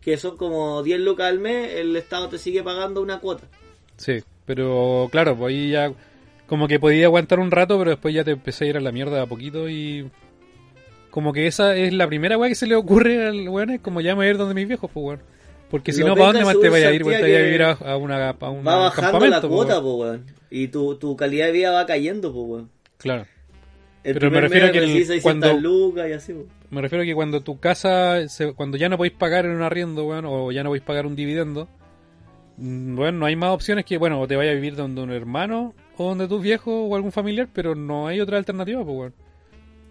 que 0.00 0.16
son 0.16 0.36
como 0.36 0.82
10 0.82 1.00
lucas 1.00 1.26
al 1.26 1.38
mes, 1.38 1.74
el 1.74 1.94
Estado 1.96 2.28
te 2.28 2.38
sigue 2.38 2.62
pagando 2.62 3.00
una 3.02 3.20
cuota. 3.20 3.46
Sí, 3.96 4.22
pero 4.46 5.08
claro, 5.12 5.36
pues 5.36 5.54
ahí 5.54 5.70
ya 5.70 5.92
como 6.46 6.66
que 6.66 6.80
podía 6.80 7.06
aguantar 7.06 7.38
un 7.38 7.50
rato, 7.50 7.78
pero 7.78 7.90
después 7.90 8.12
ya 8.14 8.24
te 8.24 8.32
empecé 8.32 8.64
a 8.64 8.68
ir 8.68 8.76
a 8.76 8.80
la 8.80 8.90
mierda 8.92 9.22
a 9.22 9.26
poquito 9.26 9.68
y 9.68 10.10
como 11.10 11.32
que 11.32 11.46
esa 11.46 11.76
es 11.76 11.92
la 11.92 12.06
primera 12.06 12.36
weá 12.38 12.48
que 12.48 12.54
se 12.54 12.66
le 12.66 12.74
ocurre 12.76 13.26
al 13.28 13.48
weón, 13.48 13.70
es 13.70 13.80
como 13.80 14.00
ya 14.00 14.10
me 14.10 14.16
voy 14.20 14.26
a 14.26 14.30
ir 14.30 14.36
donde 14.38 14.54
mis 14.54 14.66
viejos, 14.68 14.90
pues 14.92 15.04
weón. 15.06 15.20
Porque 15.70 15.92
si 15.92 16.02
no, 16.02 16.14
¿para 16.14 16.26
dónde 16.26 16.40
más 16.44 16.54
te 16.54 16.60
seguro 16.62 16.72
vaya 16.72 16.88
a 16.88 16.92
ir? 16.92 17.04
Te 17.04 17.16
a 17.38 17.42
vivir 17.44 17.62
a, 17.62 17.70
a 17.72 17.96
una, 17.96 18.30
a 18.30 18.50
un 18.50 18.66
Va 18.66 18.76
bajando 18.76 19.10
campamento, 19.12 19.40
la 19.42 19.48
cuota, 19.48 19.80
po, 19.80 19.94
weón. 19.96 20.26
Y 20.50 20.68
tu, 20.68 20.96
tu 20.96 21.16
calidad 21.16 21.46
de 21.46 21.52
vida 21.52 21.70
va 21.70 21.86
cayendo, 21.86 22.32
pues, 22.32 22.44
weón. 22.48 22.70
Claro. 22.98 23.26
El 24.02 24.14
Pero 24.14 24.30
me 24.30 24.40
refiero 24.40 24.66
a 24.66 24.72
que 24.72 24.78
el- 24.78 24.84
recibís 24.86 25.06
600 25.08 25.22
cuando- 25.52 25.60
lucas 25.60 26.08
y 26.08 26.12
así, 26.12 26.32
po. 26.32 26.46
Me 26.70 26.80
refiero 26.80 27.02
a 27.02 27.06
que 27.06 27.14
cuando 27.14 27.40
tu 27.42 27.58
casa, 27.60 28.26
se- 28.28 28.52
cuando 28.54 28.76
ya 28.76 28.88
no 28.88 28.96
podéis 28.96 29.14
pagar 29.14 29.44
en 29.44 29.52
un 29.52 29.62
arriendo, 29.62 30.04
weón, 30.06 30.24
o 30.26 30.50
ya 30.52 30.62
no 30.62 30.70
podéis 30.70 30.84
pagar 30.84 31.06
un 31.06 31.14
dividendo, 31.16 31.68
mm, 32.56 32.96
bueno, 32.96 33.18
no 33.18 33.26
hay 33.26 33.36
más 33.36 33.50
opciones 33.50 33.84
que, 33.84 33.98
bueno, 33.98 34.20
o 34.20 34.26
te 34.26 34.36
vayas 34.36 34.52
a 34.52 34.54
vivir 34.54 34.74
donde 34.76 35.02
un 35.02 35.10
hermano, 35.12 35.74
o 35.96 36.08
donde 36.08 36.26
tus 36.28 36.42
viejos, 36.42 36.72
o 36.74 36.96
algún 36.96 37.12
familiar, 37.12 37.48
pero 37.52 37.74
no 37.74 38.06
hay 38.08 38.20
otra 38.20 38.38
alternativa, 38.38 38.82
pues, 38.84 38.96
weón. 38.96 39.14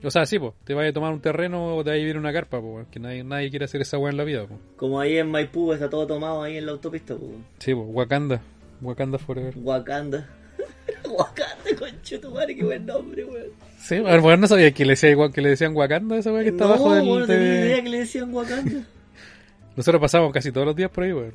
O 0.02 0.10
sea, 0.12 0.26
sí, 0.26 0.40
pues, 0.40 0.54
te 0.64 0.74
vayas 0.74 0.92
a 0.92 0.94
tomar 0.94 1.12
un 1.14 1.20
terreno 1.20 1.76
o 1.76 1.84
te 1.84 1.90
vayas 1.90 2.00
a 2.00 2.04
vivir 2.04 2.18
una 2.18 2.32
carpa, 2.32 2.62
pues, 2.62 2.88
que 2.88 3.00
nadie, 3.00 3.24
nadie 3.24 3.50
quiere 3.50 3.66
hacer 3.66 3.82
esa 3.82 3.98
weón 3.98 4.12
en 4.12 4.18
la 4.18 4.24
vida, 4.24 4.46
pues. 4.48 4.60
Como 4.78 5.00
ahí 5.00 5.18
en 5.18 5.30
Maipú 5.30 5.74
está 5.74 5.90
todo 5.90 6.08
tomado 6.08 6.42
ahí 6.42 6.58
en 6.58 6.66
la 6.66 6.72
autopista, 6.72 7.16
weón. 7.16 7.44
Sí, 7.58 7.76
pues, 7.76 7.88
Wakanda, 7.90 8.42
Wakanda 8.82 9.18
Forever. 9.18 9.54
Wakanda. 9.58 10.30
Wakanda, 11.10 11.76
concho 11.78 12.20
tu 12.20 12.32
madre, 12.32 12.56
qué 12.56 12.64
buen 12.64 12.86
nombre, 12.86 13.26
weón. 13.26 13.48
Sí, 13.80 14.00
ver, 14.00 14.22
weón, 14.22 14.40
no 14.40 14.48
sabía 14.48 14.72
que 14.72 14.86
le, 14.86 14.92
decía, 14.92 15.10
igual 15.10 15.34
que 15.34 15.42
le 15.42 15.50
decían 15.50 15.76
Wakanda, 15.76 16.18
esa 16.18 16.32
weón 16.32 16.44
que 16.44 16.50
está 16.52 16.64
no, 16.64 16.74
abajo 16.74 16.94
del... 16.94 17.04
weón, 17.04 17.20
no 17.22 17.28
tenía 17.28 17.52
de- 17.52 17.66
idea 17.66 17.84
que 17.84 17.90
le 17.90 18.00
decían 18.00 18.34
Wakanda. 18.34 18.84
Nosotros 19.76 20.02
pasamos 20.02 20.32
casi 20.32 20.52
todos 20.52 20.68
los 20.68 20.76
días 20.76 20.92
por 20.92 21.04
ahí, 21.04 21.12
weón. 21.12 21.34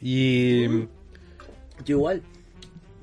Y... 0.00 0.66
Yo 1.84 1.96
igual. 1.96 2.22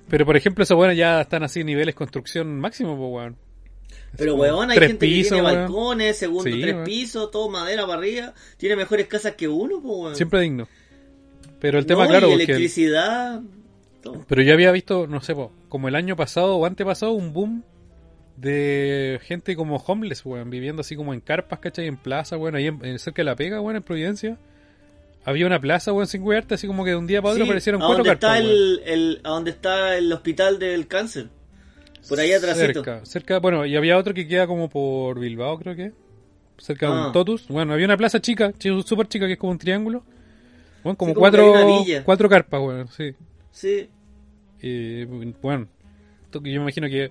Pero 0.09 0.25
por 0.25 0.35
ejemplo, 0.35 0.63
esos 0.63 0.77
weones 0.77 0.97
ya 0.97 1.21
están 1.21 1.43
así 1.43 1.63
niveles 1.63 1.95
construcción 1.95 2.59
máximo, 2.59 2.97
pues 2.97 3.09
weón. 3.09 3.50
Pero, 4.17 4.35
weón, 4.35 4.69
hay 4.71 4.77
tres 4.77 4.87
gente 4.89 5.05
pisos, 5.05 5.29
que 5.31 5.35
tiene 5.35 5.47
weón. 5.47 5.59
balcones, 5.61 6.17
segundo, 6.17 6.43
Sí, 6.51 6.61
tres 6.61 6.73
weón. 6.73 6.85
pisos, 6.85 7.31
todo 7.31 7.49
madera 7.49 7.85
para 7.87 7.99
arriba. 7.99 8.33
Tiene 8.57 8.75
mejores 8.75 9.07
casas 9.07 9.35
que 9.35 9.47
uno, 9.47 9.81
pues, 9.81 9.95
weón. 9.97 10.15
Siempre 10.15 10.41
digno. 10.41 10.67
Pero 11.59 11.79
el 11.79 11.85
tema, 11.85 12.03
No, 12.03 12.09
claro, 12.09 12.29
y 12.29 12.33
electricidad. 12.33 13.41
todo. 14.01 14.25
Pero 14.27 14.41
yo 14.41 14.53
había 14.53 14.71
visto, 14.71 15.07
no 15.07 15.21
sé, 15.21 15.33
po, 15.35 15.51
como 15.69 15.87
el 15.87 15.95
año 15.95 16.15
pasado 16.15 16.55
o 16.57 16.65
antepasado, 16.65 17.11
un 17.13 17.33
boom 17.33 17.63
de 18.37 19.19
gente 19.23 19.55
como 19.55 19.77
homeless, 19.77 20.25
weón, 20.25 20.49
viviendo 20.49 20.81
así 20.81 20.95
como 20.95 21.13
en 21.13 21.21
carpas, 21.21 21.59
¿cachai? 21.59 21.87
En 21.87 21.97
plaza, 21.97 22.37
weón, 22.37 22.55
ahí 22.55 22.65
en, 22.67 22.99
cerca 22.99 23.21
de 23.21 23.25
La 23.25 23.35
Pega, 23.35 23.61
weón, 23.61 23.75
en 23.77 23.83
Providencia. 23.83 24.37
Había 25.23 25.45
una 25.45 25.61
plaza, 25.61 25.93
weón, 25.93 26.07
sin 26.07 26.23
cuidarte, 26.23 26.55
así 26.55 26.65
como 26.65 26.83
que 26.83 26.89
de 26.91 26.95
un 26.95 27.05
día 27.05 27.21
para 27.21 27.33
otro 27.33 27.45
Sí, 27.45 27.49
aparecieron 27.49 27.79
cuatro 27.81 28.03
carpas, 28.03 28.31
está 28.39 28.43
weón. 28.43 28.51
el, 28.51 28.81
el- 28.85 29.21
a 29.23 29.29
donde 29.29 29.51
está 29.51 29.95
el 29.95 30.11
hospital 30.11 30.57
del 30.57 30.87
cáncer. 30.87 31.27
Por 32.09 32.19
ahí 32.19 32.31
atrásito. 32.33 32.73
Cerca, 32.83 33.05
cerca, 33.05 33.39
bueno, 33.39 33.65
y 33.65 33.75
había 33.75 33.97
otro 33.97 34.13
que 34.13 34.27
queda 34.27 34.47
como 34.47 34.69
por 34.69 35.19
Bilbao, 35.19 35.57
creo 35.59 35.75
que. 35.75 35.91
Cerca 36.57 36.87
de 36.87 36.93
Ah. 36.93 37.07
un 37.07 37.13
Totus. 37.13 37.47
Bueno, 37.47 37.73
había 37.73 37.85
una 37.85 37.97
plaza 37.97 38.19
chica, 38.21 38.51
chi- 38.57 38.83
súper 38.83 39.07
chica, 39.07 39.25
que 39.27 39.33
es 39.33 39.39
como 39.39 39.51
un 39.51 39.57
triángulo. 39.57 40.03
Bueno, 40.83 40.97
como 40.97 41.11
Sí, 41.11 41.15
como 41.15 41.15
que 41.15 41.19
cuatro, 41.19 42.03
cuatro 42.05 42.29
carpas, 42.29 42.61
weón, 42.61 42.87
sí. 42.89 43.13
Sí. 43.51 43.89
Y, 44.61 45.05
bueno, 45.05 45.67
yo 46.31 46.41
me 46.41 46.51
imagino 46.53 46.87
que 46.87 47.09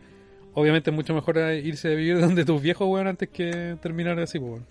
obviamente 0.54 0.90
es 0.90 0.96
mucho 0.96 1.14
mejor 1.14 1.36
irse 1.38 1.88
a 1.88 1.94
vivir 1.96 2.20
donde 2.20 2.44
tus 2.44 2.60
viejos, 2.62 2.88
weón, 2.88 3.06
antes 3.08 3.28
que 3.28 3.76
terminar 3.80 4.18
así, 4.20 4.38
pues, 4.38 4.52
weón. 4.52 4.66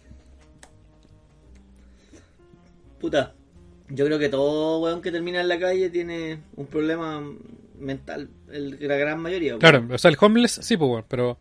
Puta. 3.00 3.34
Yo 3.90 4.06
creo 4.06 4.20
que 4.20 4.30
todo 4.30 4.80
weón 4.82 5.02
que 5.02 5.12
termina 5.12 5.42
en 5.42 5.48
la 5.48 5.58
calle 5.60 5.90
tiene 5.90 6.40
un 6.56 6.68
problema 6.68 7.24
mental. 7.80 8.30
El, 8.52 8.78
la 8.88 8.96
gran 8.96 9.20
mayoría. 9.22 9.58
Claro, 9.58 9.86
o 9.90 9.98
sea, 9.98 10.10
el 10.12 10.18
homeless, 10.20 10.60
sí, 10.62 10.78
pues, 10.78 11.04
pero, 11.08 11.38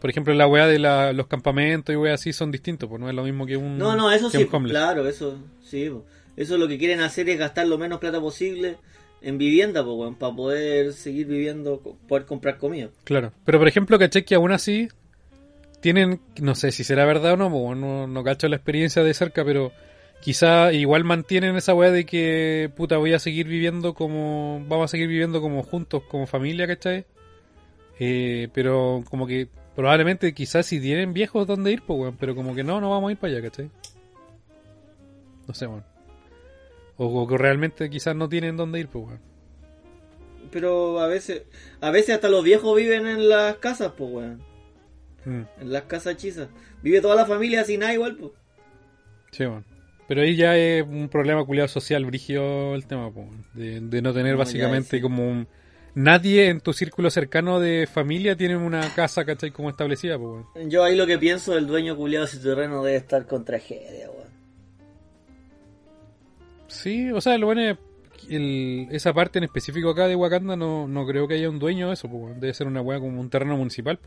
por 0.00 0.10
ejemplo, 0.10 0.34
la 0.34 0.46
weá 0.46 0.66
de 0.66 0.78
la- 0.78 1.12
los 1.12 1.26
campamentos 1.26 1.92
y 1.92 1.96
weá 1.96 2.14
así 2.14 2.32
son 2.32 2.50
distintos, 2.50 2.88
pues 2.88 3.00
no 3.00 3.08
es 3.08 3.14
lo 3.14 3.22
mismo 3.24 3.46
que 3.46 3.56
un. 3.56 3.78
No, 3.78 3.96
no, 3.96 4.10
eso 4.10 4.30
sí, 4.30 4.46
claro, 4.46 5.08
eso 5.08 5.38
sí. 5.62 5.90
Eso 6.36 6.58
lo 6.58 6.68
que 6.68 6.76
quieren 6.78 7.00
hacer 7.00 7.28
es 7.30 7.38
gastar 7.38 7.66
lo 7.66 7.78
menos 7.78 7.98
plata 7.98 8.20
posible 8.20 8.76
en 9.22 9.38
vivienda, 9.38 9.82
pues, 9.82 9.96
weón, 9.96 10.14
para 10.16 10.34
poder 10.36 10.92
seguir 10.92 11.26
viviendo, 11.26 11.80
poder 12.06 12.26
comprar 12.26 12.58
comida. 12.58 12.90
Claro. 13.04 13.32
Pero 13.44 13.58
por 13.58 13.66
ejemplo, 13.68 13.98
caché 13.98 14.24
que 14.24 14.34
aún 14.34 14.52
así 14.52 14.88
tienen, 15.80 16.20
no 16.40 16.54
sé 16.54 16.72
si 16.72 16.84
será 16.84 17.04
verdad 17.04 17.32
o 17.32 17.36
no, 17.36 17.50
pues, 17.50 17.62
bueno, 17.62 17.80
no, 17.80 18.06
no 18.06 18.24
cacho 18.24 18.48
la 18.48 18.56
experiencia 18.56 19.02
de 19.02 19.14
cerca, 19.14 19.44
pero 19.44 19.72
quizá 20.20 20.72
igual 20.72 21.04
mantienen 21.04 21.56
esa 21.56 21.74
weá 21.74 21.90
de 21.90 22.06
que, 22.06 22.70
puta, 22.76 22.96
voy 22.96 23.12
a 23.12 23.18
seguir 23.18 23.46
viviendo 23.46 23.94
como, 23.94 24.64
vamos 24.68 24.86
a 24.86 24.88
seguir 24.88 25.08
viviendo 25.08 25.40
como 25.40 25.62
juntos, 25.62 26.02
como 26.08 26.26
familia, 26.26 26.66
¿cachai? 26.66 27.06
Eh, 27.98 28.48
pero 28.52 29.02
como 29.08 29.26
que 29.26 29.48
probablemente 29.74 30.34
quizás 30.34 30.66
si 30.66 30.80
tienen 30.80 31.12
viejos 31.12 31.46
donde 31.46 31.72
ir, 31.72 31.82
pues, 31.82 31.98
weón, 32.00 32.16
pero 32.18 32.34
como 32.34 32.54
que 32.54 32.64
no, 32.64 32.80
no 32.80 32.90
vamos 32.90 33.08
a 33.08 33.12
ir 33.12 33.18
para 33.18 33.34
allá, 33.34 33.42
¿cachai? 33.42 33.70
No 35.46 35.54
sé, 35.54 35.66
weón. 35.66 35.84
O, 36.96 37.06
o 37.06 37.26
que 37.26 37.38
realmente 37.38 37.90
quizás 37.90 38.16
no 38.16 38.28
tienen 38.28 38.56
donde 38.56 38.80
ir, 38.80 38.88
pues, 38.88 39.06
weón. 39.06 39.20
Pero 40.50 41.00
a 41.00 41.06
veces, 41.06 41.42
a 41.80 41.90
veces 41.90 42.14
hasta 42.14 42.28
los 42.28 42.42
viejos 42.42 42.76
viven 42.76 43.06
en 43.06 43.28
las 43.28 43.56
casas, 43.56 43.92
pues, 43.96 44.10
weón. 44.10 44.42
Mm. 45.24 45.42
En 45.60 45.72
las 45.72 45.82
casas 45.82 46.14
hechizas. 46.14 46.48
Vive 46.82 47.00
toda 47.00 47.16
la 47.16 47.26
familia 47.26 47.64
sin 47.64 47.80
nada 47.80 47.92
igual, 47.92 48.16
pues. 48.16 48.32
Sí, 49.32 49.44
bueno. 49.44 49.64
Pero 50.08 50.22
ahí 50.22 50.36
ya 50.36 50.56
es 50.56 50.84
un 50.86 51.08
problema 51.08 51.44
culiado 51.44 51.68
social, 51.68 52.04
brigio 52.06 52.74
el 52.74 52.86
tema, 52.86 53.10
po, 53.10 53.26
de, 53.54 53.80
de 53.80 54.02
no 54.02 54.12
tener 54.14 54.32
No, 54.32 54.38
básicamente 54.38 55.00
como 55.00 55.28
un... 55.28 55.48
Nadie 55.94 56.48
en 56.50 56.60
tu 56.60 56.72
círculo 56.74 57.08
cercano 57.10 57.58
de 57.58 57.88
familia 57.90 58.36
tiene 58.36 58.56
una 58.56 58.94
casa, 58.94 59.24
¿cachai? 59.24 59.50
Como 59.50 59.70
establecida, 59.70 60.18
weón. 60.18 60.44
Yo 60.68 60.84
ahí 60.84 60.94
lo 60.94 61.06
que 61.06 61.18
pienso, 61.18 61.56
el 61.56 61.66
dueño 61.66 61.96
culiado 61.96 62.26
de 62.26 62.32
ese 62.32 62.40
terreno 62.40 62.84
debe 62.84 62.98
estar 62.98 63.26
con 63.26 63.44
tragedia, 63.46 64.10
weón. 64.10 64.26
Sí, 66.68 67.10
o 67.10 67.20
sea, 67.20 67.38
lo 67.38 67.46
bueno 67.46 67.62
es 67.62 67.78
el- 68.28 68.88
esa 68.90 69.12
parte 69.12 69.38
en 69.38 69.44
específico 69.44 69.90
acá 69.90 70.06
de 70.08 70.16
Wakanda 70.16 70.56
no, 70.56 70.86
no 70.88 71.06
creo 71.06 71.26
que 71.28 71.34
haya 71.34 71.48
un 71.48 71.58
dueño 71.58 71.88
de 71.88 71.94
eso. 71.94 72.08
Debe 72.38 72.52
ser 72.54 72.66
una 72.66 72.82
weá 72.82 72.98
como 73.00 73.20
un 73.20 73.30
terreno 73.30 73.56
municipal. 73.56 73.98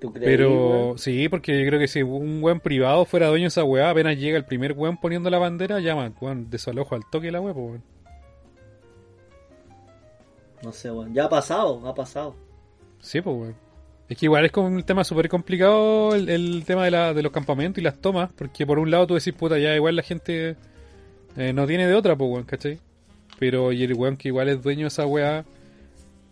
¿Tú 0.00 0.12
crees? 0.12 0.26
Pero 0.26 0.94
sí, 0.96 1.28
porque 1.28 1.60
yo 1.60 1.66
creo 1.66 1.80
que 1.80 1.88
si 1.88 2.02
un 2.02 2.42
weón 2.42 2.60
privado 2.60 3.04
fuera 3.04 3.28
dueño 3.28 3.44
de 3.44 3.48
esa 3.48 3.64
weá, 3.64 3.90
apenas 3.90 4.16
llega 4.16 4.36
el 4.36 4.44
primer 4.44 4.72
weón 4.72 4.96
poniendo 4.96 5.28
la 5.28 5.38
bandera, 5.38 5.80
llama, 5.80 6.12
weón, 6.20 6.50
desalojo 6.50 6.94
al 6.94 7.02
toque 7.10 7.32
la 7.32 7.40
weá, 7.40 7.52
pues, 7.52 7.66
weón. 7.66 7.82
No 10.62 10.72
sé, 10.72 10.90
weón. 10.90 11.12
Ya 11.14 11.24
ha 11.24 11.28
pasado, 11.28 11.86
ha 11.86 11.94
pasado. 11.94 12.36
Sí, 13.00 13.20
pues, 13.20 13.36
weón. 13.36 13.56
Es 14.08 14.16
que 14.16 14.26
igual 14.26 14.44
es 14.44 14.52
como 14.52 14.68
un 14.68 14.82
tema 14.84 15.04
súper 15.04 15.28
complicado 15.28 16.14
el, 16.14 16.28
el 16.30 16.64
tema 16.64 16.84
de, 16.84 16.90
la, 16.90 17.12
de 17.12 17.22
los 17.22 17.32
campamentos 17.32 17.78
y 17.78 17.84
las 17.84 17.98
tomas, 18.00 18.30
porque 18.34 18.66
por 18.66 18.78
un 18.78 18.90
lado 18.90 19.06
tú 19.06 19.14
decís, 19.14 19.34
puta, 19.34 19.58
ya 19.58 19.74
igual 19.74 19.96
la 19.96 20.02
gente 20.02 20.56
eh, 21.36 21.52
no 21.52 21.66
tiene 21.66 21.86
de 21.86 21.94
otra, 21.94 22.16
pues, 22.16 22.30
weón, 22.30 22.44
¿cachai? 22.44 22.78
Pero 23.38 23.72
y 23.72 23.82
el 23.82 23.94
weón 23.94 24.16
que 24.16 24.28
igual 24.28 24.48
es 24.48 24.62
dueño 24.62 24.82
de 24.82 24.88
esa 24.88 25.06
weá, 25.06 25.44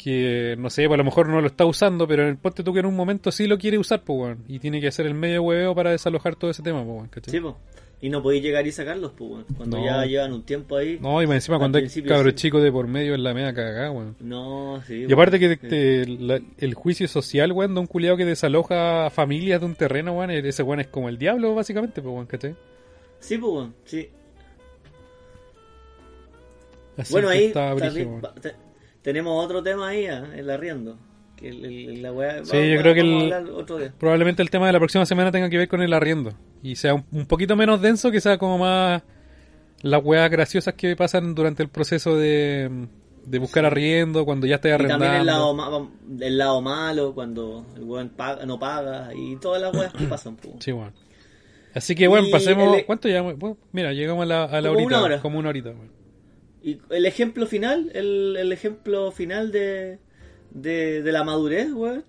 que 0.06 0.54
no 0.56 0.70
sé, 0.70 0.86
pues 0.86 0.94
a 0.94 0.98
lo 0.98 1.02
mejor 1.04 1.28
no 1.28 1.40
lo 1.40 1.48
está 1.48 1.64
usando, 1.64 2.06
pero 2.06 2.22
en 2.22 2.28
el 2.28 2.36
ponte 2.36 2.62
tú 2.62 2.72
que 2.72 2.78
en 2.78 2.86
un 2.86 2.94
momento 2.94 3.32
sí 3.32 3.48
lo 3.48 3.58
quiere 3.58 3.76
usar, 3.76 4.02
pues, 4.04 4.36
y 4.46 4.60
tiene 4.60 4.80
que 4.80 4.86
hacer 4.86 5.04
el 5.04 5.14
medio 5.14 5.42
hueveo 5.42 5.74
para 5.74 5.90
desalojar 5.90 6.36
todo 6.36 6.48
ese 6.48 6.62
tema, 6.62 6.84
pues. 6.84 7.10
Sí, 7.26 7.40
pues. 7.40 7.54
Y 8.00 8.08
no 8.08 8.22
podéis 8.22 8.44
llegar 8.44 8.64
y 8.64 8.70
sacarlos, 8.70 9.10
pues. 9.18 9.44
Cuando 9.56 9.78
No. 9.78 9.84
ya 9.84 10.04
llevan 10.06 10.32
un 10.32 10.44
tiempo 10.44 10.76
ahí. 10.76 10.98
No, 11.00 11.20
y 11.22 11.26
más 11.26 11.34
encima 11.36 11.58
cuando 11.58 11.78
hay 11.78 11.88
cabros 12.02 12.34
sí. 12.34 12.36
chicos 12.36 12.62
de 12.62 12.70
por 12.70 12.86
medio 12.86 13.14
en 13.16 13.24
la 13.24 13.34
media 13.34 13.52
cagada, 13.52 13.90
weón. 13.90 14.14
No, 14.20 14.80
sí. 14.86 15.06
Y 15.08 15.12
aparte 15.12 15.40
que 15.40 15.56
sí. 15.56 15.66
te- 15.68 16.06
la- 16.06 16.40
el 16.58 16.74
juicio 16.74 17.08
social, 17.08 17.50
weón, 17.50 17.74
de 17.74 17.80
un 17.80 17.86
culiado 17.88 18.16
que 18.16 18.24
desaloja 18.24 19.06
a 19.06 19.10
familias 19.10 19.58
de 19.60 19.66
un 19.66 19.74
terreno, 19.74 20.12
weón, 20.12 20.30
ese 20.30 20.62
weón 20.62 20.78
es 20.80 20.86
como 20.86 21.08
el 21.08 21.18
diablo, 21.18 21.52
básicamente, 21.56 22.00
pues, 22.00 22.14
weón, 22.14 22.26
¿cachai? 22.26 22.54
Sí, 23.18 23.38
pues, 23.38 23.52
weón, 23.52 23.74
sí. 23.84 24.08
Así 26.96 27.12
bueno, 27.12 27.28
ahí 27.28 27.44
está 27.46 27.74
brígido. 27.74 28.20
Tenemos 29.06 29.44
otro 29.44 29.62
tema 29.62 29.88
ahí, 29.88 30.06
ah, 30.06 30.26
el 30.36 30.50
arriendo. 30.50 30.98
Que 31.36 31.50
el, 31.50 31.64
el- 31.64 32.02
la 32.02 32.12
weá- 32.12 32.44
Sí, 32.44 32.56
yo 32.72 32.80
creo 32.80 32.92
que 32.94 33.50
otro 33.52 33.78
día. 33.78 33.92
Probablemente 33.98 34.42
el 34.42 34.50
tema 34.50 34.66
de 34.66 34.72
la 34.72 34.80
próxima 34.80 35.06
semana 35.06 35.30
tenga 35.30 35.48
que 35.48 35.56
ver 35.58 35.68
con 35.68 35.80
el 35.80 35.92
arriendo. 35.92 36.32
Y 36.60 36.74
sea 36.74 36.94
un, 36.94 37.04
un 37.12 37.26
poquito 37.26 37.54
menos 37.54 37.80
denso, 37.80 38.10
que 38.10 38.20
sea 38.20 38.36
como 38.36 38.58
más 38.58 39.02
las 39.82 40.02
weas 40.04 40.28
graciosas 40.28 40.74
que 40.74 40.96
pasan 40.96 41.36
durante 41.36 41.62
el 41.62 41.68
proceso 41.68 42.16
de, 42.16 42.88
de 43.26 43.38
buscar 43.38 43.64
arriendo, 43.64 44.24
cuando 44.24 44.46
ya 44.48 44.56
estés 44.56 44.70
Y 44.70 44.74
arrendando. 44.74 45.04
también 45.04 45.20
el 45.20 45.26
lado, 45.26 45.90
el 46.20 46.38
lado 46.38 46.60
malo, 46.62 47.14
cuando 47.14 47.64
el 47.76 47.84
weón 47.84 48.08
paga- 48.08 48.44
no 48.44 48.58
paga, 48.58 49.10
y 49.14 49.36
todas 49.36 49.62
las 49.62 49.72
weas 49.72 49.92
que 49.92 50.04
pasan. 50.08 50.36
Sí, 50.58 50.72
weón. 50.72 50.92
Así 51.74 51.94
que, 51.94 52.08
bueno, 52.08 52.26
Y 52.26 52.30
pasemos... 52.32 52.74
el- 52.78 52.86
¿Cuánto 52.86 53.08
ya? 53.08 53.20
Bueno, 53.20 53.58
mira, 53.72 53.92
llegamos 53.92 54.22
a 54.22 54.26
la, 54.26 54.44
a 54.44 54.60
la 54.62 54.68
Como 54.70 54.80
horita. 54.80 54.86
una 54.86 55.02
hora. 55.02 55.20
Como 55.20 55.38
una 55.38 55.48
horita, 55.50 55.68
weón. 55.70 55.90
Y 56.66 56.80
el 56.90 57.06
ejemplo 57.06 57.46
final, 57.46 57.90
el, 57.94 58.36
el 58.36 58.50
ejemplo 58.52 59.12
final 59.12 59.52
de, 59.52 60.00
de, 60.50 61.00
de 61.02 61.12
la 61.12 61.22
madurez, 61.22 61.72
weón. 61.72 62.04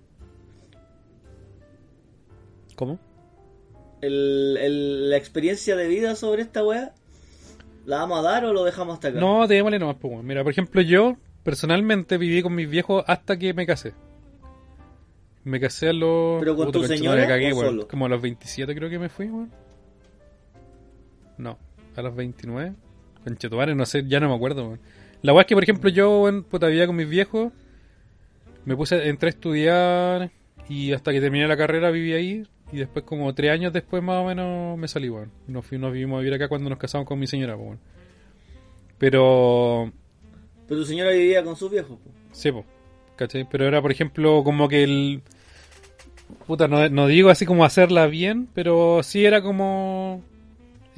¿Cómo? 2.76 3.00
El, 4.02 4.58
el- 4.60 5.10
la 5.10 5.18
experiencia 5.18 5.76
de 5.76 5.88
vida 5.88 6.16
sobre 6.16 6.42
esta 6.42 6.64
wea, 6.64 6.94
¿la 7.86 7.98
vamos 8.00 8.20
a 8.20 8.22
dar 8.24 8.46
o 8.46 8.54
lo 8.54 8.64
dejamos 8.64 8.96
hasta 8.96 9.10
acá? 9.10 9.20
No, 9.20 9.48
démosle 9.48 9.80
nomás, 9.80 9.98
pues, 10.00 10.12
weón. 10.14 10.26
Mira, 10.26 10.44
por 10.44 10.52
ejemplo, 10.52 10.82
yo 10.82 11.18
personalmente 11.44 12.18
viví 12.18 12.42
con 12.42 12.54
mis 12.56 12.70
viejos 12.70 13.04
hasta 13.08 13.38
que 13.38 13.54
me 13.54 13.66
casé. 13.66 13.94
Me 15.44 15.60
casé 15.60 15.90
a 15.90 15.94
los... 15.94 16.40
¿Pero 16.40 16.56
con 16.56 16.66
Puta, 16.68 16.80
tu 16.80 16.80
conchetumare, 16.88 17.22
señora 17.22 17.28
cagué, 17.28 17.54
o 17.54 17.56
weón. 17.58 17.68
solo? 17.70 17.88
Como 17.88 18.06
a 18.06 18.10
los 18.10 18.22
27 18.22 18.76
creo 18.76 18.90
que 18.90 19.00
me 19.00 19.10
fui, 19.10 19.28
weón. 19.28 19.52
No, 21.38 21.58
a 21.96 22.02
los 22.02 22.16
29. 22.16 22.74
Conchetumare, 23.28 23.76
no 23.76 23.86
sé, 23.86 24.06
ya 24.08 24.22
no 24.22 24.30
me 24.30 24.36
acuerdo, 24.36 24.68
weón. 24.68 24.80
La 25.22 25.34
weá 25.34 25.42
es 25.42 25.48
que, 25.48 25.56
por 25.56 25.64
ejemplo, 25.64 25.90
yo, 25.90 26.22
weón, 26.22 26.44
puta, 26.44 26.68
vivía 26.68 26.88
con 26.88 26.96
mis 26.96 27.10
viejos. 27.10 27.52
Me 28.64 28.76
puse, 28.76 29.10
entré 29.10 29.28
a 29.28 29.30
estudiar 29.32 30.32
y 30.70 30.94
hasta 30.94 31.12
que 31.12 31.20
terminé 31.20 31.46
la 31.48 31.58
carrera 31.58 31.92
viví 31.92 32.14
ahí. 32.14 32.44
Y 32.72 32.78
después, 32.78 33.04
como 33.04 33.34
tres 33.34 33.52
años 33.52 33.74
después, 33.74 34.02
más 34.02 34.24
o 34.24 34.28
menos, 34.28 34.78
me 34.78 34.88
salí, 34.88 35.10
weón. 35.10 35.32
Nos, 35.48 35.70
nos 35.74 35.92
vivimos 35.92 36.18
a 36.18 36.20
vivir 36.20 36.36
acá 36.36 36.48
cuando 36.48 36.70
nos 36.70 36.80
casamos 36.80 37.06
con 37.06 37.20
mi 37.20 37.28
señora, 37.28 37.58
weón. 37.58 37.80
Pero 38.98 39.92
Pero 40.68 40.80
tu 40.82 40.86
señora 40.86 41.12
vivía 41.12 41.44
con 41.44 41.56
sus 41.56 41.70
viejos, 41.70 42.00
po. 42.00 42.10
Sí, 42.32 42.52
po, 42.52 42.66
¿cachai? 43.18 43.46
Pero 43.50 43.68
era, 43.68 43.82
por 43.82 43.92
ejemplo, 43.92 44.42
como 44.44 44.70
que 44.70 44.84
el... 44.84 45.22
Puta, 46.46 46.68
no, 46.68 46.88
no 46.90 47.08
digo 47.08 47.30
así 47.30 47.46
como 47.46 47.66
hacerla 47.66 48.08
bien, 48.08 48.48
pero 48.54 49.02
sí 49.04 49.26
era 49.26 49.42
como... 49.42 50.24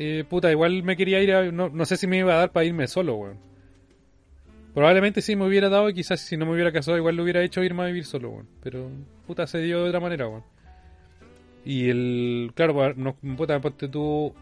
eh, 0.01 0.23
puta, 0.23 0.49
igual 0.49 0.81
me 0.81 0.95
quería 0.95 1.21
ir 1.21 1.33
a... 1.33 1.51
No, 1.51 1.67
no 1.67 1.85
sé 1.85 1.97
si 1.97 2.07
me 2.07 2.19
iba 2.19 2.33
a 2.33 2.37
dar 2.37 2.51
para 2.53 2.65
irme 2.65 2.87
solo, 2.87 3.15
weón. 3.15 3.37
Probablemente 4.73 5.21
sí 5.21 5.35
me 5.35 5.45
hubiera 5.45 5.67
dado 5.67 5.89
y 5.89 5.93
quizás 5.93 6.21
si 6.21 6.37
no 6.37 6.45
me 6.45 6.53
hubiera 6.53 6.71
casado 6.71 6.95
igual 6.95 7.17
lo 7.17 7.23
hubiera 7.23 7.43
hecho 7.43 7.61
irme 7.61 7.83
a 7.83 7.87
vivir 7.87 8.05
solo, 8.05 8.29
weón. 8.29 8.47
Pero, 8.63 8.89
puta, 9.27 9.45
se 9.45 9.59
dio 9.59 9.83
de 9.83 9.89
otra 9.89 9.99
manera, 9.99 10.29
weón. 10.29 10.43
Y 11.65 11.89
el... 11.89 12.53
Claro, 12.55 12.73
pues, 12.75 12.95
no, 12.95 13.13
puta, 13.35 13.59
ponte 13.59 13.89
tú... 13.89 14.33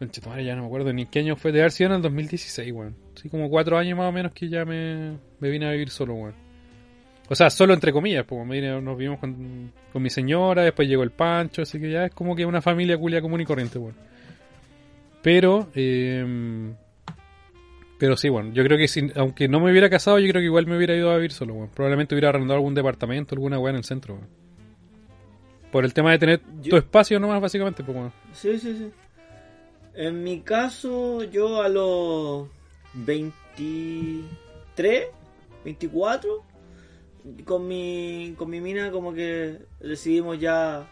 Conchetumare, 0.00 0.44
ya 0.44 0.56
no 0.56 0.62
me 0.62 0.66
acuerdo 0.66 0.92
ni 0.92 1.06
qué 1.06 1.20
año 1.20 1.36
fue. 1.36 1.52
De 1.52 1.60
haber 1.60 1.70
sido 1.70 1.90
en 1.90 1.96
el 1.96 2.02
2016, 2.02 2.72
weón. 2.72 2.96
Sí, 3.14 3.28
como 3.28 3.48
cuatro 3.48 3.78
años 3.78 3.96
más 3.96 4.08
o 4.08 4.12
menos 4.12 4.32
que 4.32 4.48
ya 4.48 4.64
me, 4.64 5.16
me 5.38 5.48
vine 5.48 5.66
a 5.66 5.70
vivir 5.70 5.90
solo, 5.90 6.14
weón. 6.14 6.34
O 7.28 7.36
sea, 7.36 7.50
solo 7.50 7.72
entre 7.72 7.92
comillas, 7.92 8.24
pues 8.26 8.44
nos 8.82 8.98
vivimos 8.98 9.20
con, 9.20 9.72
con 9.92 10.02
mi 10.02 10.10
señora, 10.10 10.62
después 10.64 10.88
llegó 10.88 11.04
el 11.04 11.12
Pancho, 11.12 11.62
así 11.62 11.78
que 11.78 11.88
ya 11.88 12.06
es 12.06 12.12
como 12.12 12.34
que 12.34 12.44
una 12.44 12.60
familia 12.60 12.98
culia 12.98 13.22
común 13.22 13.40
y 13.40 13.44
corriente, 13.44 13.78
weón. 13.78 14.10
Pero, 15.22 15.68
eh, 15.74 16.74
pero 17.98 18.16
sí, 18.16 18.28
bueno, 18.28 18.52
yo 18.52 18.64
creo 18.64 18.76
que 18.76 18.88
si, 18.88 19.10
aunque 19.14 19.48
no 19.48 19.60
me 19.60 19.70
hubiera 19.70 19.88
casado, 19.88 20.18
yo 20.18 20.28
creo 20.28 20.40
que 20.40 20.46
igual 20.46 20.66
me 20.66 20.76
hubiera 20.76 20.96
ido 20.96 21.10
a 21.10 21.16
vivir 21.16 21.32
solo, 21.32 21.54
weón. 21.54 21.70
Probablemente 21.70 22.14
hubiera 22.14 22.30
arrendado 22.30 22.56
algún 22.56 22.74
departamento, 22.74 23.34
alguna 23.34 23.58
weá 23.58 23.70
en 23.70 23.76
el 23.76 23.84
centro. 23.84 24.18
Por 25.70 25.84
el 25.84 25.94
tema 25.94 26.10
de 26.10 26.18
tener 26.18 26.40
Yo- 26.60 26.70
tu 26.70 26.76
espacio 26.76 27.20
nomás, 27.20 27.40
básicamente, 27.40 27.84
pues, 27.84 27.96
weón. 27.96 28.12
Sí, 28.32 28.58
sí, 28.58 28.76
sí. 28.76 28.90
En 29.94 30.24
mi 30.24 30.40
caso, 30.40 31.22
yo 31.24 31.62
a 31.62 31.68
los 31.68 32.48
23, 32.94 35.06
24, 35.64 36.42
con 37.44 37.68
mi, 37.68 38.34
con 38.36 38.50
mi 38.50 38.60
mina 38.60 38.90
como 38.90 39.12
que 39.14 39.58
decidimos 39.80 40.40
ya 40.40 40.88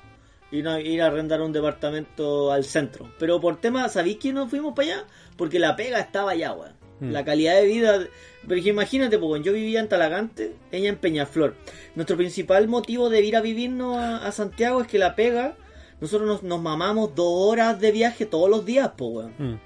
ir 0.50 0.68
a, 0.68 0.80
ir 0.80 1.02
a 1.02 1.06
arrendar 1.06 1.40
un 1.40 1.52
departamento 1.52 2.52
al 2.52 2.64
centro. 2.64 3.12
Pero 3.18 3.40
por 3.40 3.60
tema, 3.60 3.88
¿sabéis 3.88 4.18
que 4.18 4.32
nos 4.32 4.50
fuimos 4.50 4.74
para 4.74 4.88
allá? 4.88 5.04
Porque 5.36 5.58
la 5.58 5.76
pega 5.76 6.00
estaba 6.00 6.32
allá, 6.32 6.52
weón. 6.52 6.72
Mm. 7.00 7.12
La 7.12 7.24
calidad 7.24 7.56
de 7.56 7.66
vida... 7.66 8.06
Pero 8.46 8.60
imagínate, 8.60 9.18
pues, 9.18 9.42
yo 9.42 9.52
vivía 9.52 9.80
en 9.80 9.88
Talagante, 9.88 10.54
ella 10.72 10.88
en 10.88 10.96
Peñaflor. 10.96 11.56
Nuestro 11.94 12.16
principal 12.16 12.68
motivo 12.68 13.10
de 13.10 13.22
ir 13.22 13.36
a 13.36 13.40
vivirnos 13.40 13.96
a, 13.96 14.26
a 14.26 14.32
Santiago 14.32 14.80
es 14.80 14.86
que 14.86 14.98
la 14.98 15.14
pega... 15.14 15.56
Nosotros 16.00 16.26
nos, 16.26 16.42
nos 16.42 16.62
mamamos 16.62 17.14
dos 17.14 17.28
horas 17.30 17.78
de 17.78 17.92
viaje 17.92 18.24
todos 18.24 18.48
los 18.48 18.64
días, 18.64 18.92
pues, 18.96 19.10
weón. 19.10 19.34
Mm. 19.38 19.60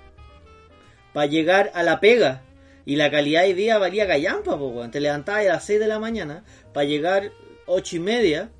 Para 1.13 1.27
llegar 1.27 1.71
a 1.75 1.83
la 1.83 2.01
pega. 2.01 2.43
Y 2.87 2.97
la 2.97 3.11
calidad 3.11 3.43
de 3.43 3.55
vida 3.55 3.79
valía 3.79 4.07
callampa, 4.07 4.59
pues, 4.59 4.75
weón. 4.75 4.91
Te 4.91 5.01
levantabas 5.01 5.47
a 5.47 5.49
las 5.49 5.65
6 5.65 5.81
de 5.81 5.89
la 5.89 5.99
mañana 5.99 6.45
para 6.73 6.85
llegar 6.85 7.31
ocho 7.67 7.97
y 7.97 8.01
media. 8.01 8.51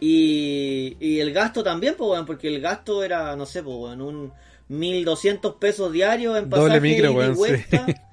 Y, 0.00 0.96
y 1.00 1.20
el 1.20 1.32
gasto 1.32 1.62
también, 1.62 1.94
pues, 1.96 2.22
porque 2.26 2.48
el 2.48 2.60
gasto 2.60 3.02
era, 3.02 3.34
no 3.36 3.46
sé, 3.46 3.62
pues, 3.62 3.76
weón, 3.76 4.00
un 4.00 4.32
1200 4.68 5.54
pesos 5.54 5.92
diarios 5.92 6.36
en 6.36 6.50
pasaje 6.50 6.68
Doble 6.68 6.80
micro, 6.80 7.10
y 7.10 7.34
vuelta. 7.34 7.86
sí. 7.86 7.94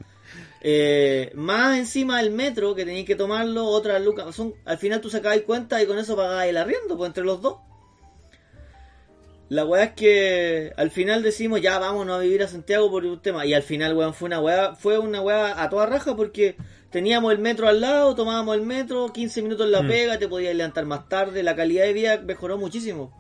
Eh, 0.65 1.34
más 1.36 1.77
encima 1.77 2.21
del 2.21 2.31
metro 2.31 2.73
que 2.73 2.86
tenías 2.86 3.05
que 3.05 3.17
tomarlo, 3.17 3.65
otras 3.65 4.01
lucas. 4.01 4.34
Son, 4.34 4.53
al 4.63 4.77
final 4.77 5.01
tú 5.01 5.09
sacabas 5.09 5.41
cuenta 5.41 5.84
y 5.84 5.86
con 5.86 5.97
eso 5.97 6.15
pagabas 6.15 6.45
el 6.45 6.55
arriendo, 6.55 6.95
pues 6.95 7.09
entre 7.09 7.25
los 7.25 7.41
dos. 7.41 7.57
La 9.49 9.65
weá 9.65 9.84
es 9.84 9.91
que 9.91 10.71
al 10.77 10.89
final 10.89 11.21
decimos 11.21 11.61
ya 11.61 11.79
vámonos 11.79 12.17
a 12.17 12.21
vivir 12.21 12.43
a 12.43 12.47
Santiago 12.47 12.89
por 12.89 13.03
un 13.03 13.21
tema. 13.21 13.45
Y 13.45 13.53
al 13.53 13.61
final, 13.61 13.93
weón, 13.93 14.13
fue 14.13 14.27
una 14.27 14.39
weá, 14.39 14.73
fue 14.75 14.97
una 14.97 15.19
weá 15.19 15.61
a 15.61 15.69
toda 15.69 15.86
raja 15.86 16.15
porque 16.15 16.55
teníamos 16.93 17.33
el 17.33 17.39
metro 17.39 17.67
al 17.67 17.81
lado, 17.81 18.15
tomábamos 18.15 18.55
el 18.55 18.61
metro, 18.61 19.11
15 19.11 19.41
minutos 19.41 19.65
en 19.65 19.71
la 19.73 19.81
Mm. 19.81 19.87
pega, 19.87 20.19
te 20.19 20.29
podías 20.29 20.55
levantar 20.55 20.85
más 20.85 21.09
tarde, 21.09 21.43
la 21.43 21.55
calidad 21.55 21.83
de 21.83 21.91
vida 21.93 22.17
mejoró 22.23 22.57
muchísimo. 22.57 23.11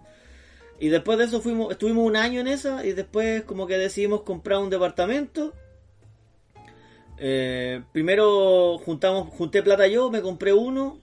Y 0.79 0.87
después 0.89 1.17
de 1.17 1.25
eso 1.25 1.41
fuimos, 1.41 1.71
estuvimos 1.71 2.05
un 2.05 2.15
año 2.15 2.39
en 2.39 2.47
esa 2.47 2.85
y 2.85 2.93
después 2.93 3.43
como 3.43 3.67
que 3.67 3.77
decidimos 3.77 4.21
comprar 4.21 4.59
un 4.59 4.69
departamento. 4.69 5.53
Eh, 7.17 7.81
primero 7.91 8.77
juntamos, 8.79 9.29
junté 9.29 9.61
plata 9.63 9.87
yo, 9.87 10.09
me 10.09 10.21
compré 10.21 10.51
uno 10.53 10.99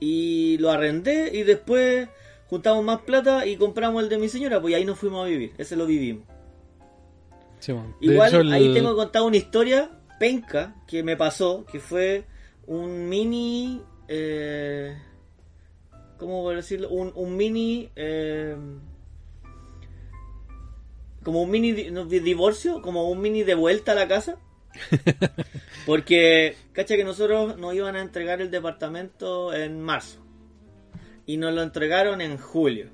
y 0.00 0.56
lo 0.58 0.70
arrendé 0.70 1.30
y 1.36 1.42
después 1.42 2.08
juntamos 2.48 2.84
más 2.84 3.00
plata 3.02 3.46
y 3.46 3.56
compramos 3.56 4.02
el 4.02 4.08
de 4.08 4.18
mi 4.18 4.28
señora, 4.28 4.60
pues 4.60 4.74
ahí 4.74 4.84
nos 4.84 4.98
fuimos 4.98 5.24
a 5.24 5.28
vivir, 5.28 5.52
ese 5.58 5.76
lo 5.76 5.86
vivimos. 5.86 6.24
Sí, 7.60 7.72
Igual 8.00 8.28
hecho, 8.28 8.40
el- 8.40 8.52
ahí 8.52 8.72
tengo 8.72 8.96
contar 8.96 9.22
una 9.22 9.36
historia 9.36 9.90
penca 10.22 10.76
que 10.86 11.02
me 11.02 11.16
pasó, 11.16 11.66
que 11.66 11.80
fue 11.80 12.24
un 12.68 13.08
mini... 13.08 13.82
Eh, 14.06 14.96
¿Cómo 16.16 16.42
voy 16.42 16.52
a 16.52 16.58
decirlo? 16.58 16.90
Un, 16.90 17.10
un 17.16 17.36
mini... 17.36 17.90
eh, 17.96 18.56
como 21.24 21.42
un 21.42 21.50
mini 21.50 21.72
divorcio, 21.72 22.80
como 22.82 23.10
un 23.10 23.20
mini 23.20 23.42
de 23.42 23.56
vuelta 23.56 23.92
a 23.92 23.94
la 23.96 24.06
casa. 24.06 24.38
Porque, 25.86 26.56
cacha 26.70 26.94
que 26.94 27.02
nosotros 27.02 27.58
nos 27.58 27.74
iban 27.74 27.96
a 27.96 28.00
entregar 28.00 28.40
el 28.40 28.52
departamento 28.52 29.52
en 29.52 29.80
marzo. 29.80 30.24
Y 31.26 31.36
nos 31.36 31.52
lo 31.52 31.62
entregaron 31.62 32.20
en 32.20 32.38
julio. 32.38 32.90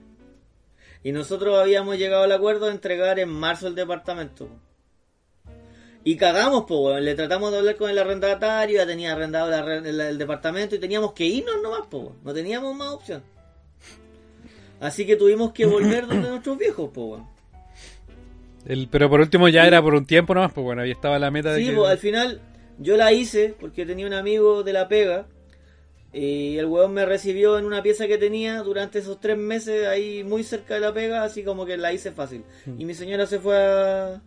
Y 1.02 1.12
nosotros 1.12 1.58
habíamos 1.58 1.98
llegado 1.98 2.22
al 2.22 2.32
acuerdo 2.32 2.66
de 2.66 2.72
entregar 2.72 3.18
en 3.18 3.28
marzo 3.28 3.68
el 3.68 3.74
departamento. 3.74 4.48
Y 6.08 6.16
cagamos, 6.16 6.64
pues, 6.66 6.80
weón. 6.80 7.04
Le 7.04 7.14
tratamos 7.14 7.52
de 7.52 7.58
hablar 7.58 7.76
con 7.76 7.90
el 7.90 7.98
arrendatario, 7.98 8.78
ya 8.78 8.86
tenía 8.86 9.12
arrendado 9.12 9.50
la 9.50 10.08
el, 10.08 10.16
departamento 10.16 10.74
y 10.74 10.78
teníamos 10.78 11.12
que 11.12 11.26
irnos 11.26 11.56
nomás, 11.62 11.82
pues, 11.90 12.02
weón. 12.04 12.16
No 12.24 12.32
teníamos 12.32 12.74
más 12.74 12.94
opción. 12.94 13.22
Así 14.80 15.04
que 15.04 15.16
tuvimos 15.16 15.52
que 15.52 15.66
volver 15.66 16.06
donde 16.06 16.28
nuestros 16.30 16.56
viejos, 16.56 16.88
pues, 16.94 17.06
weón. 17.08 17.26
el- 18.64 18.88
pero 18.88 19.10
por 19.10 19.20
último 19.20 19.50
ya 19.50 19.66
era 19.66 19.82
por 19.82 19.94
un 19.94 20.06
tiempo 20.06 20.34
nomás, 20.34 20.50
pues 20.54 20.64
bueno, 20.64 20.80
ahí 20.80 20.92
estaba 20.92 21.18
la 21.18 21.30
meta 21.30 21.52
de 21.52 21.60
Sí, 21.60 21.66
que... 21.68 21.76
pues 21.76 21.90
al 21.90 21.98
final 21.98 22.40
yo 22.78 22.96
la 22.96 23.12
hice 23.12 23.54
porque 23.60 23.84
tenía 23.84 24.06
un 24.06 24.14
amigo 24.14 24.62
de 24.62 24.72
la 24.72 24.88
pega 24.88 25.26
y 26.14 26.56
el 26.56 26.64
weón 26.64 26.94
me 26.94 27.04
recibió 27.04 27.58
en 27.58 27.66
una 27.66 27.82
pieza 27.82 28.06
que 28.06 28.16
tenía 28.16 28.62
durante 28.62 29.00
esos 29.00 29.20
tres 29.20 29.36
meses 29.36 29.86
ahí 29.86 30.24
muy 30.24 30.42
cerca 30.42 30.72
de 30.72 30.80
la 30.80 30.94
pega, 30.94 31.22
así 31.22 31.44
como 31.44 31.66
que 31.66 31.76
la 31.76 31.92
hice 31.92 32.12
fácil. 32.12 32.44
Mm. 32.64 32.80
Y 32.80 32.84
mi 32.86 32.94
señora 32.94 33.26
se 33.26 33.38
fue 33.38 33.58
a... 33.58 34.22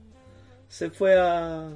se 0.72 0.89
fue 0.89 1.19
a... 1.19 1.67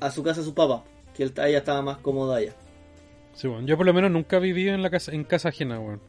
a 0.00 0.10
su 0.10 0.22
casa 0.22 0.42
su 0.42 0.54
papá, 0.54 0.82
que 1.14 1.24
él- 1.24 1.34
ella 1.36 1.58
estaba 1.58 1.82
más 1.82 1.98
cómoda 1.98 2.36
allá. 2.38 2.54
Sí, 3.34 3.46
bueno, 3.46 3.66
yo 3.66 3.76
por 3.76 3.84
lo 3.84 3.92
menos 3.92 4.10
nunca 4.10 4.38
viví 4.38 4.68
en 4.68 4.82
la 4.82 4.88
casa 4.88 5.12
en 5.12 5.24
casa 5.24 5.50
ajena, 5.50 5.78
weón. 5.78 6.00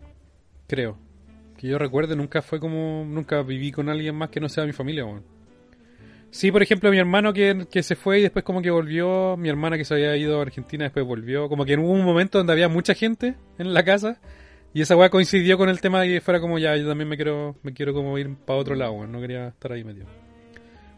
Creo. 0.68 0.98
Que 1.58 1.68
yo 1.68 1.78
recuerde, 1.78 2.16
nunca 2.16 2.42
fue 2.42 2.60
como... 2.62 3.06
Nunca 3.06 3.42
viví 3.44 3.72
con 3.74 3.90
alguien 3.90 4.16
más 4.16 4.30
que 4.30 4.40
no 4.40 4.48
sea 4.48 4.66
mi 4.66 4.72
familia, 4.72 5.06
weón. 5.06 5.24
Sí, 6.32 6.50
por 6.50 6.64
ejemplo, 6.64 6.90
mi 6.92 6.98
hermano 6.98 7.34
que, 7.34 7.68
que 7.70 7.84
se 7.84 7.96
fue 7.98 8.20
y 8.20 8.22
después 8.24 8.44
como 8.46 8.62
que 8.62 8.72
volvió, 8.72 9.36
mi 9.38 9.50
hermana 9.50 9.78
que 9.78 9.86
se 9.86 9.94
había 9.94 10.16
ido 10.16 10.40
a 10.40 10.44
Argentina 10.44 10.86
después 10.86 11.06
volvió, 11.06 11.50
como 11.50 11.66
que 11.66 11.78
hubo 11.78 11.92
un 11.92 12.06
momento 12.06 12.38
donde 12.40 12.54
había 12.54 12.70
mucha 12.70 12.94
gente 12.96 13.36
en 13.60 13.74
la 13.74 13.84
casa 13.84 14.20
y 14.74 14.82
esa 14.82 14.96
weá 14.96 15.10
coincidió 15.12 15.60
con 15.60 15.70
el 15.70 15.80
tema 15.82 16.02
de 16.02 16.08
que 16.08 16.22
fuera 16.22 16.40
como 16.40 16.58
ya, 16.58 16.76
yo 16.76 16.88
también 16.88 17.08
me 17.08 17.18
quiero 17.18 17.56
me 17.62 17.74
quiero 17.74 17.94
como 17.94 18.18
ir 18.18 18.36
para 18.36 18.58
otro 18.58 18.74
lado, 18.74 18.94
weón, 18.94 19.12
no 19.12 19.22
quería 19.22 19.50
estar 19.50 19.74
ahí 19.74 19.84
metido. 19.84 20.08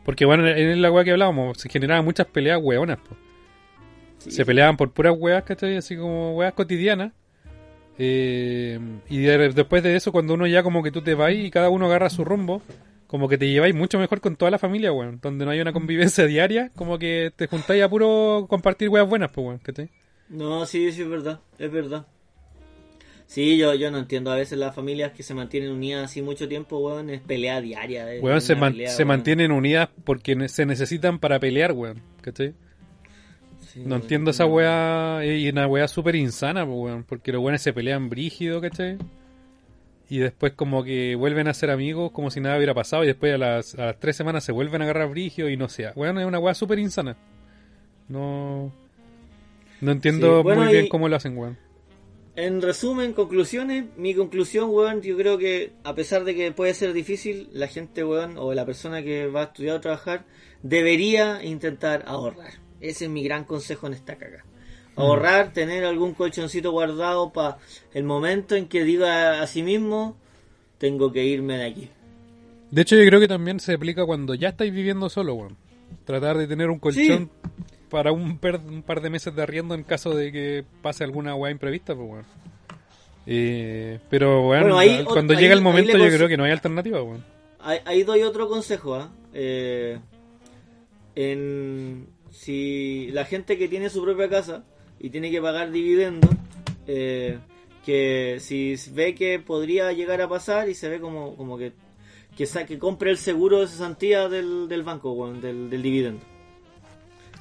Porque 0.05 0.23
bueno, 0.25 0.47
en 0.47 0.81
la 0.81 0.91
weá 0.91 1.03
que 1.03 1.11
hablábamos, 1.11 1.57
se 1.57 1.67
generaban 1.67 2.05
muchas 2.05 2.27
peleas 2.27 2.59
weonas, 2.61 2.99
po. 2.99 3.15
Sí. 4.19 4.31
Se 4.31 4.45
peleaban 4.45 4.77
por 4.77 4.91
puras 4.91 5.13
weas, 5.17 5.43
¿cachai? 5.43 5.75
Así 5.77 5.97
como 5.97 6.35
weas 6.37 6.53
cotidianas. 6.53 7.11
Eh, 7.97 8.79
y 9.09 9.19
de- 9.19 9.49
después 9.53 9.81
de 9.83 9.95
eso, 9.95 10.11
cuando 10.11 10.33
uno 10.33 10.47
ya 10.47 10.63
como 10.63 10.83
que 10.83 10.91
tú 10.91 11.01
te 11.01 11.13
vas 11.15 11.33
y 11.33 11.49
cada 11.51 11.69
uno 11.69 11.85
agarra 11.85 12.09
su 12.09 12.23
rumbo, 12.25 12.61
como 13.07 13.29
que 13.29 13.37
te 13.37 13.47
lleváis 13.49 13.73
mucho 13.75 13.97
mejor 13.99 14.19
con 14.21 14.35
toda 14.35 14.51
la 14.51 14.59
familia, 14.59 14.91
weón. 14.91 15.19
Donde 15.21 15.45
no 15.45 15.51
hay 15.51 15.59
una 15.61 15.73
convivencia 15.73 16.25
diaria, 16.27 16.71
como 16.75 16.99
que 16.99 17.31
te 17.35 17.47
juntáis 17.47 17.83
a 17.83 17.89
puro 17.89 18.45
compartir 18.49 18.89
weas 18.89 19.07
buenas, 19.07 19.31
pues, 19.31 19.47
weón, 19.47 19.59
¿cachai? 19.59 19.89
No, 20.29 20.65
sí, 20.65 20.91
sí, 20.91 21.03
es 21.03 21.09
verdad, 21.09 21.39
es 21.59 21.71
verdad. 21.71 22.05
Sí, 23.27 23.57
yo, 23.57 23.73
yo 23.73 23.89
no 23.91 23.97
entiendo 23.97 24.31
a 24.31 24.35
veces 24.35 24.57
las 24.57 24.75
familias 24.75 25.11
que 25.13 25.23
se 25.23 25.33
mantienen 25.33 25.71
unidas 25.71 26.05
así 26.05 26.21
mucho 26.21 26.47
tiempo, 26.47 26.77
weón, 26.79 27.09
es 27.09 27.21
pelea 27.21 27.59
diaria. 27.59 28.13
es 28.13 28.21
Weón, 28.21 28.39
se, 28.39 28.53
una 28.53 28.61
man- 28.61 28.73
pelea, 28.73 28.89
se 28.89 28.97
weón. 29.03 29.07
mantienen 29.07 29.51
unidas 29.51 29.89
porque 30.03 30.47
se 30.47 30.65
necesitan 30.65 31.19
para 31.19 31.39
pelear, 31.39 31.71
weón, 31.73 32.01
¿cachai? 32.21 32.53
Sí, 33.61 33.81
No 33.85 33.95
entiendo 33.95 34.31
esa 34.31 34.45
wea, 34.45 35.21
y 35.25 35.49
una 35.49 35.67
wea 35.67 35.87
súper 35.87 36.15
insana, 36.15 36.63
weón, 36.63 37.03
porque 37.03 37.31
los 37.31 37.41
weones 37.41 37.61
se 37.61 37.73
pelean 37.73 38.09
brígido, 38.09 38.61
¿cachai? 38.61 38.97
Y 40.07 40.19
después 40.19 40.53
como 40.53 40.83
que 40.83 41.15
vuelven 41.15 41.47
a 41.47 41.53
ser 41.55 41.71
amigos 41.71 42.11
como 42.11 42.29
si 42.29 42.39
nada 42.39 42.57
hubiera 42.57 42.75
pasado 42.75 43.03
y 43.03 43.07
después 43.07 43.33
a 43.33 43.37
las, 43.39 43.73
a 43.73 43.87
las 43.87 43.99
tres 43.99 44.15
semanas 44.15 44.43
se 44.43 44.51
vuelven 44.51 44.81
a 44.81 44.85
agarrar 44.85 45.09
brígido 45.09 45.49
y 45.49 45.57
no 45.57 45.67
sea. 45.67 45.93
Weón, 45.95 46.19
es 46.19 46.25
una 46.27 46.37
wea 46.37 46.53
súper 46.53 46.77
insana. 46.77 47.17
No... 48.07 48.71
No 49.81 49.91
entiendo 49.91 50.37
Sí, 50.37 50.43
bueno, 50.43 50.63
muy 50.63 50.71
bien 50.71 50.85
y- 50.85 50.89
cómo 50.89 51.09
lo 51.09 51.15
hacen, 51.15 51.35
weón. 51.37 51.57
En 52.37 52.61
resumen, 52.61 53.13
conclusiones, 53.13 53.85
mi 53.95 54.13
conclusión, 54.13 54.69
weón, 54.69 55.01
yo 55.01 55.15
creo 55.15 55.37
que 55.37 55.71
a 55.85 55.95
pesar 55.95 56.25
de 56.25 56.35
que 56.35 56.51
puede 56.51 56.73
ser 56.73 56.91
difícil, 56.91 57.47
la 57.53 57.67
gente, 57.67 58.03
weón, 58.03 58.37
o 58.37 58.53
la 58.53 58.65
persona 58.65 59.01
que 59.01 59.27
va 59.27 59.41
a 59.41 59.43
estudiar 59.45 59.77
o 59.77 59.81
trabajar, 59.81 60.25
debería 60.61 61.41
intentar 61.45 62.03
ahorrar. 62.07 62.55
Ese 62.81 63.05
es 63.05 63.11
mi 63.11 63.23
gran 63.23 63.45
consejo 63.45 63.87
en 63.87 63.93
esta 63.93 64.17
caga. 64.17 64.43
Ahorrar, 64.97 65.53
tener 65.53 65.85
algún 65.85 66.13
colchoncito 66.13 66.71
guardado 66.71 67.31
para 67.31 67.57
el 67.93 68.03
momento 68.03 68.55
en 68.55 68.67
que 68.67 68.83
diga 68.83 69.41
a 69.41 69.47
sí 69.47 69.63
mismo, 69.63 70.17
tengo 70.77 71.13
que 71.13 71.23
irme 71.25 71.57
de 71.57 71.65
aquí. 71.65 71.89
De 72.69 72.81
hecho, 72.81 72.97
yo 72.97 73.05
creo 73.05 73.21
que 73.21 73.27
también 73.29 73.61
se 73.61 73.73
aplica 73.73 74.05
cuando 74.05 74.35
ya 74.35 74.49
estáis 74.49 74.73
viviendo 74.73 75.09
solo, 75.09 75.35
weón. 75.35 75.57
Tratar 76.03 76.37
de 76.37 76.47
tener 76.47 76.69
un 76.69 76.79
colchón 76.79 77.29
para 77.89 78.11
un, 78.11 78.37
per- 78.37 78.59
un 78.65 78.81
par 78.83 79.01
de 79.01 79.09
meses 79.09 79.35
de 79.35 79.41
arriendo 79.41 79.75
en 79.75 79.83
caso 79.83 80.15
de 80.15 80.31
que 80.31 80.63
pase 80.81 81.03
alguna 81.03 81.35
weá 81.35 81.51
imprevista, 81.51 81.95
pues. 81.95 82.25
Eh, 83.27 83.99
pero, 84.09 84.47
weón, 84.47 84.63
Bueno, 84.63 84.77
ahí- 84.77 85.03
cuando 85.03 85.33
ahí- 85.33 85.39
llega 85.39 85.53
el 85.53 85.61
momento 85.61 85.97
yo 85.97 86.07
creo 86.15 86.27
que 86.27 86.37
no 86.37 86.43
hay 86.43 86.51
alternativa, 86.51 87.01
weón. 87.01 87.23
Ahí, 87.59 87.79
ahí 87.85 88.03
doy 88.03 88.21
otro 88.21 88.47
consejo, 88.47 88.95
¿ah? 88.95 89.11
Eh, 89.33 89.97
en, 91.15 92.07
si 92.31 93.09
la 93.11 93.25
gente 93.25 93.57
que 93.57 93.67
tiene 93.67 93.89
su 93.89 94.03
propia 94.03 94.29
casa 94.29 94.63
y 94.99 95.09
tiene 95.09 95.31
que 95.31 95.41
pagar 95.41 95.71
dividendos, 95.71 96.29
eh, 96.87 97.39
que 97.85 98.37
si 98.39 98.75
ve 98.91 99.15
que 99.15 99.39
podría 99.39 99.91
llegar 99.93 100.21
a 100.21 100.27
pasar 100.27 100.69
y 100.69 100.73
se 100.75 100.89
ve 100.89 100.99
como, 100.99 101.35
como 101.35 101.57
que 101.57 101.73
que, 102.37 102.45
que 102.67 102.77
compre 102.77 103.11
el 103.11 103.17
seguro 103.17 103.61
de 103.61 103.67
cesantía 103.67 104.27
del, 104.27 104.67
del 104.67 104.83
banco, 104.83 105.31
del, 105.41 105.69
del 105.69 105.81
dividendo. 105.81 106.19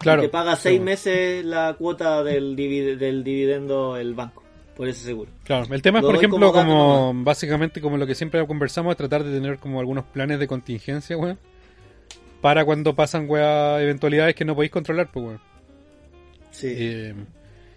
Claro. 0.05 0.23
que 0.23 0.29
paga 0.29 0.55
seis 0.57 0.81
meses 0.81 1.45
la 1.45 1.75
cuota 1.77 2.23
del, 2.23 2.55
divi- 2.57 2.97
del 2.97 3.25
dividendo 3.25 3.97
el 3.97 4.15
banco, 4.15 4.43
por 4.77 4.87
ese 4.89 5.05
seguro. 5.05 5.31
Claro, 5.45 5.67
el 5.75 5.83
tema 5.83 5.99
es, 5.99 6.03
Lo 6.03 6.09
por 6.11 6.17
ejemplo, 6.17 6.53
como 6.53 7.13
básicamente 7.25 7.81
como 7.81 7.97
lo 7.97 8.07
que 8.07 8.15
siempre 8.15 8.47
conversamos, 8.47 8.93
es 8.93 8.97
tratar 8.97 9.25
de 9.25 9.33
tener 9.33 9.59
como 9.59 9.81
algunos 9.81 10.05
planes 10.05 10.39
de 10.39 10.47
contingencia, 10.47 11.17
weón. 11.17 11.39
Para 12.41 12.65
cuando 12.65 12.95
pasan, 12.95 13.25
weón, 13.29 13.81
eventualidades 13.81 14.35
que 14.35 14.45
no 14.45 14.55
podéis 14.55 14.71
controlar, 14.73 15.11
pues, 15.13 15.27
weón. 15.27 15.41
Sí. 16.51 16.69
Eh, 16.71 17.15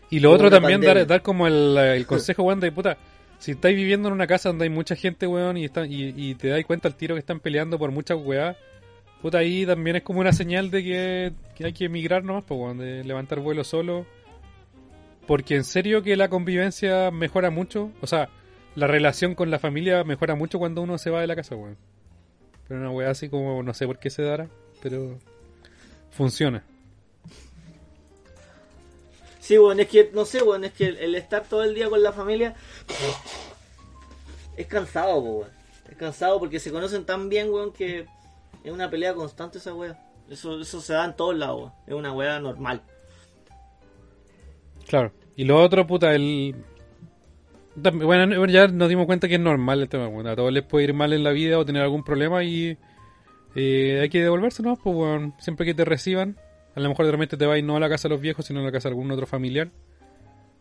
y 0.10 0.20
lo 0.20 0.30
Como 0.30 0.36
otro 0.36 0.50
también, 0.52 0.82
dar, 0.82 1.06
dar 1.08 1.22
como 1.22 1.48
el, 1.48 1.78
el 1.78 2.06
consejo, 2.08 2.44
weón, 2.44 2.60
de 2.60 2.72
puta. 2.72 2.98
Si 3.40 3.52
estáis 3.52 3.76
viviendo 3.76 4.08
en 4.08 4.14
una 4.16 4.26
casa 4.28 4.50
donde 4.50 4.64
hay 4.64 4.70
mucha 4.70 4.96
gente, 4.96 5.28
weón, 5.28 5.58
y, 5.58 5.66
están, 5.66 5.92
y, 5.92 6.14
y 6.16 6.36
te 6.36 6.48
das 6.50 6.64
cuenta 6.66 6.88
al 6.88 6.96
tiro 6.96 7.16
que 7.16 7.20
están 7.20 7.40
peleando 7.40 7.78
por 7.78 7.92
muchas 7.92 8.18
weas, 8.20 8.58
puta, 9.22 9.40
ahí 9.40 9.66
también 9.66 9.98
es 9.98 10.04
como 10.04 10.20
una 10.20 10.34
señal 10.34 10.72
de 10.72 10.84
que, 10.84 11.66
hay 11.66 11.74
que 11.74 11.86
emigrar 11.86 12.24
nomás, 12.24 12.44
pues, 12.48 12.60
weón, 12.60 12.78
de 12.78 13.04
levantar 13.04 13.40
vuelo 13.40 13.64
solo. 13.64 14.06
Porque 15.26 15.56
en 15.56 15.64
serio 15.64 16.04
que 16.04 16.16
la 16.16 16.30
convivencia 16.30 17.12
mejora 17.12 17.50
mucho, 17.50 17.92
o 18.02 18.08
sea, 18.08 18.30
la 18.76 18.88
relación 18.88 19.36
con 19.36 19.52
la 19.52 19.60
familia 19.60 20.04
mejora 20.04 20.36
mucho 20.36 20.60
cuando 20.60 20.82
uno 20.82 20.98
se 20.98 21.10
va 21.10 21.22
de 21.22 21.28
la 21.28 21.36
casa, 21.36 21.56
weón. 21.56 21.78
Pero 22.68 22.80
una 22.80 22.92
wea 22.92 23.10
así 23.10 23.30
como, 23.30 23.62
no 23.64 23.74
sé 23.74 23.86
por 23.86 24.00
qué 24.00 24.10
se 24.10 24.24
dará, 24.24 24.48
pero 24.82 25.18
funciona. 26.12 26.64
Sí, 29.40 29.58
weón, 29.58 29.80
es 29.80 29.88
que, 29.88 30.12
no 30.14 30.26
sé, 30.26 30.44
weón, 30.44 30.64
es 30.66 30.74
que 30.74 30.88
el, 30.88 30.98
el 30.98 31.16
estar 31.16 31.44
todo 31.44 31.64
el 31.64 31.74
día 31.74 31.90
con 31.90 32.02
la 32.04 32.14
familia 32.14 32.56
es 34.56 34.68
cansado, 34.68 35.20
weón. 35.20 35.50
Es 35.90 35.96
cansado 35.98 36.40
porque 36.40 36.60
se 36.60 36.72
conocen 36.72 37.06
tan 37.06 37.30
bien, 37.30 37.50
weón, 37.50 37.74
que 37.74 38.06
es 38.64 38.72
una 38.72 38.90
pelea 38.90 39.14
constante 39.14 39.58
esa 39.58 39.74
weá. 39.74 39.98
Eso, 40.30 40.60
eso 40.60 40.82
se 40.82 40.94
da 40.94 41.06
en 41.06 41.16
todos 41.16 41.36
lados. 41.36 41.72
Es 41.86 41.94
una 41.94 42.12
weá 42.12 42.40
normal. 42.40 42.82
Claro. 44.88 45.12
Y 45.36 45.46
lo 45.46 45.62
otro, 45.62 45.86
puta, 45.86 46.14
el... 46.14 46.56
Bueno, 47.76 48.46
ya 48.48 48.68
nos 48.68 48.90
dimos 48.90 49.06
cuenta 49.06 49.28
que 49.28 49.36
es 49.36 49.40
normal 49.40 49.82
el 49.82 49.90
tema. 49.90 50.08
Bueno, 50.08 50.32
a 50.32 50.36
todos 50.36 50.52
les 50.52 50.64
puede 50.64 50.86
ir 50.86 50.94
mal 50.94 51.14
en 51.14 51.24
la 51.24 51.32
vida 51.32 51.60
o 51.60 51.66
tener 51.66 51.84
algún 51.84 52.04
problema 52.04 52.44
y 52.44 52.76
eh, 53.56 54.00
hay 54.02 54.10
que 54.10 54.24
devolverse, 54.24 54.64
¿no? 54.64 54.76
Pues, 54.76 54.96
bueno, 54.96 55.36
siempre 55.40 55.66
que 55.66 55.76
te 55.76 55.86
reciban, 55.86 56.38
a 56.76 56.80
lo 56.80 56.90
mejor 56.90 57.06
de 57.06 57.12
repente 57.12 57.38
te 57.38 57.46
vas 57.46 57.62
no 57.64 57.76
a 57.76 57.80
la 57.80 57.88
casa 57.88 58.08
de 58.08 58.16
los 58.16 58.22
viejos, 58.22 58.46
sino 58.46 58.62
a 58.62 58.64
la 58.64 58.72
casa 58.72 58.90
de 58.90 58.94
algún 58.94 59.12
otro 59.12 59.28
familiar. 59.28 59.70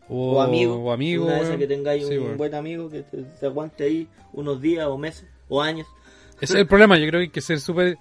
O, 0.09 0.33
O 0.33 0.41
amigo. 0.41 0.75
O 0.75 0.91
amigo. 0.91 1.25
Una 1.25 1.39
weón. 1.39 1.57
que 1.57 1.67
tengáis 1.67 2.07
Sí, 2.07 2.17
un 2.17 2.37
buen 2.37 2.53
amigo 2.53 2.89
que 2.89 3.01
te, 3.01 3.23
te 3.23 3.45
aguante 3.47 3.83
ahí 3.83 4.07
unos 4.33 4.61
días 4.61 4.85
o 4.85 4.97
meses 4.97 5.27
o 5.49 5.61
años. 5.61 5.87
Ese 6.41 6.53
es 6.53 6.59
el 6.59 6.67
problema, 6.67 6.97
yo 6.97 7.07
creo 7.07 7.19
que 7.19 7.25
hay 7.25 7.29
que 7.29 7.41
ser 7.41 7.59
súper 7.59 7.97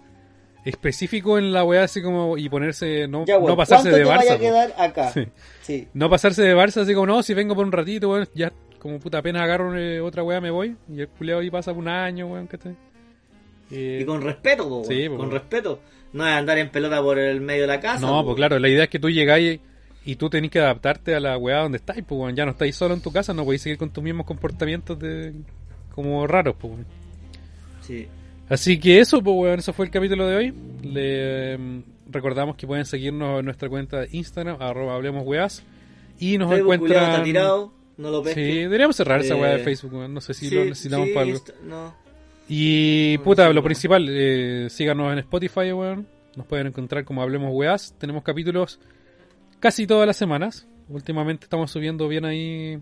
específico 0.65 1.39
en 1.39 1.53
la 1.53 1.65
weá, 1.65 1.85
así 1.85 2.03
como, 2.03 2.37
y 2.37 2.49
ponerse, 2.49 3.07
no, 3.07 3.25
Ya, 3.25 3.37
weón, 3.39 3.51
no 3.51 3.57
pasarse 3.57 3.91
¿cuánto 3.91 3.97
de 3.99 4.03
te 4.03 4.09
vaya 4.09 4.33
Barça. 4.33 4.35
a 4.35 4.39
quedar 4.39 4.75
acá? 4.79 5.11
Sí. 5.13 5.27
Sí. 5.63 5.89
No 5.95 6.11
pasarse 6.11 6.43
de 6.43 6.55
Barça, 6.55 6.83
así 6.83 6.93
como, 6.93 7.07
no, 7.07 7.23
si 7.23 7.35
vengo 7.35 7.55
por 7.55 7.65
un 7.65 7.73
ratito, 7.73 8.11
weón, 8.11 8.29
ya, 8.35 8.53
como 8.79 8.99
puta, 8.99 9.19
apenas 9.19 9.43
agarro 9.43 9.77
eh, 9.79 10.01
otra 10.01 10.23
weá 10.25 10.41
me 10.41 10.51
voy, 10.51 10.77
y 10.93 11.01
el 11.01 11.09
culiado 11.09 11.41
ahí 11.41 11.51
pasa 11.51 11.73
un 11.73 11.89
año, 11.89 12.27
weón, 12.27 12.49
que 12.49 12.59
Y 13.71 14.05
con 14.05 14.23
respeto, 14.23 14.69
po. 14.69 14.85
Sí, 14.85 15.09
po, 15.09 15.19
con 15.19 15.31
respeto. 15.31 15.81
No 16.13 16.27
es 16.27 16.33
andar 16.33 16.59
en 16.59 16.71
pelota 16.71 17.01
por 17.03 17.19
el 17.19 17.41
medio 17.41 17.63
de 17.63 17.69
la 17.69 17.81
casa. 17.81 18.01
No, 18.07 18.25
pues 18.25 18.37
claro, 18.37 18.59
la 18.59 18.69
idea 18.69 18.85
es 18.85 18.91
que 18.91 18.99
tú 18.99 19.09
llegáis 19.11 19.61
y, 20.05 20.13
y 20.13 20.17
tú 20.17 20.31
tenés 20.31 20.51
que 20.51 20.61
adaptarte 20.61 21.15
a 21.15 21.21
la 21.21 21.37
weá 21.39 21.59
donde 21.63 21.79
estáis, 21.79 22.05
pues 22.07 22.35
ya 22.35 22.45
no 22.45 22.53
estáis 22.53 22.75
solo 22.75 22.95
en 22.95 23.03
tu 23.03 23.13
casa, 23.13 23.35
no 23.35 23.45
podéis 23.45 23.63
seguir 23.63 23.79
con 23.79 23.91
tus 23.91 24.03
mismos 24.03 24.27
comportamientos 24.27 24.99
de 24.99 25.33
como 25.95 26.27
raros, 26.27 26.57
pues 26.59 26.73
weón. 26.73 26.87
Sí. 27.83 28.09
Así 28.49 28.79
que 28.79 29.01
eso, 29.01 29.23
pues 29.23 29.37
weón, 29.37 29.59
eso 29.59 29.73
fue 29.73 29.87
el 29.87 29.91
capítulo 29.91 30.27
de 30.27 30.37
hoy. 30.37 30.55
Le 30.83 31.53
em, 31.55 31.83
recordamos 32.09 32.57
que 32.57 32.67
pueden 32.67 32.85
seguirnos 32.85 33.41
en 33.41 33.45
nuestra 33.45 33.69
cuenta 33.69 34.01
de 34.01 34.09
Instagram, 34.13 34.57
arroba 34.61 34.95
hablemos 34.95 35.25
weás, 35.27 35.65
y 36.19 36.39
nos 36.39 36.51
Facebook 36.51 36.75
encuentran... 36.75 37.11
está 37.11 37.23
tirado, 37.25 37.73
no 37.97 38.11
lo 38.11 38.25
Sí, 38.25 38.41
deberíamos 38.41 38.97
cerrar 38.97 39.21
esa 39.21 39.35
Eh, 39.35 39.41
weá 39.41 39.51
de 39.57 39.59
Facebook, 39.65 39.95
weón, 39.95 40.15
no 40.15 40.21
sé 40.21 40.35
si 40.35 40.49
Sí, 40.49 40.55
lo 40.55 40.65
necesitamos 40.65 41.09
sí, 41.09 41.15
para 41.15 41.27
algo. 41.27 41.41
No. 41.65 41.95
Y 42.49 43.17
No, 43.19 43.25
puta, 43.25 43.43
lo 43.45 43.49
bueno. 43.49 43.63
principal, 43.65 44.07
eh, 44.09 44.69
síganos 44.71 45.13
en 45.13 45.19
Spotify, 45.19 45.73
weón. 45.73 46.07
Nos 46.37 46.47
pueden 46.47 46.69
encontrar 46.69 47.05
como 47.05 47.23
Hablemos 47.23 47.51
Weás. 47.53 47.95
Tenemos 47.99 48.23
capítulos 48.23 48.79
casi 49.59 49.87
todas 49.87 50.07
las 50.07 50.17
semanas. 50.17 50.69
Últimamente 50.89 51.45
estamos 51.45 51.71
subiendo 51.71 52.07
bien 52.09 52.25
ahí. 52.27 52.79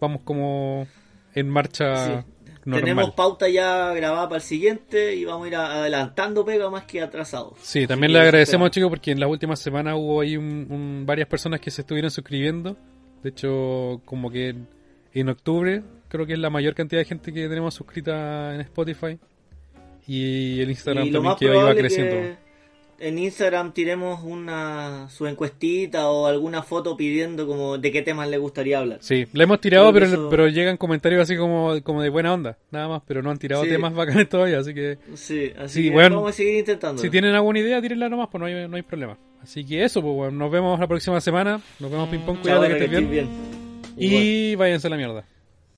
Vamos 0.00 0.22
como 0.22 0.86
en 1.34 1.48
marcha 1.50 2.22
Sí. 2.22 2.24
Normal. 2.64 2.80
Tenemos 2.84 3.10
pauta 3.14 3.48
ya 3.48 3.92
grabada 3.92 4.28
para 4.28 4.36
el 4.36 4.42
siguiente 4.42 5.14
y 5.14 5.24
vamos 5.24 5.44
a 5.46 5.48
ir 5.48 5.56
adelantando 5.56 6.44
pega 6.44 6.70
más 6.70 6.84
que 6.84 7.00
atrasados. 7.02 7.54
Sí, 7.62 7.86
también 7.86 8.10
Así 8.10 8.18
le 8.18 8.20
agradecemos, 8.20 8.70
chicos, 8.70 8.88
porque 8.90 9.10
en 9.12 9.20
las 9.20 9.28
últimas 9.30 9.58
semanas 9.60 9.94
hubo 9.96 10.20
ahí 10.20 10.36
un- 10.36 10.66
un- 10.70 11.04
varias 11.06 11.28
personas 11.28 11.60
que 11.60 11.70
se 11.70 11.82
estuvieron 11.82 12.10
suscribiendo. 12.10 12.76
De 13.22 13.30
hecho, 13.30 14.00
como 14.04 14.30
que 14.30 14.50
en, 14.50 14.68
en 15.14 15.28
octubre, 15.28 15.82
creo 16.08 16.26
que 16.26 16.34
es 16.34 16.38
la 16.38 16.50
mayor 16.50 16.74
cantidad 16.74 17.00
de 17.00 17.06
gente 17.06 17.32
que 17.32 17.48
tenemos 17.48 17.74
suscrita 17.74 18.54
en 18.54 18.60
Spotify. 18.62 19.18
Y 20.06 20.60
el 20.60 20.70
Instagram 20.70 21.06
Y 21.06 21.12
también 21.12 21.36
que 21.36 21.44
iba 21.46 21.74
creciendo. 21.74 22.14
que 22.14 22.36
en 22.98 23.18
Instagram 23.18 23.72
tiremos 23.72 24.22
una 24.24 25.08
su 25.10 25.26
encuestita 25.26 26.08
o 26.08 26.26
alguna 26.26 26.62
foto 26.62 26.96
pidiendo 26.96 27.46
como 27.46 27.78
de 27.78 27.90
qué 27.92 28.02
temas 28.02 28.28
le 28.28 28.38
gustaría 28.38 28.78
hablar. 28.78 28.98
Sí, 29.00 29.26
la 29.32 29.44
hemos 29.44 29.60
tirado, 29.60 29.92
pero, 29.92 30.06
eso- 30.06 30.28
pero 30.30 30.48
llegan 30.48 30.76
comentarios 30.76 31.22
así 31.22 31.36
como, 31.36 31.80
como 31.82 32.02
de 32.02 32.08
buena 32.10 32.32
onda, 32.34 32.58
nada 32.70 32.88
más, 32.88 33.02
pero 33.06 33.22
no 33.22 33.30
han 33.30 33.38
tirado 33.38 33.64
Sí. 33.64 33.70
temas 33.70 33.94
bacanes 33.94 34.28
todavía, 34.28 34.58
así 34.58 34.72
que 34.74 34.98
Sí, 35.14 35.52
así 35.58 35.82
Sí, 35.82 35.88
que 35.88 35.90
bueno, 35.94 36.16
vamos 36.16 36.30
a 36.30 36.32
seguir 36.34 36.56
intentando. 36.58 37.00
si 37.02 37.10
tienen 37.10 37.34
alguna 37.34 37.58
idea, 37.58 37.80
tírenla 37.82 38.08
nomás, 38.08 38.28
pues 38.30 38.40
no 38.40 38.46
hay, 38.46 38.68
no 38.68 38.76
hay 38.76 38.82
problema. 38.82 39.16
Así 39.42 39.64
que 39.64 39.84
eso, 39.84 40.00
pues 40.00 40.14
bueno, 40.14 40.32
nos 40.38 40.50
vemos 40.50 40.78
la 40.80 40.86
próxima 40.88 41.20
semana, 41.20 41.60
nos 41.78 41.90
vemos 41.90 42.08
ping 42.08 42.20
pong, 42.20 42.38
cuídate 42.40 42.68
que 42.68 42.84
estés 42.84 42.90
bien. 43.10 43.28
Igual. 43.96 44.22
y 44.22 44.54
váyanse 44.56 44.86
a 44.86 44.90
la 44.90 44.96
mierda. 44.96 45.24